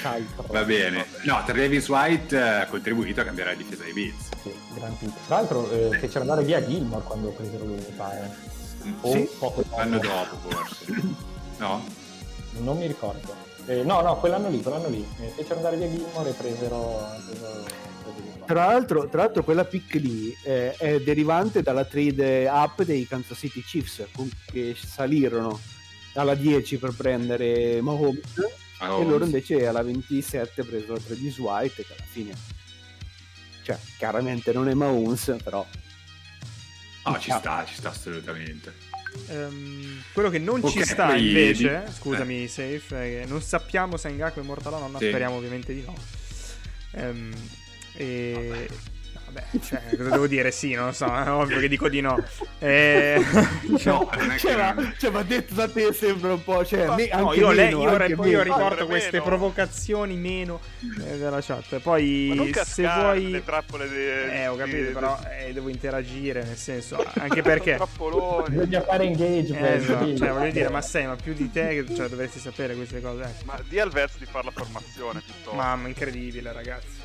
Charlton. 0.02 0.46
Va 0.48 0.64
bene. 0.64 1.06
No, 1.24 1.42
tra 1.44 1.54
Davis 1.54 1.88
White 1.88 2.36
eh, 2.36 2.40
ha 2.62 2.66
contribuito 2.66 3.20
a 3.20 3.24
cambiare 3.24 3.50
la 3.50 3.56
difesa 3.56 3.84
dei 3.84 3.92
Bills. 3.92 4.28
Sì. 4.42 4.52
Tra 5.26 5.36
l'altro 5.36 5.70
eh, 5.70 5.98
fecero 5.98 6.20
andare 6.20 6.42
via 6.44 6.64
Gilmore 6.64 7.04
quando 7.04 7.28
presero 7.30 7.64
lui, 7.64 7.76
mi 7.76 7.92
pare. 7.96 8.34
O 9.02 9.12
Sì. 9.12 9.28
poco 9.38 9.64
L'anno 9.76 9.98
dopo. 9.98 10.36
forse. 10.48 10.84
No? 11.60 11.84
Non 12.60 12.78
mi 12.78 12.86
ricordo. 12.86 13.34
Eh, 13.66 13.82
no, 13.82 14.00
no, 14.00 14.16
quell'anno 14.16 14.48
lì, 14.48 14.62
quell'anno 14.62 14.88
lì. 14.88 15.06
Eh, 15.20 15.28
fecero 15.36 15.56
andare 15.56 15.76
via 15.76 15.90
Gilmore 15.90 16.30
e 16.30 16.32
presero... 16.32 17.06
presero, 17.26 17.64
presero 18.02 18.44
Tra 18.46 18.66
l'altro, 18.66 19.08
tra 19.10 19.22
l'altro 19.24 19.44
quella 19.44 19.64
pick 19.66 19.92
lì 19.96 20.34
eh, 20.42 20.72
è 20.72 21.00
derivante 21.00 21.60
dalla 21.60 21.84
trade 21.84 22.48
up 22.48 22.82
dei 22.82 23.06
Kansas 23.06 23.36
City 23.36 23.60
Chiefs 23.62 24.06
con- 24.14 24.30
che 24.46 24.74
salirono 24.74 25.60
alla 26.14 26.34
10 26.34 26.78
per 26.78 26.92
prendere 26.96 27.80
Mahomes 27.80 28.58
Ah, 28.82 28.86
e 28.86 28.90
oh, 28.92 29.02
loro 29.02 29.24
invece 29.26 29.66
alla 29.66 29.82
27 29.82 30.64
presero 30.64 30.98
Travis 30.98 31.36
White 31.38 31.84
che 31.84 31.92
alla 31.92 32.06
fine 32.10 32.32
cioè 33.62 33.78
chiaramente 33.98 34.52
non 34.54 34.68
è 34.68 34.74
Mahomes 34.74 35.36
però 35.44 35.66
No, 37.04 37.18
ci 37.18 37.30
sta, 37.30 37.64
ci 37.66 37.74
sta 37.74 37.88
assolutamente. 37.90 38.72
ehm, 39.28 40.02
quello 40.12 40.28
che 40.30 40.38
non 40.38 40.64
ci 40.66 40.78
Ok, 40.78 40.84
sta 40.86 41.06
poi- 41.08 41.26
invece, 41.28 41.82
di- 41.86 41.92
scusami 41.92 42.46
Safe, 42.46 42.78
è 42.96 43.22
che 43.22 43.24
non 43.26 43.40
sappiamo 43.42 43.96
se 43.96 44.10
Ngaku 44.10 44.40
è 44.40 44.42
morto 44.42 44.68
o 44.68 44.78
no, 44.88 44.98
Sì. 44.98 45.08
speriamo 45.08 45.36
ovviamente 45.36 45.72
di 45.74 45.82
no. 45.82 45.94
Ehm, 46.92 47.32
e... 47.94 48.68
no, 48.68 48.76
Vabbè, 49.32 49.44
cioè, 49.62 49.80
cosa 49.96 50.10
devo 50.10 50.26
dire? 50.26 50.50
Sì, 50.50 50.74
non 50.74 50.86
lo 50.86 50.92
so, 50.92 51.06
è 51.06 51.30
ovvio 51.30 51.58
che 51.60 51.68
dico 51.68 51.88
di 51.88 52.00
no. 52.00 52.22
Eh, 52.58 53.18
No, 53.84 54.10
non 54.16 54.30
è 54.30 54.38
Cioè, 54.38 54.54
che 54.54 54.56
ma, 54.56 54.92
cioè, 54.98 55.10
ma 55.10 55.22
detto 55.22 55.54
da 55.54 55.68
te 55.68 55.92
sembra 55.92 56.32
un 56.32 56.42
po'. 56.42 56.64
Cioè, 56.64 56.86
me- 56.94 57.08
no, 57.12 57.28
anche 57.28 57.38
io, 57.38 57.50
le- 57.52 57.64
meno, 57.64 57.82
io, 57.82 57.88
anche 57.96 58.14
poi 58.16 58.30
io 58.30 58.40
Anche 58.40 58.84
queste 58.84 59.10
meno. 59.12 59.24
provocazioni 59.24 60.16
meno 60.16 60.60
eh, 61.06 61.18
della 61.18 61.40
chat. 61.40 61.64
Ma 61.72 61.78
Poi 61.78 62.32
non 62.34 62.50
se 62.64 62.82
vuoi... 62.82 63.22
nelle 63.24 63.44
trappole 63.44 63.88
di... 63.88 63.96
Eh, 63.96 64.46
ho 64.48 64.56
capito, 64.56 64.86
di- 64.86 64.92
però 64.92 65.18
eh, 65.38 65.52
devo 65.52 65.68
interagire, 65.68 66.42
nel 66.42 66.56
senso, 66.56 67.04
anche 67.18 67.42
perché... 67.42 67.78
Bisogna 68.48 68.80
fare 68.82 69.04
engagement. 69.04 69.64
Eh, 69.64 69.74
esatto, 69.74 70.16
cioè, 70.16 70.30
voglio 70.30 70.50
dire, 70.52 70.68
ma 70.70 70.82
sei, 70.82 71.06
ma 71.06 71.16
più 71.16 71.32
di 71.34 71.50
te, 71.50 71.84
che- 71.84 71.94
cioè, 71.94 72.08
dovresti 72.08 72.38
sapere 72.38 72.74
queste 72.74 73.00
cose. 73.00 73.22
ecco. 73.22 73.44
Ma 73.44 73.58
di 73.66 73.78
al 73.78 73.90
verso 73.90 74.18
di 74.18 74.26
fare 74.26 74.44
la 74.46 74.50
formazione 74.52 75.20
piuttosto. 75.24 75.52
Ma, 75.56 75.68
Mamma, 75.70 75.88
incredibile, 75.88 76.52
ragazzi. 76.52 76.99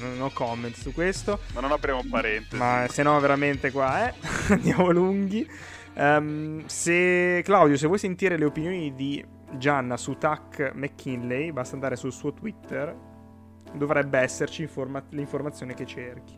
Non 0.00 0.20
ho 0.20 0.30
comment 0.32 0.74
su 0.74 0.92
questo. 0.92 1.40
non 1.54 1.70
apriamo 1.72 2.02
parentesi. 2.10 2.56
Ma 2.56 2.86
se 2.88 3.02
no, 3.02 3.18
veramente 3.20 3.70
qua, 3.70 4.08
eh. 4.08 4.14
Andiamo 4.52 4.90
lunghi. 4.90 5.48
Ehm, 5.94 6.64
se 6.66 7.40
Claudio, 7.44 7.76
se 7.76 7.86
vuoi 7.86 7.98
sentire 7.98 8.36
le 8.36 8.44
opinioni 8.44 8.94
di 8.94 9.24
Gianna 9.56 9.96
su 9.96 10.16
Tuck 10.18 10.72
McKinley, 10.74 11.52
basta 11.52 11.74
andare 11.74 11.96
sul 11.96 12.12
suo 12.12 12.32
Twitter. 12.32 12.94
Dovrebbe 13.72 14.18
esserci 14.18 14.62
informa- 14.62 15.04
l'informazione 15.10 15.74
che 15.74 15.86
cerchi. 15.86 16.34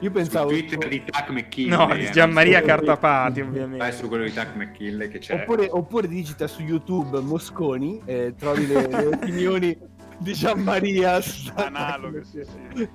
Io 0.00 0.08
Sul 0.10 0.20
pensavo. 0.20 0.48
Twitter 0.48 0.88
di 0.88 1.04
Tac 1.04 1.30
McKinley. 1.30 1.76
No, 1.76 1.92
eh, 1.92 1.98
di 1.98 2.02
non 2.04 2.12
Gianmaria 2.12 2.58
so- 2.60 2.66
Cartapati, 2.66 3.40
Vai 3.40 3.48
ovviamente. 3.48 3.92
su 3.92 4.08
quello 4.08 4.24
di 4.24 4.32
Tac 4.32 4.56
McKinley 4.56 5.08
che 5.08 5.18
c'è. 5.20 5.34
Oppure, 5.42 5.68
oppure 5.70 6.08
digita 6.08 6.48
su 6.48 6.62
YouTube 6.62 7.20
Mosconi 7.20 8.02
e 8.04 8.34
trovi 8.36 8.66
le, 8.66 8.88
le 8.88 9.06
opinioni 9.14 9.78
di 10.22 10.32
Gianmaria. 10.32 11.20
Analoghe, 11.54 12.24
sì, 12.24 12.44
sì. 12.44 12.88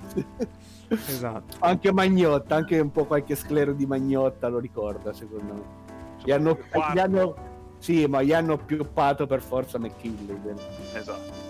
Esatto. 0.90 1.58
Anche 1.60 1.92
Magnotta, 1.92 2.56
anche 2.56 2.80
un 2.80 2.92
po' 2.92 3.06
qualche 3.06 3.36
sclero 3.36 3.74
di 3.74 3.86
Magnotta 3.86 4.48
lo 4.48 4.60
ricorda, 4.60 5.14
secondo 5.14 5.54
me. 5.54 5.86
Gli 6.24 6.32
hanno, 6.32 6.56
Quarto. 6.56 6.94
gli 6.94 7.00
hanno- 7.00 7.36
sì, 7.80 8.06
ma 8.08 8.22
gli 8.24 8.34
hanno 8.34 8.58
pioppato 8.58 9.28
per 9.28 9.42
forza 9.42 9.78
McKinley. 9.78 10.38
Esatto. 10.94 11.46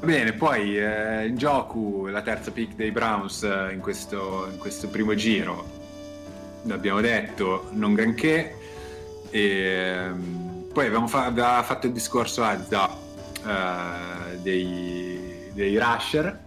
Va 0.00 0.06
Bene, 0.06 0.32
poi 0.32 0.78
eh, 0.78 1.26
in 1.26 1.36
gioco 1.36 2.08
la 2.08 2.22
terza 2.22 2.50
pick 2.50 2.74
dei 2.74 2.92
Browns 2.92 3.42
eh, 3.42 3.72
in, 3.72 3.80
questo, 3.80 4.48
in 4.50 4.58
questo 4.58 4.88
primo 4.88 5.14
giro. 5.14 5.76
L'abbiamo 6.62 7.00
detto, 7.00 7.68
non 7.72 7.94
granché. 7.94 8.56
E, 9.30 9.40
ehm, 9.40 10.47
poi 10.78 10.86
abbiamo 10.86 11.08
fa- 11.08 11.24
aveva 11.24 11.60
fatto 11.64 11.86
il 11.86 11.92
discorso 11.92 12.44
Azza 12.44 12.88
eh, 13.44 14.38
dei, 14.38 15.50
dei 15.52 15.76
Rusher. 15.76 16.38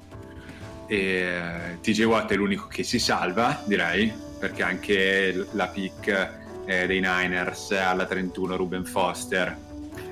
E 0.88 0.96
eh, 0.96 1.80
TJ 1.82 2.04
Watt 2.04 2.32
è 2.32 2.36
l'unico 2.36 2.68
che 2.68 2.84
si 2.84 2.98
salva, 2.98 3.62
direi, 3.66 4.10
perché 4.40 4.64
anche 4.64 5.48
la 5.52 5.68
pick 5.68 6.08
eh, 6.64 6.88
dei 6.88 7.02
Niners 7.02 7.72
alla 7.72 8.06
31 8.06 8.56
Ruben 8.56 8.86
Foster 8.86 9.58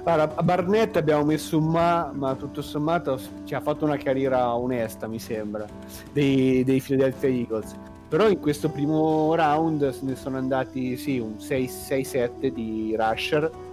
Guarda, 0.04 0.36
a 0.36 0.44
Barnett 0.44 0.98
abbiamo 0.98 1.24
messo 1.24 1.58
un 1.58 1.68
ma, 1.68 2.12
ma 2.14 2.36
tutto 2.36 2.62
sommato 2.62 3.18
ci 3.46 3.54
ha 3.54 3.62
fatto 3.62 3.86
una 3.86 3.96
carriera 3.96 4.54
onesta, 4.54 5.08
mi 5.08 5.20
sembra, 5.20 5.66
dei, 6.12 6.66
dei 6.66 6.82
Philadelphia 6.82 7.30
Eagles. 7.30 7.74
Però 8.10 8.28
in 8.28 8.40
questo 8.40 8.70
primo 8.70 9.34
round 9.34 9.98
ne 10.02 10.16
sono 10.16 10.38
andati 10.38 10.98
sì, 10.98 11.20
un 11.20 11.36
6-7 11.40 12.48
di 12.48 12.96
rusher 12.98 13.68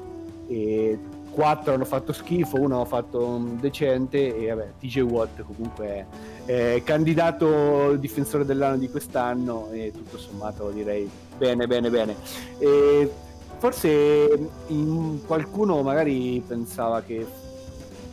e 0.49 0.99
4 1.31 1.75
hanno 1.75 1.85
fatto 1.85 2.15
schifo, 2.15 2.59
uno 2.59 2.81
ha 2.81 2.85
fatto 2.87 3.23
un 3.25 3.61
decente 3.61 4.35
e 4.37 4.49
vabbè, 4.49 4.73
TJ 4.81 5.01
Watt 5.01 5.43
comunque 5.43 6.07
è, 6.47 6.83
candidato 6.83 7.95
difensore 7.97 8.47
dell'anno 8.47 8.79
di 8.79 8.89
quest'anno 8.89 9.69
e 9.71 9.93
tutto 9.95 10.17
sommato 10.17 10.71
direi 10.71 11.09
bene, 11.37 11.67
bene, 11.67 11.91
bene. 11.91 12.17
E 12.59 13.11
forse 13.59 14.49
in- 14.69 15.21
qualcuno 15.27 15.83
magari 15.83 16.43
pensava 16.47 17.03
che 17.03 17.27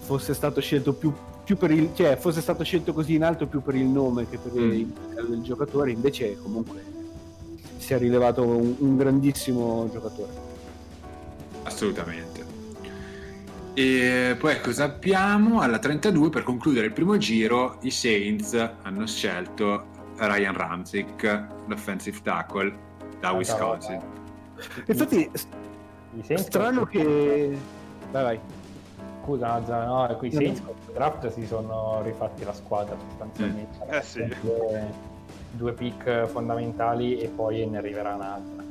fosse 0.02 0.34
stato 0.34 0.60
scelto 0.60 0.92
più, 0.94 1.14
più 1.46 1.56
per 1.56 1.72
il 1.72 1.92
cioè 1.94 2.18
fosse 2.18 2.42
stato 2.42 2.64
scelto 2.64 2.92
così 2.92 3.16
in 3.16 3.24
alto 3.24 3.48
più 3.48 3.62
per 3.62 3.76
il 3.76 3.86
nome 3.86 4.28
che 4.30 4.38
per 4.38 4.52
Mm. 4.54 4.72
il 4.72 4.94
del 5.30 5.42
giocatore 5.42 5.92
invece 5.92 6.38
comunque 6.42 6.84
si 7.78 7.94
è 7.94 7.98
rilevato 7.98 8.44
un, 8.44 8.76
un 8.80 8.98
grandissimo 8.98 9.90
giocatore 9.92 10.52
Assolutamente. 11.84 12.52
E 13.74 14.36
poi 14.40 14.62
cosa 14.62 14.86
abbiamo? 14.86 15.60
Alla 15.60 15.80
32 15.80 16.30
per 16.30 16.44
concludere 16.44 16.86
il 16.86 16.94
primo 16.94 17.18
giro 17.18 17.78
i 17.82 17.92
Saints 17.92 18.54
hanno 18.84 19.06
scelto 19.06 19.86
Ryan 20.18 20.54
Ramzik, 20.56 21.48
l'offensive 21.66 22.20
tackle 22.22 22.74
da 23.20 23.32
Wisconsin. 23.32 24.00
infatti 24.86 25.30
strano 26.36 26.86
che 26.86 27.58
vai 28.12 28.24
vai 28.24 28.40
Scusa, 29.24 29.58
no, 29.86 30.16
qui 30.18 30.28
i 30.28 30.32
Saints 30.32 30.62
con 30.62 30.76
il 30.86 30.94
draft 30.94 31.32
si 31.32 31.46
sono 31.46 32.02
rifatti 32.04 32.44
la 32.44 32.54
squadra 32.54 32.96
sostanzialmente. 33.10 33.78
Eh 33.88 34.02
sì. 34.02 34.36
Due, 34.42 34.92
due 35.52 35.74
pick 35.74 36.26
fondamentali 36.28 37.18
e 37.18 37.30
poi 37.30 37.66
ne 37.66 37.78
arriverà 37.78 38.16
un'altra. 38.16 38.63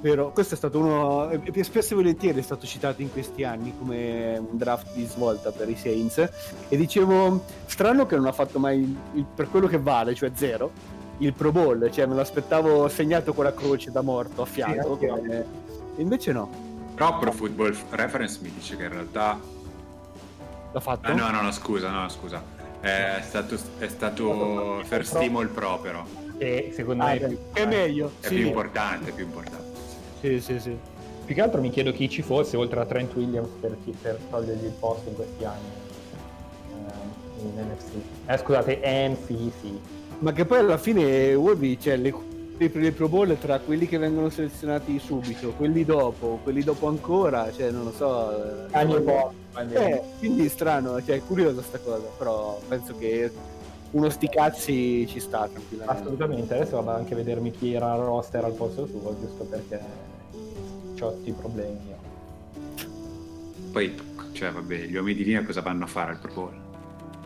Vero, 0.00 0.30
questo 0.32 0.54
è 0.54 0.56
stato 0.56 0.78
uno, 0.78 1.28
e 1.30 1.40
e 1.52 1.62
spesso 1.62 1.92
e 1.92 1.96
volentieri 1.96 2.38
è 2.38 2.42
stato 2.42 2.66
citato 2.66 3.02
in 3.02 3.12
questi 3.12 3.44
anni 3.44 3.74
come 3.76 4.38
un 4.38 4.56
draft 4.56 4.94
di 4.94 5.04
svolta 5.04 5.50
per 5.50 5.68
i 5.68 5.76
Saints 5.76 6.16
e 6.68 6.76
dicevo, 6.76 7.44
strano 7.66 8.06
che 8.06 8.16
non 8.16 8.26
ha 8.26 8.32
fatto 8.32 8.58
mai, 8.58 8.78
il- 8.80 8.96
il- 9.14 9.26
per 9.34 9.50
quello 9.50 9.66
che 9.66 9.78
vale, 9.78 10.14
cioè 10.14 10.30
zero, 10.34 10.70
il 11.18 11.34
Pro 11.34 11.52
Bowl, 11.52 11.90
cioè 11.92 12.06
me 12.06 12.14
l'aspettavo 12.14 12.88
segnato 12.88 13.34
con 13.34 13.44
la 13.44 13.52
croce 13.52 13.90
da 13.90 14.00
morto 14.00 14.40
a 14.40 14.46
fianco, 14.46 14.92
anch'io. 14.92 15.16
come- 15.16 15.44
e 15.96 16.00
invece 16.00 16.32
no, 16.32 16.48
Però 16.94 17.18
Pro 17.18 17.32
Football 17.32 17.76
Reference 17.90 18.38
mi 18.42 18.50
dice 18.54 18.76
che 18.76 18.84
in 18.84 18.90
realtà... 18.92 19.38
l'ha 20.72 20.80
fatto. 20.80 21.08
Ah, 21.08 21.14
no, 21.14 21.30
no, 21.30 21.42
no, 21.42 21.50
scusa, 21.52 21.90
no, 21.90 22.08
scusa. 22.08 22.42
È 22.80 23.20
stato, 23.22 23.56
è 23.78 23.88
stato 23.88 24.80
First 24.84 25.18
Team 25.18 25.36
All 25.36 25.48
Pro 25.48 25.78
però. 25.80 26.02
E 26.38 26.72
secondo 26.74 27.02
Ah, 27.04 27.08
me 27.08 27.18
è 27.18 27.26
più, 27.26 27.38
è 27.52 27.66
meglio, 27.66 28.12
È 28.20 28.28
sì. 28.28 28.34
più 28.36 28.46
importante, 28.46 29.10
è 29.10 29.12
più 29.12 29.24
importante. 29.24 29.59
Sì, 30.20 30.40
sì, 30.40 30.58
sì. 30.60 30.76
più 31.24 31.34
che 31.34 31.40
altro 31.40 31.60
mi 31.60 31.70
chiedo 31.70 31.92
chi 31.92 32.08
ci 32.08 32.22
fosse 32.22 32.56
oltre 32.56 32.80
a 32.80 32.86
Trent 32.86 33.14
Williams 33.14 33.48
per, 33.60 33.76
chi- 33.84 33.94
per 34.00 34.18
togliergli 34.30 34.64
il 34.64 34.72
posto 34.78 35.08
in 35.08 35.14
questi 35.14 35.44
anni 35.44 35.68
eh, 36.72 37.42
in 37.42 37.66
NFC. 37.66 37.92
Eh, 38.26 38.36
scusate, 38.38 38.80
NFC. 39.08 39.64
Ma 40.18 40.32
che 40.32 40.44
poi 40.44 40.58
alla 40.58 40.76
fine 40.76 41.34
Wolby, 41.34 41.78
cioè 41.80 41.96
le, 41.96 42.14
le, 42.58 42.70
le 42.72 42.92
Pro 42.92 43.08
Bowl 43.08 43.38
tra 43.38 43.58
quelli 43.58 43.86
che 43.86 43.96
vengono 43.96 44.28
selezionati 44.28 44.98
subito, 44.98 45.52
quelli 45.52 45.84
dopo, 45.84 46.40
quelli 46.42 46.62
dopo 46.62 46.88
ancora, 46.88 47.50
cioè 47.52 47.70
non 47.70 47.84
lo 47.84 47.92
so. 47.92 48.66
eh, 48.66 48.66
Anni 48.72 48.94
e 48.96 49.00
poi. 49.00 49.38
Eh, 49.72 50.02
quindi 50.18 50.48
strano, 50.48 51.02
cioè 51.02 51.16
è 51.16 51.22
curiosa 51.22 51.62
sta 51.62 51.78
cosa, 51.78 52.06
però 52.18 52.60
penso 52.68 52.94
che 52.98 53.30
uno 53.92 54.08
sti 54.10 54.28
cazzi 54.28 55.06
ci 55.08 55.18
sta 55.18 55.48
tranquillamente. 55.50 56.00
Assolutamente, 56.02 56.54
adesso 56.54 56.76
vado 56.82 56.98
anche 56.98 57.14
a 57.14 57.16
vedermi 57.16 57.50
chi 57.50 57.72
era 57.72 57.92
al 57.92 58.00
roster 58.00 58.44
al 58.44 58.52
posto 58.52 58.86
suo, 58.86 59.16
giusto 59.18 59.44
perché 59.44 59.80
ho 61.04 61.12
tutti 61.12 61.28
i 61.30 61.32
problemi. 61.32 61.80
io. 61.88 61.98
Poi, 63.72 63.94
cioè, 64.32 64.50
vabbè, 64.50 64.76
gli 64.76 64.96
uomini 64.96 65.16
di 65.18 65.24
linea 65.24 65.44
cosa 65.44 65.60
vanno 65.62 65.84
a 65.84 65.86
fare 65.86 66.12
al 66.12 66.18
Pro 66.18 66.32
Bowl? 66.32 66.52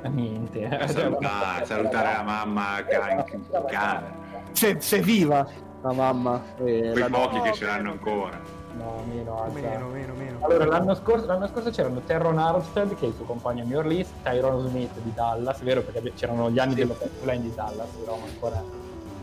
Eh, 0.03 0.09
Niente. 0.09 0.61
Eh, 0.61 0.89
saluta- 0.89 1.65
salutare 1.65 2.17
la 2.17 2.23
mamma 2.23 2.85
camera. 2.87 4.13
Se, 4.53 4.77
se 4.81 5.01
viva 5.01 5.47
la 5.83 5.93
mamma. 5.93 6.43
e 6.59 6.91
Quei 6.93 6.95
la 6.99 7.09
pochi 7.09 7.37
nonna. 7.37 7.51
che 7.51 7.57
ce 7.57 7.65
l'hanno 7.67 7.91
ancora. 7.93 8.39
No, 8.77 9.03
meno, 9.09 9.43
alza. 9.43 9.59
Meno, 9.61 9.89
meno, 9.89 10.15
meno. 10.15 10.39
Allora, 10.45 10.67
l'anno 10.67 10.95
scorso, 10.97 11.27
l'anno 11.27 11.47
scorso 11.47 11.71
c'erano 11.71 12.01
Terron 12.01 12.39
Armstead, 12.39 12.95
che 12.97 13.05
è 13.05 13.09
il 13.09 13.15
suo 13.15 13.25
compagno 13.25 13.63
a 13.63 13.67
New 13.67 13.79
Orleans, 13.79 14.09
Tyrone 14.23 14.69
Smith 14.69 14.99
di 15.01 15.13
Dallas, 15.15 15.61
vero 15.63 15.81
perché 15.83 16.13
c'erano 16.15 16.51
gli 16.51 16.59
anni 16.59 16.75
dell'offensive 16.75 17.25
line 17.31 17.43
di 17.45 17.55
Dallas, 17.55 17.89
eravamo 18.03 18.25
ancora 18.27 18.63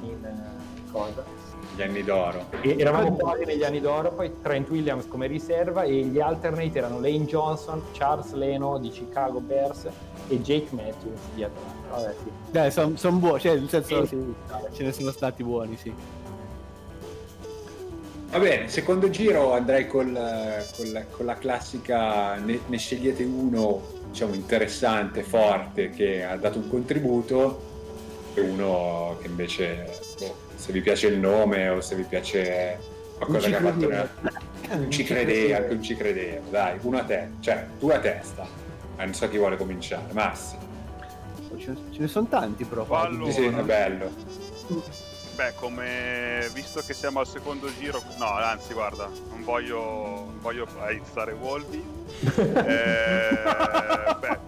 in 0.03 0.25
eh, 0.25 0.91
cosa. 0.91 1.23
Gli 1.81 1.89
anni 1.89 2.03
d'oro. 2.03 2.45
E 2.61 2.75
eravamo 2.77 3.15
quasi 3.15 3.45
negli 3.45 3.63
anni 3.63 3.81
d'oro, 3.81 4.11
poi 4.11 4.31
Trent 4.41 4.69
Williams 4.69 5.07
come 5.07 5.27
riserva 5.27 5.83
e 5.83 5.93
gli 6.03 6.19
alternate 6.19 6.77
erano 6.77 6.99
Lane 6.99 7.25
Johnson, 7.25 7.81
Charles 7.91 8.31
Leno 8.33 8.77
di 8.77 8.89
Chicago 8.89 9.39
Bears 9.39 9.87
e 10.27 10.41
Jake 10.41 10.67
Matthews 10.75 11.19
dietro. 11.33 11.61
Vabbè, 11.89 12.13
sì. 12.23 12.31
Dai, 12.51 12.71
sono 12.71 13.17
buoni, 13.17 13.39
cioè 13.39 13.55
nel 13.55 13.69
senso 13.69 14.05
Sì. 14.05 14.15
sì, 14.15 14.33
ce 14.73 14.83
ne 14.83 14.91
sono 14.91 15.11
stati 15.11 15.43
buoni, 15.43 15.75
sì. 15.75 15.93
Va 18.29 18.39
bene, 18.39 18.69
secondo 18.69 19.09
giro 19.09 19.51
andrei 19.53 19.87
col, 19.87 20.13
col- 20.77 21.05
con 21.11 21.25
la 21.25 21.35
classica, 21.35 22.35
ne, 22.35 22.59
ne 22.65 22.77
scegliete 22.77 23.23
uno 23.23 23.81
diciamo 24.09 24.33
interessante, 24.35 25.21
forte, 25.23 25.89
che 25.89 26.23
ha 26.23 26.37
dato 26.37 26.57
un 26.59 26.69
contributo 26.69 27.61
e 28.33 28.39
uno 28.39 29.17
che 29.19 29.27
invece 29.27 29.89
se 30.61 30.71
vi 30.71 30.81
piace 30.81 31.07
il 31.07 31.17
nome 31.17 31.69
o 31.69 31.81
se 31.81 31.95
vi 31.95 32.03
piace 32.03 32.77
qualcosa 33.17 33.47
che 33.49 33.55
ha 33.55 33.61
fatto 33.61 33.87
nella... 33.87 34.07
non 34.75 34.91
ci 34.91 35.03
credevo 35.03 35.55
anche 35.55 35.73
non 35.73 35.81
ci 35.81 35.95
credevo 35.95 36.49
dai 36.51 36.77
uno 36.81 36.99
a 36.99 37.03
te 37.03 37.29
cioè 37.39 37.65
tu 37.79 37.87
a 37.89 37.97
testa. 37.97 38.47
Ma 38.95 39.03
non 39.03 39.15
so 39.15 39.27
chi 39.27 39.37
vuole 39.37 39.57
cominciare 39.57 40.13
Massi. 40.13 40.55
Ce 41.57 41.75
ne 41.97 42.07
sono 42.07 42.27
tanti 42.27 42.63
però 42.63 42.85
allora, 42.89 43.31
sì, 43.31 43.43
è 43.43 43.61
bello. 43.63 44.11
Beh 45.35 45.53
come 45.55 46.47
visto 46.53 46.83
che 46.85 46.93
siamo 46.93 47.19
al 47.21 47.27
secondo 47.27 47.67
giro 47.79 47.99
no 48.19 48.31
anzi 48.35 48.73
guarda 48.73 49.09
non 49.29 49.43
voglio 49.43 49.79
non 49.79 50.39
voglio 50.41 50.67
aizzare 50.79 51.31
Wolby. 51.31 51.83
Eh, 52.37 54.15
beh. 54.19 54.39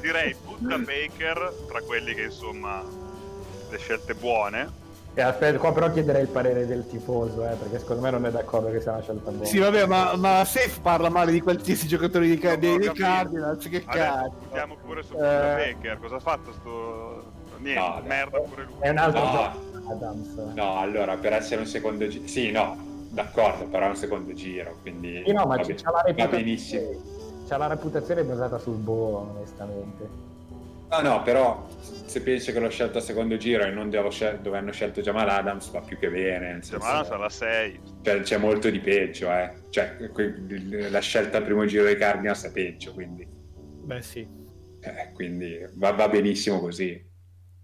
Direi 0.00 0.34
butta 0.44 0.78
Baker 0.78 1.52
tra 1.68 1.80
quelli 1.82 2.14
che 2.14 2.24
insomma 2.24 2.82
le 3.74 3.78
scelte 3.78 4.14
buone 4.14 4.82
e 5.16 5.22
aspetta, 5.22 5.58
qua 5.58 5.72
però 5.72 5.92
chiederei 5.92 6.22
il 6.22 6.28
parere 6.28 6.66
del 6.66 6.88
tifoso, 6.88 7.48
eh, 7.48 7.54
perché 7.54 7.78
secondo 7.78 8.02
me 8.02 8.10
non 8.10 8.26
è 8.26 8.30
d'accordo 8.32 8.70
che 8.72 8.80
sia 8.80 8.92
una 8.92 9.02
scelta 9.02 9.30
buona. 9.30 9.44
Sì, 9.44 9.58
vabbè, 9.58 9.86
ma, 9.86 10.16
ma 10.16 10.44
Safe 10.44 10.80
parla 10.82 11.08
male 11.08 11.30
di 11.30 11.40
qualsiasi 11.40 11.86
giocatore 11.86 12.26
di, 12.26 12.40
no, 12.42 12.56
dei, 12.56 12.78
dei 12.78 12.92
Cardinals, 12.92 13.68
che 13.68 13.84
cazzo. 13.84 14.34
Andiamo 14.46 14.76
pure 14.84 15.04
su 15.04 15.14
eh... 15.14 15.76
Baker, 15.76 15.98
cosa 16.00 16.16
ha 16.16 16.20
fatto 16.20 16.52
sto... 16.52 17.32
Niente, 17.58 17.80
no, 17.80 18.02
merda 18.04 18.40
pure 18.40 18.64
lui. 18.64 18.74
È 18.80 18.88
un 18.88 18.98
altro 18.98 19.22
no. 19.22 19.52
Adams. 19.88 20.34
No, 20.54 20.78
allora, 20.80 21.16
per 21.16 21.32
essere 21.32 21.60
un 21.60 21.68
secondo 21.68 22.08
giro... 22.08 22.26
Sì, 22.26 22.50
no, 22.50 22.76
d'accordo, 23.10 23.66
però 23.66 23.86
è 23.86 23.90
un 23.90 23.96
secondo 23.96 24.32
giro, 24.34 24.78
quindi... 24.82 25.22
Sì, 25.24 25.32
no, 25.32 25.44
ma 25.44 25.56
va, 25.56 25.62
c'ha 25.62 25.90
la 25.92 26.02
reputazione... 26.04 26.26
Va 26.26 26.26
benissimo. 26.26 26.90
C'ha 27.48 27.56
la 27.56 27.66
reputazione 27.68 28.24
basata 28.24 28.58
sul 28.58 28.74
boh, 28.74 29.30
onestamente. 29.36 30.23
No, 30.90 31.00
no, 31.00 31.22
però 31.22 31.66
se 31.80 32.22
pensi 32.22 32.52
che 32.52 32.60
l'ho 32.60 32.68
scelto 32.68 32.98
a 32.98 33.00
secondo 33.00 33.36
giro 33.36 33.64
e 33.64 33.70
non 33.70 33.90
scel- 34.10 34.40
dove 34.40 34.58
hanno 34.58 34.72
scelto 34.72 35.00
Jamal 35.00 35.28
Adams 35.28 35.70
va 35.70 35.80
più 35.80 35.98
che 35.98 36.10
bene. 36.10 36.60
Jamal 36.60 36.90
Adams 36.90 37.10
alla 37.10 37.28
6. 37.28 37.80
Cioè, 38.02 38.20
c'è 38.20 38.36
molto 38.36 38.70
di 38.70 38.80
peggio, 38.80 39.30
eh. 39.32 39.52
Cioè, 39.70 39.96
la 40.90 41.00
scelta 41.00 41.38
al 41.38 41.44
primo 41.44 41.64
giro 41.66 41.84
dei 41.84 41.96
Cardinals 41.96 42.44
è 42.44 42.52
peggio, 42.52 42.92
quindi. 42.92 43.26
Beh, 43.26 44.02
sì. 44.02 44.26
Eh, 44.80 45.10
quindi 45.14 45.58
va, 45.74 45.92
va, 45.92 46.08
benissimo 46.08 46.60
così. 46.60 47.02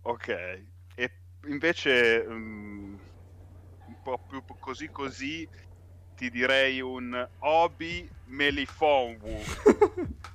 Ok. 0.02 0.28
E 0.94 1.10
invece 1.46 2.24
um, 2.26 2.98
un 3.86 3.96
po' 4.02 4.24
più 4.28 4.42
così 4.58 4.88
così 4.88 5.48
ti 6.16 6.30
direi 6.30 6.80
un 6.80 7.28
Obi 7.38 8.08
Melifonwu. 8.26 9.38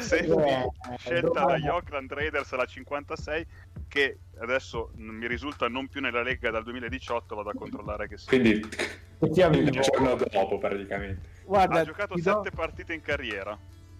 Sempre 0.00 0.72
scelta 0.98 1.44
dagli 1.44 1.68
Oakland 1.68 2.12
Raiders 2.12 2.52
alla 2.52 2.66
56 2.66 3.46
che 3.88 4.18
adesso 4.38 4.90
mi 4.96 5.28
risulta 5.28 5.68
non 5.68 5.88
più 5.88 6.00
nella 6.00 6.22
Lega 6.22 6.50
dal 6.50 6.64
2018 6.64 7.36
vado 7.36 7.50
a 7.50 7.54
controllare 7.54 8.08
che 8.08 8.18
sia. 8.18 8.28
Quindi 8.28 8.66
il 9.20 9.70
giorno 9.70 10.16
dopo 10.16 10.58
praticamente. 10.58 11.42
Guarda, 11.44 11.80
ha 11.80 11.84
giocato 11.84 12.16
sette 12.16 12.50
do... 12.50 12.56
partite 12.56 12.94
in 12.94 13.00
carriera. 13.00 13.56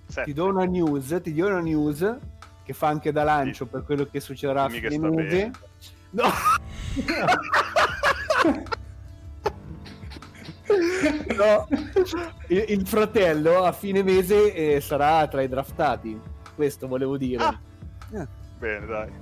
Sette. 0.07 0.25
ti 0.25 0.33
do 0.35 0.47
una 0.47 0.65
news 0.65 1.19
ti 1.23 1.33
do 1.33 1.47
una 1.47 1.61
news 1.61 2.19
che 2.63 2.75
fa 2.75 2.89
anche 2.89 3.11
da 3.11 3.23
lancio 3.23 3.65
sì. 3.65 3.71
per 3.71 3.85
quello 3.85 4.07
che 4.07 4.21
succederà 4.21 4.65
a 4.65 4.69
fine 4.69 4.99
mese 4.99 5.51
no 6.11 6.25
no, 11.37 11.69
il, 12.49 12.65
il, 12.69 12.87
fratello 12.87 13.65
a 13.65 13.73
fine 13.73 14.03
mese 14.03 14.53
eh, 14.55 14.81
sarà 14.81 15.27
tra 15.29 15.43
i 15.43 15.49
draftati. 15.49 16.19
Questo 16.55 16.87
volevo 16.87 17.17
dire. 17.17 17.43
Ah. 17.43 17.61
Eh. 18.13 18.27
Bene, 18.59 18.87
dai. 18.87 19.13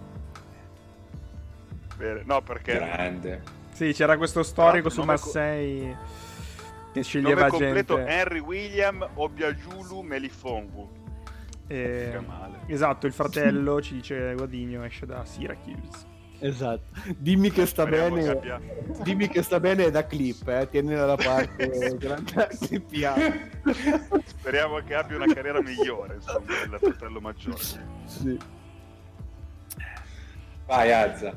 Bene. 1.97 2.23
No, 2.25 2.43
perché... 2.43 2.75
Grande. 2.75 3.43
Sì, 3.73 3.93
c'era 3.93 4.17
questo 4.17 4.43
storico 4.43 4.91
su 4.91 5.03
Massei 5.03 5.91
co- 5.91 6.91
che 6.93 7.03
sceglieva 7.03 7.47
nome 7.47 7.51
completo 7.51 7.97
gente... 7.97 8.11
Henry 8.11 8.39
William 8.39 9.09
Obiajulu 9.15 10.01
Melifongu. 10.03 11.01
Eh, 11.67 12.21
esatto, 12.67 13.07
il 13.07 13.13
fratello 13.13 13.81
ci 13.83 13.95
dice 13.95 14.35
Guadigno 14.35 14.85
esce 14.85 15.07
da 15.07 15.25
Syracuse. 15.25 16.11
Esatto. 16.43 16.83
Dimmi 17.17 17.53
che 17.53 17.67
sta 17.67 17.83
Speriamo 17.83 18.17
bene. 18.17 18.41
Che 18.41 18.61
dimmi 19.05 19.29
che 19.29 19.43
sta 19.43 19.61
bene 19.61 19.93
da 19.93 20.05
clip, 20.07 20.49
eh. 20.49 20.69
Tienila 20.69 21.07
da 21.07 21.15
parte 21.15 21.71
Speriamo 24.25 24.79
che 24.85 24.95
abbia 24.95 25.17
una 25.17 25.33
carriera 25.33 25.63
migliore, 25.63 26.17
insomma, 26.17 26.41
del 26.69 26.79
fratello 26.81 27.21
maggiore. 27.21 27.63
Sì. 28.07 28.37
Vai, 30.67 30.93
Azza. 30.93 31.33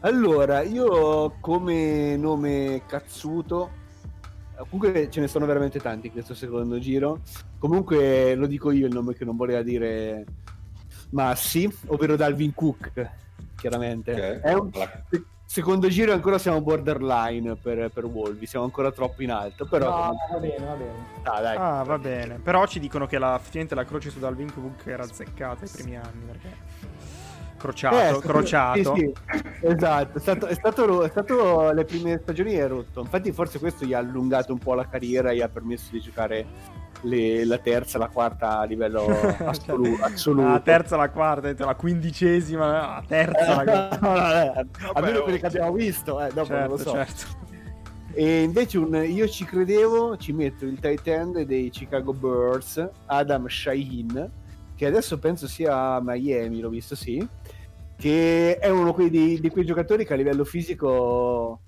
Allora, 0.00 0.62
io 0.62 1.38
come 1.40 2.16
nome 2.16 2.82
cazzuto 2.86 3.84
comunque 4.68 5.10
ce 5.10 5.20
ne 5.20 5.28
sono 5.28 5.44
veramente 5.44 5.80
tanti 5.80 6.06
in 6.06 6.12
questo 6.12 6.34
secondo 6.34 6.78
giro. 6.78 7.20
Comunque 7.58 8.36
lo 8.36 8.46
dico 8.46 8.70
io 8.70 8.86
il 8.86 8.94
nome 8.94 9.14
che 9.14 9.24
non 9.24 9.34
voleva 9.36 9.62
dire 9.62 10.24
Massi, 11.10 11.68
ovvero 11.86 12.14
Dalvin 12.14 12.54
Cook 12.54 13.24
chiaramente. 13.56 14.12
Okay. 14.12 14.40
È 14.40 14.52
un 14.52 14.70
secondo 15.48 15.88
giro 15.88 16.12
ancora 16.12 16.38
siamo 16.38 16.60
borderline 16.60 17.54
per, 17.56 17.90
per 17.92 18.04
Wolvi, 18.04 18.46
siamo 18.46 18.64
ancora 18.64 18.90
troppo 18.90 19.22
in 19.22 19.30
alto. 19.30 19.66
Però 19.66 20.08
no, 20.08 20.16
va 20.30 20.38
bene, 20.38 20.64
va 20.64 20.74
bene. 20.74 20.92
Ah, 21.22 21.40
dai, 21.40 21.56
ah, 21.56 21.82
va 21.82 21.98
bene. 21.98 22.38
Però 22.42 22.66
ci 22.66 22.80
dicono 22.80 23.06
che 23.06 23.18
la, 23.18 23.40
la 23.68 23.84
croce 23.84 24.10
su 24.10 24.18
Dalvin 24.18 24.52
Cook 24.52 24.86
era 24.86 25.02
azzeccata 25.02 25.64
i 25.64 25.68
primi 25.68 25.96
anni 25.96 26.24
perché 26.26 26.94
crociato, 27.56 28.18
eh, 28.18 28.20
crociato. 28.20 28.94
Sì, 28.94 29.12
sì, 29.30 29.66
esatto, 29.66 30.18
è 30.18 30.20
stato, 30.20 30.46
è, 30.46 30.54
stato, 30.54 31.02
è 31.02 31.08
stato, 31.08 31.72
le 31.72 31.84
prime 31.84 32.18
stagioni 32.22 32.54
è 32.54 32.66
rotto. 32.68 33.00
Infatti 33.00 33.32
forse 33.32 33.58
questo 33.58 33.84
gli 33.84 33.94
ha 33.94 33.98
allungato 33.98 34.52
un 34.52 34.58
po' 34.58 34.74
la 34.74 34.86
carriera, 34.88 35.32
gli 35.32 35.40
ha 35.40 35.48
permesso 35.48 35.88
di 35.90 36.00
giocare 36.00 36.46
le, 37.02 37.44
la 37.44 37.58
terza, 37.58 37.98
la 37.98 38.08
quarta 38.08 38.58
a 38.58 38.64
livello 38.64 39.06
assolu- 39.44 39.98
assoluto. 40.00 40.48
La 40.48 40.60
terza, 40.60 40.96
la 40.96 41.10
quarta, 41.10 41.64
la 41.64 41.74
quindicesima, 41.74 42.66
la 42.66 43.04
terza. 43.06 43.64
La... 43.64 43.98
no, 44.00 44.08
no, 44.14 44.32
eh, 44.32 44.66
almeno 44.94 45.22
quelli 45.22 45.38
che 45.38 45.46
abbiamo 45.46 45.72
visto, 45.72 46.24
eh, 46.24 46.32
dopo 46.32 46.46
certo, 46.46 46.60
non 46.60 46.68
lo 46.68 46.76
so. 46.78 46.92
Certo. 46.92 47.44
E 48.12 48.42
invece 48.42 48.78
un, 48.78 48.94
io 48.94 49.28
ci 49.28 49.44
credevo, 49.44 50.16
ci 50.16 50.32
metto 50.32 50.64
il 50.64 50.80
tight 50.80 51.06
end 51.06 51.40
dei 51.42 51.68
Chicago 51.70 52.14
Birds, 52.14 52.88
Adam 53.06 53.46
Shaheen, 53.46 54.30
che 54.74 54.86
adesso 54.86 55.18
penso 55.18 55.46
sia 55.46 55.94
a 55.94 56.00
Miami, 56.02 56.60
l'ho 56.60 56.70
visto, 56.70 56.94
sì 56.94 57.26
che 57.96 58.58
è 58.58 58.68
uno 58.68 58.94
di, 59.08 59.40
di, 59.40 59.48
quei 59.50 59.64
giocatori 59.64 60.04
che 60.04 60.12
a 60.12 60.16
livello 60.16 60.44
fisico 60.44 61.62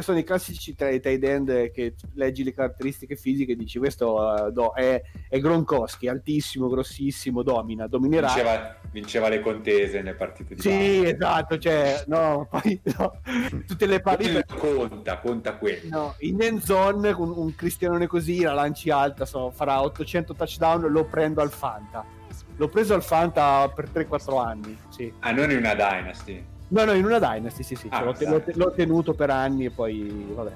sono 0.00 0.18
i 0.18 0.24
classici 0.24 0.74
tight 0.74 1.06
end 1.06 1.70
che 1.70 1.94
leggi 2.14 2.42
le 2.42 2.52
caratteristiche 2.52 3.16
fisiche 3.16 3.52
e 3.52 3.56
dici 3.56 3.78
questo 3.78 4.14
uh, 4.14 4.52
no, 4.52 4.72
è, 4.72 5.00
è, 5.28 5.38
Gronkowski, 5.38 6.08
altissimo, 6.08 6.68
grossissimo, 6.68 7.42
domina, 7.42 7.86
dominerà. 7.86 8.28
Vinceva, 8.28 8.76
vinceva 8.90 9.28
le 9.28 9.40
contese 9.40 9.98
nelle 9.98 10.14
partite 10.14 10.54
di 10.54 10.60
Sì, 10.62 10.68
base. 10.68 11.14
esatto, 11.14 11.58
cioè, 11.58 12.04
no, 12.06 12.48
poi 12.50 12.80
no, 12.96 13.20
tutte 13.66 13.86
le 13.86 14.00
partite... 14.00 14.46
Conta, 14.58 15.18
conta 15.18 15.56
quello. 15.56 15.88
No, 15.90 16.14
in 16.20 16.40
end 16.42 16.60
zone 16.60 17.10
un, 17.10 17.32
un 17.36 17.54
cristianone 17.54 18.06
così, 18.06 18.40
la 18.40 18.54
lanci 18.54 18.90
alta, 18.90 19.26
so, 19.26 19.50
farà 19.50 19.82
800 19.82 20.34
touchdown, 20.34 20.90
lo 20.90 21.04
prendo 21.04 21.40
al 21.40 21.50
Fanta 21.50 22.16
L'ho 22.58 22.68
preso 22.68 22.92
al 22.94 23.04
Fanta 23.04 23.70
per 23.72 23.88
3-4 23.88 24.44
anni. 24.44 24.76
Sì. 24.88 25.12
Ah, 25.20 25.30
non 25.30 25.50
in 25.50 25.58
una 25.58 25.74
Dynasty? 25.74 26.44
No, 26.68 26.84
no, 26.84 26.92
in 26.92 27.04
una 27.04 27.20
Dynasty, 27.20 27.62
sì, 27.62 27.76
sì. 27.76 27.86
Ah, 27.90 27.98
cioè, 27.98 28.28
l'ho, 28.28 28.30
l'ho, 28.36 28.42
l'ho, 28.52 28.72
tenuto 28.72 29.14
per 29.14 29.30
anni 29.30 29.66
e 29.66 29.70
poi, 29.70 30.26
vabbè. 30.34 30.52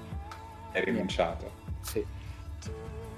È 0.73 0.83
rinunciato. 0.83 1.51
Sì. 1.81 2.05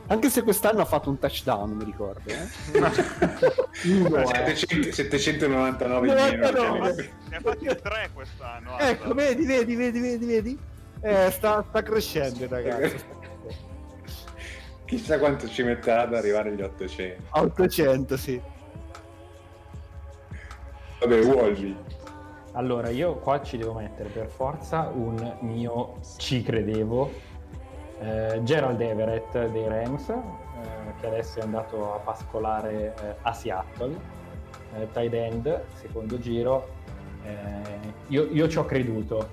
Anche 0.09 0.29
se 0.29 0.43
quest'anno 0.43 0.83
ha 0.83 0.85
fatto 0.85 1.09
un 1.09 1.19
touchdown, 1.19 1.71
mi 1.71 1.85
ricordo. 1.85 2.29
Eh? 2.29 2.47
Uno, 3.89 4.27
700, 4.27 4.93
799 4.93 6.09
in 6.09 6.39
meno. 6.39 6.93
Ne 7.31 7.37
ha 7.37 7.41
fatti 7.41 7.65
3 7.65 8.11
quest'anno. 8.13 8.79
Ecco, 8.79 9.15
vedi, 9.15 9.47
vedi, 9.47 9.75
vedi, 9.75 10.01
vedi, 10.01 10.27
vedi. 10.27 10.59
Eh, 11.01 11.31
sta, 11.31 11.65
sta 11.67 11.83
crescendo, 11.83 12.47
ragazzi. 12.49 12.97
Chissà 14.85 15.19
quanto 15.19 15.49
ci 15.49 15.63
metterà 15.63 16.03
ad 16.03 16.15
arrivare 16.15 16.51
agli 16.51 16.61
800. 16.61 17.23
800, 17.31 18.17
sì. 18.19 18.41
Vabbè, 21.05 21.23
Wolvi. 21.23 21.77
Allora, 22.53 22.89
io 22.89 23.17
qua 23.17 23.43
ci 23.43 23.59
devo 23.59 23.75
mettere 23.75 24.09
per 24.09 24.27
forza 24.27 24.91
un 24.91 25.37
mio 25.41 25.97
ci 26.17 26.43
credevo. 26.43 27.11
Eh, 28.01 28.41
Gerald 28.43 28.81
Everett 28.81 29.49
dei 29.49 29.69
Rams, 29.69 30.09
eh, 30.09 30.23
che 30.99 31.07
adesso 31.07 31.41
è 31.41 31.43
andato 31.43 31.93
a 31.93 31.99
pascolare 31.99 32.95
eh, 33.03 33.17
a 33.21 33.35
Seattle, 33.35 33.95
eh, 34.77 34.89
tight 34.93 35.13
end, 35.13 35.65
secondo 35.75 36.19
giro. 36.19 36.69
Eh, 37.23 37.93
io, 38.07 38.27
io 38.33 38.49
ci 38.49 38.57
ho 38.57 38.65
creduto, 38.65 39.29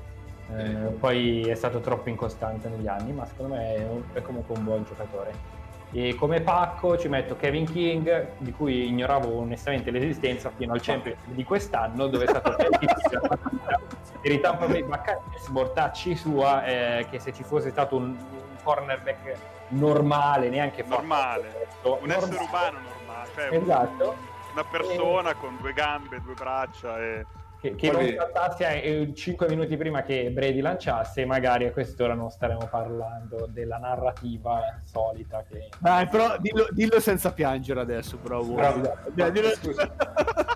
eh, 0.54 0.92
poi 1.00 1.44
è 1.44 1.56
stato 1.56 1.80
troppo 1.80 2.10
incostante 2.10 2.68
negli 2.68 2.88
anni, 2.88 3.14
ma 3.14 3.26
secondo 3.26 3.56
me 3.56 3.76
è, 3.76 3.88
un, 3.88 4.02
è 4.12 4.22
comunque 4.22 4.58
un 4.58 4.66
buon 4.66 4.84
giocatore. 4.84 5.51
E 5.94 6.16
come 6.16 6.42
pacco 6.42 6.98
ci 6.98 7.10
metto 7.10 7.36
Kevin 7.36 7.66
King, 7.66 8.38
di 8.38 8.52
cui 8.54 8.88
ignoravo 8.88 9.40
onestamente 9.40 9.92
l'esistenza 9.92 10.50
fino 10.56 10.74
al 10.74 10.82
Champions 10.82 11.20
di 11.26 11.44
quest'anno, 11.44 12.08
dove 12.08 12.26
è 12.26 12.28
stato 12.28 12.56
per 14.22 14.32
i 14.32 14.40
Tampa 14.40 14.68
Bay 14.68 14.84
Buccaneers 14.84 15.48
mortacci 15.48 16.16
sua 16.16 16.64
eh, 16.66 17.08
che 17.10 17.20
se 17.20 17.34
ci 17.34 17.44
fosse 17.44 17.72
stato 17.72 17.98
un, 17.98 18.06
un 18.06 18.56
cornerback 18.64 19.36
normale 19.70 20.50
neanche 20.50 20.84
fatto 20.84 20.96
Normale. 20.96 21.50
questo, 21.52 22.00
Un 22.02 22.12
essere 22.12 22.36
normale. 22.36 22.70
umano 22.70 22.88
normale. 22.88 23.30
Cioè, 23.36 23.58
esatto 23.58 24.30
una 24.52 24.64
persona 24.66 25.34
con 25.34 25.58
due 25.60 25.74
gambe, 25.74 26.22
due 26.22 26.34
braccia 26.34 27.00
e... 27.00 27.26
che, 27.62 27.76
che 27.76 27.92
Poi- 27.92 28.16
non 28.16 28.16
saltasse 28.32 29.14
5 29.14 29.48
minuti 29.48 29.78
prima 29.78 30.02
che 30.02 30.32
Brady 30.32 30.62
lanciasse 30.62 31.24
magari 31.26 31.66
a 31.68 31.72
quest'ora 31.72 32.16
non 32.16 32.32
staremo 32.32 32.68
parlando 32.70 33.48
della 33.48 33.78
narrativa 33.78 34.80
solita 34.84 35.44
che 35.48 35.70
Dai, 35.78 36.08
però 36.08 36.38
dillo, 36.40 36.68
dillo 36.72 37.00
senza 37.00 37.32
piangere 37.32 37.80
adesso, 37.80 38.18
però. 38.18 38.42
Bravo. 38.44 38.98
Dai, 39.14 39.32
dillo- 39.32 39.50
Scusa. 39.52 39.90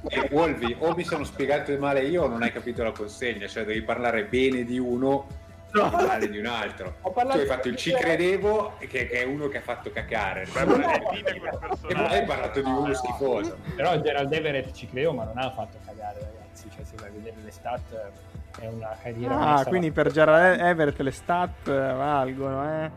E 0.08 0.30
Wolvi, 0.32 0.76
o 0.80 0.94
mi 0.96 1.04
sono 1.04 1.24
spiegato 1.24 1.76
male 1.78 2.02
io 2.02 2.24
o 2.24 2.28
non 2.28 2.42
hai 2.42 2.52
capito 2.52 2.84
la 2.84 2.92
consegna, 2.92 3.46
cioè 3.48 3.66
devi 3.66 3.82
parlare 3.84 4.26
bene 4.26 4.64
di 4.64 4.80
uno 4.80 5.44
No. 5.76 5.88
e 6.00 6.06
male 6.06 6.30
di 6.30 6.38
un 6.40 6.46
altro. 6.46 6.96
Ho 7.02 7.10
Tu 7.10 7.14
parlato- 7.14 7.40
hai 7.42 7.46
fatto 7.48 7.68
il 7.68 7.76
ci 7.76 7.92
credevo, 7.92 8.76
che, 8.80 8.88
che 8.88 9.10
è 9.10 9.24
uno 9.26 9.48
che 9.50 9.58
ha 9.58 9.62
fatto 9.62 9.92
cacare. 9.92 10.48
Quel 10.48 10.70
E 10.72 11.94
poi 11.94 12.06
hai 12.06 12.24
parlato 12.26 12.62
di 12.62 12.70
uno 12.70 12.94
schifoso. 12.94 13.58
però 13.76 14.00
Gerald 14.00 14.32
Everett 14.32 14.72
ci 14.72 14.88
credo 14.88 15.12
ma 15.14 15.26
non 15.26 15.38
ha 15.38 15.52
fatto 15.52 15.78
cagare 15.86 16.20
ragazzi 16.20 16.35
cioè 16.76 16.84
se 16.84 16.96
vai 16.98 17.10
a 17.10 17.12
vedere 17.12 17.36
le 17.44 17.52
stat 17.52 18.12
è 18.60 18.68
una 18.68 18.96
carriera 19.02 19.38
Ah, 19.40 19.52
messa 19.58 19.70
quindi 19.70 19.92
per 19.92 20.12
Gerald 20.12 20.60
Everett 20.60 21.00
le 21.00 21.12
stat 21.12 21.68
eh, 21.68 21.72
valgono, 21.72 22.84
eh? 22.84 22.92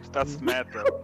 Stats 0.00 0.36
matter. 0.42 1.02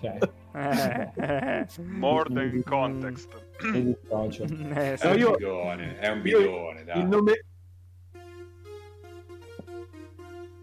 cioè, 0.00 0.18
Eh, 0.56 1.10
eh, 1.16 1.66
More 1.82 2.32
than 2.32 2.62
context. 2.64 3.28
mi 3.72 3.82
dissocio. 3.84 4.44
eh, 4.44 4.94
È 4.94 5.10
un 5.10 5.18
io- 5.18 5.30
bidone, 5.32 5.98
è 5.98 6.08
un 6.10 6.16
io- 6.24 6.38
bidone, 6.38 6.84
dai. 6.84 7.00
il 7.00 7.06
nome. 7.06 7.44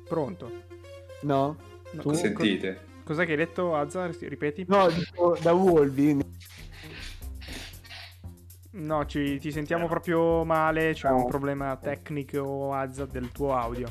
Pronto? 0.07 0.51
No? 1.21 1.55
No, 1.91 2.01
Tu? 2.01 2.13
Sentite? 2.13 2.89
Cos'è 3.03 3.25
che 3.25 3.31
hai 3.31 3.37
detto, 3.37 3.75
Azza? 3.75 4.05
Ripeti? 4.07 4.65
No, 4.67 4.87
dico 4.89 5.37
da 5.41 5.53
Wolvi. 5.53 6.17
No, 8.73 9.05
ci- 9.05 9.37
ti 9.39 9.51
sentiamo 9.51 9.85
Eh, 9.85 9.89
proprio 9.89 10.43
male. 10.45 10.93
C'è 10.93 11.09
No. 11.09 11.17
un 11.17 11.27
problema 11.27 11.75
tecnico, 11.81 12.73
Azza, 12.73 13.05
del 13.05 13.31
tuo 13.31 13.55
audio. 13.55 13.87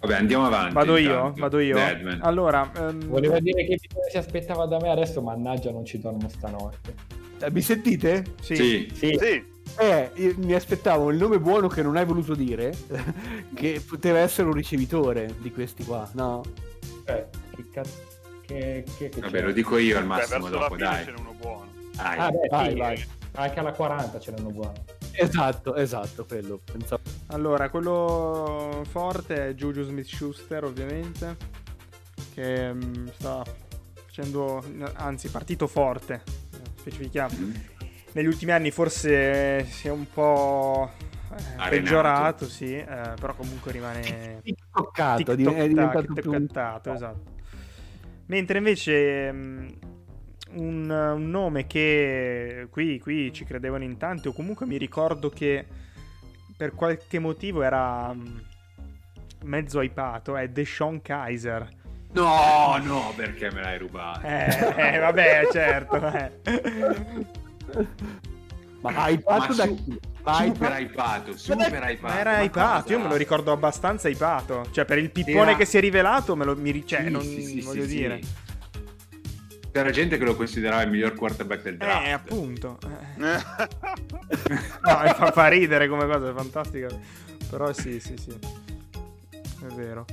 Vabbè, 0.00 0.14
andiamo 0.14 0.46
avanti. 0.46 0.74
Vado 0.74 0.96
io? 0.96 1.10
intanto. 1.14 1.40
Vado 1.40 1.58
io? 1.58 1.74
Deadman. 1.74 2.20
Allora, 2.22 2.70
ehm, 2.76 3.06
Voleva 3.06 3.38
dire 3.40 3.64
che 3.66 3.78
si 4.10 4.16
aspettava 4.16 4.66
da 4.66 4.78
me 4.78 4.90
adesso, 4.90 5.20
mannaggia, 5.20 5.70
non 5.72 5.84
ci 5.84 5.98
dormo 5.98 6.28
stanotte. 6.28 6.94
Eh, 7.40 7.50
Mi 7.50 7.60
sentite? 7.60 8.24
sì. 8.40 8.54
Sì, 8.56 8.90
Sì, 8.94 9.16
Sì, 9.20 9.54
Eh, 9.78 10.10
io 10.14 10.34
mi 10.38 10.54
aspettavo 10.54 11.10
il 11.10 11.18
nome 11.18 11.38
buono 11.38 11.68
che 11.68 11.82
non 11.82 11.96
hai 11.96 12.04
voluto 12.06 12.34
dire, 12.34 12.72
che 13.54 13.82
poteva 13.86 14.18
essere 14.20 14.46
un 14.48 14.54
ricevitore 14.54 15.34
di 15.38 15.52
questi 15.52 15.84
qua, 15.84 16.08
no? 16.14 16.42
cioè, 17.04 17.28
che 17.54 17.64
cazzo. 17.72 18.04
Che, 18.40 18.84
che, 18.96 19.08
che 19.10 19.20
vabbè, 19.20 19.38
c'è? 19.40 19.44
lo 19.44 19.52
dico 19.52 19.76
io 19.76 19.96
al 19.96 20.02
beh, 20.04 20.08
massimo 20.08 20.48
la 20.48 20.58
dopo, 20.60 20.76
dai. 20.76 21.04
ce 21.04 21.10
n'è 21.10 21.18
uno 21.18 21.34
buono. 21.38 21.66
Dai. 21.94 22.18
Ah, 22.18 22.30
beh, 22.30 22.46
Vai, 22.48 22.70
sì, 22.70 22.78
vai. 22.78 23.04
Anche 23.36 23.58
alla 23.58 23.72
40 23.72 24.20
ce 24.20 24.30
n'hanno 24.32 24.50
buono. 24.50 24.72
Esatto, 25.12 25.74
esatto, 25.76 26.24
quello. 26.26 26.60
Pensavo. 26.62 27.02
Allora, 27.28 27.70
quello 27.70 28.82
forte 28.88 29.48
è 29.48 29.54
Juju 29.54 29.82
Smith 29.82 30.06
Schuster, 30.06 30.64
ovviamente. 30.64 31.36
Che 32.34 32.72
mm, 32.72 33.06
sta 33.14 33.42
facendo, 34.04 34.62
anzi, 34.94 35.28
partito 35.28 35.66
forte. 35.66 36.22
Specifichiamo. 36.78 37.34
Mm. 37.38 37.54
Negli 38.12 38.26
ultimi 38.26 38.52
anni 38.52 38.70
forse 38.70 39.64
si 39.64 39.88
è 39.88 39.90
un 39.90 40.06
po' 40.10 40.90
eh, 41.34 41.68
peggiorato, 41.68 42.46
sì, 42.46 42.74
eh, 42.74 43.14
però 43.20 43.34
comunque 43.34 43.72
rimane 43.72 44.40
Toccato, 44.72 45.32
è 45.32 45.36
diventato 45.36 46.12
più 46.14 46.32
esatto. 46.34 47.34
Mentre 48.26 48.58
invece 48.58 49.32
mm, 49.32 49.68
un, 50.54 50.88
un 50.90 51.30
nome 51.30 51.66
che 51.66 52.68
qui, 52.70 52.98
qui 52.98 53.32
ci 53.32 53.44
credevano 53.44 53.84
in 53.84 53.96
tanti, 53.96 54.28
o 54.28 54.32
comunque 54.32 54.66
mi 54.66 54.76
ricordo 54.78 55.28
che 55.30 55.66
per 56.56 56.72
qualche 56.74 57.18
motivo 57.18 57.62
era 57.62 58.12
mm, 58.14 58.38
mezzo 59.44 59.80
hypato, 59.82 60.36
è 60.36 60.48
Deshaun 60.48 61.02
Kaiser. 61.02 61.68
No, 62.12 62.78
no, 62.82 63.12
perché 63.14 63.50
me 63.50 63.60
l'hai 63.60 63.78
rubato? 63.78 64.26
Eh, 64.26 64.94
eh, 64.94 64.98
vabbè, 64.98 65.48
certo. 65.52 65.96
eh. 65.96 66.40
Ma 68.80 69.08
hypato 69.08 69.52
da 69.54 69.66
chi? 69.66 69.98
Super 70.26 70.48
hypato- 70.48 70.74
hypato, 70.74 71.36
super 71.36 71.82
hypato. 71.82 71.98
Ma 72.14 72.18
era 72.18 72.40
hypato, 72.42 72.92
io 72.92 73.00
me 73.00 73.08
lo 73.08 73.16
ricordo 73.16 73.52
abbastanza 73.52 74.08
hypato. 74.08 74.66
Cioè, 74.70 74.84
per 74.84 74.98
il 74.98 75.10
pippone 75.10 75.50
Era- 75.50 75.56
che 75.56 75.64
si 75.66 75.76
è 75.76 75.80
rivelato, 75.80 76.34
me 76.34 76.44
lo 76.44 76.56
mi 76.56 76.84
cioè, 76.86 77.04
Sì, 77.04 77.10
non 77.10 77.22
sì, 77.22 77.42
sì, 77.42 77.60
voglio 77.60 77.82
sì, 77.86 77.96
dire. 77.96 78.22
sì. 78.22 78.45
C'era 79.76 79.90
gente 79.90 80.16
che 80.16 80.24
lo 80.24 80.34
considerava 80.34 80.80
il 80.80 80.90
miglior 80.90 81.12
quarterback 81.12 81.62
del 81.62 81.76
draft. 81.76 82.06
Eh, 82.06 82.10
appunto. 82.10 82.78
Eh. 82.82 83.14
No, 84.82 85.12
fa, 85.14 85.30
fa 85.32 85.48
ridere 85.48 85.86
come 85.86 86.06
cosa, 86.06 86.30
è 86.30 86.32
fantastica. 86.32 86.88
Però 87.50 87.70
sì, 87.74 88.00
sì, 88.00 88.14
sì. 88.16 88.30
È 88.30 89.74
vero. 89.74 90.06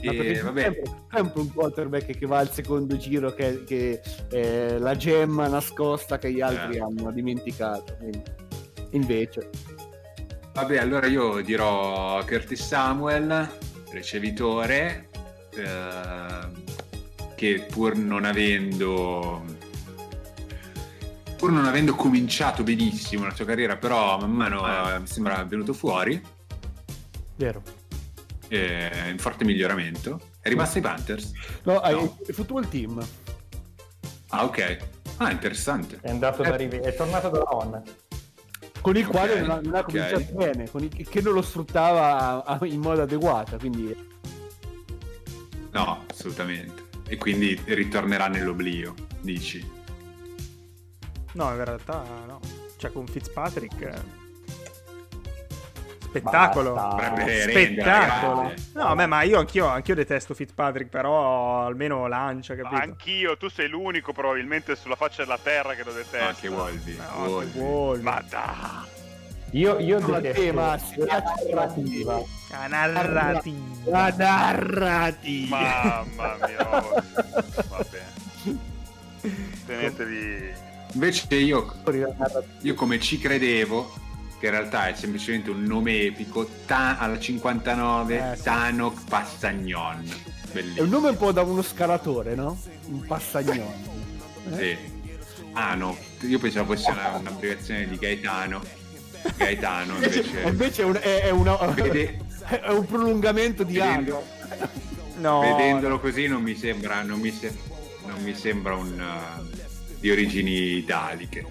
E, 0.00 0.36
sempre, 0.36 0.82
sempre 1.12 1.40
un 1.40 1.52
quarterback 1.52 2.16
che 2.16 2.24
va 2.24 2.38
al 2.38 2.50
secondo 2.50 2.96
giro 2.96 3.34
che, 3.34 3.62
che 3.64 4.00
è 4.30 4.78
la 4.78 4.96
gemma 4.96 5.46
nascosta 5.46 6.16
che 6.16 6.32
gli 6.32 6.40
altri 6.40 6.76
Eh. 6.76 6.80
hanno 6.80 7.10
dimenticato. 7.10 7.98
Invece, 8.92 9.50
vabbè, 10.54 10.78
allora 10.78 11.06
io 11.08 11.42
dirò 11.42 12.24
Curtis 12.24 12.62
Samuel, 12.62 13.50
ricevitore, 13.90 15.08
ehm, 15.56 16.52
che 17.40 17.66
pur 17.70 17.96
non 17.96 18.26
avendo 18.26 19.42
pur 21.38 21.50
non 21.50 21.64
avendo 21.64 21.94
cominciato 21.94 22.62
benissimo 22.62 23.24
la 23.24 23.34
sua 23.34 23.46
carriera, 23.46 23.78
però 23.78 24.18
man 24.18 24.30
mano 24.30 24.60
Ah. 24.60 24.96
eh, 24.96 24.98
mi 24.98 25.06
sembra 25.06 25.42
venuto 25.44 25.72
fuori, 25.72 26.20
vero. 27.36 27.62
eh, 28.48 29.08
in 29.08 29.16
forte 29.18 29.44
miglioramento. 29.46 30.20
È 30.38 30.50
rimasto 30.50 30.76
ai 30.76 30.82
Panthers? 30.84 31.32
No, 31.62 31.80
No. 31.82 32.18
il 32.28 32.34
football 32.34 32.68
team. 32.68 33.02
Ah, 34.28 34.44
ok. 34.44 34.78
Ah, 35.16 35.30
interessante. 35.30 35.98
È 36.02 36.10
andato 36.10 36.42
da 36.42 36.54
Rive- 36.56 36.80
è 36.80 36.94
tornato 36.94 37.30
da 37.30 37.42
nonna. 37.50 37.82
Con 38.82 38.96
il 38.98 39.06
quale 39.06 39.40
non 39.40 39.50
ha, 39.50 39.60
non 39.62 39.74
ha 39.76 39.82
cominciato 39.82 40.26
bene, 40.34 40.68
con 40.68 40.82
il- 40.82 41.08
che 41.08 41.20
non 41.22 41.32
lo 41.32 41.40
sfruttava 41.40 42.58
in 42.64 42.80
modo 42.80 43.00
adeguato. 43.00 43.56
Quindi, 43.56 44.08
No, 45.72 46.04
assolutamente. 46.10 46.79
E 47.10 47.16
quindi 47.16 47.60
ritornerà 47.64 48.28
nell'oblio, 48.28 48.94
dici? 49.20 49.68
No, 51.32 51.50
in 51.50 51.64
realtà 51.64 52.04
no. 52.24 52.38
Cioè, 52.76 52.92
con 52.92 53.08
Fitzpatrick. 53.08 53.80
eh, 53.82 54.18
Spettacolo. 56.04 56.74
Basta. 56.74 57.26
Spettacolo. 57.26 58.42
No, 58.74 58.82
vabbè, 58.84 59.06
ma 59.06 59.22
io 59.22 59.40
anch'io, 59.40 59.66
anch'io 59.66 59.96
detesto 59.96 60.34
Fitzpatrick, 60.34 60.88
però 60.88 61.66
almeno 61.66 62.06
lancia, 62.06 62.54
capito? 62.54 62.80
Anch'io, 62.80 63.36
tu 63.36 63.48
sei 63.48 63.68
l'unico 63.68 64.12
probabilmente 64.12 64.76
sulla 64.76 64.94
faccia 64.94 65.24
della 65.24 65.38
terra 65.42 65.74
che 65.74 65.82
lo 65.82 65.92
detesta. 65.92 66.28
Anche 66.28 66.46
Wolvi. 66.46 66.96
No, 66.96 67.38
che 67.38 67.58
Wolvi. 67.58 68.02
Ma 68.04 68.24
dai. 68.28 68.98
Io, 69.52 69.78
io 69.80 69.98
No, 69.98 70.20
detesto 70.20 70.52
Massi, 70.52 70.96
la 70.98 71.22
narrativa. 71.50 72.22
La 72.50 72.66
narrativa. 72.68 73.90
la 73.90 74.14
narrativa. 74.16 75.58
Mamma 76.16 76.36
mia. 76.46 76.84
oh. 76.84 77.02
Vabbè. 77.68 78.02
Tenetevi. 79.66 80.52
Invece 80.92 81.34
io, 81.36 81.72
io 82.62 82.74
come 82.74 82.98
ci 83.00 83.18
credevo, 83.18 83.92
che 84.38 84.46
in 84.46 84.52
realtà 84.52 84.88
è 84.88 84.94
semplicemente 84.94 85.50
un 85.50 85.62
nome 85.62 86.00
epico, 86.02 86.48
ta- 86.66 86.98
alla 86.98 87.18
59, 87.18 88.32
Eh, 88.32 88.36
sì. 88.36 88.42
Tanok 88.42 89.04
Passagnon. 89.08 90.04
È 90.04 90.08
un 90.08 90.52
Bellissimo. 90.52 90.86
nome 90.88 91.08
un 91.10 91.16
po' 91.16 91.30
da 91.32 91.42
uno 91.42 91.62
scalatore, 91.62 92.34
no? 92.34 92.58
Un 92.86 93.04
passagnone. 93.06 93.88
Sì. 94.56 94.76
Ah 95.52 95.74
no, 95.74 95.96
io 96.22 96.38
pensavo 96.38 96.74
fosse 96.74 96.90
una- 96.90 97.16
un'abbreviazione 97.16 97.86
di 97.88 97.96
Gaetano. 97.96 98.60
Gaetano 99.36 99.94
Invece, 99.94 100.40
invece... 100.44 100.82
è, 100.82 100.84
un, 100.84 100.94
è, 101.00 101.20
è 101.22 101.30
una- 101.30 101.56
Vede- 101.56 102.18
è 102.48 102.68
un 102.70 102.86
prolungamento 102.86 103.62
di 103.62 103.74
vedendo-. 103.78 104.24
No. 105.16 105.40
Vedendolo 105.40 106.00
così 106.00 106.26
non 106.26 106.42
mi 106.42 106.54
sembra, 106.56 107.02
non 107.02 107.20
mi, 107.20 107.30
se- 107.30 107.54
non 108.06 108.22
mi 108.22 108.34
sembra 108.34 108.74
un 108.74 108.98
uh, 108.98 109.58
di 109.98 110.10
origini 110.10 110.76
italiche. 110.78 111.44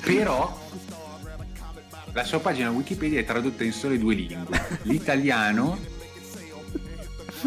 Però 0.00 0.56
la 2.12 2.24
sua 2.24 2.38
pagina 2.38 2.70
Wikipedia 2.70 3.18
è 3.20 3.24
tradotta 3.24 3.64
in 3.64 3.72
sole 3.72 3.98
due 3.98 4.14
lingue, 4.14 4.78
l'italiano 4.82 5.76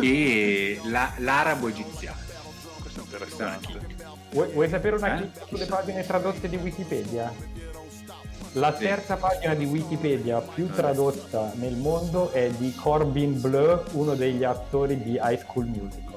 e 0.02 0.80
la- 0.84 1.14
l'arabo 1.18 1.68
egiziano. 1.70 2.18
Questo 2.82 3.00
è 3.00 3.04
interessante. 3.04 3.80
Vuoi, 4.32 4.52
vuoi 4.52 4.70
sapere 4.70 4.96
una 4.98 5.16
Eh? 5.18 5.22
chicca 5.22 5.46
sulle 5.48 5.66
pagine 5.66 6.06
tradotte 6.06 6.50
di 6.50 6.56
Wikipedia? 6.58 7.34
La 8.54 8.74
Sì. 8.76 8.84
terza 8.84 9.16
pagina 9.16 9.54
di 9.54 9.66
Wikipedia 9.66 10.40
più 10.40 10.70
tradotta 10.72 11.52
nel 11.56 11.76
mondo 11.76 12.32
è 12.32 12.50
di 12.50 12.74
Corbin 12.74 13.40
Bleu, 13.40 13.84
uno 13.92 14.16
degli 14.16 14.44
attori 14.44 15.02
di 15.02 15.20
High 15.22 15.40
School 15.40 15.66
Musical. 15.68 16.08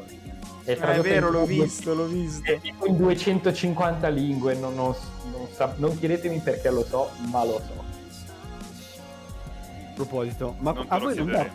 Ah, 0.80 0.92
è 0.94 1.00
vero, 1.00 1.30
l'ho 1.30 1.44
due- 1.44 1.64
visto, 1.64 1.92
l'ho 1.92 2.06
visto. 2.06 2.50
È 2.50 2.58
tipo 2.60 2.86
in 2.86 2.96
250 2.96 4.08
lingue, 4.08 4.54
non, 4.54 4.74
non- 4.74 4.94
non 5.32 5.46
sa- 5.54 5.74
non 5.76 5.98
chiedetemi 5.98 6.38
perché 6.38 6.70
lo 6.70 6.84
so, 6.84 7.10
ma 7.30 7.44
lo 7.44 7.60
so. 7.66 7.80
A 9.90 9.94
proposito, 9.94 10.54
ma 10.60 10.72
a 10.88 10.98
voi 10.98 11.14
non 11.16 11.26
dà. 11.30 11.46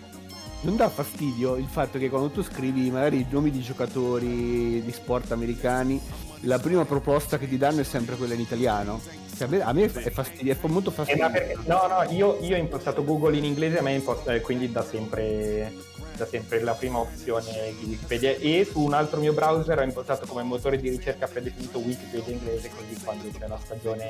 Non 0.61 0.75
dà 0.75 0.89
fastidio 0.89 1.55
il 1.55 1.67
fatto 1.69 1.97
che 1.99 2.09
quando 2.09 2.29
tu 2.29 2.43
scrivi 2.43 2.89
magari 2.89 3.19
i 3.21 3.25
nomi 3.29 3.51
di 3.51 3.61
giocatori 3.61 4.81
di 4.83 4.91
sport 4.91 5.31
americani, 5.31 6.01
la 6.41 6.59
prima 6.59 6.83
proposta 6.85 7.37
che 7.37 7.47
ti 7.47 7.57
danno 7.57 7.81
è 7.81 7.83
sempre 7.83 8.15
quella 8.15 8.33
in 8.33 8.39
italiano? 8.39 8.99
Cioè, 9.37 9.47
a 9.47 9.49
me, 9.51 9.61
a 9.61 9.71
me 9.73 9.83
è 9.85 10.09
fastidio, 10.09 10.53
è 10.53 10.57
molto 10.67 10.89
Eh, 10.89 10.93
ma 10.97 11.03
fastidioso. 11.03 11.31
perché- 11.31 11.57
no, 11.65 11.87
no, 11.87 12.11
io, 12.11 12.37
io 12.41 12.55
ho 12.55 12.59
impostato 12.59 13.03
Google 13.03 13.37
in 13.37 13.43
inglese, 13.45 13.77
a 13.77 13.81
me 13.83 13.91
è 13.91 13.95
imposta- 13.95 14.33
eh, 14.33 14.41
quindi 14.41 14.71
da 14.71 14.83
sempre, 14.83 15.71
da 16.15 16.25
sempre 16.25 16.61
la 16.63 16.73
prima 16.73 16.97
opzione 16.99 17.73
di 17.79 17.85
Wikipedia. 17.85 18.31
E 18.31 18.67
su 18.69 18.81
un 18.81 18.93
altro 18.93 19.19
mio 19.19 19.33
browser 19.33 19.77
ho 19.77 19.83
impostato 19.83 20.25
come 20.25 20.41
motore 20.41 20.79
di 20.79 20.89
ricerca 20.89 21.27
predefinito 21.27 21.77
Wikipedia 21.77 22.33
inglese, 22.33 22.71
così 22.75 22.99
quando 23.03 23.29
c'è 23.37 23.47
la 23.47 23.59
stagione 23.63 24.05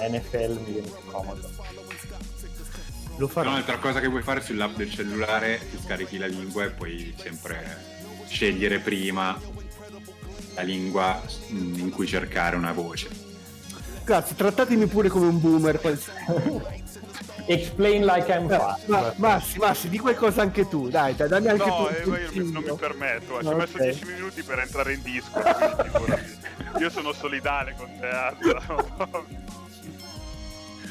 eh, 0.00 0.08
NFL 0.10 0.58
mi 0.66 0.72
viene 0.72 0.86
più 0.88 1.10
comodo. 1.10 1.48
Lo 3.16 3.28
farò. 3.28 3.50
Un'altra 3.50 3.76
cosa 3.78 4.00
che 4.00 4.08
puoi 4.08 4.22
fare 4.22 4.40
sull'app 4.40 4.76
del 4.76 4.90
cellulare, 4.90 5.60
ti 5.70 5.78
scarichi 5.84 6.18
la 6.18 6.26
lingua 6.26 6.64
e 6.64 6.70
puoi 6.70 7.14
sempre 7.16 7.90
scegliere 8.26 8.78
prima 8.78 9.38
la 10.54 10.62
lingua 10.62 11.20
mm, 11.52 11.78
in 11.78 11.90
cui 11.90 12.06
cercare 12.06 12.56
una 12.56 12.72
voce. 12.72 13.08
Grazie, 14.04 14.34
trattatemi 14.34 14.86
pure 14.86 15.08
come 15.08 15.26
un 15.26 15.40
boomer. 15.40 15.78
Explain 17.46 18.04
like 18.04 18.30
I'm 18.32 18.48
fast. 18.48 18.86
Ma, 18.86 19.12
Massi, 19.16 19.58
Massi, 19.58 19.88
di 19.88 19.98
qualcosa 19.98 20.42
anche 20.42 20.68
tu, 20.68 20.88
dai, 20.88 21.14
dai 21.16 21.28
dammi 21.28 21.48
anche 21.48 21.64
No, 21.66 21.76
tu. 21.76 21.86
eh, 21.94 22.06
ma 22.06 22.18
io 22.18 22.24
consiglio. 22.26 22.50
non 22.52 22.62
mi 22.62 22.76
permetto, 22.76 23.38
eh, 23.38 23.42
ci 23.42 23.48
No, 23.48 23.50
ho 23.54 23.56
messo 23.56 23.76
ok. 23.76 23.82
10 23.82 24.04
minuti 24.06 24.42
per 24.42 24.58
entrare 24.60 24.92
in 24.94 25.02
figurati. 25.02 26.38
Io 26.78 26.90
sono 26.90 27.12
solidale 27.12 27.74
con 27.76 27.88
te, 28.00 28.06
Azza. 28.06 29.40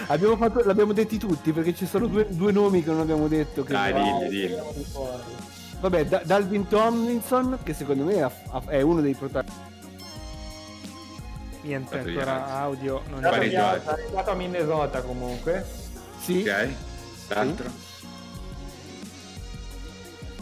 Abbiamo 0.07 0.37
fatto, 0.37 0.61
l'abbiamo 0.63 0.93
detti 0.93 1.17
tutti 1.17 1.51
perché 1.51 1.73
ci 1.73 1.85
sono 1.85 2.07
due, 2.07 2.27
due 2.29 2.51
nomi 2.51 2.83
che 2.83 2.89
non 2.91 2.99
abbiamo 3.01 3.27
detto. 3.27 3.63
Che 3.63 3.71
Dai, 3.73 3.93
no. 3.93 4.19
dilli, 4.27 4.29
dilli. 4.29 4.55
Vabbè, 5.79 6.05
Da- 6.05 6.21
Dalvin 6.23 6.67
Tomlinson, 6.67 7.57
che 7.63 7.73
secondo 7.73 8.03
me 8.03 8.29
è 8.67 8.81
uno 8.81 9.01
dei 9.01 9.13
protagonisti. 9.13 9.69
Niente, 11.63 11.99
ancora 11.99 12.47
audio. 12.57 13.03
Non 13.09 13.23
È 13.23 13.27
arrivato 13.27 14.31
a 14.31 14.33
Minnesota 14.35 15.01
comunque. 15.01 15.65
Sì, 16.19 16.39
Ok? 16.47 16.69
L'altro? 17.29 17.69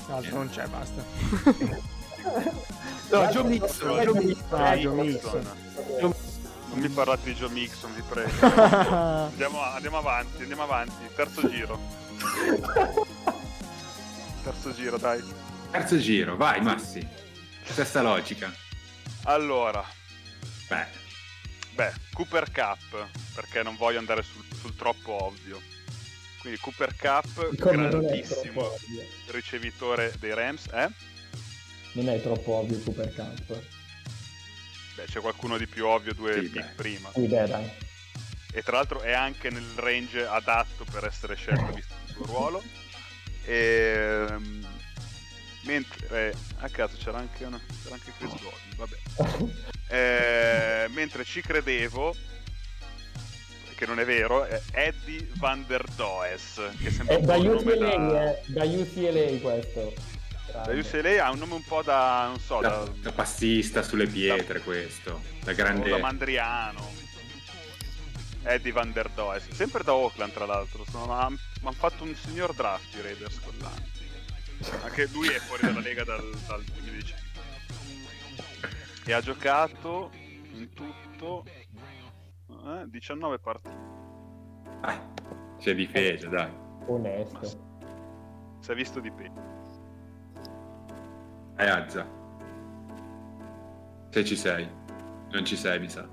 Altro 0.10 0.36
non 0.38 0.50
c'è, 0.50 0.66
basta. 0.68 1.04
no, 3.12 3.26
Joe 3.28 3.44
Mixon. 3.44 4.00
Joe 4.02 4.24
Mixon. 4.24 4.62
Ah, 4.62 4.76
Joe 4.76 4.94
Mixon. 5.04 5.48
Non 6.70 6.80
mi 6.80 6.90
parlate 6.90 7.32
di 7.32 7.36
Joe 7.36 7.50
Mixon, 7.50 7.94
vi 7.96 8.02
prego. 8.08 8.32
Andiamo, 9.30 9.62
andiamo 9.62 9.98
avanti, 9.98 10.42
andiamo 10.42 10.64
avanti. 10.64 11.10
Terzo 11.16 11.50
giro. 11.50 11.80
Terzo 14.44 14.74
giro, 14.74 14.98
dai. 14.98 15.24
Terzo 15.72 15.98
giro, 15.98 16.36
vai 16.36 16.62
Massi. 16.62 17.06
Stessa 17.64 18.02
logica. 18.02 18.52
Allora, 19.24 19.84
Beh, 20.70 20.86
beh, 21.74 21.94
Cooper 22.14 22.52
Cup, 22.52 23.08
perché 23.34 23.64
non 23.64 23.76
voglio 23.76 23.98
andare 23.98 24.22
sul, 24.22 24.46
sul 24.54 24.76
troppo 24.76 25.24
ovvio. 25.24 25.60
Quindi 26.42 26.60
Cooper 26.60 26.96
Cup, 26.96 27.56
grandissimo 27.56 28.70
ricevitore 29.32 30.14
dei 30.20 30.34
Rams, 30.36 30.68
eh? 30.72 30.90
Non 31.94 32.08
è 32.08 32.22
troppo 32.22 32.54
ovvio 32.54 32.80
Cooper 32.82 33.14
Cup. 33.16 33.60
Beh, 35.00 35.06
c'è 35.06 35.22
qualcuno 35.22 35.58
di 35.58 35.66
più 35.66 35.86
ovvio 35.86 36.14
due 36.14 36.34
Sì, 36.34 36.50
pick 36.50 36.76
prima. 36.76 37.10
Sì, 37.14 37.26
beh, 37.26 37.48
dai. 37.48 37.72
E 38.52 38.62
tra 38.64 38.78
l'altro 38.78 39.00
è 39.00 39.14
anche 39.14 39.50
nel 39.50 39.64
range 39.76 40.26
adatto 40.26 40.84
per 40.92 41.06
essere 41.06 41.36
scelto 41.36 41.72
visto 41.74 41.94
il 42.06 42.12
suo 42.12 42.26
ruolo. 42.26 42.62
E, 43.46 44.26
mentre 45.64 46.36
a 46.58 46.68
caso 46.68 46.98
c'era 46.98 47.18
anche, 47.18 47.46
una, 47.46 47.62
c'era 47.82 47.96
anche 47.96 48.12
Chris 48.18 48.32
Godwin, 48.32 48.76
vabbè. 48.76 49.58
Eh, 49.92 50.88
mentre 50.90 51.24
ci 51.24 51.42
credevo 51.42 52.16
che 53.74 53.88
non 53.88 54.00
è 54.00 54.06
vero, 54.06 54.44
è 54.44 54.62
Eddie 54.74 55.28
Van 55.38 55.66
der 55.66 55.84
Does, 55.96 56.62
che 56.80 56.92
sembra 56.92 57.16
È 57.16 57.18
un 57.18 57.26
da 57.26 57.38
UCLA, 57.38 57.98
da, 57.98 58.32
eh, 58.36 58.42
da 58.46 58.64
UCLA 58.66 59.40
questo. 59.42 59.94
Da 60.52 60.72
UCLA 60.74 61.26
ha 61.26 61.32
un 61.32 61.40
nome 61.40 61.56
un 61.56 61.64
po' 61.64 61.82
da, 61.82 62.26
non 62.28 62.40
so, 62.40 62.60
da, 62.60 62.70
da, 62.70 62.92
da 63.02 63.12
passista 63.12 63.82
sulle 63.82 64.08
pietre 64.08 64.60
questo. 64.62 65.22
Da 65.44 65.54
grande... 65.54 65.90
da 65.90 65.98
Mandriano. 65.98 66.98
Eddie 68.44 68.72
Van 68.72 68.92
der 68.92 69.10
Does, 69.10 69.50
sempre 69.50 69.84
da 69.84 69.94
Oakland 69.94 70.32
tra 70.32 70.46
l'altro, 70.46 70.86
ma 71.06 71.26
hanno 71.26 71.72
fatto 71.72 72.04
un 72.04 72.16
signor 72.16 72.54
draft 72.54 72.96
i 72.96 73.02
Raiders 73.02 73.40
quell'anno. 73.40 73.98
Anche 74.84 75.08
lui 75.12 75.28
è 75.28 75.40
fuori 75.40 75.64
dalla 75.64 75.82
lega 75.82 76.04
dal, 76.04 76.24
dal 76.48 76.64
2019. 76.64 77.28
E 79.06 79.14
ha 79.14 79.22
giocato 79.22 80.12
in 80.54 80.70
tutto 80.74 81.46
eh, 82.50 82.84
19 82.88 83.40
partite. 83.40 83.78
Ah, 84.82 85.12
c'è 85.60 85.76
difesa, 85.76 86.28
dai. 86.28 86.52
Onesto. 86.88 87.68
Si 88.60 88.72
è 88.72 88.76
visto 88.76 89.00
di 89.00 89.12
peggio. 89.12 89.50
Hai 91.60 91.68
Azza. 91.68 92.06
Se 94.12 94.24
ci 94.24 94.36
sei. 94.38 94.66
Non 95.32 95.44
ci 95.44 95.58
sei, 95.58 95.78
mi 95.80 95.90
sa. 95.90 96.08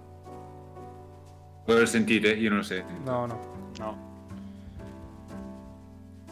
Voi 1.64 1.78
lo 1.78 1.86
sentite? 1.86 2.34
Io 2.34 2.48
non 2.48 2.58
lo 2.58 2.64
sento. 2.64 2.92
No, 3.08 3.26
no. 3.26 3.38
No. 3.78 4.04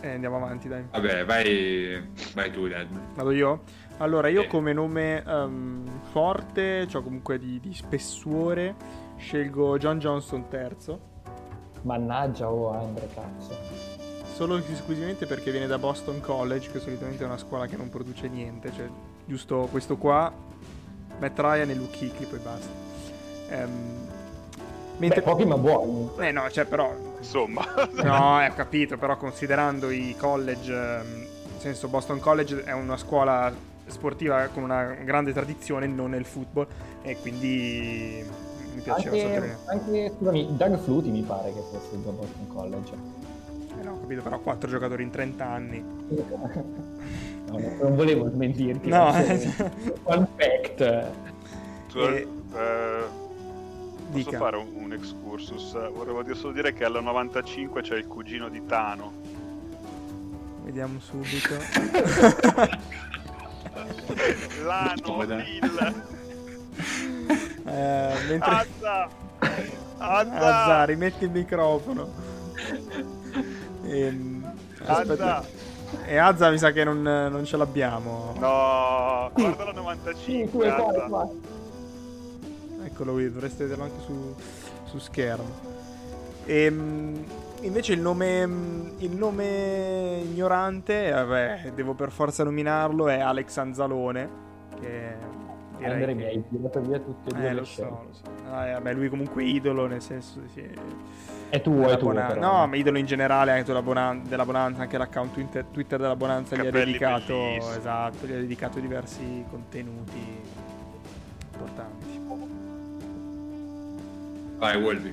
Eh, 0.01 0.15
andiamo 0.15 0.37
avanti, 0.37 0.67
dai. 0.69 0.85
Vabbè, 0.91 1.25
vai, 1.25 2.05
vai 2.35 2.51
tu, 2.51 2.67
Dad. 2.67 2.89
Vado 3.15 3.31
io? 3.31 3.63
Allora, 3.99 4.27
io 4.27 4.43
Sì. 4.43 4.49
come 4.49 4.73
nome 4.73 5.23
ehm, 5.25 6.01
forte, 6.11 6.89
cioè 6.89 7.01
comunque 7.03 7.39
di, 7.39 7.61
di 7.61 7.73
spessore, 7.73 8.75
scelgo 9.17 9.79
John 9.79 9.99
Johnson 10.01 10.49
terzo. 10.49 11.13
Mannaggia, 11.83 12.51
oh 12.51 12.73
Andre, 12.73 13.09
cazzo. 13.15 13.94
Solo 14.35 14.57
esclusivamente 14.57 15.27
perché 15.27 15.53
viene 15.53 15.69
da 15.69 15.79
Boston 15.79 16.21
College, 16.21 16.69
che 16.73 16.81
solitamente 16.81 17.23
è 17.23 17.27
una 17.27 17.39
scuola 17.39 17.67
che 17.67 17.77
non 17.77 17.89
produce 17.89 18.27
niente. 18.27 18.73
Cioè, 18.75 18.87
giusto 19.25 19.69
questo 19.71 19.97
qua, 19.97 20.33
Matt 21.21 21.39
Ryan 21.39 21.71
e 21.71 21.75
Luke 21.75 22.05
Hickley, 22.05 22.29
poi 22.29 22.39
basta. 22.41 22.69
Ehm, 23.51 24.09
mentre... 24.97 25.21
Beh, 25.21 25.27
pochi 25.27 25.45
ma 25.45 25.57
buoni. 25.57 26.11
Eh 26.19 26.33
no, 26.33 26.51
cioè 26.51 26.65
però... 26.65 26.93
Insomma, 27.19 27.65
No, 28.03 28.43
eh, 28.43 28.49
ho 28.49 28.55
capito, 28.55 28.99
però 28.99 29.17
considerando 29.17 29.91
i 29.91 30.17
college, 30.19 30.73
ehm, 30.73 31.07
nel 31.53 31.61
senso 31.61 31.87
Boston 31.87 32.19
College 32.19 32.65
è 32.65 32.73
una 32.73 32.97
scuola 32.97 33.53
sportiva 33.87 34.49
con 34.49 34.65
una 34.65 34.83
grande 35.05 35.33
tradizione, 35.33 35.87
non 35.87 36.11
nel 36.11 36.25
football, 36.25 36.67
e 37.03 37.17
quindi 37.19 38.25
mi 38.75 38.81
piaceva 38.81 39.15
Anche, 39.15 39.21
sapere. 39.21 39.59
anche, 39.67 40.13
scusami, 40.17 40.57
Doug 40.57 40.79
Flutie 40.81 41.13
mi 41.13 41.23
pare 41.23 41.53
che 41.53 41.61
fosse 41.71 42.03
da 42.03 42.11
Boston 42.11 42.49
College. 42.49 43.24
Eh 43.79 43.83
no, 43.83 43.93
ho 43.93 44.01
capito, 44.01 44.23
però 44.23 44.39
quattro 44.41 44.69
giocatori 44.69 45.03
in 45.03 45.11
30 45.11 45.45
anni. 45.45 45.85
No, 46.09 47.59
no, 47.59 47.77
non 47.81 47.95
volevo 47.97 48.29
smentirti. 48.31 48.89
No, 48.89 49.15
eh, 49.17 49.37
Fun 50.03 50.27
fact. 50.37 51.11
tu, 51.89 51.99
E- 51.99 52.27
eh, 52.55 53.03
posso 54.11 54.31
Dica. 54.31 54.39
fare 54.39 54.57
un, 54.57 54.69
un 54.75 54.93
excursus? 54.93 55.73
Volevo 55.93 56.23
dire- 56.23 56.35
solo 56.37 56.53
dire 56.53 56.73
che 56.73 56.85
alla 56.85 57.01
95 57.01 57.83
c'è 57.83 57.97
il 57.97 58.07
cugino 58.07 58.49
di 58.49 58.65
Tano. 58.67 59.13
Vediamo 60.65 60.99
subito. 61.01 61.55
Lano. 64.65 65.17
Bill, 65.27 65.95
Eh, 67.67 68.13
mentre... 68.29 68.51
Azza, 68.51 69.09
Azza, 69.99 70.33
Azza, 70.39 70.85
rimetti 70.85 71.25
il 71.25 71.31
microfono. 71.31 72.09
Ehm, 73.87 74.53
aspetta. 74.87 75.37
Azza. 75.39 75.49
E 76.07 76.17
Azza 76.17 76.51
mi 76.51 76.59
sa 76.59 76.73
che 76.73 76.83
non, 76.85 77.03
non 77.03 77.45
ce 77.45 77.57
l'abbiamo. 77.57 78.35
No, 78.39 79.31
guarda 79.33 79.65
la 79.65 79.71
Sì, 79.73 79.77
95, 79.77 80.51
tu 80.51 80.63
e 80.63 80.73
poi, 80.75 80.97
Azza. 80.97 81.07
qua. 81.07 81.29
Eccolo 82.85 83.13
qui, 83.13 83.33
dovreste 83.33 83.65
vederlo 83.65 83.85
anche 83.85 84.01
su, 84.05 84.35
su 84.85 84.99
schermo. 84.99 85.73
Ehm, 86.47 87.25
invece 87.61 87.93
il 87.95 88.01
nome, 88.01 88.41
il 88.99 89.11
nome 89.11 90.21
ignorante, 90.23 91.07
eh, 91.07 91.13
vabbè, 91.13 91.73
devo 91.75 91.95
per 91.95 92.11
forza 92.11 92.45
nominarlo, 92.45 93.09
è 93.09 93.21
Alex 93.21 93.57
Anzalone, 93.57 94.29
che 94.81 95.15
direi 95.77 95.93
Andre 95.93 96.07
che- 96.07 96.15
mi 96.15 96.25
hai 96.25 96.45
tirato 96.49 96.81
via 96.81 96.99
tutte 96.99 97.29
e 97.31 97.33
due 97.35 97.45
Eh, 97.45 97.49
le 97.53 97.59
lo 97.61 97.65
scelte. 97.65 97.91
so, 97.93 98.03
lo 98.07 98.13
so. 98.13 98.53
Ah, 98.53 98.73
vabbè, 98.73 98.93
lui 98.95 99.09
comunque 99.09 99.45
idolo, 99.45 99.87
nel 99.87 100.01
senso 100.03 100.41
sì, 100.53 100.63
È 101.49 101.61
tuo, 101.61 101.89
è 101.89 101.97
tuo. 101.99 102.09
Bona- 102.09 102.27
però. 102.27 102.41
No, 102.41 102.67
ma 102.67 102.75
idolo 102.77 102.99
in 102.99 103.07
generale 103.07 103.53
anche 103.53 103.65
della, 103.65 103.83
Bonan- 103.83 104.23
della 104.27 104.45
Bonanza, 104.45 104.83
anche 104.83 104.99
l'account 104.99 105.33
Twitter, 105.35 105.65
Twitter 105.71 106.01
della 106.01 106.17
Bonanza 106.17 106.57
gli 106.57 106.67
ha 106.67 106.71
dedicato, 106.71 107.33
bellissimi. 107.35 107.77
esatto, 107.77 108.27
gli 108.27 108.33
ha 108.33 108.37
dedicato 108.37 108.81
diversi 108.81 109.45
contenuti 109.51 110.41
importanti. 111.53 112.23
Vai, 114.59 114.77
Wolby. 114.83 115.11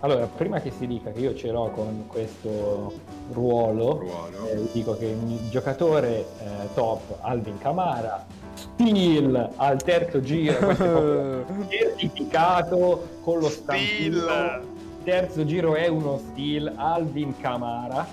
Allora, 0.00 0.26
prima 0.26 0.60
che 0.60 0.70
si 0.72 0.86
dica 0.86 1.10
che 1.12 1.20
io 1.20 1.34
ce 1.34 1.50
l'ho 1.50 1.70
con 1.70 2.06
questo 2.08 2.92
ruolo, 3.30 3.98
Ruolo. 4.00 4.48
eh, 4.50 4.56
gidico 4.66 4.96
che 4.96 5.06
il 5.06 5.48
giocatore 5.48 6.08
eh, 6.40 6.68
top 6.74 7.18
Alvin 7.20 7.56
Camara, 7.58 8.24
Steel 8.54 9.50
al 9.56 9.82
terzo 9.82 10.20
giro, 10.20 10.56
questo 10.58 10.84
proprio 11.46 11.66
certificato 11.68 13.08
con 13.22 13.38
lo 13.38 13.48
stampino. 13.48 14.70
Terzo 15.04 15.44
giro 15.44 15.74
è 15.74 15.88
uno 15.88 16.18
Steel, 16.30 16.72
Alvin 16.76 17.36
Camara. 17.38 18.06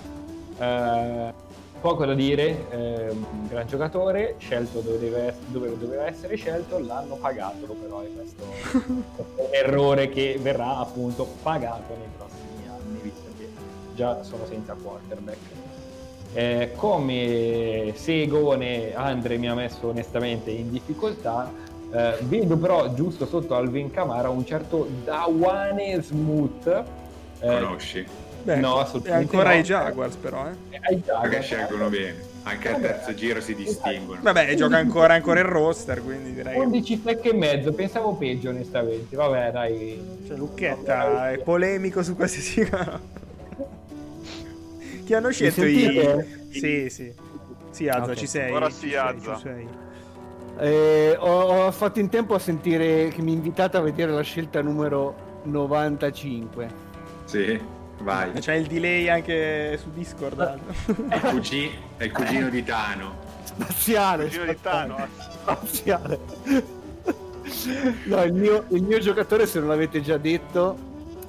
Eh, 0.58 1.32
poco 1.80 2.04
da 2.04 2.14
dire, 2.14 2.68
ehm, 2.70 3.48
gran 3.48 3.66
giocatore, 3.66 4.34
scelto 4.38 4.80
dove, 4.80 4.98
deve 4.98 5.34
dove 5.46 5.78
doveva 5.78 6.06
essere 6.06 6.36
scelto, 6.36 6.78
l'hanno 6.78 7.14
pagato 7.16 7.74
però 7.80 8.02
questo 8.02 8.44
questo 8.44 8.44
è 9.36 9.40
un 9.42 9.48
errore 9.52 10.08
che 10.10 10.38
verrà 10.40 10.76
appunto 10.76 11.26
pagato 11.42 11.96
nei 11.96 12.08
prossimi 12.16 12.68
anni, 12.68 13.00
visto 13.00 13.30
che 13.38 13.48
già 13.94 14.22
sono 14.22 14.44
senza 14.46 14.74
quarterback. 14.74 15.38
Eh, 16.32 16.70
come 16.76 17.92
Segone 17.96 18.94
Andre 18.94 19.36
mi 19.36 19.48
ha 19.48 19.54
messo 19.54 19.88
onestamente 19.88 20.50
in 20.50 20.70
difficoltà, 20.70 21.50
eh, 21.92 22.14
vedo 22.20 22.56
però 22.56 22.94
giusto 22.94 23.26
sotto 23.26 23.54
Alvin 23.56 23.90
Camara 23.90 24.28
un 24.28 24.44
certo 24.46 24.86
Dawane 25.04 26.00
Smooth. 26.00 26.66
eh, 27.40 27.46
Conosci? 27.46 28.06
Beh, 28.42 28.56
No, 28.56 28.78
è 28.78 28.82
assolutamente 28.82 29.34
ancora 29.36 29.50
no. 29.50 29.56
ai 29.56 29.62
Jaguars 29.62 30.14
però, 30.16 30.46
eh. 30.46 30.78
ai 30.88 30.96
Jaguars. 31.00 31.28
Perché 31.28 31.42
scelgono 31.42 31.88
bene. 31.88 32.28
Anche 32.42 32.72
al 32.74 32.80
terzo 32.80 33.12
giro 33.12 33.38
si 33.42 33.54
distinguono. 33.54 34.20
Vabbè, 34.22 34.54
gioca 34.54 34.78
ancora, 34.78 35.12
ancora 35.12 35.40
il 35.40 35.46
roster, 35.46 36.02
quindi 36.02 36.32
direi 36.32 36.54
che... 36.54 36.60
11 36.60 37.02
sec 37.04 37.24
e 37.26 37.34
mezzo, 37.34 37.70
pensavo 37.74 38.14
peggio 38.14 38.48
onestamente. 38.48 39.14
Vabbè, 39.14 39.50
dai. 39.50 40.00
Cioè, 40.26 40.38
Lucchetta 40.38 41.32
è 41.32 41.38
polemico 41.38 42.02
su 42.02 42.16
qualsiasi 42.16 42.66
Chi 45.10 45.16
hanno 45.16 45.32
scelto 45.32 45.64
i... 45.64 45.76
sentite? 45.76 46.46
Sì, 46.52 46.88
sì. 46.88 47.12
Sì, 47.72 47.88
Azza, 47.88 48.12
Ok. 48.12 48.14
ci 48.14 48.28
sei. 48.28 48.52
Ora 48.52 48.70
sì, 48.70 48.90
sei, 48.90 48.94
Azza. 48.94 49.34
ci 49.34 49.40
sei. 49.42 49.68
Eh, 50.60 51.16
ho, 51.18 51.66
ho 51.66 51.70
fatto 51.72 51.98
in 51.98 52.08
tempo 52.08 52.34
a 52.34 52.38
sentire 52.38 53.08
che 53.08 53.20
mi 53.20 53.32
invitate 53.32 53.76
a 53.76 53.80
vedere 53.80 54.12
la 54.12 54.20
scelta 54.20 54.62
numero 54.62 55.40
95. 55.42 56.68
Sì, 57.24 57.60
vai. 58.02 58.30
C'è 58.34 58.54
il 58.54 58.66
delay 58.68 59.08
anche 59.08 59.76
su 59.82 59.90
Discord. 59.92 60.38
Azza. 60.38 60.60
È 61.08 61.16
il, 61.16 61.20
cugi- 61.22 61.70
è 61.96 62.04
il 62.04 62.12
cugino 62.12 62.48
di 62.48 62.62
Tano. 62.62 63.16
Spaziale. 63.42 64.24
Cugino 64.26 64.44
di 64.44 64.58
Tano. 64.62 65.08
Spaziale. 65.18 66.20
No, 68.04 68.22
il 68.22 68.32
mio, 68.32 68.64
il 68.68 68.84
mio 68.84 69.00
giocatore, 69.00 69.44
se 69.46 69.58
non 69.58 69.70
l'avete 69.70 70.00
già 70.02 70.18
detto, 70.18 70.78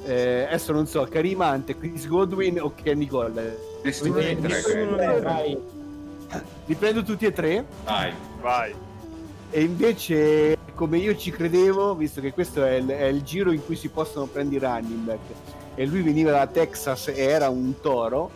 eh, 0.06 0.44
adesso 0.48 0.72
non 0.72 0.86
so, 0.86 1.04
Karim 1.10 1.42
Ante, 1.42 1.76
Chris 1.76 2.08
Godwin 2.08 2.62
o 2.62 2.74
Kenny 2.76 3.08
Golladay. 3.08 3.70
Nessuno 3.82 4.14
dei 4.16 4.40
tre. 4.40 4.62
Li 6.66 6.76
prendo 6.76 7.04
tutti 7.04 7.26
e 7.26 7.34
tre. 7.34 7.66
Vai. 7.84 8.14
Vai. 8.40 8.74
E 9.50 9.62
invece, 9.62 10.58
come 10.76 10.98
io 10.98 11.16
ci 11.18 11.32
credevo, 11.32 11.94
visto 11.96 12.22
che 12.22 12.32
questo 12.32 12.64
è 12.64 12.76
il, 12.76 12.88
è 12.88 13.06
il 13.06 13.22
giro 13.22 13.52
in 13.52 13.66
cui 13.66 13.76
si 13.76 13.90
possono 13.90 14.26
prendere 14.26 14.66
i 14.66 14.70
running 14.70 15.04
back, 15.04 15.20
e 15.76 15.86
lui 15.86 16.02
veniva 16.02 16.32
da 16.32 16.48
Texas 16.48 17.10
e 17.10 17.22
era 17.22 17.50
un 17.50 17.80
toro, 17.82 18.32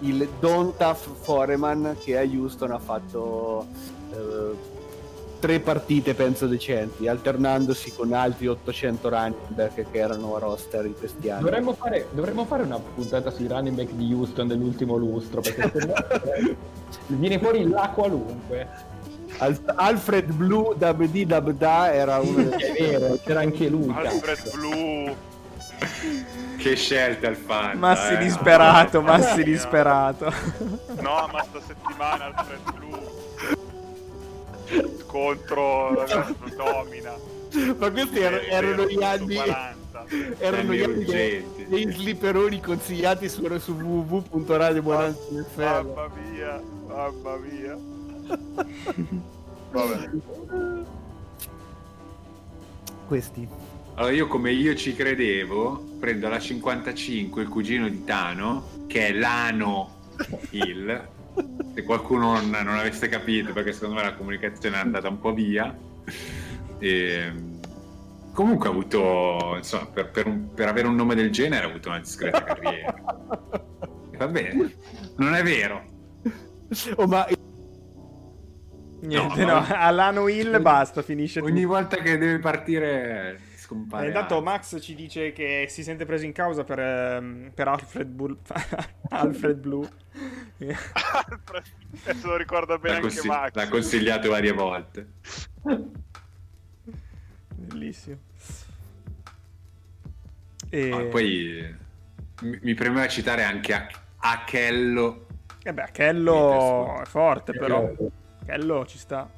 il 0.00 0.26
Dontaf 0.40 1.06
Foreman 1.20 1.96
che 2.02 2.18
a 2.18 2.22
Houston 2.22 2.72
ha 2.72 2.78
fatto 2.78 3.66
eh, 4.12 4.72
tre 5.44 5.60
partite, 5.60 6.14
penso, 6.14 6.46
decenti, 6.46 7.06
alternandosi 7.06 7.92
con 7.92 8.14
altri 8.14 8.46
800 8.46 9.08
running 9.10 9.48
back 9.48 9.90
che 9.90 9.98
erano 9.98 10.36
a 10.36 10.38
roster 10.38 10.86
in 10.86 10.94
questi 10.98 11.28
anni. 11.28 11.42
Dovremmo 11.42 11.74
fare, 11.74 12.06
dovremmo 12.12 12.46
fare 12.46 12.62
una 12.62 12.78
puntata 12.78 13.30
sui 13.30 13.46
running 13.46 13.76
back 13.76 13.90
di 13.90 14.10
Houston 14.10 14.48
dell'ultimo 14.48 14.96
lustro, 14.96 15.42
perché 15.42 15.70
se 15.70 15.86
no, 15.86 15.92
eh, 16.32 16.56
viene 17.08 17.38
fuori 17.38 17.68
la 17.68 17.90
qualunque. 17.94 18.68
Al- 19.36 19.60
Alfred 19.74 20.32
Blue 20.32 20.76
WD 20.78 21.24
Dabda 21.24 21.92
era 21.92 22.20
uno 22.20 22.48
È 22.56 22.72
vero, 22.72 23.18
c'era 23.22 23.40
anche 23.40 23.68
lui. 23.68 23.92
Alfred 23.94 24.36
cazzo. 24.38 24.50
Blue. 24.56 25.14
Che 26.56 26.74
scelta 26.74 27.28
il 27.28 27.36
fan. 27.36 27.78
Massi 27.78 28.14
eh. 28.14 28.16
disperato, 28.16 29.02
Massi 29.02 29.42
disperato. 29.42 30.32
No, 31.02 31.28
ma 31.30 31.44
sta 31.46 31.60
settimana 31.60 32.32
Alfred 32.32 32.72
Blue. 32.72 33.23
Contro 35.06 35.92
la 35.92 36.34
domina. 36.56 37.14
Ma 37.78 37.90
questi 37.90 38.18
erano, 38.18 38.42
È 38.42 38.52
erano 38.52 38.86
gli 38.86 39.02
anni 39.02 39.34
40. 39.34 40.06
erano 40.38 40.72
gli 40.72 40.82
Anni 40.82 41.04
dei, 41.04 41.92
slipperoni 41.92 42.60
consigliati 42.60 43.28
su, 43.28 43.46
su 43.58 43.72
www.radiobuonanza.fm 43.72 45.62
Mamma 45.62 46.10
mia, 46.32 46.60
mamma 46.88 47.36
mia. 47.36 47.78
Vabbè. 49.70 50.10
questi 53.06 53.48
Allora 53.96 54.12
io 54.12 54.26
come 54.26 54.50
io 54.50 54.74
ci 54.74 54.94
credevo, 54.94 55.84
prendo 56.00 56.28
la 56.28 56.40
55, 56.40 57.42
il 57.42 57.48
cugino 57.48 57.88
di 57.88 58.02
Tano, 58.02 58.86
che 58.88 59.08
è 59.08 59.12
l'Ano 59.12 59.94
Hill. 60.50 61.08
Se 61.74 61.82
qualcuno 61.84 62.32
non, 62.34 62.50
non 62.50 62.68
avesse 62.78 63.08
capito, 63.08 63.52
perché 63.52 63.72
secondo 63.72 63.96
me 63.96 64.02
la 64.02 64.14
comunicazione 64.14 64.76
è 64.76 64.80
andata 64.80 65.08
un 65.08 65.18
po' 65.18 65.32
via. 65.32 65.76
E, 66.78 67.32
comunque 68.32 68.68
ha 68.68 68.70
avuto, 68.70 69.54
insomma, 69.56 69.86
per, 69.86 70.10
per 70.10 70.26
un- 70.26 70.52
per 70.54 70.68
avere 70.68 70.86
un 70.86 70.94
nome 70.94 71.14
del 71.14 71.30
genere 71.30 71.64
ha 71.66 71.68
avuto 71.68 71.88
una 71.88 71.98
discreta 71.98 72.42
carriera. 72.44 72.94
E 74.10 74.16
Va 74.16 74.28
bene, 74.28 74.74
non 75.16 75.34
è 75.34 75.42
vero. 75.42 75.84
oh 76.96 77.06
ma 77.06 77.26
Niente, 79.00 79.44
No, 79.44 79.52
no, 79.54 79.60
ma- 79.60 79.80
all'Ano 79.80 80.28
Hill 80.28 80.62
basta, 80.62 81.02
finisce 81.02 81.40
tutto. 81.40 81.52
Ogni 81.52 81.64
volta 81.66 81.96
che 81.98 82.16
deve 82.16 82.38
partire 82.38 83.34
Eh, 83.34 83.56
scompare. 83.58 84.06
intanto 84.06 84.36
altro. 84.36 84.50
Max 84.50 84.80
ci 84.80 84.94
dice 84.94 85.32
che 85.32 85.66
si 85.68 85.82
sente 85.82 86.06
preso 86.06 86.24
in 86.24 86.32
causa 86.32 86.64
per, 86.64 86.78
ehm, 86.78 87.50
per 87.54 87.68
Alfred, 87.68 88.08
Bull- 88.08 88.38
Alfred 89.10 89.58
Blue. 89.58 89.86
Adesso 92.04 92.26
lo 92.28 92.36
ricorda 92.36 92.78
bene 92.78 93.00
L'ha, 93.00 93.06
anche 93.06 93.26
Max. 93.26 93.54
l'ha 93.54 93.68
consigliato 93.68 94.30
varie 94.30 94.52
volte. 94.52 95.08
Bellissimo. 97.48 98.18
E... 100.70 100.90
Ah, 100.90 101.04
poi 101.04 101.74
mi, 102.42 102.58
mi 102.62 102.74
premeva 102.74 103.06
citare 103.08 103.42
anche 103.44 103.74
a- 103.74 103.86
Achello 104.26 105.26
Eh 105.62 105.72
beh, 105.72 105.88
Sì, 105.92 107.02
è 107.02 107.04
forte 107.06 107.52
però. 107.52 107.90
Kello 108.44 108.86
ci 108.86 108.98
sta. 108.98 109.30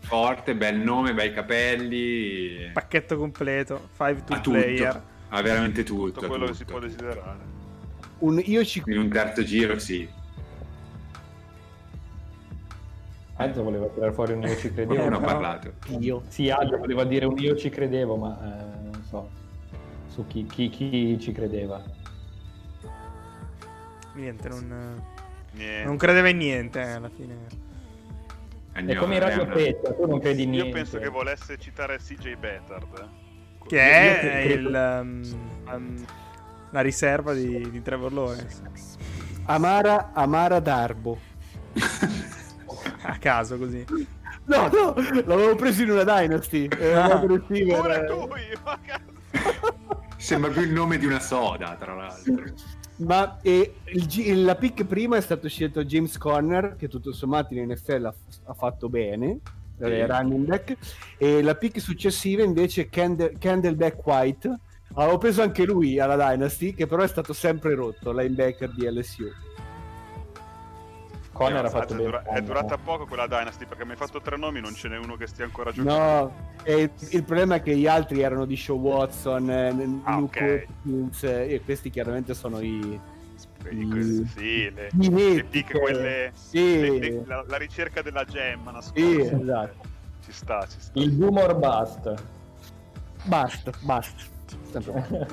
forte, 0.00 0.54
bel 0.54 0.76
nome, 0.78 1.14
bei 1.14 1.32
capelli. 1.32 2.70
Pacchetto 2.72 3.16
completo, 3.16 3.88
5 3.96 4.14
to 4.24 4.34
tutto. 4.40 4.50
player. 4.50 5.02
Ha 5.28 5.42
veramente 5.42 5.82
tutto. 5.84 6.06
Tutto 6.12 6.24
ha 6.24 6.28
quello 6.28 6.46
che 6.46 6.52
tutto. 6.52 6.64
si 6.64 6.70
può 6.70 6.78
desiderare. 6.80 7.58
Un 8.20 8.40
io 8.44 8.64
ci 8.64 8.82
In 8.86 8.98
un 8.98 9.08
terzo 9.08 9.42
giro, 9.42 9.78
sì. 9.78 10.08
Enzo 13.36 13.62
voleva 13.62 13.86
tirare 13.86 14.12
fuori 14.12 14.32
un 14.34 14.42
io 14.42 14.56
ci 14.56 14.72
credevo. 14.72 15.02
Ha 15.02 15.04
però- 15.08 15.20
parlato. 15.20 15.72
io 15.98 16.22
Sì, 16.28 16.50
Aldo 16.50 16.76
voleva 16.76 17.04
dire 17.04 17.24
un 17.24 17.38
io 17.38 17.56
ci 17.56 17.70
credevo, 17.70 18.16
ma 18.16 18.38
eh, 18.38 18.64
non 18.90 19.02
so 19.08 19.30
su 20.08 20.26
chi, 20.26 20.44
chi- 20.44 20.68
chi 20.68 21.18
ci 21.18 21.32
credeva. 21.32 21.82
Niente, 24.14 24.48
non, 24.48 25.02
Niente. 25.52 25.84
non 25.86 25.96
credeva 25.96 26.28
in 26.28 26.36
niente 26.36 26.80
eh, 26.80 26.90
alla 26.92 27.08
fine. 27.08 27.68
È 28.72 28.94
come 28.94 29.14
in 29.14 29.20
Radio 29.20 29.42
andiamo. 29.42 29.52
Pezza, 29.54 29.92
tu 29.94 30.06
non 30.06 30.20
credi 30.20 30.42
in 30.42 30.52
Io 30.54 30.62
niente. 30.64 30.78
penso 30.82 30.98
che 30.98 31.08
volesse 31.08 31.56
citare 31.58 31.96
CJ 31.98 32.34
Bettard. 32.36 32.98
eh. 32.98 33.66
Che 33.66 33.74
Io 33.76 33.80
è 33.80 34.18
credo- 34.44 34.68
il, 34.68 35.00
um, 35.02 35.22
um, 35.72 36.04
la 36.70 36.80
riserva 36.80 37.32
di, 37.34 37.70
di 37.70 37.82
Trevor 37.82 38.12
Lawrence. 38.12 38.62
Amara 39.46 40.10
Amara 40.12 40.60
Darbo 40.60 41.18
A 43.02 43.16
caso 43.18 43.56
così. 43.58 43.84
no 44.44 44.68
no 44.68 44.94
l'avevo 44.94 45.54
preso 45.56 45.82
in 45.82 45.90
una 45.90 46.04
Dynasty 46.04 46.66
eh, 46.78 46.92
Ah. 46.92 47.20
cazzo. 47.20 48.28
Sembra 50.16 50.50
più 50.50 50.62
il 50.62 50.72
nome 50.72 50.98
di 50.98 51.06
una 51.06 51.20
soda, 51.20 51.74
tra 51.78 51.94
l'altro. 51.94 52.44
Ma 52.96 53.38
eh, 53.40 53.74
il 53.86 54.44
la 54.44 54.54
pick 54.54 54.84
prima 54.84 55.16
è 55.16 55.20
stato 55.22 55.48
scelto 55.48 55.82
James 55.84 56.18
Conner, 56.18 56.76
che 56.76 56.88
tutto 56.88 57.12
sommato 57.12 57.54
in 57.54 57.70
NFL 57.70 58.04
ha, 58.04 58.14
ha 58.44 58.54
fatto 58.54 58.88
bene. 58.90 59.38
eh, 59.78 60.06
running 60.06 60.46
back, 60.46 60.76
e 61.16 61.40
la 61.42 61.54
pick 61.54 61.80
successiva 61.80 62.42
invece 62.42 62.90
Candle, 62.90 63.32
Candleback 63.38 64.06
White. 64.06 64.58
Avevo 64.94 65.18
preso 65.18 65.42
anche 65.42 65.64
lui 65.64 65.98
alla 66.00 66.16
Dynasty, 66.16 66.74
che 66.74 66.86
però 66.86 67.02
è 67.02 67.08
stato 67.08 67.32
sempre 67.32 67.74
rotto, 67.74 68.12
linebacker 68.12 68.70
di 68.72 68.90
LSU. 68.90 69.24
Connor 71.32 71.64
Eh, 71.64 71.66
ha 71.68 71.70
fatto 71.70 71.92
è, 71.94 71.96
bene. 71.96 72.02
dura- 72.10 72.22
è 72.24 72.40
durata 72.42 72.76
poco 72.76 73.06
quella 73.06 73.26
Dynasty 73.26 73.64
perché 73.64 73.84
mi 73.84 73.92
hai 73.92 73.96
fatto 73.96 74.20
tre 74.20 74.36
nomi, 74.36 74.60
non 74.60 74.74
ce 74.74 74.88
n'è 74.88 74.98
uno 74.98 75.16
che 75.16 75.26
stia 75.26 75.44
ancora 75.44 75.70
giocando. 75.72 75.96
No, 75.98 76.34
e 76.64 76.90
il 77.10 77.22
problema 77.24 77.54
è 77.54 77.62
che 77.62 77.76
gli 77.76 77.86
altri 77.86 78.20
erano 78.20 78.44
di 78.44 78.56
Show 78.56 78.78
Watson, 78.78 79.48
eh, 79.48 80.00
Ah, 80.02 80.16
Luke. 80.18 80.66
Hopkins, 80.82 81.22
eh, 81.22 81.54
e 81.54 81.62
questi 81.64 81.88
chiaramente 81.88 82.34
sono 82.34 82.60
i... 82.60 83.00
Mm. 83.72 83.90
queste- 83.90 84.26
sì, 84.38 84.70
le, 84.74 84.88
le 85.34 85.44
pick, 85.44 85.74
eh. 85.74 85.78
quelle. 85.78 86.30
Sì. 86.34 86.80
le- 86.80 86.98
le- 86.98 87.22
la, 87.26 87.44
la 87.46 87.56
ricerca 87.56 88.02
della 88.02 88.24
gemma 88.24 88.72
nascosta. 88.72 89.00
Sì, 89.00 89.20
esatto. 89.20 89.88
Ci 90.24 90.32
sta, 90.32 90.66
ci 90.66 90.80
sta. 90.80 90.98
Il 90.98 91.12
boom 91.12 91.36
or 91.36 91.56
bust. 91.56 92.22
Basta, 93.24 93.70
basta. 93.80 94.29
Sempre. 94.70 95.26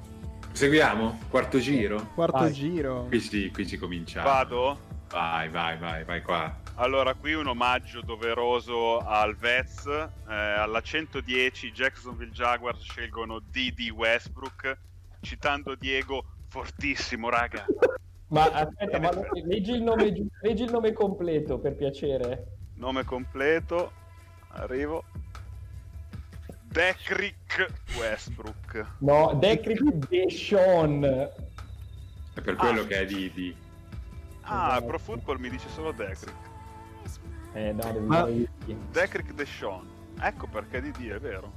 Seguiamo? 0.53 1.19
Quarto 1.29 1.59
giro? 1.59 2.09
Quarto 2.15 2.39
Vai. 2.39 2.53
giro. 2.53 3.07
Qui 3.09 3.21
si, 3.21 3.51
qui 3.51 3.65
si 3.65 3.79
comincia. 3.79 4.23
Vado? 4.23 4.79
Vai, 5.11 5.49
vai, 5.49 5.79
vai, 5.79 6.05
vai 6.05 6.21
qua. 6.21 6.55
Allora, 6.75 7.15
qui 7.15 7.33
un 7.33 7.47
omaggio 7.47 8.01
doveroso 8.03 8.99
al 8.99 9.37
Vets. 9.37 9.87
Eh, 9.87 10.35
alla 10.35 10.81
110 10.81 11.67
i 11.67 11.73
Jacksonville 11.73 12.33
Jaguars 12.33 12.81
scelgono 12.83 13.39
D.D. 13.39 13.91
Westbrook, 13.91 14.79
citando 15.21 15.75
Diego, 15.75 16.25
fortissimo, 16.49 17.29
raga. 17.29 17.65
Ma 18.29 18.45
aspetta, 18.51 18.99
ma 18.99 19.11
leggi 19.45 19.73
il, 19.73 19.83
nome, 19.83 20.29
leggi 20.43 20.65
il 20.65 20.71
nome 20.71 20.93
completo 20.93 21.59
per 21.59 21.75
piacere. 21.75 22.59
Nome 22.75 23.05
completo, 23.05 23.93
arrivo. 24.51 25.05
Decrick 26.79 27.73
Westbrook. 27.99 28.87
No, 28.99 29.37
Decrick 29.41 29.83
Deshaun. 30.09 31.03
È 31.03 32.41
per 32.41 32.55
quello 32.55 32.87
che 32.87 33.01
è 33.01 33.05
di... 33.05 33.33
di... 33.35 33.57
Ah, 34.43 34.81
Pro 34.87 34.97
Football 35.01 35.41
mi 35.41 35.51
dice 35.51 35.69
solo 35.75 35.91
Decrick. 35.91 36.37
Eh, 37.55 37.73
no, 37.73 37.83
devi 37.83 38.07
Ma- 38.07 38.29
Decrick 38.93 39.33
Deshaun. 39.33 39.89
Ecco 40.21 40.47
perché 40.47 40.81
DD, 40.81 41.09
è 41.11 41.19
vero. 41.19 41.53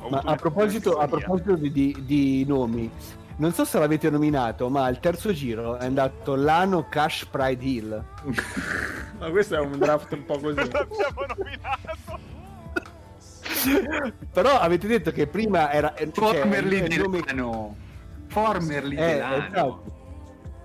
A 0.00 0.34
proposito, 0.34 0.98
a 0.98 1.06
proposito 1.06 1.54
di, 1.54 1.70
di- 1.70 2.02
di 2.04 2.44
nomi, 2.44 2.90
non 3.36 3.52
so 3.52 3.64
se 3.64 3.78
l'avete 3.78 4.10
nominato, 4.10 4.68
ma 4.68 4.84
al 4.84 4.98
terzo 4.98 5.32
giro 5.32 5.76
è 5.76 5.84
andato 5.84 6.34
Lano 6.34 6.88
Cash 6.88 7.24
Pride 7.26 7.64
Hill. 7.64 8.04
Ma 9.18 9.30
questo 9.30 9.54
è 9.54 9.60
un 9.60 9.78
draft 9.78 10.10
un 10.12 10.24
po' 10.24 10.40
così. 10.40 10.56
L'abbiamo 10.58 11.24
nominato. 11.36 12.35
Però 14.32 14.58
avete 14.58 14.86
detto 14.86 15.10
che 15.12 15.26
prima 15.26 15.70
era... 15.72 15.94
eh, 15.94 16.10
cioè, 16.12 16.40
Formerly 16.40 16.82
il 16.84 17.00
nome- 17.00 17.20
Delano. 17.20 17.76
Formerly 18.28 18.96
Eh, 18.96 19.06
Delano. 19.06 19.34
esatto. 19.46 19.94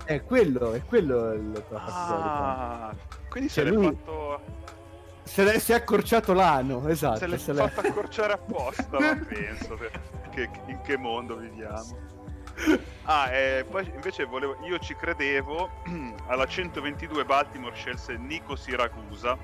È 0.04 0.22
quello, 0.24 0.72
è 0.72 0.82
quello 0.84 1.32
il 1.32 1.64
Ah, 1.72 2.92
quindi 3.28 3.48
Cioè, 3.50 3.64
se 3.64 3.70
l'è 3.70 3.76
lui- 3.76 3.84
fatto, 3.86 4.40
Se 5.22 5.44
l'è- 5.44 5.58
si 5.60 5.72
è 5.72 5.76
accorciato 5.76 6.32
l'ano, 6.32 6.86
esatto. 6.88 7.18
se 7.18 7.26
l'è 7.28 7.38
se 7.38 7.52
l'è- 7.52 7.68
fatto 7.68 7.86
accorciare 7.86 8.32
apposta, 8.32 8.98
ma 8.98 9.14
penso. 9.28 9.78
che- 10.30 10.50
in 10.66 10.80
che 10.82 10.96
mondo 10.96 11.36
viviamo? 11.36 12.10
Ah, 13.04 13.30
e 13.32 13.64
poi 13.70 13.90
invece 13.94 14.24
volevo, 14.24 14.56
io 14.66 14.78
ci 14.78 14.94
credevo, 14.96 15.70
alla 16.26 16.46
122 16.46 17.24
Baltimore 17.24 17.74
scelse 17.74 18.16
Nico 18.16 18.56
Siracusa, 18.56 19.38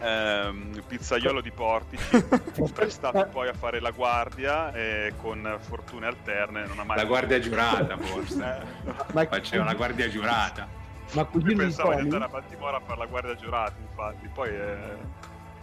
ehm, 0.00 0.82
pizzaiolo 0.86 1.40
di 1.40 1.50
Portici, 1.50 2.24
prestato 2.72 3.26
poi 3.30 3.48
a 3.48 3.52
fare 3.52 3.80
la 3.80 3.90
guardia 3.90 4.72
e 4.72 5.12
con 5.16 5.56
fortune 5.60 6.06
alterne 6.06 6.66
non 6.66 6.78
ha 6.78 6.84
mai... 6.84 6.96
La 6.96 7.04
guardia 7.04 7.38
giurata, 7.38 7.96
forse. 7.96 8.60
Eh, 8.84 8.92
Ma, 9.12 9.26
Faceva 9.26 9.62
una 9.62 9.74
guardia 9.74 10.08
giurata. 10.08 10.66
ma 11.12 11.22
Lui 11.22 11.30
cugino 11.30 11.50
di 11.50 11.64
pensava 11.64 11.94
di 11.94 12.00
andare 12.00 12.24
a 12.24 12.28
Baltimora 12.28 12.76
a 12.76 12.80
fare 12.80 12.98
la 12.98 13.06
guardia 13.06 13.34
giurata, 13.34 13.74
infatti, 13.80 14.28
poi 14.32 14.48
è, 14.48 14.74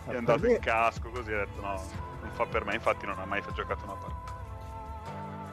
è 0.07 0.11
Ma 0.11 0.18
andato 0.18 0.47
in 0.47 0.59
casco 0.59 1.09
così 1.09 1.34
ha 1.34 1.39
detto 1.39 1.61
no, 1.61 1.81
non 2.22 2.31
fa 2.34 2.45
per 2.45 2.65
me, 2.65 2.76
infatti 2.76 3.05
non 3.05 3.18
ha 3.19 3.26
mai 3.26 3.41
giocato 3.53 3.84
una 3.84 3.93
partita. 3.93 4.27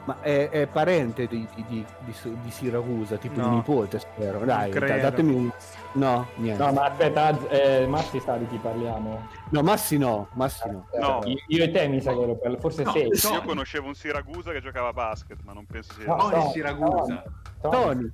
Ma 0.05 0.17
è, 0.21 0.49
è 0.49 0.67
parente 0.67 1.25
di, 1.25 1.47
di, 1.55 1.65
di, 1.67 1.85
di- 2.03 2.37
di 2.43 2.51
Siracusa, 2.51 3.17
tipo 3.17 3.39
No. 3.39 3.49
di 3.49 3.55
nipote, 3.55 3.97
spero. 3.99 4.39
Dai, 4.45 4.71
datemi 4.71 5.33
un... 5.33 5.51
No, 5.93 6.27
niente. 6.35 6.61
No, 6.61 6.69
No, 6.69 6.73
ma 6.73 6.85
aspetta, 6.85 7.49
eh, 7.49 7.87
Massi 7.87 8.19
sa 8.19 8.37
di 8.37 8.47
chi 8.47 8.57
parliamo. 8.57 9.27
Massi 9.49 9.97
no, 9.97 10.27
Massi 10.33 10.69
no. 10.69 10.85
No. 10.99 11.21
Io, 11.25 11.37
io 11.47 11.63
e 11.63 11.71
te 11.71 11.87
mi 11.87 11.99
sa 12.01 12.13
che 12.13 12.21
ero 12.21 12.35
per 12.35 12.55
forse 12.59 12.83
No, 12.83 12.91
sei. 12.91 13.09
Tony. 13.09 13.33
Io 13.35 13.41
conoscevo 13.41 13.87
un 13.87 13.95
Siracusa 13.95 14.51
che 14.51 14.61
giocava 14.61 14.89
a 14.89 14.93
basket, 14.93 15.39
ma 15.43 15.53
non 15.53 15.65
penso 15.65 15.93
sia... 15.93 16.05
No, 16.05 16.17
Tony 16.17 16.35
no, 16.35 16.49
Siragusa. 16.51 17.23
Tony. 17.61 18.11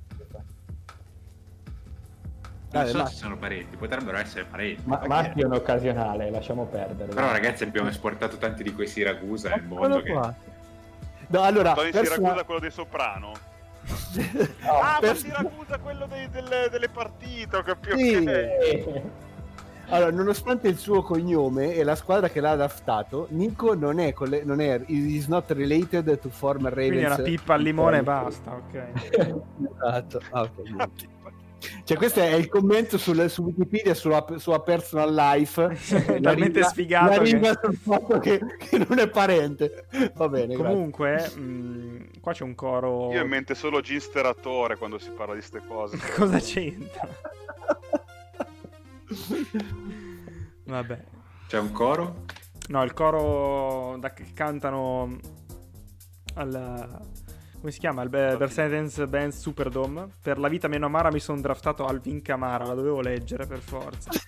Non 2.74 2.84
Dai, 2.84 2.88
so 2.88 3.04
se 3.04 3.14
sono 3.16 3.36
parenti, 3.36 3.76
potrebbero 3.76 4.16
essere 4.16 4.44
parenti. 4.46 4.80
Ma 4.84 5.02
Massi 5.06 5.40
è 5.40 5.44
un 5.44 5.52
occasionale, 5.52 6.30
lasciamo 6.30 6.64
perdere. 6.64 7.12
Però 7.12 7.30
ragazzi 7.30 7.64
abbiamo 7.64 7.90
esportato 7.90 8.38
tanti 8.38 8.62
di 8.62 8.72
quei 8.72 8.86
Siragusa 8.86 9.50
nel 9.50 9.62
mondo 9.64 9.98
Eccolo 9.98 10.20
che... 10.20 10.50
No, 11.32 11.42
allora, 11.42 11.72
Tony 11.74 11.90
persona- 11.90 12.16
Siracusa 12.16 12.44
quello 12.44 12.60
dei 12.60 12.70
Soprano. 12.70 13.32
No, 13.32 13.32
Ah, 14.80 14.92
ma 14.92 14.98
per- 15.00 15.16
Siracusa 15.16 15.78
quello 15.78 16.06
dei- 16.06 16.28
delle, 16.30 16.68
delle 16.70 16.88
partite, 16.88 17.56
ho 17.56 17.62
capito. 17.62 17.96
Sì. 17.96 18.14
ok. 18.16 18.26
eh, 18.28 19.02
Allora, 19.88 20.10
nonostante 20.10 20.68
il 20.68 20.78
suo 20.78 21.02
cognome 21.02 21.74
e 21.74 21.82
la 21.84 21.96
squadra 21.96 22.28
che 22.30 22.40
l'ha 22.40 22.54
draftato, 22.56 23.26
Nico 23.30 23.74
non 23.74 23.98
è, 23.98 24.12
colle- 24.12 24.42
non 24.44 24.60
è 24.60 24.80
is 24.86 25.26
not 25.26 25.50
related 25.50 26.18
to 26.20 26.28
former 26.30 26.72
Ravens. 26.72 26.88
Quindi 26.90 27.04
è 27.04 27.06
una 27.08 27.22
pippa 27.22 27.54
al 27.54 27.62
limone 27.62 27.98
e 27.98 28.02
basta, 28.02 28.52
ok. 28.52 28.84
Esatto. 29.82 30.20
Ah, 30.30 30.42
ok, 30.42 30.50
niente. 30.64 31.11
Cioè, 31.84 31.96
questo 31.96 32.20
è 32.20 32.32
il 32.34 32.48
commento 32.48 32.98
sul- 32.98 33.30
su 33.30 33.42
Wikipedia 33.42 33.94
sulla 33.94 34.24
sua 34.38 34.60
personal 34.62 35.12
life. 35.14 35.62
Talmente 36.20 36.34
ringa- 36.34 36.68
sfigato 36.68 37.10
La 37.10 37.18
che- 37.22 37.58
sul 37.62 37.76
fatto 37.76 38.18
che, 38.18 38.40
che 38.58 38.78
non 38.88 38.98
è 38.98 39.08
parente. 39.08 39.86
Va 40.14 40.28
bene. 40.28 40.54
Comunque, 40.56 41.28
mh, 41.34 42.20
qua 42.20 42.32
c'è 42.32 42.42
un 42.44 42.54
coro. 42.54 43.12
Io 43.12 43.20
ho 43.20 43.22
in 43.24 43.28
mente 43.28 43.54
solo 43.54 43.80
Ginsteratore 43.80 44.76
quando 44.76 44.98
si 44.98 45.10
parla 45.10 45.34
di 45.34 45.40
queste 45.40 45.62
cose. 45.66 45.96
Cosa 46.16 46.38
c'entra? 46.38 47.08
Vabbè. 50.64 51.04
C'è 51.48 51.58
un 51.58 51.72
coro? 51.72 52.24
No, 52.68 52.82
il 52.82 52.92
coro 52.94 53.96
da 53.98 54.12
che 54.12 54.26
cantano 54.32 55.18
al 56.34 57.00
come 57.62 57.70
si 57.72 57.78
chiama? 57.78 58.02
Il 58.02 58.08
Be- 58.08 58.36
Mercedes 58.36 59.04
Benz 59.06 59.38
Superdome. 59.38 60.08
Per 60.20 60.36
la 60.38 60.48
vita 60.48 60.66
meno 60.66 60.86
amara 60.86 61.12
mi 61.12 61.20
sono 61.20 61.40
draftato 61.40 61.86
Alvin 61.86 62.20
Camara, 62.20 62.66
la 62.66 62.74
dovevo 62.74 63.00
leggere 63.00 63.46
per 63.46 63.60
forza. 63.60 64.10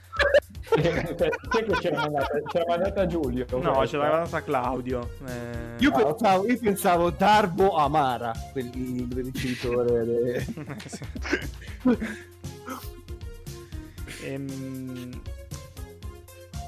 Chi 0.74 0.80
è 0.80 1.04
che 1.64 1.72
c'era 1.80 1.96
mandata, 2.00 2.40
c'era 2.46 2.64
mandata 2.68 3.06
Giulio? 3.06 3.44
No, 3.50 3.58
questa? 3.60 3.86
ce 3.86 3.96
l'aveva 3.96 4.18
data 4.18 4.42
Claudio. 4.42 5.10
Eh, 5.26 5.74
Io, 5.78 5.90
Ah, 5.90 6.04
pensavo, 6.04 6.46
io 6.46 6.58
pensavo 6.58 7.10
Darbo 7.10 7.76
Amara, 7.76 8.32
quel 8.52 8.70
il 8.74 9.08
ricevitore. 9.12 10.04
de-. 10.06 10.46
Ehm, 14.24 15.10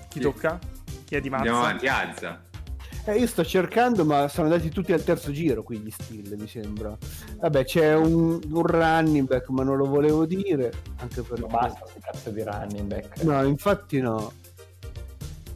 Chi 0.09 0.19
Sì. 0.19 0.21
tocca? 0.21 0.59
Chi 1.05 1.15
è 1.15 1.21
di 1.21 1.31
Mazza? 1.31 1.43
Andiamo 1.45 1.61
avanti, 1.61 1.87
alza. 1.89 2.45
Eh, 3.09 3.19
io 3.19 3.27
sto 3.29 3.45
cercando, 3.45 4.05
ma 4.05 4.27
sono 4.27 4.49
andati 4.49 4.69
tutti 4.69 4.93
al 4.93 5.05
terzo 5.05 5.31
giro 5.31 5.63
qui 5.63 5.79
gli 5.79 5.91
still, 5.91 6.37
mi 6.37 6.49
sembra. 6.49 6.97
Vabbè, 7.39 7.65
c'è 7.65 7.95
un, 7.95 8.41
un 8.51 8.63
running 8.67 9.29
back, 9.29 9.49
ma 9.51 9.63
non 9.63 9.77
lo 9.77 9.87
volevo 9.87 10.27
dire. 10.27 10.73
Anche 10.99 11.23
perché... 11.23 11.41
No, 11.43 11.47
basta 11.47 11.87
sto 11.87 12.01
cazzo 12.01 12.31
di 12.31 12.43
running 12.43 12.87
back. 12.89 13.23
No, 13.23 13.45
infatti 13.45 14.01
no. 14.01 14.33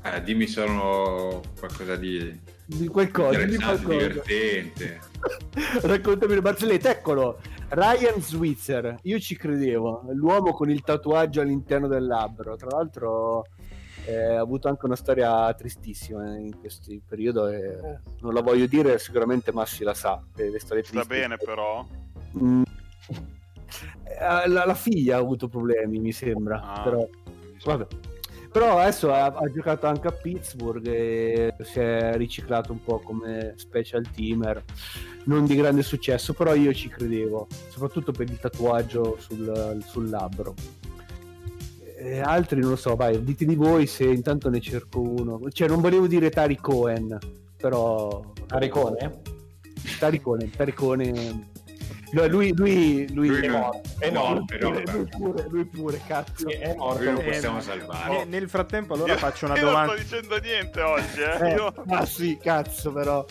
Eh, 0.03 0.23
dimmi 0.23 0.47
solo 0.47 1.43
qualcosa 1.59 1.97
di 1.97 2.39
Di 2.65 2.87
qualcosa, 2.87 3.43
di 3.43 3.57
qualcosa. 3.57 3.97
divertente. 3.97 5.01
Raccontami 5.83 6.33
il 6.35 6.43
barzelletta, 6.43 6.91
eccolo. 6.91 7.41
Ryan 7.71 8.21
Switzer, 8.23 8.97
io 9.03 9.19
ci 9.19 9.37
credevo. 9.37 10.05
L'uomo 10.13 10.53
con 10.53 10.71
il 10.71 10.83
tatuaggio 10.83 11.41
all'interno 11.41 11.89
del 11.89 12.07
labbro. 12.07 12.55
Tra 12.55 12.69
l'altro 12.71 13.47
eh, 14.07 14.35
ha 14.35 14.41
avuto 14.41 14.69
anche 14.69 14.87
una 14.87 14.97
storia 14.97 15.53
tristissima 15.55 16.37
in 16.37 16.59
questo 16.59 16.93
periodo 17.07 17.49
e 17.49 17.79
non 18.21 18.35
la 18.35 18.43
voglio 18.43 18.67
dire, 18.67 18.99
sicuramente 18.99 19.53
Massi 19.53 19.85
la 19.85 19.95
sa. 19.95 20.23
Le, 20.35 20.51
le 20.51 20.61
storie 20.61 20.83
Sta 20.83 21.05
bene 21.05 21.37
però. 21.37 21.87
Mm. 22.39 22.63
Eh, 24.05 24.49
La, 24.49 24.67
la 24.67 24.75
figlia 24.75 25.17
ha 25.17 25.21
avuto 25.21 25.49
problemi, 25.49 25.99
mi 25.99 26.13
sembra. 26.13 26.61
Ah. 26.61 26.83
Però, 26.83 27.09
vabbè. 27.65 27.87
Però 28.53 28.79
adesso 28.79 29.13
ha, 29.13 29.27
ha 29.27 29.53
giocato 29.53 29.87
anche 29.87 30.09
a 30.09 30.13
Pittsburgh 30.13 30.85
e 30.89 31.55
si 31.61 31.79
è 31.79 32.17
riciclato 32.17 32.73
un 32.73 32.83
po' 32.83 32.99
come 32.99 33.55
special 33.57 34.11
teamer. 34.11 34.65
Non 35.27 35.47
di 35.47 35.55
grande 35.55 35.83
successo, 35.83 36.33
però 36.35 36.55
io 36.55 36.75
ci 36.75 36.89
credevo, 36.89 37.47
soprattutto 37.69 38.11
per 38.11 38.29
il 38.29 38.41
tatuaggio 38.41 39.17
sul, 39.21 39.81
sul 39.87 40.11
labbro. 40.11 40.55
Eh, 42.01 42.21
altri 42.21 42.61
non 42.61 42.71
lo 42.71 42.77
so, 42.77 42.97
vai, 42.97 43.23
dite 43.23 43.45
di 43.45 43.55
voi 43.55 43.87
se 43.87 44.05
intanto 44.05 44.49
ne 44.49 44.61
cerco 44.61 45.01
uno. 45.01 45.39
Cioè, 45.51 45.69
non 45.69 45.81
volevo 45.81 46.07
dire 46.07 46.31
Tari 46.31 46.57
Cohen, 46.57 47.19
però... 47.57 48.33
Aricone? 48.49 49.21
Taricone, 49.99 50.51
Taricone... 50.51 51.50
Lui, 52.13 52.29
lui, 52.29 52.55
lui, 52.55 53.09
Lui 53.15 53.41
È 53.41 53.49
morto. 53.49 53.81
È 53.99 54.11
no, 54.11 54.21
morto. 54.25 54.45
però, 54.47 54.71
lui, 54.71 54.85
lui 54.91 55.07
pure, 55.09 55.47
lui 55.49 55.65
pure, 55.67 56.01
cazzo. 56.07 56.49
È 56.49 56.75
morto. 56.77 57.03
Lui 57.05 57.13
lo 57.13 57.21
Eh, 57.21 57.25
possiamo 57.31 57.55
no. 57.57 57.61
salvare. 57.63 58.17
Ne- 58.19 58.25
nel 58.25 58.49
frattempo 58.49 58.95
allora 58.95 59.13
Io- 59.13 59.19
faccio 59.19 59.45
una 59.47 59.57
io 59.57 59.65
domanda. 59.67 59.93
non 59.95 60.05
sto 60.05 60.17
dicendo 60.17 60.39
niente 60.39 60.81
oggi, 60.81 61.21
eh. 61.21 61.49
Eh, 61.51 61.55
Io... 61.55 61.73
ma 61.87 62.05
sì, 62.07 62.37
cazzo, 62.41 62.93
però. 62.93 63.25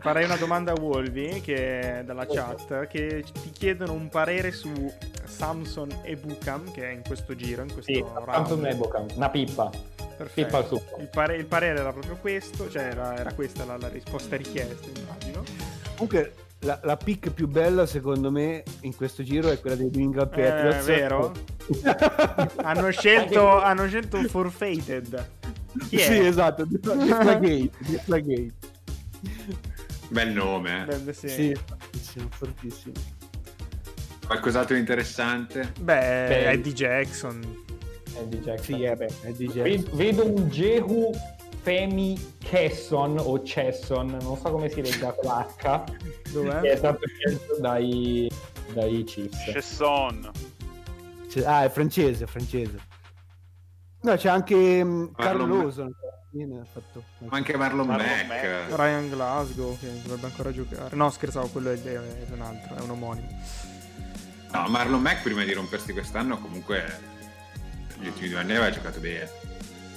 Farei 0.00 0.24
una 0.24 0.36
domanda 0.36 0.72
a 0.72 0.78
Wolvi 0.78 1.40
che 1.40 2.00
è 2.00 2.04
dalla 2.04 2.26
chat 2.26 2.86
che 2.88 3.24
ti 3.42 3.50
chiedono 3.52 3.92
un 3.94 4.10
parere 4.10 4.52
su 4.52 4.70
Samson 5.24 6.00
e 6.02 6.16
Bukam 6.16 6.70
che 6.72 6.90
è 6.90 6.92
in 6.92 7.00
questo 7.06 7.34
giro, 7.34 7.62
in 7.62 7.72
questo 7.72 7.90
Sì, 7.90 8.00
round. 8.00 8.26
tanto 8.26 8.54
un 8.54 8.66
Ebocan, 8.66 9.06
una 9.14 9.30
pippa. 9.30 9.70
Perfetto. 10.16 10.58
Pippa. 10.76 11.00
Il, 11.00 11.08
pare- 11.08 11.36
il 11.36 11.46
parere 11.46 11.78
era 11.80 11.90
proprio 11.92 12.16
questo, 12.20 12.68
cioè 12.70 12.82
era, 12.82 13.16
era 13.16 13.32
questa 13.32 13.64
la, 13.64 13.78
la 13.78 13.88
risposta 13.88 14.36
richiesta, 14.36 14.86
immagino. 15.00 15.42
Comunque, 15.96 16.34
la, 16.64 16.80
la 16.82 16.96
pick 16.96 17.30
più 17.30 17.46
bella, 17.48 17.86
secondo 17.86 18.30
me, 18.30 18.62
in 18.80 18.94
questo 18.96 19.22
giro 19.22 19.50
è 19.50 19.60
quella 19.60 19.76
dei 19.76 19.90
New 19.92 20.02
England 20.04 20.32
Eh, 20.36 20.42
Patriots. 20.42 20.84
vero? 20.86 21.32
hanno 22.62 22.90
scelto 22.90 23.60
hanno 23.60 23.86
scelto 23.88 24.22
Forfeited. 24.24 25.28
Chi 25.88 25.96
è? 25.96 26.00
Sì, 26.00 26.18
esatto. 26.18 26.64
Deflagate. 26.66 27.70
Deflagate. 27.78 28.52
Bel 30.08 30.30
nome. 30.32 30.86
eh. 30.88 30.96
Beh, 30.98 31.12
sì. 31.12 31.28
Sì, 31.28 31.54
fortissimo, 31.66 32.28
fortissimo. 32.30 32.94
Qualcos'altro 34.26 34.76
interessante? 34.76 35.72
Beh, 35.80 35.94
Beh, 36.28 36.50
Eddie 36.50 36.72
Jackson. 36.72 37.40
Eddie 38.16 38.40
Jackson. 38.40 38.76
Sì, 38.78 38.84
eh, 38.84 38.94
beh, 38.96 39.08
è 39.22 39.30
DJ. 39.32 39.62
Ve- 39.62 39.84
Vedo 39.92 40.26
un 40.26 40.48
Jehu 40.48 41.10
Femi 41.64 42.34
Kesson 42.40 43.16
o 43.18 43.40
Chesson, 43.40 44.18
non 44.20 44.36
so 44.36 44.50
come 44.50 44.68
si 44.68 44.82
legga 44.82 45.12
con 45.12 45.46
Dov'è? 46.30 46.60
che 46.60 46.72
è 46.72 46.76
stato 46.76 47.00
scelto 47.06 47.56
dai, 47.58 48.30
dai 48.74 49.02
Chiefs. 49.04 49.44
Chesson. 49.50 50.30
C'è- 51.26 51.42
Ah, 51.46 51.64
è 51.64 51.70
francese, 51.70 52.26
francese. 52.26 52.78
No, 54.02 54.14
c'è 54.14 54.28
anche 54.28 54.84
mm, 54.84 55.06
Carlo 55.16 55.46
Marlon- 55.46 55.58
Lawson. 55.62 55.94
Ha 56.34 56.64
fatto- 56.70 57.02
Ma 57.20 57.36
anche 57.38 57.56
Marlon, 57.56 57.86
Marlon 57.86 58.06
Mack. 58.26 58.44
Mack. 58.68 58.76
Ryan 58.76 59.08
Glasgow 59.08 59.78
che 59.78 60.02
dovrebbe 60.02 60.26
ancora 60.26 60.52
giocare. 60.52 60.94
No, 60.94 61.08
scherzavo, 61.08 61.46
quello 61.46 61.70
è, 61.70 61.80
è 61.82 61.96
un 62.30 62.40
altro, 62.42 62.74
è 62.76 62.80
un 62.80 62.90
omonimo. 62.90 63.28
No, 64.52 64.68
Marlon 64.68 65.00
Mack 65.00 65.22
prima 65.22 65.44
di 65.44 65.52
rompersi 65.54 65.94
quest'anno 65.94 66.38
comunque 66.38 66.84
gli 67.98 68.06
ultimi 68.06 68.28
due 68.28 68.40
anni 68.40 68.50
aveva 68.50 68.70
giocato 68.70 69.00
bene. 69.00 69.30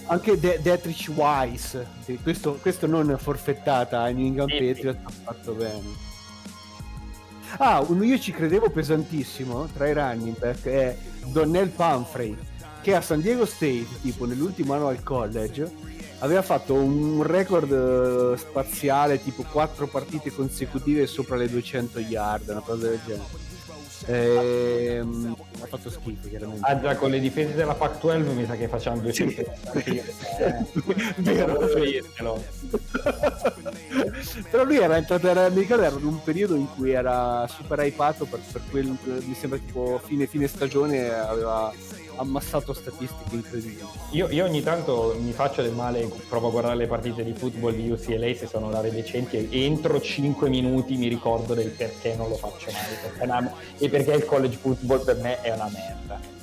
Anche 0.08 0.40
De- 0.40 0.60
Detrich 0.62 1.10
Wise, 1.14 1.86
sì, 2.04 2.18
questo, 2.22 2.54
questo 2.62 2.88
non 2.88 3.16
forfettata 3.20 4.02
ai 4.02 4.14
New 4.14 4.26
England 4.26 4.52
Sì, 4.52 4.58
Patriots, 4.58 5.00
ha 5.04 5.12
fatto 5.24 5.54
bene. 5.54 6.06
Ah, 7.58 7.84
uno 7.86 8.04
io 8.04 8.20
ci 8.20 8.32
credevo 8.32 8.70
pesantissimo 8.70 9.68
tra 9.74 9.88
i 9.88 9.94
running 9.94 10.38
back 10.38 10.66
è 10.66 10.98
Donnell 11.26 11.70
Pumphrey, 11.70 12.38
che 12.82 12.96
a 12.96 13.02
San 13.02 13.22
Diego 13.22 13.46
State, 13.46 13.88
tipo 14.02 14.26
nell'ultimo 14.26 14.74
anno 14.74 14.88
al 14.88 15.04
college, 15.04 15.70
aveva 16.20 16.42
fatto 16.42 16.74
un 16.74 17.24
record 17.24 17.72
eh, 17.72 18.38
spaziale 18.38 19.22
tipo 19.22 19.44
4 19.44 19.88
partite 19.88 20.32
consecutive 20.32 21.06
sopra 21.06 21.36
le 21.36 21.50
200 21.50 22.00
yard, 22.00 22.48
una 22.50 22.62
cosa 22.62 22.88
del 22.88 23.00
genere. 23.06 23.56
Ehm, 24.06 25.36
ha 25.61 25.65
fatto 25.65 25.90
schifo 25.90 26.28
chiaramente. 26.28 26.61
Ah 26.64 26.80
già, 26.80 26.95
con 26.95 27.10
le 27.10 27.19
difese 27.19 27.56
della 27.56 27.74
Pac-12 27.74 28.34
mi 28.34 28.45
sa 28.45 28.56
che 28.56 28.68
facciamo 28.68 29.02
due 29.02 29.11
Sì. 29.11 29.26
Vero. 31.18 31.57
Però 34.49 34.64
lui 34.64 34.78
era 34.78 34.98
entrato 34.98 35.28
era, 35.28 35.49
mi 35.49 35.60
ricordo 35.61 35.84
era 35.84 35.98
in 35.98 36.06
un 36.06 36.22
periodo 36.24 36.56
in 36.56 36.68
cui 36.76 36.91
era 36.91 37.48
super 37.48 37.80
hypato 37.80 38.26
per, 38.26 38.40
per 38.52 38.61
quel 38.69 38.95
mi 39.03 39.34
sembra 39.34 39.57
tipo 39.60 39.99
fine, 40.03 40.28
fine 40.28 40.48
stagione 40.48 41.11
aveva 41.14 41.74
ammassato 42.18 42.73
statistiche 42.73 43.35
incredibili. 43.35 43.81
Io, 44.11 44.30
io 44.30 44.45
ogni 44.45 44.61
tanto 44.61 45.15
mi 45.19 45.31
faccio 45.31 45.61
del 45.61 45.72
male, 45.73 46.10
provo 46.30 46.48
a 46.48 46.52
guardare 46.52 46.76
le 46.76 46.88
partite 46.88 47.23
di 47.23 47.34
football 47.34 47.73
di 47.76 47.89
UCLA 47.89 48.34
se 48.35 48.48
sono 48.48 48.68
orari 48.68 48.91
decenti 48.91 49.48
e 49.49 49.64
entro 49.64 49.99
5 50.02 50.49
minuti 50.49 50.95
mi 50.98 51.07
ricordo 51.07 51.53
del 51.53 51.69
perché 51.69 52.15
non 52.15 52.30
lo 52.30 52.35
faccio 52.35 52.72
mai 52.72 52.84
perché 53.02 53.23
una- 53.23 53.53
e 53.77 53.89
perché 53.89 54.11
il 54.11 54.26
college 54.26 54.57
football 54.57 55.03
per 55.03 55.18
me 55.18 55.41
è 55.41 55.52
una 55.53 55.69
merda. 55.72 56.35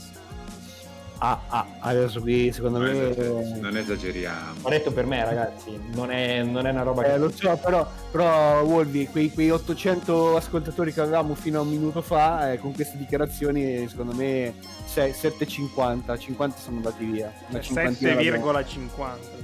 Ah, 1.27 1.41
ah, 1.49 1.67
adesso 1.79 2.21
qui 2.21 2.53
secondo 2.53 2.77
Non, 2.77 2.89
me 2.93 3.09
esager- 3.09 3.57
non 3.59 3.77
esageriamo. 3.79 4.59
Ho 4.61 4.69
detto 4.69 4.93
per 4.93 5.07
me 5.07 5.25
ragazzi, 5.25 5.81
non 5.95 6.11
è, 6.11 6.43
non 6.43 6.67
è 6.67 6.71
una 6.71 6.83
roba 6.83 7.03
eh, 7.03 7.13
che... 7.13 7.17
lo 7.17 7.31
so, 7.31 7.59
però, 7.63 7.91
però 8.11 8.61
Wolvi, 8.61 9.07
quei, 9.07 9.31
quei 9.31 9.51
800 9.51 10.37
ascoltatori 10.37 10.93
che 10.93 11.01
avevamo 11.01 11.35
fino 11.35 11.61
a 11.61 11.63
un 11.63 11.71
minuto 11.71 12.03
fa, 12.03 12.53
eh, 12.53 12.59
con 12.59 12.75
queste 12.75 12.99
dichiarazioni, 12.99 13.89
secondo 13.89 14.13
me 14.13 14.53
6, 14.85 15.13
7,50, 15.13 16.19
50 16.19 16.59
sono 16.59 16.77
andati 16.77 17.05
via. 17.07 17.33
Una 17.49 17.61
cinquantina 17.63 18.15
l'abbiamo- 18.17 18.53
7,50. 18.53 19.43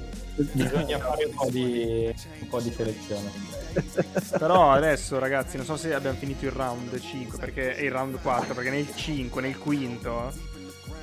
Bisogna 0.53 0.99
fare 0.99 1.25
un 1.25 1.35
po' 1.35 1.49
di, 1.49 2.15
un 2.41 2.49
po' 2.49 2.61
di 2.61 2.71
selezione. 2.73 3.31
Però 4.39 4.71
adesso 4.71 5.19
ragazzi, 5.19 5.57
non 5.57 5.65
so 5.65 5.79
se 5.79 5.95
abbiamo 5.95 6.19
finito 6.19 6.45
il 6.45 6.51
round 6.51 6.99
5 7.01 7.39
perché 7.39 7.75
è 7.75 7.83
il 7.85 7.91
round 7.91 8.21
4, 8.21 8.53
perché 8.53 8.69
nel 8.69 8.87
5, 8.95 9.41
nel 9.41 9.57
quinto, 9.57 10.31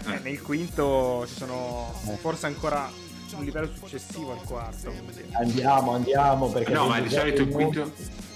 eh, 0.08 0.20
nel 0.24 0.42
quinto 0.42 1.26
ci 1.28 1.36
sono 1.36 1.94
forse 2.20 2.46
ancora 2.48 2.90
un 3.36 3.44
livello 3.44 3.70
successivo 3.74 4.32
al 4.32 4.42
quarto. 4.44 4.90
quindi- 4.92 5.26
Andiamo, 5.34 5.92
andiamo 5.94 6.48
perché... 6.50 6.72
No, 6.72 6.88
ma 6.88 7.00
di 7.00 7.10
solito 7.10 7.42
il 7.42 7.50
quinto. 7.50 7.92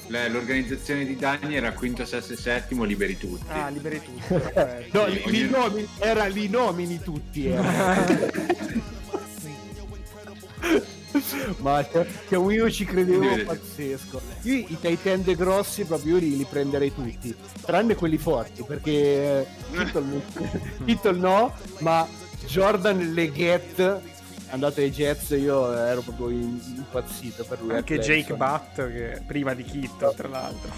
L'organizzazione 0.07 1.05
di 1.05 1.15
Dani 1.15 1.55
era 1.55 1.71
quinto, 1.71 2.03
sesto 2.05 2.33
e 2.33 2.35
settimo, 2.35 2.83
liberi 2.83 3.17
tutti. 3.17 3.45
Ah, 3.47 3.69
liberi 3.69 4.01
tutti. 4.01 4.21
No, 4.91 5.05
li, 5.05 5.21
ogni- 5.25 5.31
li 5.31 5.49
nomini, 5.49 5.87
era 5.99 6.25
li 6.25 6.49
nomini 6.49 6.99
tutti. 6.99 7.47
era. 7.47 8.05
Ma 11.59 11.83
che, 11.83 12.05
che 12.27 12.35
io 12.35 12.69
ci 12.71 12.85
credevo 12.85 13.43
pazzesco. 13.45 14.21
Io 14.43 14.53
i 14.55 14.77
tight 14.79 15.05
end 15.05 15.35
grossi 15.35 15.83
proprio 15.85 16.17
li, 16.17 16.37
li 16.37 16.45
prenderei 16.49 16.93
tutti, 16.93 17.35
tranne 17.61 17.95
quelli 17.95 18.17
forti, 18.17 18.63
perché 18.63 18.91
eh, 18.91 19.47
Kittle, 19.71 20.01
non- 20.01 20.23
Kittle 20.85 21.17
no, 21.17 21.53
ma 21.79 22.07
Jordan 22.45 23.13
Leggett 23.13 23.99
andato 24.49 24.81
ai 24.81 24.91
Jets 24.91 25.29
io 25.29 25.71
ero 25.73 26.01
proprio 26.01 26.29
impazzito 26.29 27.43
per 27.45 27.61
lui. 27.61 27.75
Anche 27.75 27.99
Jake. 27.99 28.33
Butt, 28.33 28.75
che 28.75 29.21
prima 29.25 29.53
di 29.53 29.63
Kitto, 29.63 30.13
tra 30.15 30.27
l'altro. 30.27 30.71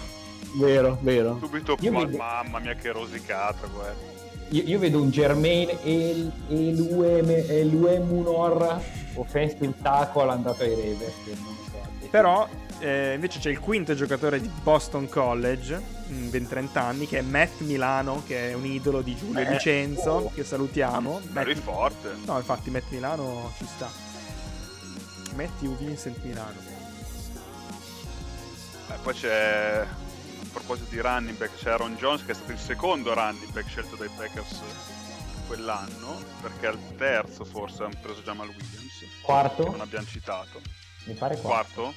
Vero, 0.56 0.98
vero. 1.00 1.38
Subito 1.40 1.76
Io 1.80 1.90
qua, 1.90 2.06
mi- 2.06 2.16
mamma 2.16 2.58
mia 2.60 2.74
che 2.74 2.92
rosicata 2.92 3.66
quello. 3.66 4.13
Io, 4.54 4.62
io 4.66 4.78
vedo 4.78 5.02
un 5.02 5.10
Germain 5.10 5.68
e 5.82 6.30
Munor 7.98 8.80
offensive 9.14 9.74
tackle 9.82 10.30
andato 10.30 10.62
ai 10.62 10.70
Ravens. 10.70 11.12
so. 11.70 12.06
Però 12.08 12.48
eh, 12.78 13.14
invece 13.14 13.40
c'è 13.40 13.50
il 13.50 13.58
quinto 13.58 13.94
giocatore 13.94 14.40
di 14.40 14.48
Boston 14.62 15.08
College, 15.08 15.82
mm, 16.08 16.28
ben 16.30 16.46
30 16.46 16.80
anni, 16.80 17.08
che 17.08 17.18
è 17.18 17.22
Matt 17.22 17.62
Milano, 17.62 18.22
che 18.26 18.50
è 18.50 18.52
un 18.54 18.64
idolo 18.64 19.02
di 19.02 19.16
Giulio 19.16 19.40
Eh, 19.40 19.50
Licenzo, 19.50 20.10
oh. 20.10 20.30
che 20.32 20.44
salutiamo. 20.44 21.20
Matt- 21.32 21.54
forte. 21.54 22.10
No, 22.24 22.36
infatti 22.36 22.70
Matt 22.70 22.90
Milano 22.90 23.52
ci 23.56 23.66
sta. 23.66 23.90
Matthew 25.34 25.76
Vincent 25.78 26.22
Milano. 26.22 26.60
Eh, 28.88 28.94
poi 29.02 29.14
c'è, 29.14 29.84
a 30.44 30.50
proposito 30.52 30.90
di 30.90 31.00
running 31.00 31.36
back, 31.36 31.56
c'è 31.56 31.70
Aaron 31.70 31.96
Jones 31.96 32.24
che 32.24 32.32
è 32.32 32.34
stato 32.34 32.52
il 32.52 32.58
secondo 32.58 33.14
running 33.14 33.50
back 33.52 33.68
scelto 33.68 33.96
dai 33.96 34.08
Packers 34.16 34.60
quell'anno, 35.46 36.22
perché 36.40 36.66
al 36.66 36.78
terzo 36.96 37.44
forse 37.44 37.82
hanno 37.82 37.98
preso 38.00 38.20
Jamal 38.22 38.48
Williams, 38.48 38.98
che 38.98 39.08
Quarto? 39.22 39.70
non 39.70 39.80
abbiamo 39.80 40.06
citato. 40.06 40.60
Mi 41.04 41.14
pare 41.14 41.36
quarto. 41.38 41.82
Quarto, 41.82 41.94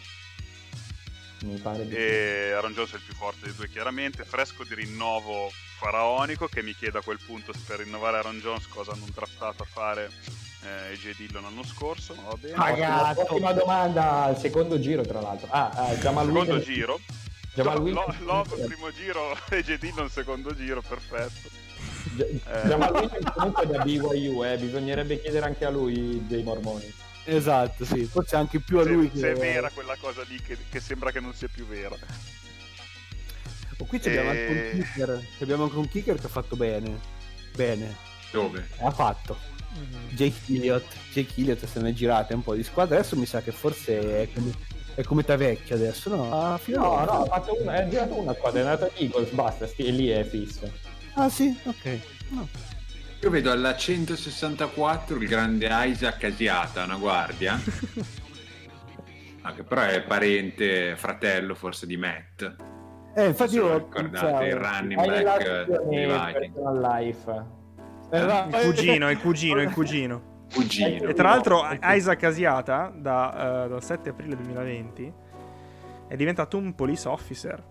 Mi 1.46 1.58
pare 1.60 1.88
di 1.88 1.96
e 1.96 2.52
Aaron 2.54 2.74
Jones 2.74 2.92
è 2.94 2.96
il 2.96 3.02
più 3.06 3.14
forte 3.14 3.46
dei 3.46 3.56
due 3.56 3.70
chiaramente, 3.70 4.24
fresco 4.26 4.64
di 4.64 4.74
rinnovo 4.76 5.50
faraonico, 5.80 6.48
che 6.48 6.62
mi 6.64 6.74
chiede 6.76 6.98
a 6.98 7.02
quel 7.02 7.20
punto 7.26 7.54
se 7.54 7.60
per 7.66 7.80
rinnovare 7.80 8.18
Aaron 8.18 8.40
Jones 8.40 8.68
cosa 8.68 8.92
hanno 8.92 9.06
draftato 9.14 9.64
a 9.64 9.66
fare 9.66 10.10
eh, 10.64 10.92
AJ 10.94 11.16
Dillon 11.16 11.44
l'anno 11.44 11.64
scorso, 11.64 12.16
ma 12.16 12.24
va 12.24 12.36
bene. 12.36 12.56
Pagato. 12.56 13.22
Ottima 13.22 13.54
domanda 13.54 14.24
al 14.24 14.38
secondo 14.38 14.78
giro, 14.80 15.04
tra 15.04 15.22
l'altro. 15.22 15.48
Ah, 15.52 15.70
ah 15.70 15.94
Jamal 15.96 16.26
Secondo 16.26 16.40
Williams. 16.54 16.66
giro, 16.66 17.00
Jamal 17.64 17.80
Williams. 17.82 18.20
Lo- 18.20 18.26
Love 18.26 18.66
primo 18.66 18.92
giro, 18.94 19.32
AJ 19.50 19.78
Dillon 19.80 20.10
secondo 20.10 20.56
giro, 20.56 20.82
perfetto. 20.82 21.50
Gi- 22.16 22.42
Eh. 22.46 22.68
Jamal 22.68 22.94
Williams 22.94 23.32
comunque 23.34 23.64
è 23.64 23.68
da 23.68 23.84
BYU, 23.84 24.44
eh. 24.44 24.58
bisognerebbe 24.58 25.20
chiedere 25.22 25.46
anche 25.46 25.66
a 25.66 25.70
lui 25.70 26.26
dei 26.28 26.44
mormoni. 26.44 26.92
Esatto, 27.26 27.84
sì. 27.84 28.06
Forse 28.06 28.36
anche 28.38 28.60
più 28.60 28.80
a 28.80 28.84
se, 28.84 28.90
lui 28.90 29.12
se 29.14 29.32
è 29.32 29.34
che 29.34 29.40
vera 29.40 29.70
quella 29.70 29.96
cosa 30.00 30.22
lì 30.28 30.40
che, 30.42 30.58
che 30.70 30.80
sembra 30.80 31.12
che 31.12 31.20
non 31.20 31.34
sia 31.34 31.50
più 31.52 31.66
vera. 31.68 31.96
Oh, 33.80 33.86
qui 33.86 33.98
abbiamo 34.04 34.32
E- 34.32 34.40
anche 34.48 34.72
un 34.74 34.82
kicker. 34.84 35.22
Abbiamo 35.42 35.64
anche 35.64 35.78
un 35.78 35.88
kicker 35.90 36.20
che 36.20 36.26
ha 36.26 36.30
fatto 36.30 36.56
bene. 36.56 37.00
Bene. 37.56 37.96
Dove? 38.32 38.68
Ha 38.80 38.92
fatto. 38.92 39.38
Jake 40.10 40.40
Elliott. 40.54 40.86
Jake 41.12 41.34
Elliott 41.42 41.66
se 41.66 41.80
ne 41.82 41.90
è 41.90 41.94
girate 41.94 42.34
un 42.34 42.44
po' 42.44 42.56
di 42.56 42.64
squadra. 42.64 42.98
Adesso 42.98 43.16
mi 43.16 43.26
sa 43.26 43.42
che 43.42 43.52
forse 43.52 44.22
è 44.24 44.30
è 44.98 45.04
come 45.04 45.24
ta 45.24 45.36
vecchia 45.38 45.76
adesso, 45.76 46.10
no? 46.10 46.32
Ah, 46.54 46.58
fino 46.58 46.80
No, 46.82 47.06
no, 47.06 47.22
ha 47.22 47.26
fatto 47.26 47.56
una, 47.62 47.76
è 47.76 47.88
girato 47.88 48.20
una 48.20 48.34
squadra, 48.34 48.60
è 48.62 48.64
andato 48.64 48.86
agli 48.86 49.04
Eagles, 49.04 49.30
basta, 49.30 49.68
sti- 49.68 49.86
e 49.86 49.92
lì 49.92 50.08
è 50.08 50.24
fisso. 50.24 50.72
Ah, 51.14 51.30
sì, 51.30 51.56
ok. 51.66 52.00
No. 52.30 52.48
Io 53.22 53.30
vedo 53.30 53.52
alla 53.52 53.76
164 53.76 55.18
il 55.18 55.28
grande 55.28 55.68
Isaac 55.72 56.24
Asiata, 56.24 56.84
una 56.84 56.96
guardia. 56.98 57.60
Ah, 59.44 59.54
che 59.54 59.64
però 59.64 59.84
è 59.84 60.02
parente, 60.02 60.98
fratello 60.98 61.56
forse 61.56 61.86
di 61.86 61.96
Matt. 61.96 62.54
Eh, 63.16 63.28
infatti 63.28 63.56
io 63.56 63.70
lo 63.70 63.78
ricordate, 63.78 64.46
il 64.48 64.56
running 64.56 65.00
Hai 65.00 65.24
back 65.24 65.42
eh, 65.46 65.66
dei 65.88 66.06
Vikings. 66.06 66.80
life. 66.82 67.44
Eh, 68.12 68.20
Il 68.20 68.58
cugino, 68.62 69.10
il 69.10 69.18
cugino, 69.20 69.62
il 69.62 69.72
cugino. 69.72 70.37
Cugino. 70.54 71.10
E 71.10 71.14
tra 71.14 71.30
l'altro 71.30 71.62
Isaac 71.82 72.24
Asiata, 72.24 72.92
da, 72.96 73.66
eh, 73.66 73.68
dal 73.70 73.84
7 73.84 74.10
aprile 74.10 74.36
2020, 74.36 75.14
è 76.08 76.16
diventato 76.16 76.58
un 76.58 76.74
police 76.74 77.08
officer. 77.08 77.62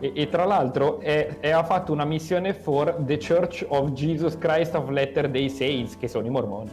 E, 0.00 0.12
e 0.14 0.28
tra 0.28 0.44
l'altro 0.44 1.00
è- 1.00 1.38
è- 1.40 1.50
ha 1.50 1.62
fatto 1.62 1.92
una 1.92 2.04
missione 2.04 2.52
for 2.52 2.96
The 3.00 3.18
Church 3.18 3.64
of 3.68 3.90
Jesus 3.92 4.36
Christ 4.38 4.74
of 4.74 4.88
Latter 4.88 5.30
Day 5.30 5.48
Saints, 5.48 5.96
che 5.96 6.08
sono 6.08 6.26
i 6.26 6.30
mormoni. 6.30 6.70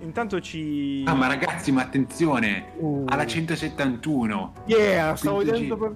Intanto 0.00 0.40
ci... 0.40 1.02
Ah, 1.06 1.14
ma 1.14 1.26
ragazzi, 1.26 1.70
ma 1.72 1.82
attenzione! 1.82 2.72
Uh. 2.78 3.04
Alla 3.08 3.26
171. 3.26 4.52
Yeah, 4.66 5.14
stavo 5.16 5.38
vedendo 5.38 5.76
per... 5.76 5.94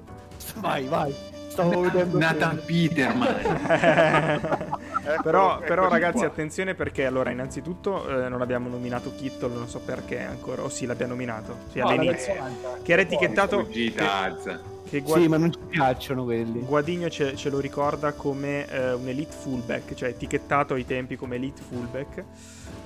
Vai, 0.57 0.87
vai. 0.87 1.15
Stavo 1.53 1.81
vedendo 1.83 2.17
Nathan 2.19 2.63
Peterman. 2.65 3.29
Eccolo, 5.05 5.23
però, 5.23 5.53
eccoci 5.55 5.67
però 5.67 5.89
ragazzi 5.89 6.19
qua. 6.19 6.27
attenzione 6.27 6.75
perché 6.75 7.05
allora 7.07 7.31
innanzitutto 7.31 8.09
eh, 8.09 8.29
non 8.29 8.41
abbiamo 8.41 8.69
nominato 8.69 9.13
Kittle, 9.15 9.53
non 9.53 9.69
so 9.69 9.81
perché 9.81 10.21
ancora, 10.21 10.63
o 10.63 10.69
sì 10.69 10.87
l'abbiamo 10.87 11.13
nominato, 11.13 11.57
sì 11.73 11.81
No, 11.81 11.89
all'inizio, 11.89 12.35
vabbè, 12.35 12.83
che 12.83 12.93
era 12.93 13.03
etichettato, 13.03 13.67
che 13.67 15.01
Gua- 15.01 15.19
Sì, 15.19 15.27
ma 15.27 15.39
non 15.39 15.53
ci 15.53 15.59
piacciono 15.69 16.25
quelli. 16.25 16.61
Guadigno 16.61 17.09
ce, 17.11 17.35
ce 17.35 17.51
lo 17.51 17.59
ricorda 17.59 18.13
come 18.13 18.67
eh, 18.69 18.93
un 18.93 19.09
elite 19.09 19.35
fullback, 19.35 19.95
cioè 19.95 20.11
etichettato 20.11 20.75
ai 20.75 20.87
tempi 20.87 21.17
come 21.17 21.35
elite 21.37 21.63
fullback, 21.63 22.19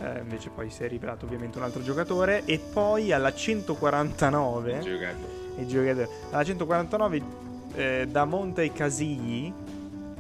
eh, 0.03 0.19
invece 0.21 0.51
poi 0.55 0.71
si 0.71 0.85
è 0.85 0.89
rivelato 0.89 1.27
ovviamente 1.27 1.59
un 1.59 1.65
altro 1.65 1.83
giocatore, 1.83 2.43
e 2.47 2.59
poi 2.59 3.13
alla 3.13 3.33
149... 3.33 4.81
Giocato. 4.81 5.45
i 5.59 5.67
giocatori. 5.67 6.09
Alla 6.31 6.45
149 6.45 7.45
eh, 7.77 8.07
da 8.11 8.25
Monte 8.25 8.73
Casigli 8.73 9.53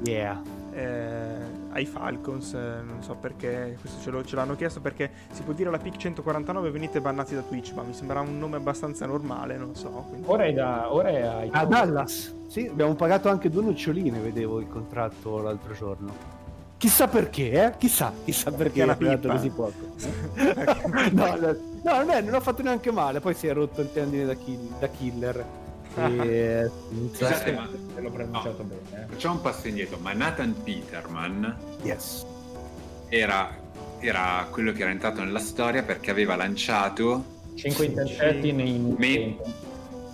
Yeah. 0.05 0.41
eh, 0.73 1.25
ai 1.73 1.87
Falcons, 1.87 2.53
eh, 2.53 2.83
non 2.87 3.03
so 3.03 3.15
perché, 3.19 3.79
questo 3.81 3.99
ce, 4.03 4.11
lo- 4.11 4.23
ce 4.25 4.37
l'hanno 4.37 4.55
chiesto 4.57 4.81
perché 4.81 5.11
si 5.33 5.43
può 5.43 5.55
dire 5.55 5.71
la 5.71 5.79
pick 5.79 5.97
149 5.97 6.71
venite 6.71 7.01
bannati 7.01 7.35
da 7.35 7.41
Twitch, 7.41 7.73
ma 7.73 7.83
mi 7.83 7.95
sembra 7.95 8.21
un 8.21 8.39
nome 8.39 8.57
abbastanza 8.57 9.07
normale, 9.07 9.57
non 9.57 9.75
so. 9.75 9.89
quindi- 10.09 10.27
Ora 10.29 10.45
è 10.45 10.53
da... 10.53 10.93
Ora 10.93 11.09
è 11.09 11.21
ai... 11.23 11.49
A 11.51 11.65
Dallas. 11.65 12.35
Sì, 12.47 12.67
abbiamo 12.67 12.95
pagato 12.95 13.31
anche 13.31 13.49
due 13.49 13.63
noccioline, 13.63 14.19
vedevo 14.19 14.61
il 14.61 14.69
contratto 14.69 15.41
l'altro 15.41 15.73
giorno. 15.73 16.13
Chissà 16.77 17.09
perché, 17.09 17.51
eh? 17.53 17.73
Chissà, 17.79 18.13
chissà 18.23 18.51
perché 18.53 18.83
ha 18.83 18.95
pagato 18.95 19.29
così 19.29 19.49
poco. 19.49 19.73
no, 21.13 21.37
no, 21.37 21.57
no, 21.83 21.97
non, 21.97 22.11
è- 22.11 22.21
non 22.21 22.35
ha 22.35 22.41
fatto 22.41 22.63
neanche 22.63 22.91
male, 22.93 23.21
poi 23.21 23.33
si 23.33 23.47
è 23.47 23.55
rotto 23.55 23.81
il 23.81 23.91
tendine 23.93 24.27
da, 24.27 24.35
kill- 24.35 24.79
da 24.79 24.89
killer. 24.89 25.45
E, 25.97 26.71
Scusate, 27.13 27.53
ma 27.53 27.69
l'ho 28.01 28.11
pronunciato 28.11 28.63
bene. 28.65 29.05
eh. 29.05 29.07
facciamo 29.09 29.35
un 29.35 29.41
passo 29.41 29.69
indietro. 29.69 29.99
Ma 30.01 30.13
Nathan 30.13 30.55
Peterman 30.63 31.57
yes. 31.83 32.25
era, 33.09 33.57
era 34.01 34.47
quello 34.51 34.73
che 34.73 34.83
era 34.83 34.91
entrato 34.91 35.23
nella 35.23 35.39
storia 35.39 35.83
perché 35.83 36.11
aveva 36.11 36.37
lanciato 36.37 37.35
5 37.55 37.85
intercetti 37.87 38.53
tempo. 39.37 39.45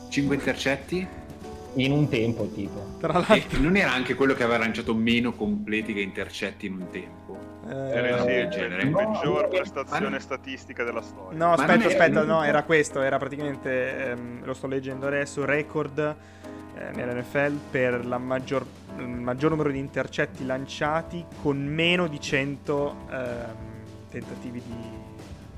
5 0.08 0.34
intercetti. 0.34 1.06
In 1.74 1.90
un 1.92 2.08
tempo, 2.08 2.48
tipo. 2.50 2.96
Tra 2.98 3.12
l'altro, 3.14 3.34
E 3.34 3.46
non 3.60 3.76
era 3.76 3.92
anche 3.92 4.14
quello 4.14 4.34
che 4.34 4.42
aveva 4.42 4.58
lanciato 4.58 4.94
meno 4.94 5.32
completi 5.32 5.94
che 5.94 6.00
intercetti 6.00 6.66
in 6.66 6.74
un 6.74 6.90
tempo. 6.90 7.38
eh, 7.68 7.74
Era 7.74 8.18
sì, 8.20 8.26
del 8.26 8.42
il 8.44 8.48
genere. 8.50 8.86
peggior 8.88 9.42
No, 9.42 9.48
prestazione 9.48 10.10
ma- 10.10 10.18
statistica 10.18 10.84
della 10.84 11.00
storia. 11.00 11.38
No, 11.38 11.52
aspetta, 11.52 11.86
aspetta, 11.86 12.24
no, 12.24 12.42
era 12.42 12.62
questo, 12.64 13.00
era 13.00 13.16
praticamente, 13.18 14.10
ehm, 14.10 14.44
lo 14.44 14.52
sto 14.52 14.66
leggendo 14.66 15.06
adesso, 15.06 15.44
record 15.46 15.98
eh, 15.98 16.90
nell'NFL 16.94 17.54
per 17.70 18.04
la 18.04 18.18
maggior, 18.18 18.66
il 18.98 19.06
maggior 19.06 19.50
numero 19.50 19.70
di 19.70 19.78
intercetti 19.78 20.44
lanciati 20.44 21.24
con 21.40 21.56
meno 21.64 22.06
di 22.06 22.20
100 22.20 22.96
ehm, 23.10 23.46
tentativi 24.10 24.60
di 24.64 24.74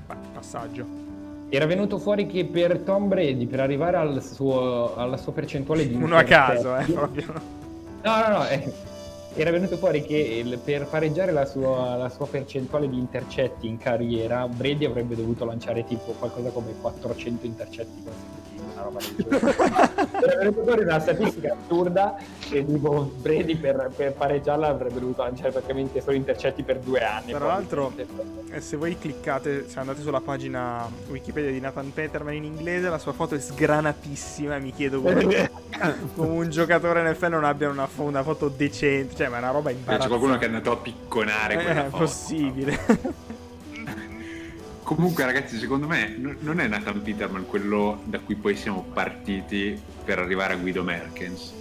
pa- 0.05 0.15
passaggio. 0.33 1.03
Era 1.49 1.65
venuto 1.65 1.99
fuori 1.99 2.25
che 2.25 2.45
per 2.45 2.79
Tom 2.79 3.07
Brady, 3.07 3.45
per 3.45 3.59
arrivare 3.59 3.97
al 3.97 4.21
suo- 4.23 4.95
alla 4.95 5.17
sua 5.17 5.31
percentuale 5.31 5.87
di 5.87 5.95
Uno 5.95 6.17
a 6.17 6.23
caso, 6.23 6.75
eh, 6.75 6.85
proprio. 6.85 7.33
No, 8.01 8.17
no, 8.19 8.27
no. 8.37 8.47
eh, 8.47 8.71
era 9.35 9.51
venuto 9.51 9.77
fuori 9.77 10.01
che 10.03 10.17
il- 10.17 10.59
per 10.63 10.87
pareggiare 10.87 11.31
la 11.31 11.45
sua, 11.45 11.95
la 11.95 12.09
sua 12.09 12.25
percentuale 12.27 12.89
di 12.89 12.97
intercetti 12.97 13.67
in 13.67 13.77
carriera, 13.77 14.47
Brady 14.47 14.85
avrebbe 14.85 15.15
dovuto 15.15 15.45
lanciare 15.45 15.83
tipo 15.85 16.11
qualcosa 16.13 16.49
come 16.49 16.73
400 16.79 17.45
intercetti 17.45 18.01
consecutivi, 18.03 18.41
una 18.41 18.44
roba 18.85 18.99
del 18.99 19.15
genere. 19.27 20.35
venuto 20.37 20.63
fuori 20.63 20.81
una 20.83 20.99
statistica 20.99 21.55
assurda 21.61 22.15
e 22.51 22.65
tipo 22.65 23.11
Brady 23.17 23.55
per, 23.55 23.91
per 23.95 24.13
pareggiarla 24.13 24.67
avrebbe 24.67 24.99
dovuto 24.99 25.23
lanciare 25.23 25.51
praticamente 25.51 26.01
solo 26.01 26.15
intercetti 26.15 26.63
per 26.63 26.79
due 26.79 26.99
anni. 27.03 27.31
Tra 27.31 27.45
l'altro, 27.45 27.91
probabilmente. 27.95 28.53
E 28.55 28.61
se 28.61 28.77
voi 28.77 28.97
cliccate, 28.97 29.67
se 29.67 29.79
andate 29.79 30.01
sulla 30.01 30.21
pagina 30.21 30.87
Wikipedia 31.09 31.51
di 31.51 31.59
Nathan 31.59 31.91
Peterman 31.93 32.33
in 32.33 32.43
inglese, 32.45 32.89
la 32.89 32.97
sua 32.97 33.11
foto 33.13 33.35
è 33.35 33.39
sgranatissima. 33.39 34.55
e 34.55 34.59
Mi 34.59 34.71
chiedo 34.73 35.01
come, 35.01 35.49
come 36.15 36.29
un 36.29 36.49
giocatore 36.49 37.09
NFL 37.11 37.27
non 37.27 37.43
abbia 37.43 37.69
una, 37.69 37.87
fo- 37.87 38.03
una 38.03 38.23
foto 38.23 38.47
decente, 38.49 39.15
cioè, 39.15 39.27
ma 39.27 39.35
è 39.37 39.39
una 39.39 39.51
roba 39.51 39.71
imbarazzante. 39.71 40.03
c'è 40.03 40.07
qualcuno 40.07 40.37
che 40.37 40.45
è 40.45 40.47
andato 40.47 40.71
a 40.71 40.77
picconare 40.77 41.53
Eh, 41.53 41.63
quella 41.63 41.85
è 41.85 41.89
foto. 41.89 41.97
possibile. 42.03 42.79
Comunque, 44.85 45.25
ragazzi, 45.25 45.57
secondo 45.57 45.87
me 45.87 46.09
n- 46.09 46.37
non 46.41 46.59
è 46.59 46.67
Nathan 46.67 47.01
Peterman 47.01 47.47
quello 47.47 48.01
da 48.03 48.19
cui 48.19 48.35
poi 48.35 48.55
siamo 48.55 48.85
partiti 48.93 49.81
per 50.03 50.19
arrivare 50.19 50.53
a 50.53 50.57
Guido 50.57 50.83
Merkens. 50.83 51.53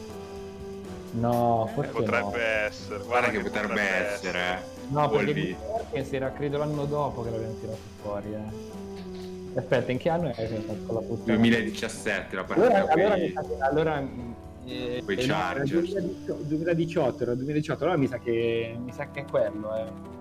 No, 1.12 1.70
forse 1.72 1.90
Potrebbe 1.90 2.20
no. 2.20 2.66
essere. 2.68 3.02
Guarda 3.04 3.30
che 3.30 3.40
potrebbe 3.40 3.80
essere. 3.80 4.38
eh. 4.38 4.58
No, 4.90 5.08
perché 5.08 5.24
Volvi. 5.24 5.40
Guido 5.42 5.72
Merkens 5.74 6.12
era 6.12 6.32
credo 6.32 6.58
l'anno 6.58 6.84
dopo 6.84 7.22
che 7.22 7.30
l'abbiamo 7.30 7.54
tirato 7.60 7.78
fuori. 8.02 8.34
Eh. 8.34 9.58
Aspetta, 9.58 9.90
in 9.92 9.98
che 9.98 10.08
anno 10.10 10.28
è 10.28 10.34
che 10.34 10.46
fatto 10.66 10.92
la 10.92 11.00
puttana? 11.00 11.38
2017 11.38 12.36
la 12.36 12.44
partita 12.44 12.66
Allora, 12.66 12.92
allora, 12.92 13.14
che- 13.14 13.32
allora 13.60 14.00
mm, 14.02 14.32
eh, 14.66 15.02
Quei 15.02 15.16
eh, 15.16 15.26
no, 15.26 15.34
era 15.34 15.44
Chargers. 15.54 15.70
2018, 15.92 16.42
2018, 16.42 17.22
era 17.22 17.34
2018, 17.34 17.84
allora 17.84 17.98
mi 17.98 18.06
sa 18.06 18.18
che 18.18 18.76
mi 18.84 18.92
sa 18.92 19.08
che 19.10 19.20
è 19.20 19.24
quello, 19.24 19.74
eh. 19.76 20.12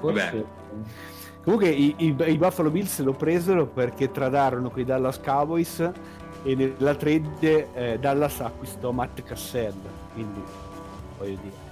Forse 0.00 0.30
Vabbè. 0.30 0.44
Comunque 1.42 1.68
i, 1.70 1.94
i- 1.98 2.14
i 2.26 2.36
Buffalo 2.36 2.70
Bills 2.70 3.00
lo 3.00 3.14
presero 3.14 3.66
perché 3.66 4.10
tradarono 4.10 4.70
quei 4.70 4.84
Dallas 4.84 5.18
Cowboys 5.20 5.90
e 6.42 6.54
nella 6.54 6.94
trade 6.94 7.68
eh, 7.74 7.98
Dallas 7.98 8.40
acquistò 8.40 8.90
Matt 8.90 9.22
Cassell, 9.22 9.72
quindi 10.12 10.40
voglio 11.18 11.38
dire. 11.42 11.68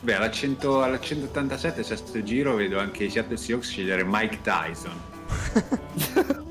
Beh, 0.00 0.14
alla, 0.16 0.30
100 0.30 0.82
alla 0.82 1.00
187, 1.00 1.82
sesto 1.82 2.22
giro, 2.22 2.54
vedo 2.56 2.78
anche 2.78 3.04
i 3.04 3.10
Seattle 3.10 3.38
Seahawks 3.38 3.70
scegliere 3.70 4.04
Mike 4.04 4.40
Tyson. 4.42 4.92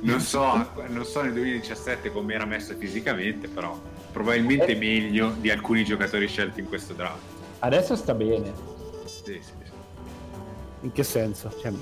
non, 0.00 0.20
so, 0.20 0.66
non 0.88 1.04
so 1.04 1.20
nel 1.22 1.34
2017 1.34 2.10
come 2.10 2.32
era 2.34 2.46
messo 2.46 2.74
fisicamente, 2.74 3.48
però 3.48 3.78
probabilmente 4.12 4.74
meglio 4.76 5.34
di 5.38 5.50
alcuni 5.50 5.84
giocatori 5.84 6.26
scelti 6.26 6.60
in 6.60 6.68
questo 6.68 6.94
draft. 6.94 7.36
Adesso 7.60 7.96
sta 7.96 8.14
bene. 8.14 8.52
Sì, 9.04 9.34
sì, 9.34 9.42
sì. 9.42 9.52
In 10.82 10.92
che 10.92 11.02
senso? 11.02 11.50
Cioè, 11.60 11.72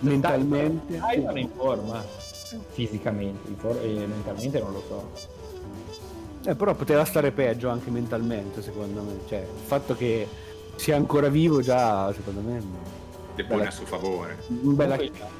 mentalmente? 0.00 0.98
Tyson 0.98 1.36
è 1.36 1.40
in 1.40 1.50
forma 1.54 2.02
fisicamente, 2.70 3.48
in 3.48 3.56
for- 3.56 3.80
e 3.82 4.06
mentalmente 4.06 4.58
non 4.60 4.72
lo 4.72 4.82
so. 4.86 5.10
Eh, 6.48 6.54
però 6.54 6.74
poteva 6.74 7.04
stare 7.04 7.32
peggio 7.32 7.68
anche 7.68 7.90
mentalmente, 7.90 8.62
secondo 8.62 9.02
me. 9.02 9.18
Cioè, 9.28 9.38
il 9.40 9.60
fatto 9.62 9.94
che 9.94 10.26
sia 10.76 10.96
ancora 10.96 11.28
vivo 11.28 11.60
già, 11.60 12.12
secondo 12.14 12.40
me, 12.40 12.62
Le 13.34 13.44
pone 13.44 13.66
a 13.66 13.70
suo 13.70 13.84
favore. 13.86 14.38
un 14.48 14.74
bel 14.74 14.88
Comunque- 14.96 15.38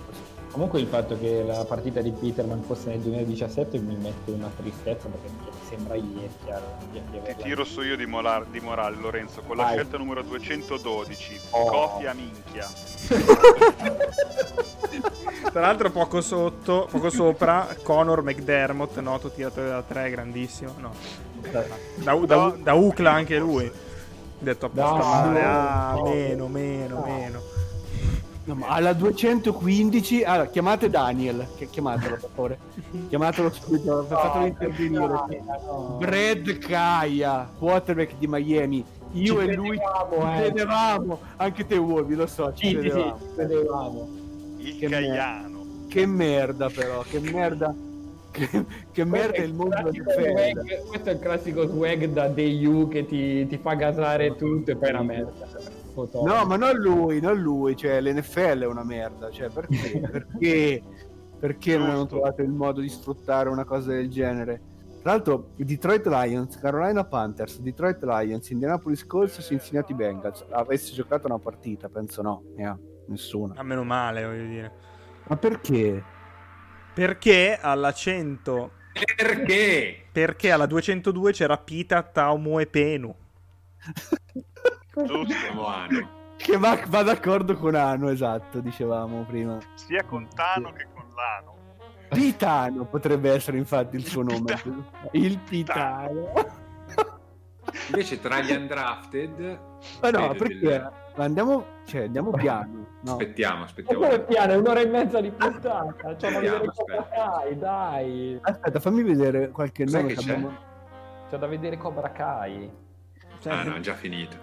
Comunque 0.51 0.81
il 0.81 0.89
fatto 0.89 1.17
che 1.17 1.45
la 1.45 1.65
partita 1.65 2.01
di 2.01 2.11
Peterman 2.11 2.63
fosse 2.63 2.89
nel 2.89 2.99
2017 2.99 3.79
mi 3.79 3.95
mette 3.95 4.33
una 4.33 4.51
tristezza 4.57 5.07
perché 5.07 5.29
mi 5.29 5.45
sembra 5.71 5.95
ieri 5.95 6.31
chiaro, 6.45 6.77
di, 6.91 7.01
di 7.11 7.21
Ti 7.23 7.35
tiro 7.43 7.65
su 7.65 7.81
io 7.83 7.97
di, 7.97 8.05
molar- 8.07 8.47
di 8.47 8.61
morale, 8.61 8.97
Lorenzo, 8.97 9.41
con 9.47 9.57
la 9.57 9.63
Vai. 9.65 9.73
scelta 9.75 9.97
numero 9.97 10.23
212. 10.23 11.41
Oh. 11.51 11.65
Copia 11.71 12.13
minchia. 12.13 12.69
Tra 15.53 15.61
l'altro 15.61 15.91
poco 15.91 16.21
sotto, 16.21 16.87
poco 16.91 17.11
sopra, 17.11 17.69
Conor 17.83 18.23
McDermott, 18.23 18.99
noto 18.99 19.31
tiratore 19.31 19.69
da 19.69 19.83
3, 19.83 20.11
grandissimo. 20.11 20.75
No. 20.79 20.93
Da, 21.51 21.65
da, 22.27 22.55
da 22.57 22.75
Ucla 22.75 23.13
anche 23.13 23.39
lui. 23.39 23.71
Detto 24.39 24.67
apposta 24.67 24.97
No, 24.97 25.05
male. 25.05 25.43
no, 25.43 25.49
Ah, 25.49 25.93
no. 25.97 26.03
meno, 26.05 26.49
meno, 26.49 26.95
No. 26.97 27.05
meno. 27.05 27.43
No, 28.51 28.57
ma 28.57 28.67
alla 28.67 28.93
215, 28.95 30.25
allora, 30.25 30.49
chiamate 30.49 30.91
Daniel, 30.91 31.47
che- 31.57 31.69
chiamatelo 31.71 32.17
per 32.17 32.29
favore. 32.35 32.59
Chiamatelo 33.09 33.53
subito, 33.53 34.05
fatelo 34.09 34.47
intervenire. 34.47 35.21
Brad 35.99 36.59
Kaya, 36.59 37.49
quarterback 37.57 38.15
di 38.19 38.27
Miami. 38.27 38.85
Io 39.13 39.41
Ci 39.41 39.47
e 39.49 39.55
lui 39.55 39.77
credevamo, 39.79 40.11
ci 40.11 40.27
eh. 40.27 40.41
credevamo, 40.43 41.21
anche 41.37 41.65
te 41.67 41.77
uomini, 41.77 42.15
lo 42.17 42.27
so, 42.27 42.53
ci 42.55 42.69
Sì. 42.71 42.75
Il 42.77 42.91
Che 44.79 44.89
Caiano. 44.89 45.59
Che 45.89 46.07
merda 46.07 46.69
però, 46.71 47.03
che 47.09 47.21
merda. 47.21 47.73
Che, 48.33 48.49
che 48.93 49.05
merda 49.05 49.39
è 49.39 49.43
il 49.43 49.55
mondo 49.55 49.75
della 49.75 49.91
Questo 49.91 50.13
è 50.13 50.23
il 50.23 50.29
difesa. 50.35 50.61
swag- 50.61 50.87
Questo 50.87 51.09
è 51.09 51.13
il 51.15 51.19
classico 51.19 51.67
swag 51.67 52.05
da 52.07 52.29
DU 52.29 52.87
che 52.89 53.05
ti, 53.05 53.45
ti 53.49 53.59
fa 53.59 53.75
gasare 53.75 54.37
tutto 54.37 54.71
e 54.71 54.77
poi 54.77 54.89
è 54.89 54.93
una 54.93 55.03
merda. 55.03 55.33
Fotone. 56.01 56.33
No, 56.33 56.45
ma 56.47 56.57
non 56.57 56.77
lui, 56.77 57.21
non 57.21 57.39
lui, 57.41 57.77
cioè 57.77 58.01
l'NFL 58.01 58.61
è 58.61 58.67
una 58.67 58.85
merda, 58.85 59.31
cioè 59.31 59.51
perché? 59.51 60.01
perché? 60.11 60.83
Perché 61.39 61.77
non 61.79 61.91
hanno 61.91 62.07
trovato 62.07 62.43
il 62.43 62.51
modo 62.51 62.81
di 62.81 62.89
sfruttare 62.89 63.49
una 63.49 63.65
cosa 63.65 63.93
del 63.93 64.11
genere? 64.11 64.61
Tra 65.03 65.13
l'altro, 65.13 65.53
Detroit 65.57 66.07
Lions, 66.07 66.59
Carolina 66.59 67.05
Panthers, 67.05 67.61
Detroit 67.61 68.03
Lions, 68.03 68.51
Indianapolis 68.51 69.07
Colts, 69.07 69.41
Cincinnati 69.41 69.95
Bengals. 69.95 70.45
Avessi 70.51 70.93
giocato 70.93 71.27
una 71.27 71.39
partita, 71.39 71.89
penso 71.89 72.21
no, 72.21 72.43
eh, 72.57 72.75
nessuna. 73.07 73.55
A 73.57 73.63
meno 73.63 73.83
male, 73.83 74.25
voglio 74.27 74.47
dire. 74.47 74.73
Ma 75.27 75.37
perché? 75.37 76.05
Perché 76.93 77.59
alla 77.59 77.93
100. 77.93 78.73
Perché? 79.17 80.05
Perché 80.13 80.51
alla 80.51 80.67
202 80.67 81.33
c'era 81.33 81.57
Pita, 81.57 82.03
Taumo 82.03 82.59
e 82.59 82.67
Penu. 82.67 83.15
Giusto. 85.07 85.67
Anni. 85.67 86.09
Che 86.37 86.57
va, 86.57 86.79
va 86.89 87.03
d'accordo 87.03 87.55
con 87.57 87.75
Ano, 87.75 88.09
esatto, 88.09 88.61
dicevamo 88.61 89.25
prima. 89.25 89.59
Sia 89.75 90.05
con 90.05 90.27
Tano 90.35 90.73
che 90.73 90.87
con 90.93 91.05
Lano. 91.15 91.59
Pitano 92.09 92.87
potrebbe 92.87 93.31
essere 93.33 93.59
infatti 93.59 93.97
il 93.97 94.07
suo 94.07 94.23
nome. 94.23 94.55
Il 95.13 95.39
Pitano. 95.39 96.33
Invece 97.89 98.21
tra 98.21 98.41
gli 98.41 98.51
undrafted... 98.53 99.61
Ma 100.01 100.11
no, 100.11 100.35
perché? 100.35 100.59
del- 100.59 100.93
Ma 101.17 101.25
andiamo, 101.25 101.65
cioè, 101.87 102.05
andiamo 102.05 102.31
piano. 102.31 102.87
No. 103.03 103.13
Aspettiamo, 103.13 103.65
aspettiamo. 103.65 104.01
come 104.01 104.21
piano, 104.21 104.53
è 104.53 104.57
un'ora 104.57 104.81
e 104.81 104.87
mezza 104.87 105.21
di 105.21 105.31
puntata. 105.31 106.17
Cioè, 106.17 106.33
vedere 106.33 106.65
Aspetta. 106.67 107.09
Kai, 107.09 107.59
dai. 107.59 108.39
Aspetta, 108.41 108.81
fammi 108.81 109.03
vedere 109.03 109.51
qualche 109.51 109.85
Cos'è 109.85 110.01
nome 110.01 110.15
che 110.15 110.21
c'è? 110.21 110.33
abbiamo. 110.33 110.57
C'è 111.29 111.37
da 111.39 111.47
vedere 111.47 111.77
Cobra 111.77 112.11
Kai. 112.11 112.71
Cioè, 113.41 113.53
Ah 113.53 113.63
no, 113.63 113.75
è 113.77 113.81
già 113.81 113.95
finito. 113.95 114.37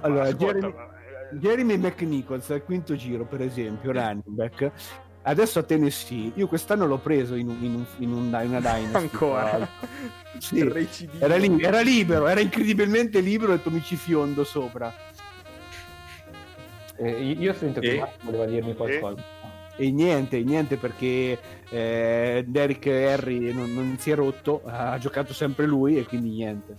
Allora, 0.00 0.22
ascolta, 0.24 0.44
Jeremy, 0.44 0.72
ma- 0.74 0.88
Jeremy 1.32 1.76
McNichols 1.76 2.50
al 2.50 2.64
quinto 2.64 2.96
giro, 2.96 3.24
per 3.24 3.42
esempio, 3.42 3.92
running 3.92 4.22
back. 4.26 4.70
Adesso 5.22 5.58
a 5.58 5.62
Tennessee, 5.62 6.32
io 6.34 6.46
quest'anno 6.46 6.86
l'ho 6.86 6.98
preso 6.98 7.34
in, 7.34 7.48
un, 7.48 7.56
in, 7.62 7.74
un, 7.74 7.84
in, 7.98 8.10
un- 8.12 8.38
in 8.42 8.48
una 8.48 8.60
Dynasty. 8.60 8.96
Ancora. 8.96 9.68
Sì, 10.38 10.60
era, 11.18 11.36
li- 11.36 11.60
era 11.60 11.80
libero, 11.82 12.26
era 12.26 12.40
incredibilmente 12.40 13.20
libero 13.20 13.52
e 13.52 13.56
detto 13.56 13.70
mi 13.70 13.82
ci 13.82 13.96
fiondo 13.96 14.42
sopra. 14.44 14.90
Eh, 16.96 17.10
io 17.38 17.50
ho 17.50 17.54
sentito 17.54 17.80
che 17.80 17.94
E? 17.94 17.98
Marco 17.98 18.14
voleva 18.22 18.46
dirmi 18.46 18.74
qualcosa. 18.74 19.22
E 19.76 19.90
niente, 19.90 20.42
niente 20.42 20.76
perché 20.76 21.38
eh, 21.68 22.44
Derrick 22.46 22.86
Henry 22.86 23.52
non, 23.52 23.72
non 23.74 23.96
si 23.98 24.10
è 24.10 24.14
rotto, 24.14 24.62
ha 24.64 24.96
giocato 24.98 25.34
sempre 25.34 25.66
lui 25.66 25.98
e 25.98 26.04
quindi 26.04 26.30
niente. 26.30 26.76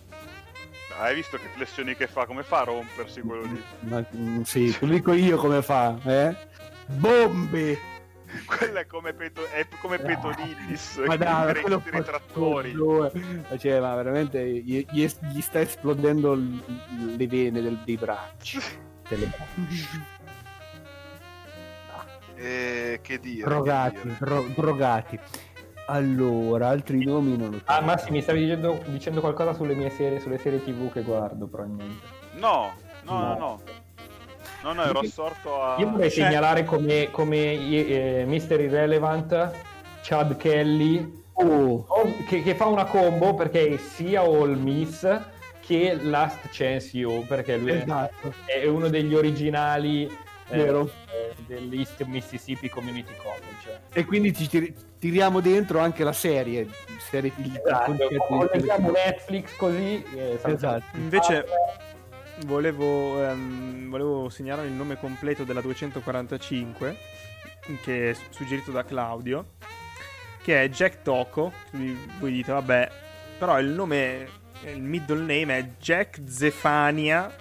Hai 1.02 1.16
visto 1.16 1.36
che 1.38 1.48
flessioni 1.56 1.96
che 1.96 2.06
fa? 2.06 2.26
Come 2.28 2.44
fa 2.44 2.60
a 2.60 2.64
rompersi 2.66 3.22
quello 3.22 3.42
lì? 3.44 3.64
Ma, 3.80 4.06
mm, 4.16 4.42
sì, 4.44 4.76
lo 4.80 4.88
dico 4.88 5.14
io 5.14 5.36
come 5.38 5.64
fa, 5.64 5.98
eh? 6.06 6.36
Bombe! 6.86 7.80
Quello 8.46 8.78
è 8.78 8.86
come, 8.86 9.14
Peto, 9.14 9.46
è 9.50 9.68
come 9.82 9.98
Petolidis. 9.98 11.02
Ma 11.06 11.18
dai, 11.18 11.58
i 11.58 11.62
quello 11.62 11.82
i 11.92 12.04
trattori. 12.04 12.76
Cioè, 13.58 13.80
ma 13.80 13.96
veramente 13.96 14.46
gli, 14.48 14.86
gli- 14.90 15.10
gli 15.34 15.42
sta 15.42 15.60
esplodendo 15.60 16.36
le 16.36 17.28
vene 17.28 17.62
del- 17.62 17.82
dei 17.84 17.98
bracci. 17.98 18.60
Delle 19.10 19.26
braccia. 19.26 20.10
Eh, 22.36 23.00
che 23.02 23.20
dire? 23.20 23.48
drogati, 23.48 23.96
che 23.98 24.02
dire. 24.04 24.16
dro- 24.20 24.48
drogati. 24.56 25.20
Allora, 25.88 26.68
altri 26.70 27.04
nomi 27.04 27.36
non 27.38 27.52
lo 27.52 27.58
so. 27.58 27.64
Ah, 27.66 27.82
Massi, 27.82 28.12
mi 28.12 28.22
stavi 28.22 28.42
dicendo, 28.42 28.82
dicendo 28.86 29.20
qualcosa 29.20 29.54
sulle 29.54 29.74
mie 29.76 29.90
serie, 29.90 30.20
sulle 30.20 30.38
serie 30.38 30.64
TV 30.64 30.92
che 30.92 31.02
guardo, 31.02 31.48
probabilmente. 31.48 32.06
No, 32.34 32.72
no, 33.04 33.14
no, 33.20 33.20
No. 33.28 33.38
no. 33.38 33.62
No, 34.64 34.74
no, 34.74 34.84
ero 34.84 35.00
assorto 35.00 35.60
a... 35.62 35.76
Io 35.80 35.90
vorrei 35.90 36.12
Cioè- 36.12 36.26
segnalare 36.26 36.64
come, 36.66 37.10
come 37.10 37.54
eh, 37.54 38.24
Mr. 38.28 38.60
Irrelevant, 38.60 39.52
Chad 40.04 40.38
Kelly, 40.38 41.20
Oh, 41.34 41.86
oh, 41.88 42.14
che, 42.28 42.44
che 42.44 42.54
fa 42.54 42.68
una 42.68 42.86
combo 42.86 43.34
perché 43.34 43.70
è 43.70 43.78
sia 43.78 44.22
All 44.22 44.54
Miss 44.60 45.08
che 45.62 45.98
Last 46.00 46.50
Chance 46.52 46.96
You, 46.96 47.26
perché 47.26 47.58
lui 47.58 47.72
è, 47.72 47.76
esatto. 47.78 48.32
è 48.46 48.68
uno 48.68 48.90
degli 48.90 49.16
originali 49.16 50.08
Vero. 50.58 50.92
eh, 51.12 51.34
dell'East 51.48 52.04
Mississippi 52.04 52.70
Community 52.70 53.14
College. 53.18 53.82
E 53.94 54.06
quindi 54.06 54.34
ci 54.34 54.48
tir- 54.48 54.74
tiriamo 55.00 55.40
dentro 55.40 55.80
anche 55.80 56.04
la 56.04 56.14
serie. 56.14 56.68
serie 57.00 57.32
Esatto, 57.38 57.96
colleghiamo 58.28 58.92
Netflix 58.92 59.56
così. 59.56 60.04
eh, 60.16 60.40
Esatto. 60.44 60.96
Invece 60.98 61.46
volevo, 62.46 63.24
ehm, 63.24 63.90
volevo 63.90 64.30
segnalare 64.30 64.68
il 64.68 64.74
nome 64.74 64.98
completo 64.98 65.44
della 65.44 65.62
245, 65.62 66.98
che 67.84 68.12
è 68.12 68.16
suggerito 68.30 68.72
da 68.72 68.84
Claudio, 68.84 69.52
che 70.42 70.64
è 70.64 70.70
Jack 70.70 71.02
Tocco. 71.02 71.52
Quindi 71.70 71.98
Voi 72.20 72.32
dite, 72.32 72.52
vabbè, 72.52 72.90
però 73.38 73.60
il 73.60 73.68
nome, 73.68 74.28
il 74.66 74.82
middle 74.82 75.20
name 75.20 75.58
è 75.58 75.66
Jack 75.80 76.20
Zefania 76.28 77.34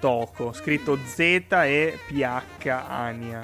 Tocco, 0.00 0.52
scritto 0.52 0.98
Z 1.04 1.18
e 1.20 1.98
PH 2.06 2.66
Ania. 2.88 3.42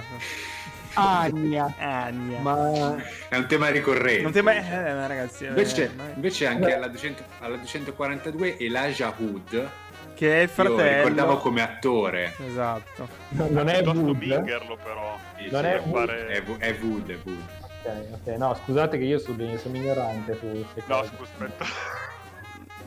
Ania. 0.95 1.75
Ania. 1.79 2.39
Ma 2.41 2.97
È 3.29 3.37
un 3.37 3.47
tema 3.47 3.69
ricorrente. 3.69 4.23
Non 4.23 4.33
te 4.33 4.41
mai... 4.43 4.57
Eh, 4.57 5.07
ragazzi... 5.07 5.45
eh, 5.45 5.49
Invece, 5.49 5.91
ma- 5.95 6.05
invece 6.15 6.47
anche 6.47 6.75
alla, 6.75 6.89
200 6.89 7.23
alla 7.41 7.57
242 7.57 8.59
Elijah 8.59 9.13
Hood, 9.15 9.69
Che 10.15 10.33
è 10.33 10.37
il 10.43 10.49
io 10.49 10.55
fratello... 10.55 10.97
ricordavo 10.97 11.37
come 11.37 11.61
attore. 11.63 12.33
Esatto. 12.47 13.07
non 13.29 13.69
è 13.69 13.83
Wood. 13.85 14.17
Mingerlo, 14.17 14.79
però. 14.83 15.19
Sì, 15.37 15.51
Non 15.51 15.65
è 15.67 15.73
Per 15.83 15.83
fare- 15.93 16.27
È, 16.29 16.43
è 16.43 16.77
Wood, 16.81 17.11
è 17.11 17.19
Wood. 17.23 17.45
Ok, 17.85 18.05
ok, 18.13 18.37
no, 18.39 18.59
scusate 18.65 18.97
che 18.99 19.05
io 19.05 19.19
sono, 19.19 19.37
sono 19.59 19.77
ignorante 19.77 20.35
su 20.41 20.49
queste 20.51 20.83
No, 20.87 21.05
scusa, 21.05 21.31
aspetta. 21.31 21.65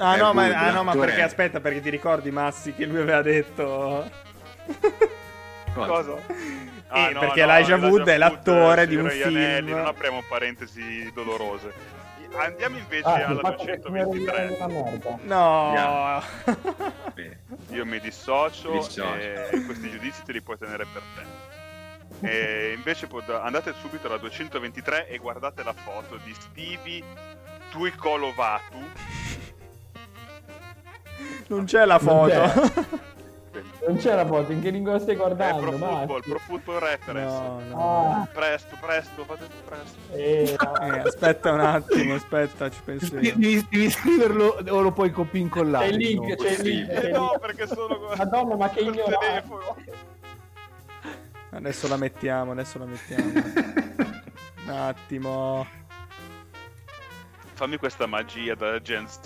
Ah, 0.02 0.16
È 0.16 0.18
no, 0.18 0.34
ma, 0.34 0.46
ah, 0.46 0.72
no, 0.72 0.84
ma 0.84 0.96
perché 0.96 1.22
aspetta, 1.22 1.60
perché 1.60 1.82
ti 1.82 1.90
ricordi 1.90 2.32
Massi 2.32 2.74
che 2.74 2.86
lui 2.86 3.02
aveva 3.02 3.22
detto. 3.22 4.10
Cosa? 5.74 6.16
Eh, 6.92 7.16
perché 7.20 7.42
Elijah 7.42 7.76
Wood 7.78 8.08
è 8.08 8.18
l'attore 8.18 8.88
di 8.88 8.96
un 8.96 9.10
film. 9.10 9.68
Non 9.70 9.86
apriamo 9.86 10.24
parentesi 10.28 11.12
dolorose. 11.14 11.98
Andiamo 12.36 12.78
invece 12.78 13.08
Ah, 13.08 13.26
alla 13.26 13.40
fatto 13.42 13.64
che 13.66 13.72
il 13.72 13.82
signore 13.84 14.00
Ianelli 14.00 14.52
è 14.52 14.56
223. 14.56 14.56
una 14.64 14.68
merda. 14.68 15.20
No. 15.24 16.24
Io 17.76 17.86
mi 17.86 18.00
dissocio, 18.00 18.72
Mi 18.72 18.78
dissocio. 18.78 19.16
e 19.16 19.64
questi 19.66 19.90
giudizi 19.90 20.24
te 20.24 20.32
li 20.34 20.42
puoi 20.42 20.58
tenere 20.58 20.86
per 20.94 21.02
te. 21.16 22.28
E 22.28 22.74
invece 22.76 23.08
pot- 23.08 23.30
andate 23.30 23.74
subito 23.82 24.08
alla 24.08 24.18
223 24.18 25.08
e 25.08 25.18
guardate 25.18 25.64
la 25.64 25.74
foto 25.74 26.18
di 26.24 26.34
Stevie 26.40 27.04
Tuikolovatu. 27.72 28.78
Non 31.48 31.66
c'è 31.66 31.86
la 31.86 32.00
Non 32.02 32.28
c'è. 32.30 32.48
foto. 32.48 33.08
Non 33.88 33.98
c'è 33.98 34.14
la 34.14 34.26
foto, 34.26 34.52
in 34.52 34.62
che 34.62 34.70
lingua 34.70 35.00
stai 35.00 35.16
È 35.16 35.18
guardando? 35.18 35.62
Pro 35.62 35.72
Football? 35.72 36.22
Pro 36.22 36.40
Football 36.40 36.80
Reference. 36.80 37.34
No, 37.42 37.60
no. 37.70 38.12
Ah, 38.22 38.28
Presto, 38.32 38.78
presto, 38.80 39.24
fate 39.26 39.46
presto. 39.66 39.98
eh, 40.14 40.56
Eh, 40.82 41.00
aspetta 41.00 41.52
un 41.54 41.60
attimo, 41.62 42.14
aspetta, 42.14 42.70
ci 42.70 42.80
penso 42.86 43.16
io. 43.16 43.22
devi, 43.36 43.66
devi 43.70 43.90
scriverlo 43.90 44.60
o 44.70 44.82
lo 44.82 44.92
puoi 44.92 45.10
copia 45.12 45.32
c'è 45.32 45.38
incollare. 45.40 45.88
il 45.88 45.96
link, 45.98 46.28
no? 46.28 46.36
c'è 46.36 46.52
il 46.52 46.62
link. 46.62 46.88
c'è 46.88 47.04
Eh 47.04 47.08
il 47.08 47.12
no, 47.14 47.20
link. 47.30 47.40
perché 47.40 47.68
sono 47.68 47.98
Madonna, 48.16 48.56
ma 48.56 48.70
che 48.70 48.84
telefono. 48.86 49.76
Adesso 51.52 51.88
la 51.88 51.98
mettiamo, 51.98 52.52
adesso 52.52 52.78
la 52.78 52.86
mettiamo. 52.86 53.32
Un 54.66 54.70
attimo. 54.70 55.66
Fammi 57.60 57.76
questa 57.76 58.06
magia 58.08 58.56
da 58.56 58.80
Gen 58.82 59.06
Z. 59.06 59.20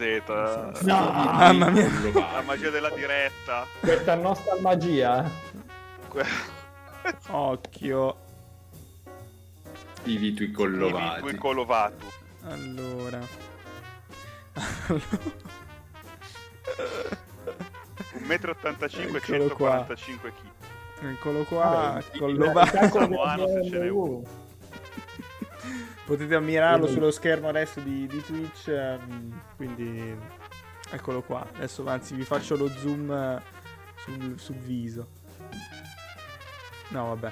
No. 0.82 1.12
Mamma 1.12 1.70
mia. 1.70 1.88
La 2.14 2.42
magia 2.44 2.72
della 2.72 2.90
diretta. 2.90 3.64
Questa 3.80 4.16
nostra 4.16 4.56
magia. 4.60 5.30
Que- 6.10 6.26
Occhio. 7.30 8.18
Ivi 10.06 10.34
tu 10.34 10.42
i 10.42 10.46
Ivi 10.46 10.52
collovati. 10.52 11.22
tui 11.22 11.36
colovatu. 11.36 12.08
Allora. 12.46 13.20
1,85 18.18 19.12
m 19.12 19.16
e 19.16 19.18
Eccolo 19.18 19.50
qua. 19.56 19.86
145 19.86 20.32
kg. 20.34 21.06
Eccolo 21.06 21.44
qua, 21.44 22.02
Vabbè, 22.10 22.72
calcolo 22.72 23.06
Samoano, 23.06 23.48
se 23.48 23.70
ce 23.70 23.78
n'è 23.78 23.90
uno. 23.90 24.22
Potete 26.06 26.36
ammirarlo 26.36 26.88
sullo 26.88 27.12
schermo 27.12 27.48
adesso 27.48 27.80
di, 27.80 28.08
di 28.08 28.22
Twitch. 28.22 28.68
ehm, 28.68 29.42
quindi 29.56 30.18
eccolo 30.92 31.22
qua. 31.22 31.48
Adesso 31.56 31.88
anzi 31.88 32.14
vi 32.16 32.24
faccio 32.24 32.56
lo 32.58 32.68
zoom 32.68 33.12
eh, 33.12 33.42
sul, 33.96 34.34
sul 34.38 34.56
viso. 34.56 35.08
No, 36.90 37.08
vabbè. 37.08 37.32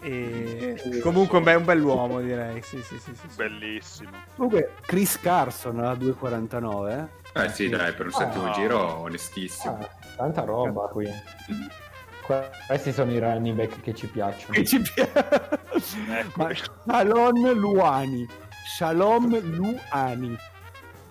E 0.00 1.00
comunque 1.02 1.40
beh, 1.40 1.52
è 1.52 1.54
un 1.54 1.64
bell'uomo, 1.64 2.20
direi. 2.20 2.60
Sì, 2.62 2.82
sì, 2.82 2.98
sì, 2.98 3.14
sì, 3.14 3.26
sì. 3.26 3.36
Bellissimo. 3.36 4.10
Comunque, 4.36 4.74
Chris 4.82 5.18
Carson 5.18 5.78
a 5.80 5.92
2,49. 5.94 7.08
Eh 7.32 7.48
sì, 7.48 7.70
dai, 7.70 7.94
per 7.94 8.06
un 8.06 8.12
settimo 8.12 8.44
no. 8.44 8.52
giro 8.52 9.00
onestissimo. 9.00 9.78
Ah, 9.78 9.88
tanta 10.16 10.42
roba 10.42 10.88
qui. 10.88 11.08
Que- 12.26 12.50
Questi 12.66 12.92
sono 12.92 13.12
i 13.12 13.18
running 13.18 13.56
back 13.56 13.80
che 13.80 13.94
ci 13.94 14.06
piacciono. 14.06 14.52
Che 14.54 14.64
ci 14.64 14.80
piace. 14.80 15.12
Ma. 16.34 16.48
Shalom 16.86 17.52
Luani. 17.52 18.26
Shalom 18.76 19.38
Luani. 19.40 20.36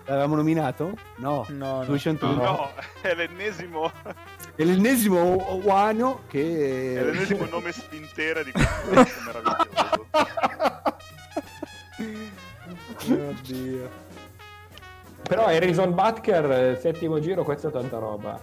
L'avevamo 0.06 0.34
nominato? 0.36 0.96
No. 1.16 1.46
No, 1.48 1.78
no. 1.78 1.84
201. 1.84 2.34
No, 2.42 2.70
è 3.00 3.14
l'ennesimo, 3.14 3.90
È 4.54 4.62
l'ennesimo 4.62 5.60
Uano 5.62 6.22
che... 6.26 6.94
è 6.98 7.02
l'ennesimo 7.04 7.46
nome 7.46 7.72
spintera 7.72 8.42
di 8.42 8.52
questo 8.52 8.74
meraviglioso. 9.24 10.06
Oddio. 13.08 13.88
Però 15.22 15.46
Harrison 15.46 15.94
Butker, 15.94 16.50
eh, 16.50 16.78
settimo 16.80 17.18
giro, 17.20 17.42
questo 17.44 17.68
è 17.68 17.70
tanta 17.70 17.98
roba. 17.98 18.38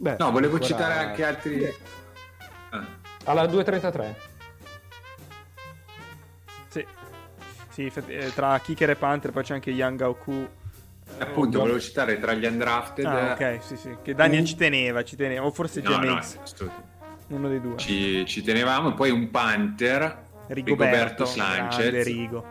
Beh, 0.00 0.16
No, 0.18 0.30
volevo 0.30 0.54
ancora- 0.54 0.64
citare 0.64 0.94
anche 0.94 1.24
altri... 1.26 1.74
Ah, 2.70 2.86
Alla 3.24 3.42
2.33. 3.44 4.14
Sì. 6.68 6.86
Sì, 7.68 7.92
eh, 8.06 8.32
tra 8.34 8.58
Kicker 8.60 8.88
e 8.90 8.96
Panther 8.96 9.30
poi 9.30 9.42
c'è 9.42 9.52
anche 9.54 9.70
Young 9.70 10.00
Aoku. 10.00 10.48
appunto, 11.18 11.58
volevo 11.58 11.78
citare 11.78 12.18
tra 12.18 12.32
gli 12.32 12.46
undrafted... 12.46 13.04
Ah, 13.04 13.32
ok, 13.32 13.58
sì, 13.62 13.76
sì. 13.76 13.94
Che 14.00 14.14
Daniel 14.14 14.44
ci 14.46 14.56
teneva, 14.56 15.04
ci 15.04 15.16
teneva. 15.16 15.44
O 15.44 15.50
forse 15.50 15.82
No, 15.82 15.90
no, 15.96 16.00
James. 16.02 16.38
Uno 17.28 17.48
dei 17.48 17.60
due. 17.60 17.76
ci, 17.76 18.24
ci 18.24 18.40
tenevamo. 18.42 18.94
Poi 18.94 19.10
un 19.10 19.30
Panther, 19.30 20.00
Rigoberto, 20.46 20.54
Rigoberto 20.54 21.24
Sanchez. 21.26 21.76
grande 21.90 22.02
Rigo. 22.04 22.44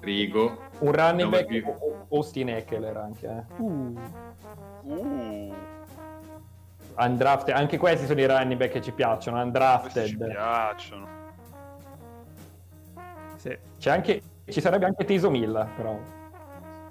Rigo. 0.00 0.62
Un 0.80 0.92
running 0.92 1.30
back 1.30 1.46
più- 1.46 1.64
Austin 2.10 2.48
Eckler 2.48 2.96
anche. 2.96 3.26
Eh. 3.26 3.62
Uh, 3.62 3.98
Uh, 4.86 5.54
Undrafted. 6.96 7.54
Anche 7.56 7.76
questi 7.78 8.06
sono 8.06 8.20
i 8.20 8.26
running 8.26 8.58
back 8.58 8.72
che 8.72 8.80
ci 8.80 8.92
piacciono. 8.92 9.36
questi 9.38 9.42
ci 9.42 9.46
Undrafted. 9.46 10.26
piacciono. 10.30 11.06
sì. 13.36 13.56
C'è 13.78 13.90
anche, 13.90 14.22
ci 14.46 14.60
sarebbe 14.60 14.86
anche 14.86 15.04
Tiso 15.04 15.30
Milla, 15.30 15.66
però. 15.76 15.98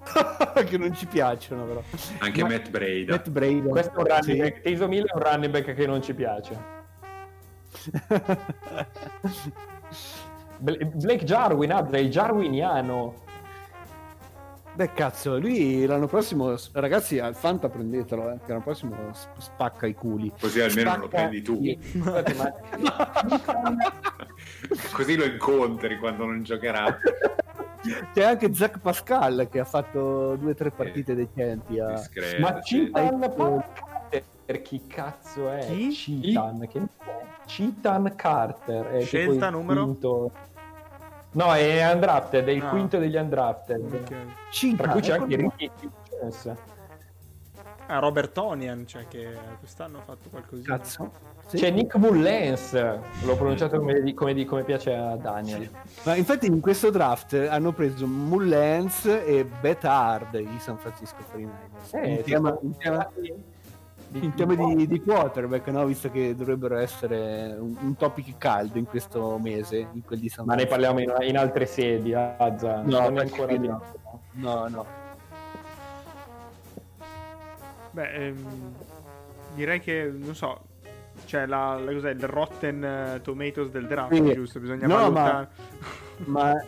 che 0.65 0.77
non 0.77 0.93
ci 0.93 1.05
piacciono 1.05 1.63
però. 1.63 1.81
Anche 2.19 2.41
Ma- 2.41 2.49
Matt 2.49 2.69
Breda. 2.69 3.13
Matt 3.13 3.30
Brady. 3.30 3.61
Questo 3.69 3.93
è 3.93 3.97
un 3.99 4.03
running 4.07 4.23
Sì. 4.23 4.38
back. 4.38 4.61
Tiso 4.61 4.88
Milla 4.88 5.05
è 5.13 5.15
un 5.15 5.21
running 5.23 5.51
back 5.51 5.73
che 5.73 5.85
non 5.88 6.01
ci 6.01 6.13
piace. 6.13 6.71
Bl- 10.59 10.85
Blake 10.95 11.23
Jarwin, 11.25 11.71
Adre, 11.71 12.01
il 12.01 12.09
Jarwiniano. 12.09 13.21
Beh, 14.76 14.91
cazzo, 14.94 15.38
lui 15.38 15.86
l'anno 15.86 16.08
prossimo, 16.08 16.56
ragazzi, 16.72 17.20
al 17.20 17.36
Fanta 17.36 17.70
prendetelo, 17.70 18.32
eh, 18.32 18.38
che 18.44 18.52
l'anno 18.52 18.64
prossimo 18.64 18.95
spacca 19.38 19.86
i 19.86 19.94
culi. 19.94 20.32
Così 20.40 20.62
almeno 20.62 20.90
non 20.91 21.00
lo 21.02 21.08
Spacca- 21.08 21.30
prendi 21.30 21.41
tu. 21.44 21.62
Così 24.94 25.16
lo 25.16 25.26
incontri 25.26 26.00
quando 26.00 26.26
non 26.26 26.41
giocherà. 26.44 26.98
C'è 28.14 28.24
anche 28.24 28.54
Zach 28.54 28.80
Pascal 28.80 29.48
che 29.52 29.60
ha 29.60 29.66
fatto 29.66 30.36
due 30.38 30.52
o 30.52 30.56
tre 30.56 30.72
partite 30.72 31.14
decenti. 31.14 31.78
A... 31.80 31.91
Discreto, 31.94 32.41
Ma. 32.41 32.62
Citan 32.62 33.20
Carter, 33.20 34.62
chi 34.62 34.88
cazzo 34.88 35.52
è? 35.52 35.66
Chi? 35.68 35.91
Citan, 35.91 36.68
che? 36.68 36.82
Citan 37.45 38.14
Carter. 38.16 38.86
È 38.86 38.91
tipo 39.00 39.06
Scelta 39.06 39.50
numero? 39.50 39.84
quinto- 39.84 40.32
No, 41.34 41.53
è 41.53 41.91
undrafted, 41.93 42.47
è 42.47 42.51
il 42.51 42.64
Ah. 42.64 42.69
quinto 42.69 42.97
degli 42.97 43.15
undrafted. 43.15 43.93
Ok. 43.93 44.15
Cinque, 44.51 44.84
Tra 44.84 44.91
cui 44.93 45.01
c'è 45.01 45.14
ecco 45.14 45.23
anche. 45.23 45.35
Ricky 45.35 45.72
Jones. 46.10 46.51
Ah, 47.88 47.99
Robert 47.99 48.31
Tonian, 48.31 48.88
cioè 48.88 49.07
che 49.07 49.27
quest'anno 49.60 49.97
ha 49.97 50.01
fatto 50.01 50.30
qualcosina. 50.30 50.77
Cazzo. 50.77 51.11
Sì. 51.47 51.57
C'è 51.57 51.69
Nick 51.72 51.95
Mullens, 51.95 52.73
l'ho 52.73 53.35
pronunciato 53.35 53.77
come, 53.77 54.14
come, 54.14 54.45
come 54.45 54.64
piace 54.64 54.93
a 54.95 55.18
Daniel. 55.18 55.69
Ma 56.05 56.15
infatti 56.15 56.45
in 56.45 56.61
questo 56.61 56.89
draft 56.89 57.34
hanno 57.34 57.73
preso 57.73 58.07
Mullens 58.07 59.05
e 59.05 59.45
Betard 59.60 60.35
i 60.35 60.57
San 60.60 60.77
Francisco 60.77 61.18
49ers. 61.34 61.93
Eh, 62.01 62.07
in 62.10 62.18
ci 62.18 62.23
tema, 62.31 62.57
in 62.61 62.77
tema- 62.77 63.10
in 64.14 64.34
tema 64.35 64.53
di, 64.56 64.88
di 64.88 65.02
quarterback, 65.02 65.68
no? 65.68 65.85
visto 65.85 66.10
che 66.11 66.35
dovrebbero 66.35 66.77
essere 66.77 67.56
un, 67.57 67.76
un 67.80 67.95
topic 67.95 68.38
caldo 68.38 68.77
in 68.77 68.85
questo 68.85 69.38
mese, 69.40 69.88
in 69.94 70.03
quel 70.03 70.19
di 70.19 70.30
San 70.30 70.45
Ma 70.45 70.56
ne 70.56 70.65
parliamo 70.65 70.99
in, 70.99 71.14
in 71.22 71.38
altre 71.38 71.65
sedi, 71.65 72.14
Azza. 72.14 72.81
No, 72.81 72.99
non 72.99 73.18
ancora 73.18 73.53
no. 73.53 73.60
detto. 73.60 73.84
No, 74.34 74.68
no. 74.68 74.85
Beh, 77.91 78.11
ehm, 78.14 78.73
direi 79.56 79.80
che, 79.80 80.11
non 80.15 80.34
so, 80.35 80.60
c'è 81.26 81.45
la, 81.45 81.77
la- 81.80 81.94
cos'è, 81.94 82.10
il 82.11 82.23
Rotten 82.23 82.84
eh, 82.84 83.22
Tomatoes 83.22 83.69
del 83.69 83.85
draft, 83.88 84.14
Sì. 84.14 84.34
giusto? 84.34 84.60
Bisogna 84.60 84.88
No, 84.88 84.95
valutare. 84.95 85.31
Ma 85.34 85.48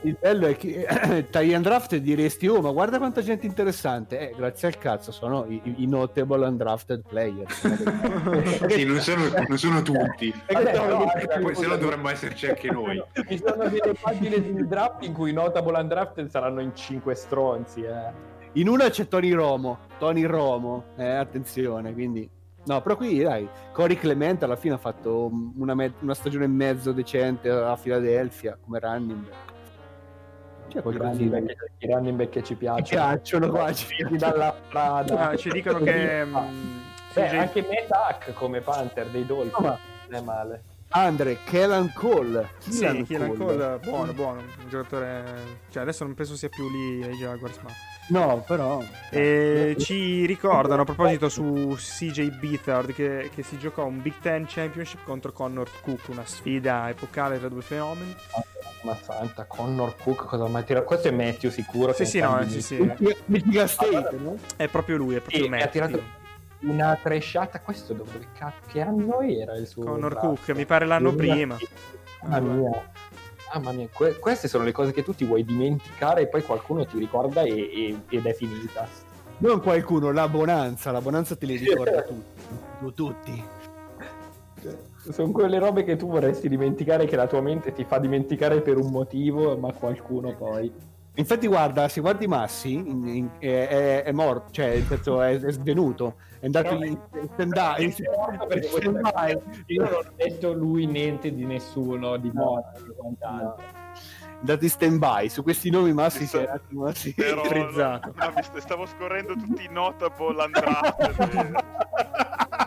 il 0.04 0.18
bello 0.20 0.48
è 0.48 0.56
che 0.56 1.28
tagli 1.30 1.54
undrafted 1.54 2.02
diresti, 2.02 2.48
oh, 2.48 2.62
ma 2.62 2.72
guarda 2.72 2.98
quanta 2.98 3.22
gente 3.22 3.46
interessante. 3.46 4.30
Eh, 4.30 4.36
grazie 4.36 4.68
al 4.68 4.78
cazzo, 4.78 5.12
sono 5.12 5.46
i, 5.48 5.62
i 5.78 5.88
notable 5.88 6.46
undrafted 6.46 7.04
player. 7.08 7.46
Sì, 8.76 8.84
non 8.84 9.00
sono, 9.00 9.24
non 9.48 9.58
sono 9.58 9.82
tutti. 9.82 10.34
Vabbè, 10.52 10.72
però, 10.72 11.06
Poi 11.42 11.56
se 11.56 11.68
no 11.68 11.78
dovremmo 11.78 12.10
esserci 12.10 12.48
anche 12.48 12.70
noi. 12.70 13.02
Ci 13.28 13.42
sono 13.44 13.68
delle 13.70 13.94
pagine 14.00 14.42
di 14.42 14.68
draft 14.68 15.04
in 15.04 15.14
cui 15.14 15.30
i 15.30 15.34
notable 15.34 15.80
undrafted 15.80 16.30
saranno 16.30 16.62
in 16.62 16.76
5 16.76 17.16
stronzi, 17.16 17.82
eh. 17.82 18.34
In 18.54 18.70
una 18.70 18.90
c'è 18.90 19.08
Tony 19.08 19.32
Romo, 19.32 19.80
Tony 20.00 20.24
Romo, 20.24 20.86
eh, 20.96 21.16
attenzione, 21.16 21.94
quindi... 21.94 22.30
No, 22.66 22.82
però 22.82 22.96
qui 22.96 23.22
dai, 23.22 23.48
Cory 23.72 23.96
Clemente 23.96 24.46
alla 24.46 24.56
fine 24.56 24.74
ha 24.74 24.78
fatto 24.80 25.30
una, 25.58 25.76
me- 25.76 25.94
una 26.00 26.14
stagione 26.16 26.46
e 26.46 26.48
mezzo 26.48 26.92
decente 26.92 27.50
a 27.50 27.78
Philadelphia 27.78 28.58
come 28.60 28.80
running 28.80 29.24
back. 29.24 29.54
C'è 30.70 30.80
I 30.80 30.82
qualcosa 30.82 31.10
running 31.10 31.30
back, 31.30 31.56
i 31.78 31.88
running 31.88 32.18
back 32.18 32.30
che 32.32 32.44
ci 32.44 32.56
piacciono. 32.56 32.84
piacciono 33.08 33.50
qua, 33.50 33.72
ci 33.72 33.86
Usciti 33.86 34.18
dalla 34.18 34.56
strada. 34.68 35.30
Ah, 35.30 35.36
ci 35.36 35.50
dicono 35.52 35.78
che... 35.80 36.26
Mm, 36.26 36.34
Beh, 37.14 37.28
CJ 37.28 37.36
anche 37.36 37.62
Matt 37.62 37.92
Hack 37.92 38.34
come 38.34 38.62
Panther 38.62 39.08
dei 39.10 39.26
Dolphins. 39.26 39.54
No, 39.60 39.68
ma- 39.68 39.80
Non 40.10 40.20
è 40.20 40.22
male. 40.22 40.64
Andre, 40.90 41.38
Kellan 41.46 41.92
Cole. 41.94 42.50
Sì, 42.60 43.04
Kieran 43.04 43.36
Cole, 43.38 43.80
buono, 43.84 44.14
buono, 44.14 44.40
un 44.40 44.70
giocatore... 44.70 45.24
Cioè, 45.70 45.84
adesso 45.84 46.04
non 46.04 46.14
penso 46.16 46.36
sia 46.36 46.50
più 46.50 46.68
lì 46.70 47.04
ai 47.04 47.14
Jaguars, 47.16 47.58
ma... 47.60 47.70
No, 48.08 48.44
però... 48.46 48.84
E 49.10 49.76
ci 49.80 50.26
ricordano 50.26 50.84
a 50.84 50.86
proposito 50.86 51.28
su 51.28 51.76
CJ 51.76 52.30
Beathard 52.38 52.94
che, 52.94 53.32
che 53.34 53.42
si 53.42 53.58
giocò 53.58 53.86
un 53.86 54.02
Big 54.02 54.14
Ten 54.22 54.46
Championship 54.48 55.04
contro 55.04 55.32
Connor 55.32 55.70
Cook, 55.82 56.10
una 56.10 56.26
sfida 56.26 56.88
epocale 56.90 57.40
tra 57.40 57.50
due 57.50 57.62
fenomeni. 57.62 58.16
Ma 58.84 58.96
santa, 59.02 59.46
Connor 59.46 59.96
Cook 59.98 60.26
cosa 60.26 60.48
mai 60.48 60.64
tirato? 60.64 60.86
Questo 60.86 61.08
è 61.08 61.12
Matthew 61.12 61.50
sicuro. 61.50 61.94
Sì, 61.94 62.06
sì, 62.06 62.20
no, 62.20 62.44
sì, 62.48 62.62
sì. 62.62 62.92
Michigan 63.26 63.68
State, 63.68 64.16
no? 64.18 64.38
È 64.56 64.68
proprio 64.68 64.98
lui, 64.98 65.16
è 65.16 65.20
proprio 65.22 65.40
Sì, 65.40 65.46
e 65.46 65.48
ha 65.48 65.50
Matthew. 65.50 65.70
tirato 65.72 66.04
una 66.60 67.00
tresciata. 67.02 67.60
Questo 67.62 67.94
dove 67.94 68.28
cazzo? 68.38 68.60
Che 68.68 68.82
anno 68.82 69.22
era 69.22 69.56
il 69.56 69.66
suo? 69.66 69.84
Connor? 69.84 70.16
Cook, 70.16 70.50
mi 70.50 70.66
pare 70.66 70.86
l'anno 70.86 71.10
2000. 71.12 71.56
prima. 71.56 71.58
Mamma 72.28 72.54
mia. 72.54 72.92
Mamma 73.56 73.72
mia, 73.72 73.88
que- 73.92 74.20
queste 74.20 74.50
sono 74.50 74.66
le 74.66 74.74
cose 74.74 74.92
che 74.92 75.02
tu 75.02 75.14
ti 75.16 75.24
vuoi 75.24 75.46
dimenticare 75.46 76.22
e 76.22 76.28
poi 76.28 76.44
qualcuno 76.44 76.86
ti 76.86 76.98
ricorda 77.00 77.42
e- 77.44 77.52
e- 77.54 77.98
ed 78.10 78.26
è 78.26 78.34
finita. 78.34 78.86
Non 79.38 79.62
qualcuno, 79.62 80.12
la 80.12 80.28
bonanza, 80.28 80.92
la 80.92 81.00
bonanza 81.02 81.36
te 81.38 81.46
li 81.46 81.56
ricorda 81.56 82.02
tutti. 82.02 82.44
Tu, 82.80 82.94
tutti. 82.94 83.44
Sono 85.12 85.32
quelle 85.32 85.60
robe 85.60 85.84
che 85.84 85.96
tu 85.96 86.08
vorresti 86.08 86.50
dimenticare 86.50 87.06
che 87.06 87.16
la 87.16 87.28
tua 87.28 87.40
mente 87.40 87.72
ti 87.72 87.86
fa 87.86 88.00
dimenticare 88.00 88.60
per 88.62 88.78
un 88.78 88.92
motivo, 88.92 89.56
ma 89.58 89.72
qualcuno 89.72 90.36
poi. 90.36 90.72
Infatti, 91.18 91.48
guarda, 91.48 91.88
se 91.88 92.02
guardi 92.02 92.28
Massi, 92.28 92.74
in- 92.74 93.08
in- 93.08 93.30
è, 93.40 93.68
è- 93.68 94.04
è 94.04 94.12
morto, 94.12 94.52
cioè, 94.52 94.84
senso, 94.88 95.22
è, 95.22 95.40
è 95.40 95.52
svenuto. 95.52 96.16
È 96.40 96.46
andato 96.46 96.70
Però- 96.78 96.84
in 96.84 97.00
questo- 97.10 97.30
stand-by. 97.34 97.94
Io 99.68 99.84
non 99.84 99.94
ho 99.94 100.04
detto 100.16 100.52
lui 100.54 100.86
niente 100.86 101.34
di 101.34 101.46
nessuno, 101.46 102.18
di 102.18 102.30
No. 102.34 102.44
morte, 102.44 102.84
di 102.84 102.94
quant'altro. 102.96 103.64
È 103.64 104.38
andato 104.40 104.64
in 104.66 104.70
stand-by. 104.70 105.30
Su 105.30 105.42
questi 105.44 105.70
nomi 105.70 105.94
Massi 105.94 106.26
si 106.26 106.36
è 106.38 106.42
un 106.42 106.48
attimo 106.50 106.92
Frizzato. 106.92 108.14
no, 108.16 108.34
stavo 108.60 108.86
scorrendo 108.86 109.34
tutti 109.36 109.64
i 109.64 109.70
notable 109.72 110.44
undrafted 110.44 111.20
e, 111.32 111.54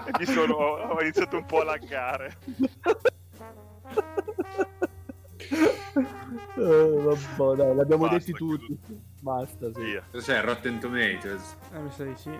e 0.06 0.10
mi 0.18 0.24
sono, 0.24 0.54
ho 0.54 1.00
iniziato 1.02 1.36
un 1.36 1.44
po' 1.44 1.60
a 1.60 1.64
laggare. 1.64 2.36
Eh, 6.58 7.02
vabbè, 7.36 7.56
dai, 7.56 7.74
l'abbiamo 7.74 8.02
Basta, 8.08 8.18
detti 8.18 8.32
tutti. 8.32 8.78
Basta, 9.20 9.72
sì. 9.72 9.80
Via. 9.82 10.02
Cos'è 10.10 10.40
Rotten 10.42 10.78
Tomatoes? 10.80 11.56
Eh, 11.72 11.78
mi 11.78 11.90
sa 11.90 12.04
di 12.04 12.16
sì. 12.16 12.38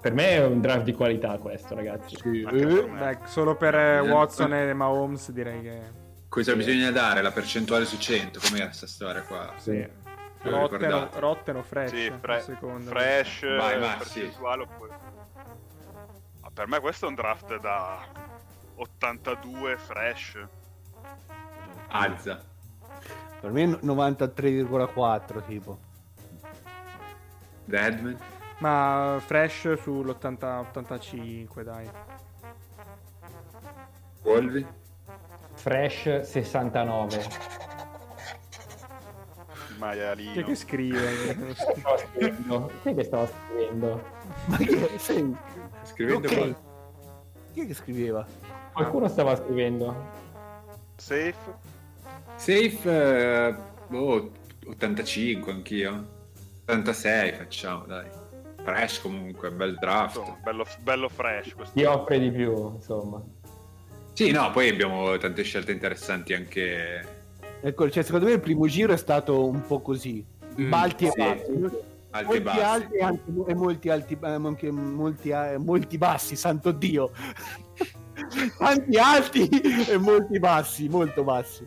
Per 0.00 0.12
me 0.12 0.28
è 0.30 0.44
un 0.44 0.60
draft 0.60 0.84
di 0.84 0.92
qualità 0.92 1.36
questo, 1.38 1.74
ragazzi. 1.74 2.16
Sì, 2.16 2.42
eh, 2.42 2.52
me. 2.52 2.98
Beh, 2.98 3.18
solo 3.26 3.56
per 3.56 3.74
eh, 3.74 3.96
Eh, 3.96 4.00
Watson 4.00 4.54
e 4.54 4.72
Mahomes 4.72 5.30
direi 5.32 5.62
che... 5.62 5.80
Cosa 6.28 6.54
bisogna 6.54 6.90
dare? 6.90 7.22
La 7.22 7.30
percentuale 7.32 7.84
su 7.86 7.96
100? 7.98 8.40
Com'è 8.40 8.62
questa 8.64 8.86
storia 8.86 9.22
qua? 9.22 9.52
Sì. 9.56 10.04
Rotten 10.42 11.08
rotten 11.14 11.56
o 11.56 11.62
fresh, 11.62 11.90
Sì, 11.90 12.12
fre- 12.20 12.40
secondo 12.40 12.78
me. 12.92 13.00
fresh, 13.00 13.40
Vai, 13.56 13.74
eh, 13.74 13.78
vai, 13.78 13.90
sì. 14.02 14.20
percentuale 14.20 14.62
oppure- 14.62 14.98
Ma 16.40 16.50
per 16.52 16.68
me 16.68 16.78
questo 16.78 17.06
è 17.06 17.08
un 17.08 17.14
draft 17.16 17.58
da 17.58 17.98
82 18.76 19.76
fresh. 19.76 20.38
Alza. 21.88 22.44
Per 23.40 23.50
me 23.52 23.66
93,4 23.66 25.44
tipo. 25.46 25.78
Deadman. 27.64 28.18
Ma 28.58 29.20
fresh 29.24 29.66
sull'80-85, 29.82 31.62
dai. 31.62 31.90
Wolvi. 34.22 34.66
Fresh 35.54 36.22
69. 36.22 37.16
Il 39.68 39.78
maialino. 39.78 40.32
Chi 40.32 40.38
è 40.40 40.44
che 40.44 40.54
scrive? 40.54 41.54
Stavo 41.54 41.98
scrivendo. 41.98 42.70
Chi 42.82 42.88
è 42.88 42.94
che 42.94 43.04
stava 43.04 43.26
scrivendo? 43.26 44.02
Ma 44.46 44.56
che 44.56 44.98
sei? 44.98 45.36
Scrivendo 45.82 46.28
Ok. 46.28 46.34
qua. 46.36 46.46
Chi 47.52 47.60
è 47.60 47.66
che 47.66 47.74
scriveva? 47.74 48.26
Qualcuno 48.72 49.08
stava 49.08 49.36
scrivendo. 49.36 49.94
Safe? 50.96 51.34
Safe. 52.36 52.78
eh, 52.84 53.54
boh, 53.88 54.30
85 54.66 55.52
anch'io. 55.52 56.14
86 56.64 57.32
facciamo, 57.32 57.84
dai. 57.86 58.06
Fresh 58.62 59.00
comunque, 59.00 59.50
bel 59.50 59.76
draft. 59.78 60.16
Insomma, 60.16 60.38
bello, 60.42 60.66
bello 60.82 61.08
fresh 61.08 61.54
questo. 61.54 61.78
Ti 61.78 61.84
offre 61.84 62.18
di 62.18 62.30
più, 62.30 62.74
insomma. 62.74 63.22
Sì, 64.12 64.30
no, 64.30 64.50
poi 64.50 64.68
abbiamo 64.68 65.16
tante 65.18 65.42
scelte 65.42 65.72
interessanti 65.72 66.32
anche... 66.32 67.14
Ecco, 67.60 67.90
cioè, 67.90 68.02
secondo 68.02 68.26
me 68.26 68.32
il 68.32 68.40
primo 68.40 68.66
giro 68.66 68.92
è 68.92 68.96
stato 68.96 69.46
un 69.46 69.62
po' 69.66 69.80
così. 69.80 70.24
Mm, 70.58 70.70
Balti 70.70 71.06
e 71.06 71.10
sì. 71.10 71.18
bassi. 71.18 71.84
Alti 72.10 72.16
e 72.16 72.24
molti 72.24 72.40
bassi. 72.40 72.60
alti 72.60 72.94
e, 72.94 73.02
anche, 73.02 73.22
e 73.46 73.54
molti 73.54 73.88
alti 73.90 74.18
eh, 74.20 74.26
anche 74.26 74.70
molti, 74.70 75.28
eh, 75.28 75.58
molti 75.58 75.98
bassi 75.98 76.34
santo 76.34 76.70
dio 76.70 77.10
tanti 78.56 78.96
alti 78.96 79.46
e 79.48 79.98
molti 79.98 80.38
bassi 80.38 80.88
molto 80.88 81.24
bassi 81.24 81.66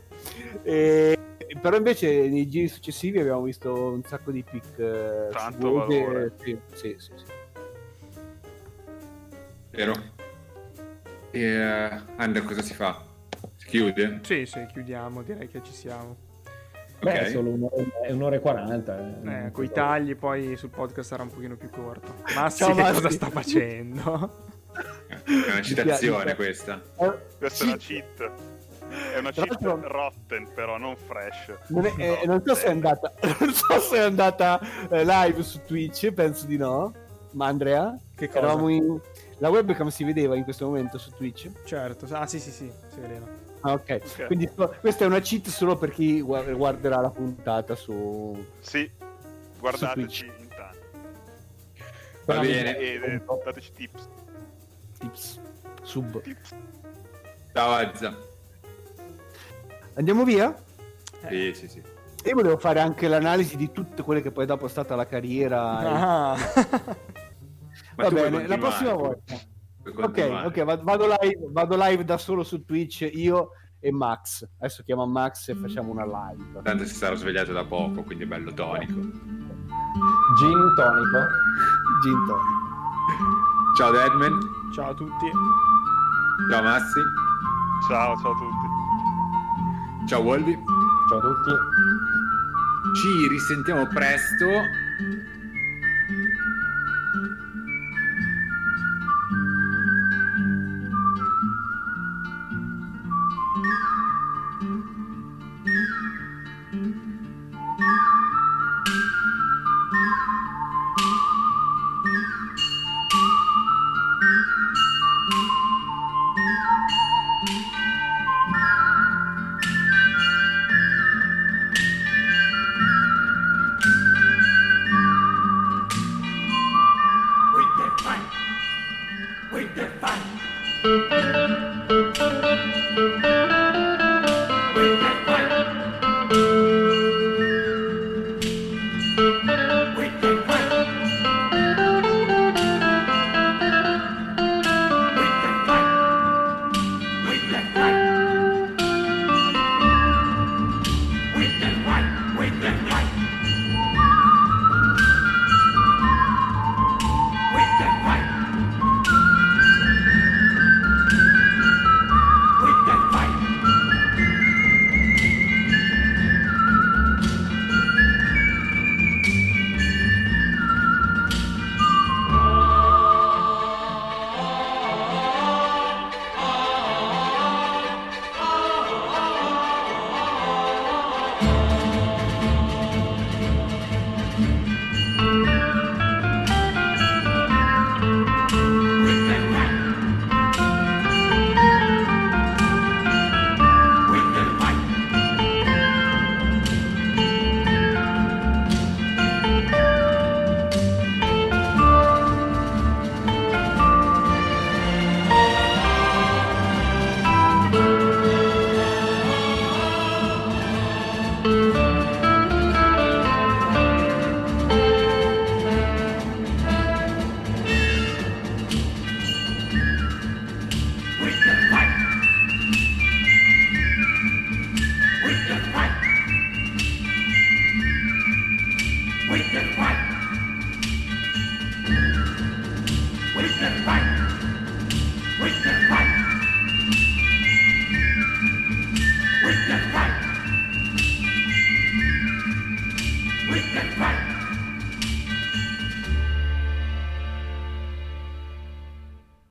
E- 0.63 1.17
però 1.61 1.77
invece 1.77 2.27
nei 2.29 2.47
giri 2.47 2.67
successivi 2.67 3.19
abbiamo 3.19 3.41
visto 3.41 3.73
un 3.73 4.03
sacco 4.03 4.31
di 4.31 4.43
pick 4.43 4.77
eh, 4.79 5.27
Tanto 5.31 5.67
sugose. 5.67 5.99
valore. 5.99 6.33
sì, 6.43 6.57
sì, 6.73 6.95
sì, 6.97 7.11
sì. 7.15 7.25
Vero? 9.71 9.93
E 11.31 11.41
eh, 11.41 12.01
Under 12.17 12.43
cosa 12.43 12.61
si 12.61 12.73
fa? 12.73 13.03
Si 13.55 13.67
chiude? 13.67 14.19
sì, 14.23 14.45
sì, 14.45 14.65
chiudiamo, 14.71 15.21
direi 15.23 15.47
che 15.47 15.61
ci 15.63 15.73
siamo. 15.73 16.27
Beh, 17.01 17.11
Ok. 17.11 17.17
è 17.17 17.29
solo 17.29 17.49
un'ora, 17.51 17.75
è 18.03 18.11
un'ora 18.11 18.35
e 18.35 18.39
40. 18.39 19.21
eh. 19.23 19.45
Eh, 19.45 19.51
con 19.51 19.63
i 19.63 19.69
tagli 19.71 20.15
poi 20.15 20.57
sul 20.57 20.69
podcast 20.69 21.09
sarà 21.09 21.23
un 21.23 21.29
pochino 21.29 21.55
più 21.55 21.69
corto. 21.69 22.13
Massi 22.35 22.57
Ciao, 22.63 22.75
che 22.75 22.81
Massi. 22.81 22.93
cosa 22.95 23.09
sta 23.09 23.29
facendo? 23.29 24.47
È 25.25 25.51
una 25.51 25.61
citazione 25.61 26.35
questa. 26.35 26.79
Questa 27.37 27.63
è 27.63 27.67
una 27.67 27.77
cheat. 27.77 28.31
È 28.89 29.17
una 29.19 29.31
l'altro- 29.35 29.79
rotten, 29.87 30.49
però 30.53 30.77
non 30.77 30.95
fresh. 30.97 31.53
non, 31.67 31.85
è- 31.85 31.93
eh, 31.97 32.25
non 32.25 32.41
so 32.45 32.55
se 32.55 32.65
è 32.65 32.69
andata 32.69 33.13
non 33.39 33.53
so 33.53 33.79
se 33.79 33.95
è 33.97 33.99
andata 33.99 34.59
eh, 34.89 35.03
live 35.05 35.43
su 35.43 35.61
Twitch 35.65 36.11
penso 36.11 36.45
di 36.45 36.57
no 36.57 36.93
ma 37.31 37.45
Andrea 37.47 37.95
Che 38.15 38.27
cosa? 38.27 38.39
eravamo 38.39 38.69
in 38.69 38.99
la 39.37 39.49
webcam 39.49 39.87
si 39.89 40.03
vedeva 40.03 40.35
in 40.35 40.43
questo 40.43 40.65
momento 40.65 40.97
su 40.97 41.11
Twitch 41.11 41.49
Certo, 41.65 42.07
ah 42.11 42.25
sì 42.27 42.39
sì 42.39 42.49
sì, 42.51 42.71
si 42.91 42.99
vedeva. 42.99 43.25
Ah, 43.61 43.73
ok. 43.73 44.01
Ok. 44.03 44.25
Quindi 44.27 44.49
questa 44.79 45.03
è 45.03 45.07
una 45.07 45.19
cheat 45.19 45.47
solo 45.49 45.77
per 45.77 45.91
chi 45.91 46.21
gua- 46.21 46.41
guarderà 46.43 47.01
la 47.01 47.09
puntata 47.09 47.75
su. 47.75 48.45
Sì, 48.59 48.89
Su 48.97 49.59
guardateci 49.59 50.25
Twitch. 50.25 50.39
intanto. 50.41 50.77
Va 51.73 51.83
Però 52.25 52.39
bene. 52.41 52.77
E 52.77 52.93
e 53.03 53.21
dateci 53.43 53.71
tips. 53.73 54.09
Tips. 54.97 55.39
Sub. 55.83 56.21
tips. 56.21 56.55
Ciao 57.53 57.71
Azza. 57.71 58.17
Andiamo 59.95 60.23
via? 60.23 60.55
Sì, 61.27 61.53
sì, 61.53 61.67
sì. 61.67 61.81
Io 62.25 62.35
volevo 62.35 62.57
fare 62.57 62.79
anche 62.79 63.07
l'analisi 63.07 63.55
di 63.55 63.71
tutte 63.71 64.03
quelle 64.03 64.21
che 64.21 64.31
poi 64.31 64.45
dopo 64.45 64.65
è 64.65 64.69
stata 64.69 64.95
la 64.95 65.05
carriera. 65.05 65.61
Ah. 65.77 66.37
Va 67.95 68.09
bene, 68.09 68.47
la 68.47 68.57
prossima 68.57 68.93
volta. 68.93 69.35
Ok, 69.95 70.41
ok, 70.45 70.63
va- 70.63 70.77
vado 70.77 71.05
live, 71.05 71.47
vado 71.51 71.75
live 71.77 72.03
da 72.03 72.17
solo 72.17 72.43
su 72.43 72.63
Twitch 72.63 73.09
io 73.11 73.51
e 73.79 73.91
Max. 73.91 74.47
Adesso 74.59 74.83
chiamo 74.83 75.05
Max 75.07 75.47
e 75.49 75.55
facciamo 75.55 75.91
una 75.91 76.05
live. 76.05 76.61
Tanto 76.61 76.85
si 76.85 76.93
sarà 76.93 77.15
svegliato 77.15 77.51
da 77.53 77.65
poco, 77.65 78.03
quindi 78.03 78.25
è 78.25 78.27
bello 78.27 78.53
tonico. 78.53 78.93
Gin 78.93 80.73
tonico. 80.75 81.19
Gin 82.03 82.25
tonic. 82.27 82.67
Ciao 83.77 83.91
Deadman. 83.91 84.39
Ciao 84.73 84.89
a 84.91 84.93
tutti. 84.93 85.31
Ciao 86.51 86.61
Massi. 86.61 87.01
Ciao, 87.87 88.15
ciao 88.17 88.31
a 88.31 88.35
tutti. 88.35 88.58
Ciao 90.09 90.23
Wolvi. 90.23 90.57
Ciao 91.07 91.19
a 91.19 91.21
tutti. 91.21 91.51
Ci 92.99 93.27
risentiamo 93.27 93.85
presto. 93.85 94.63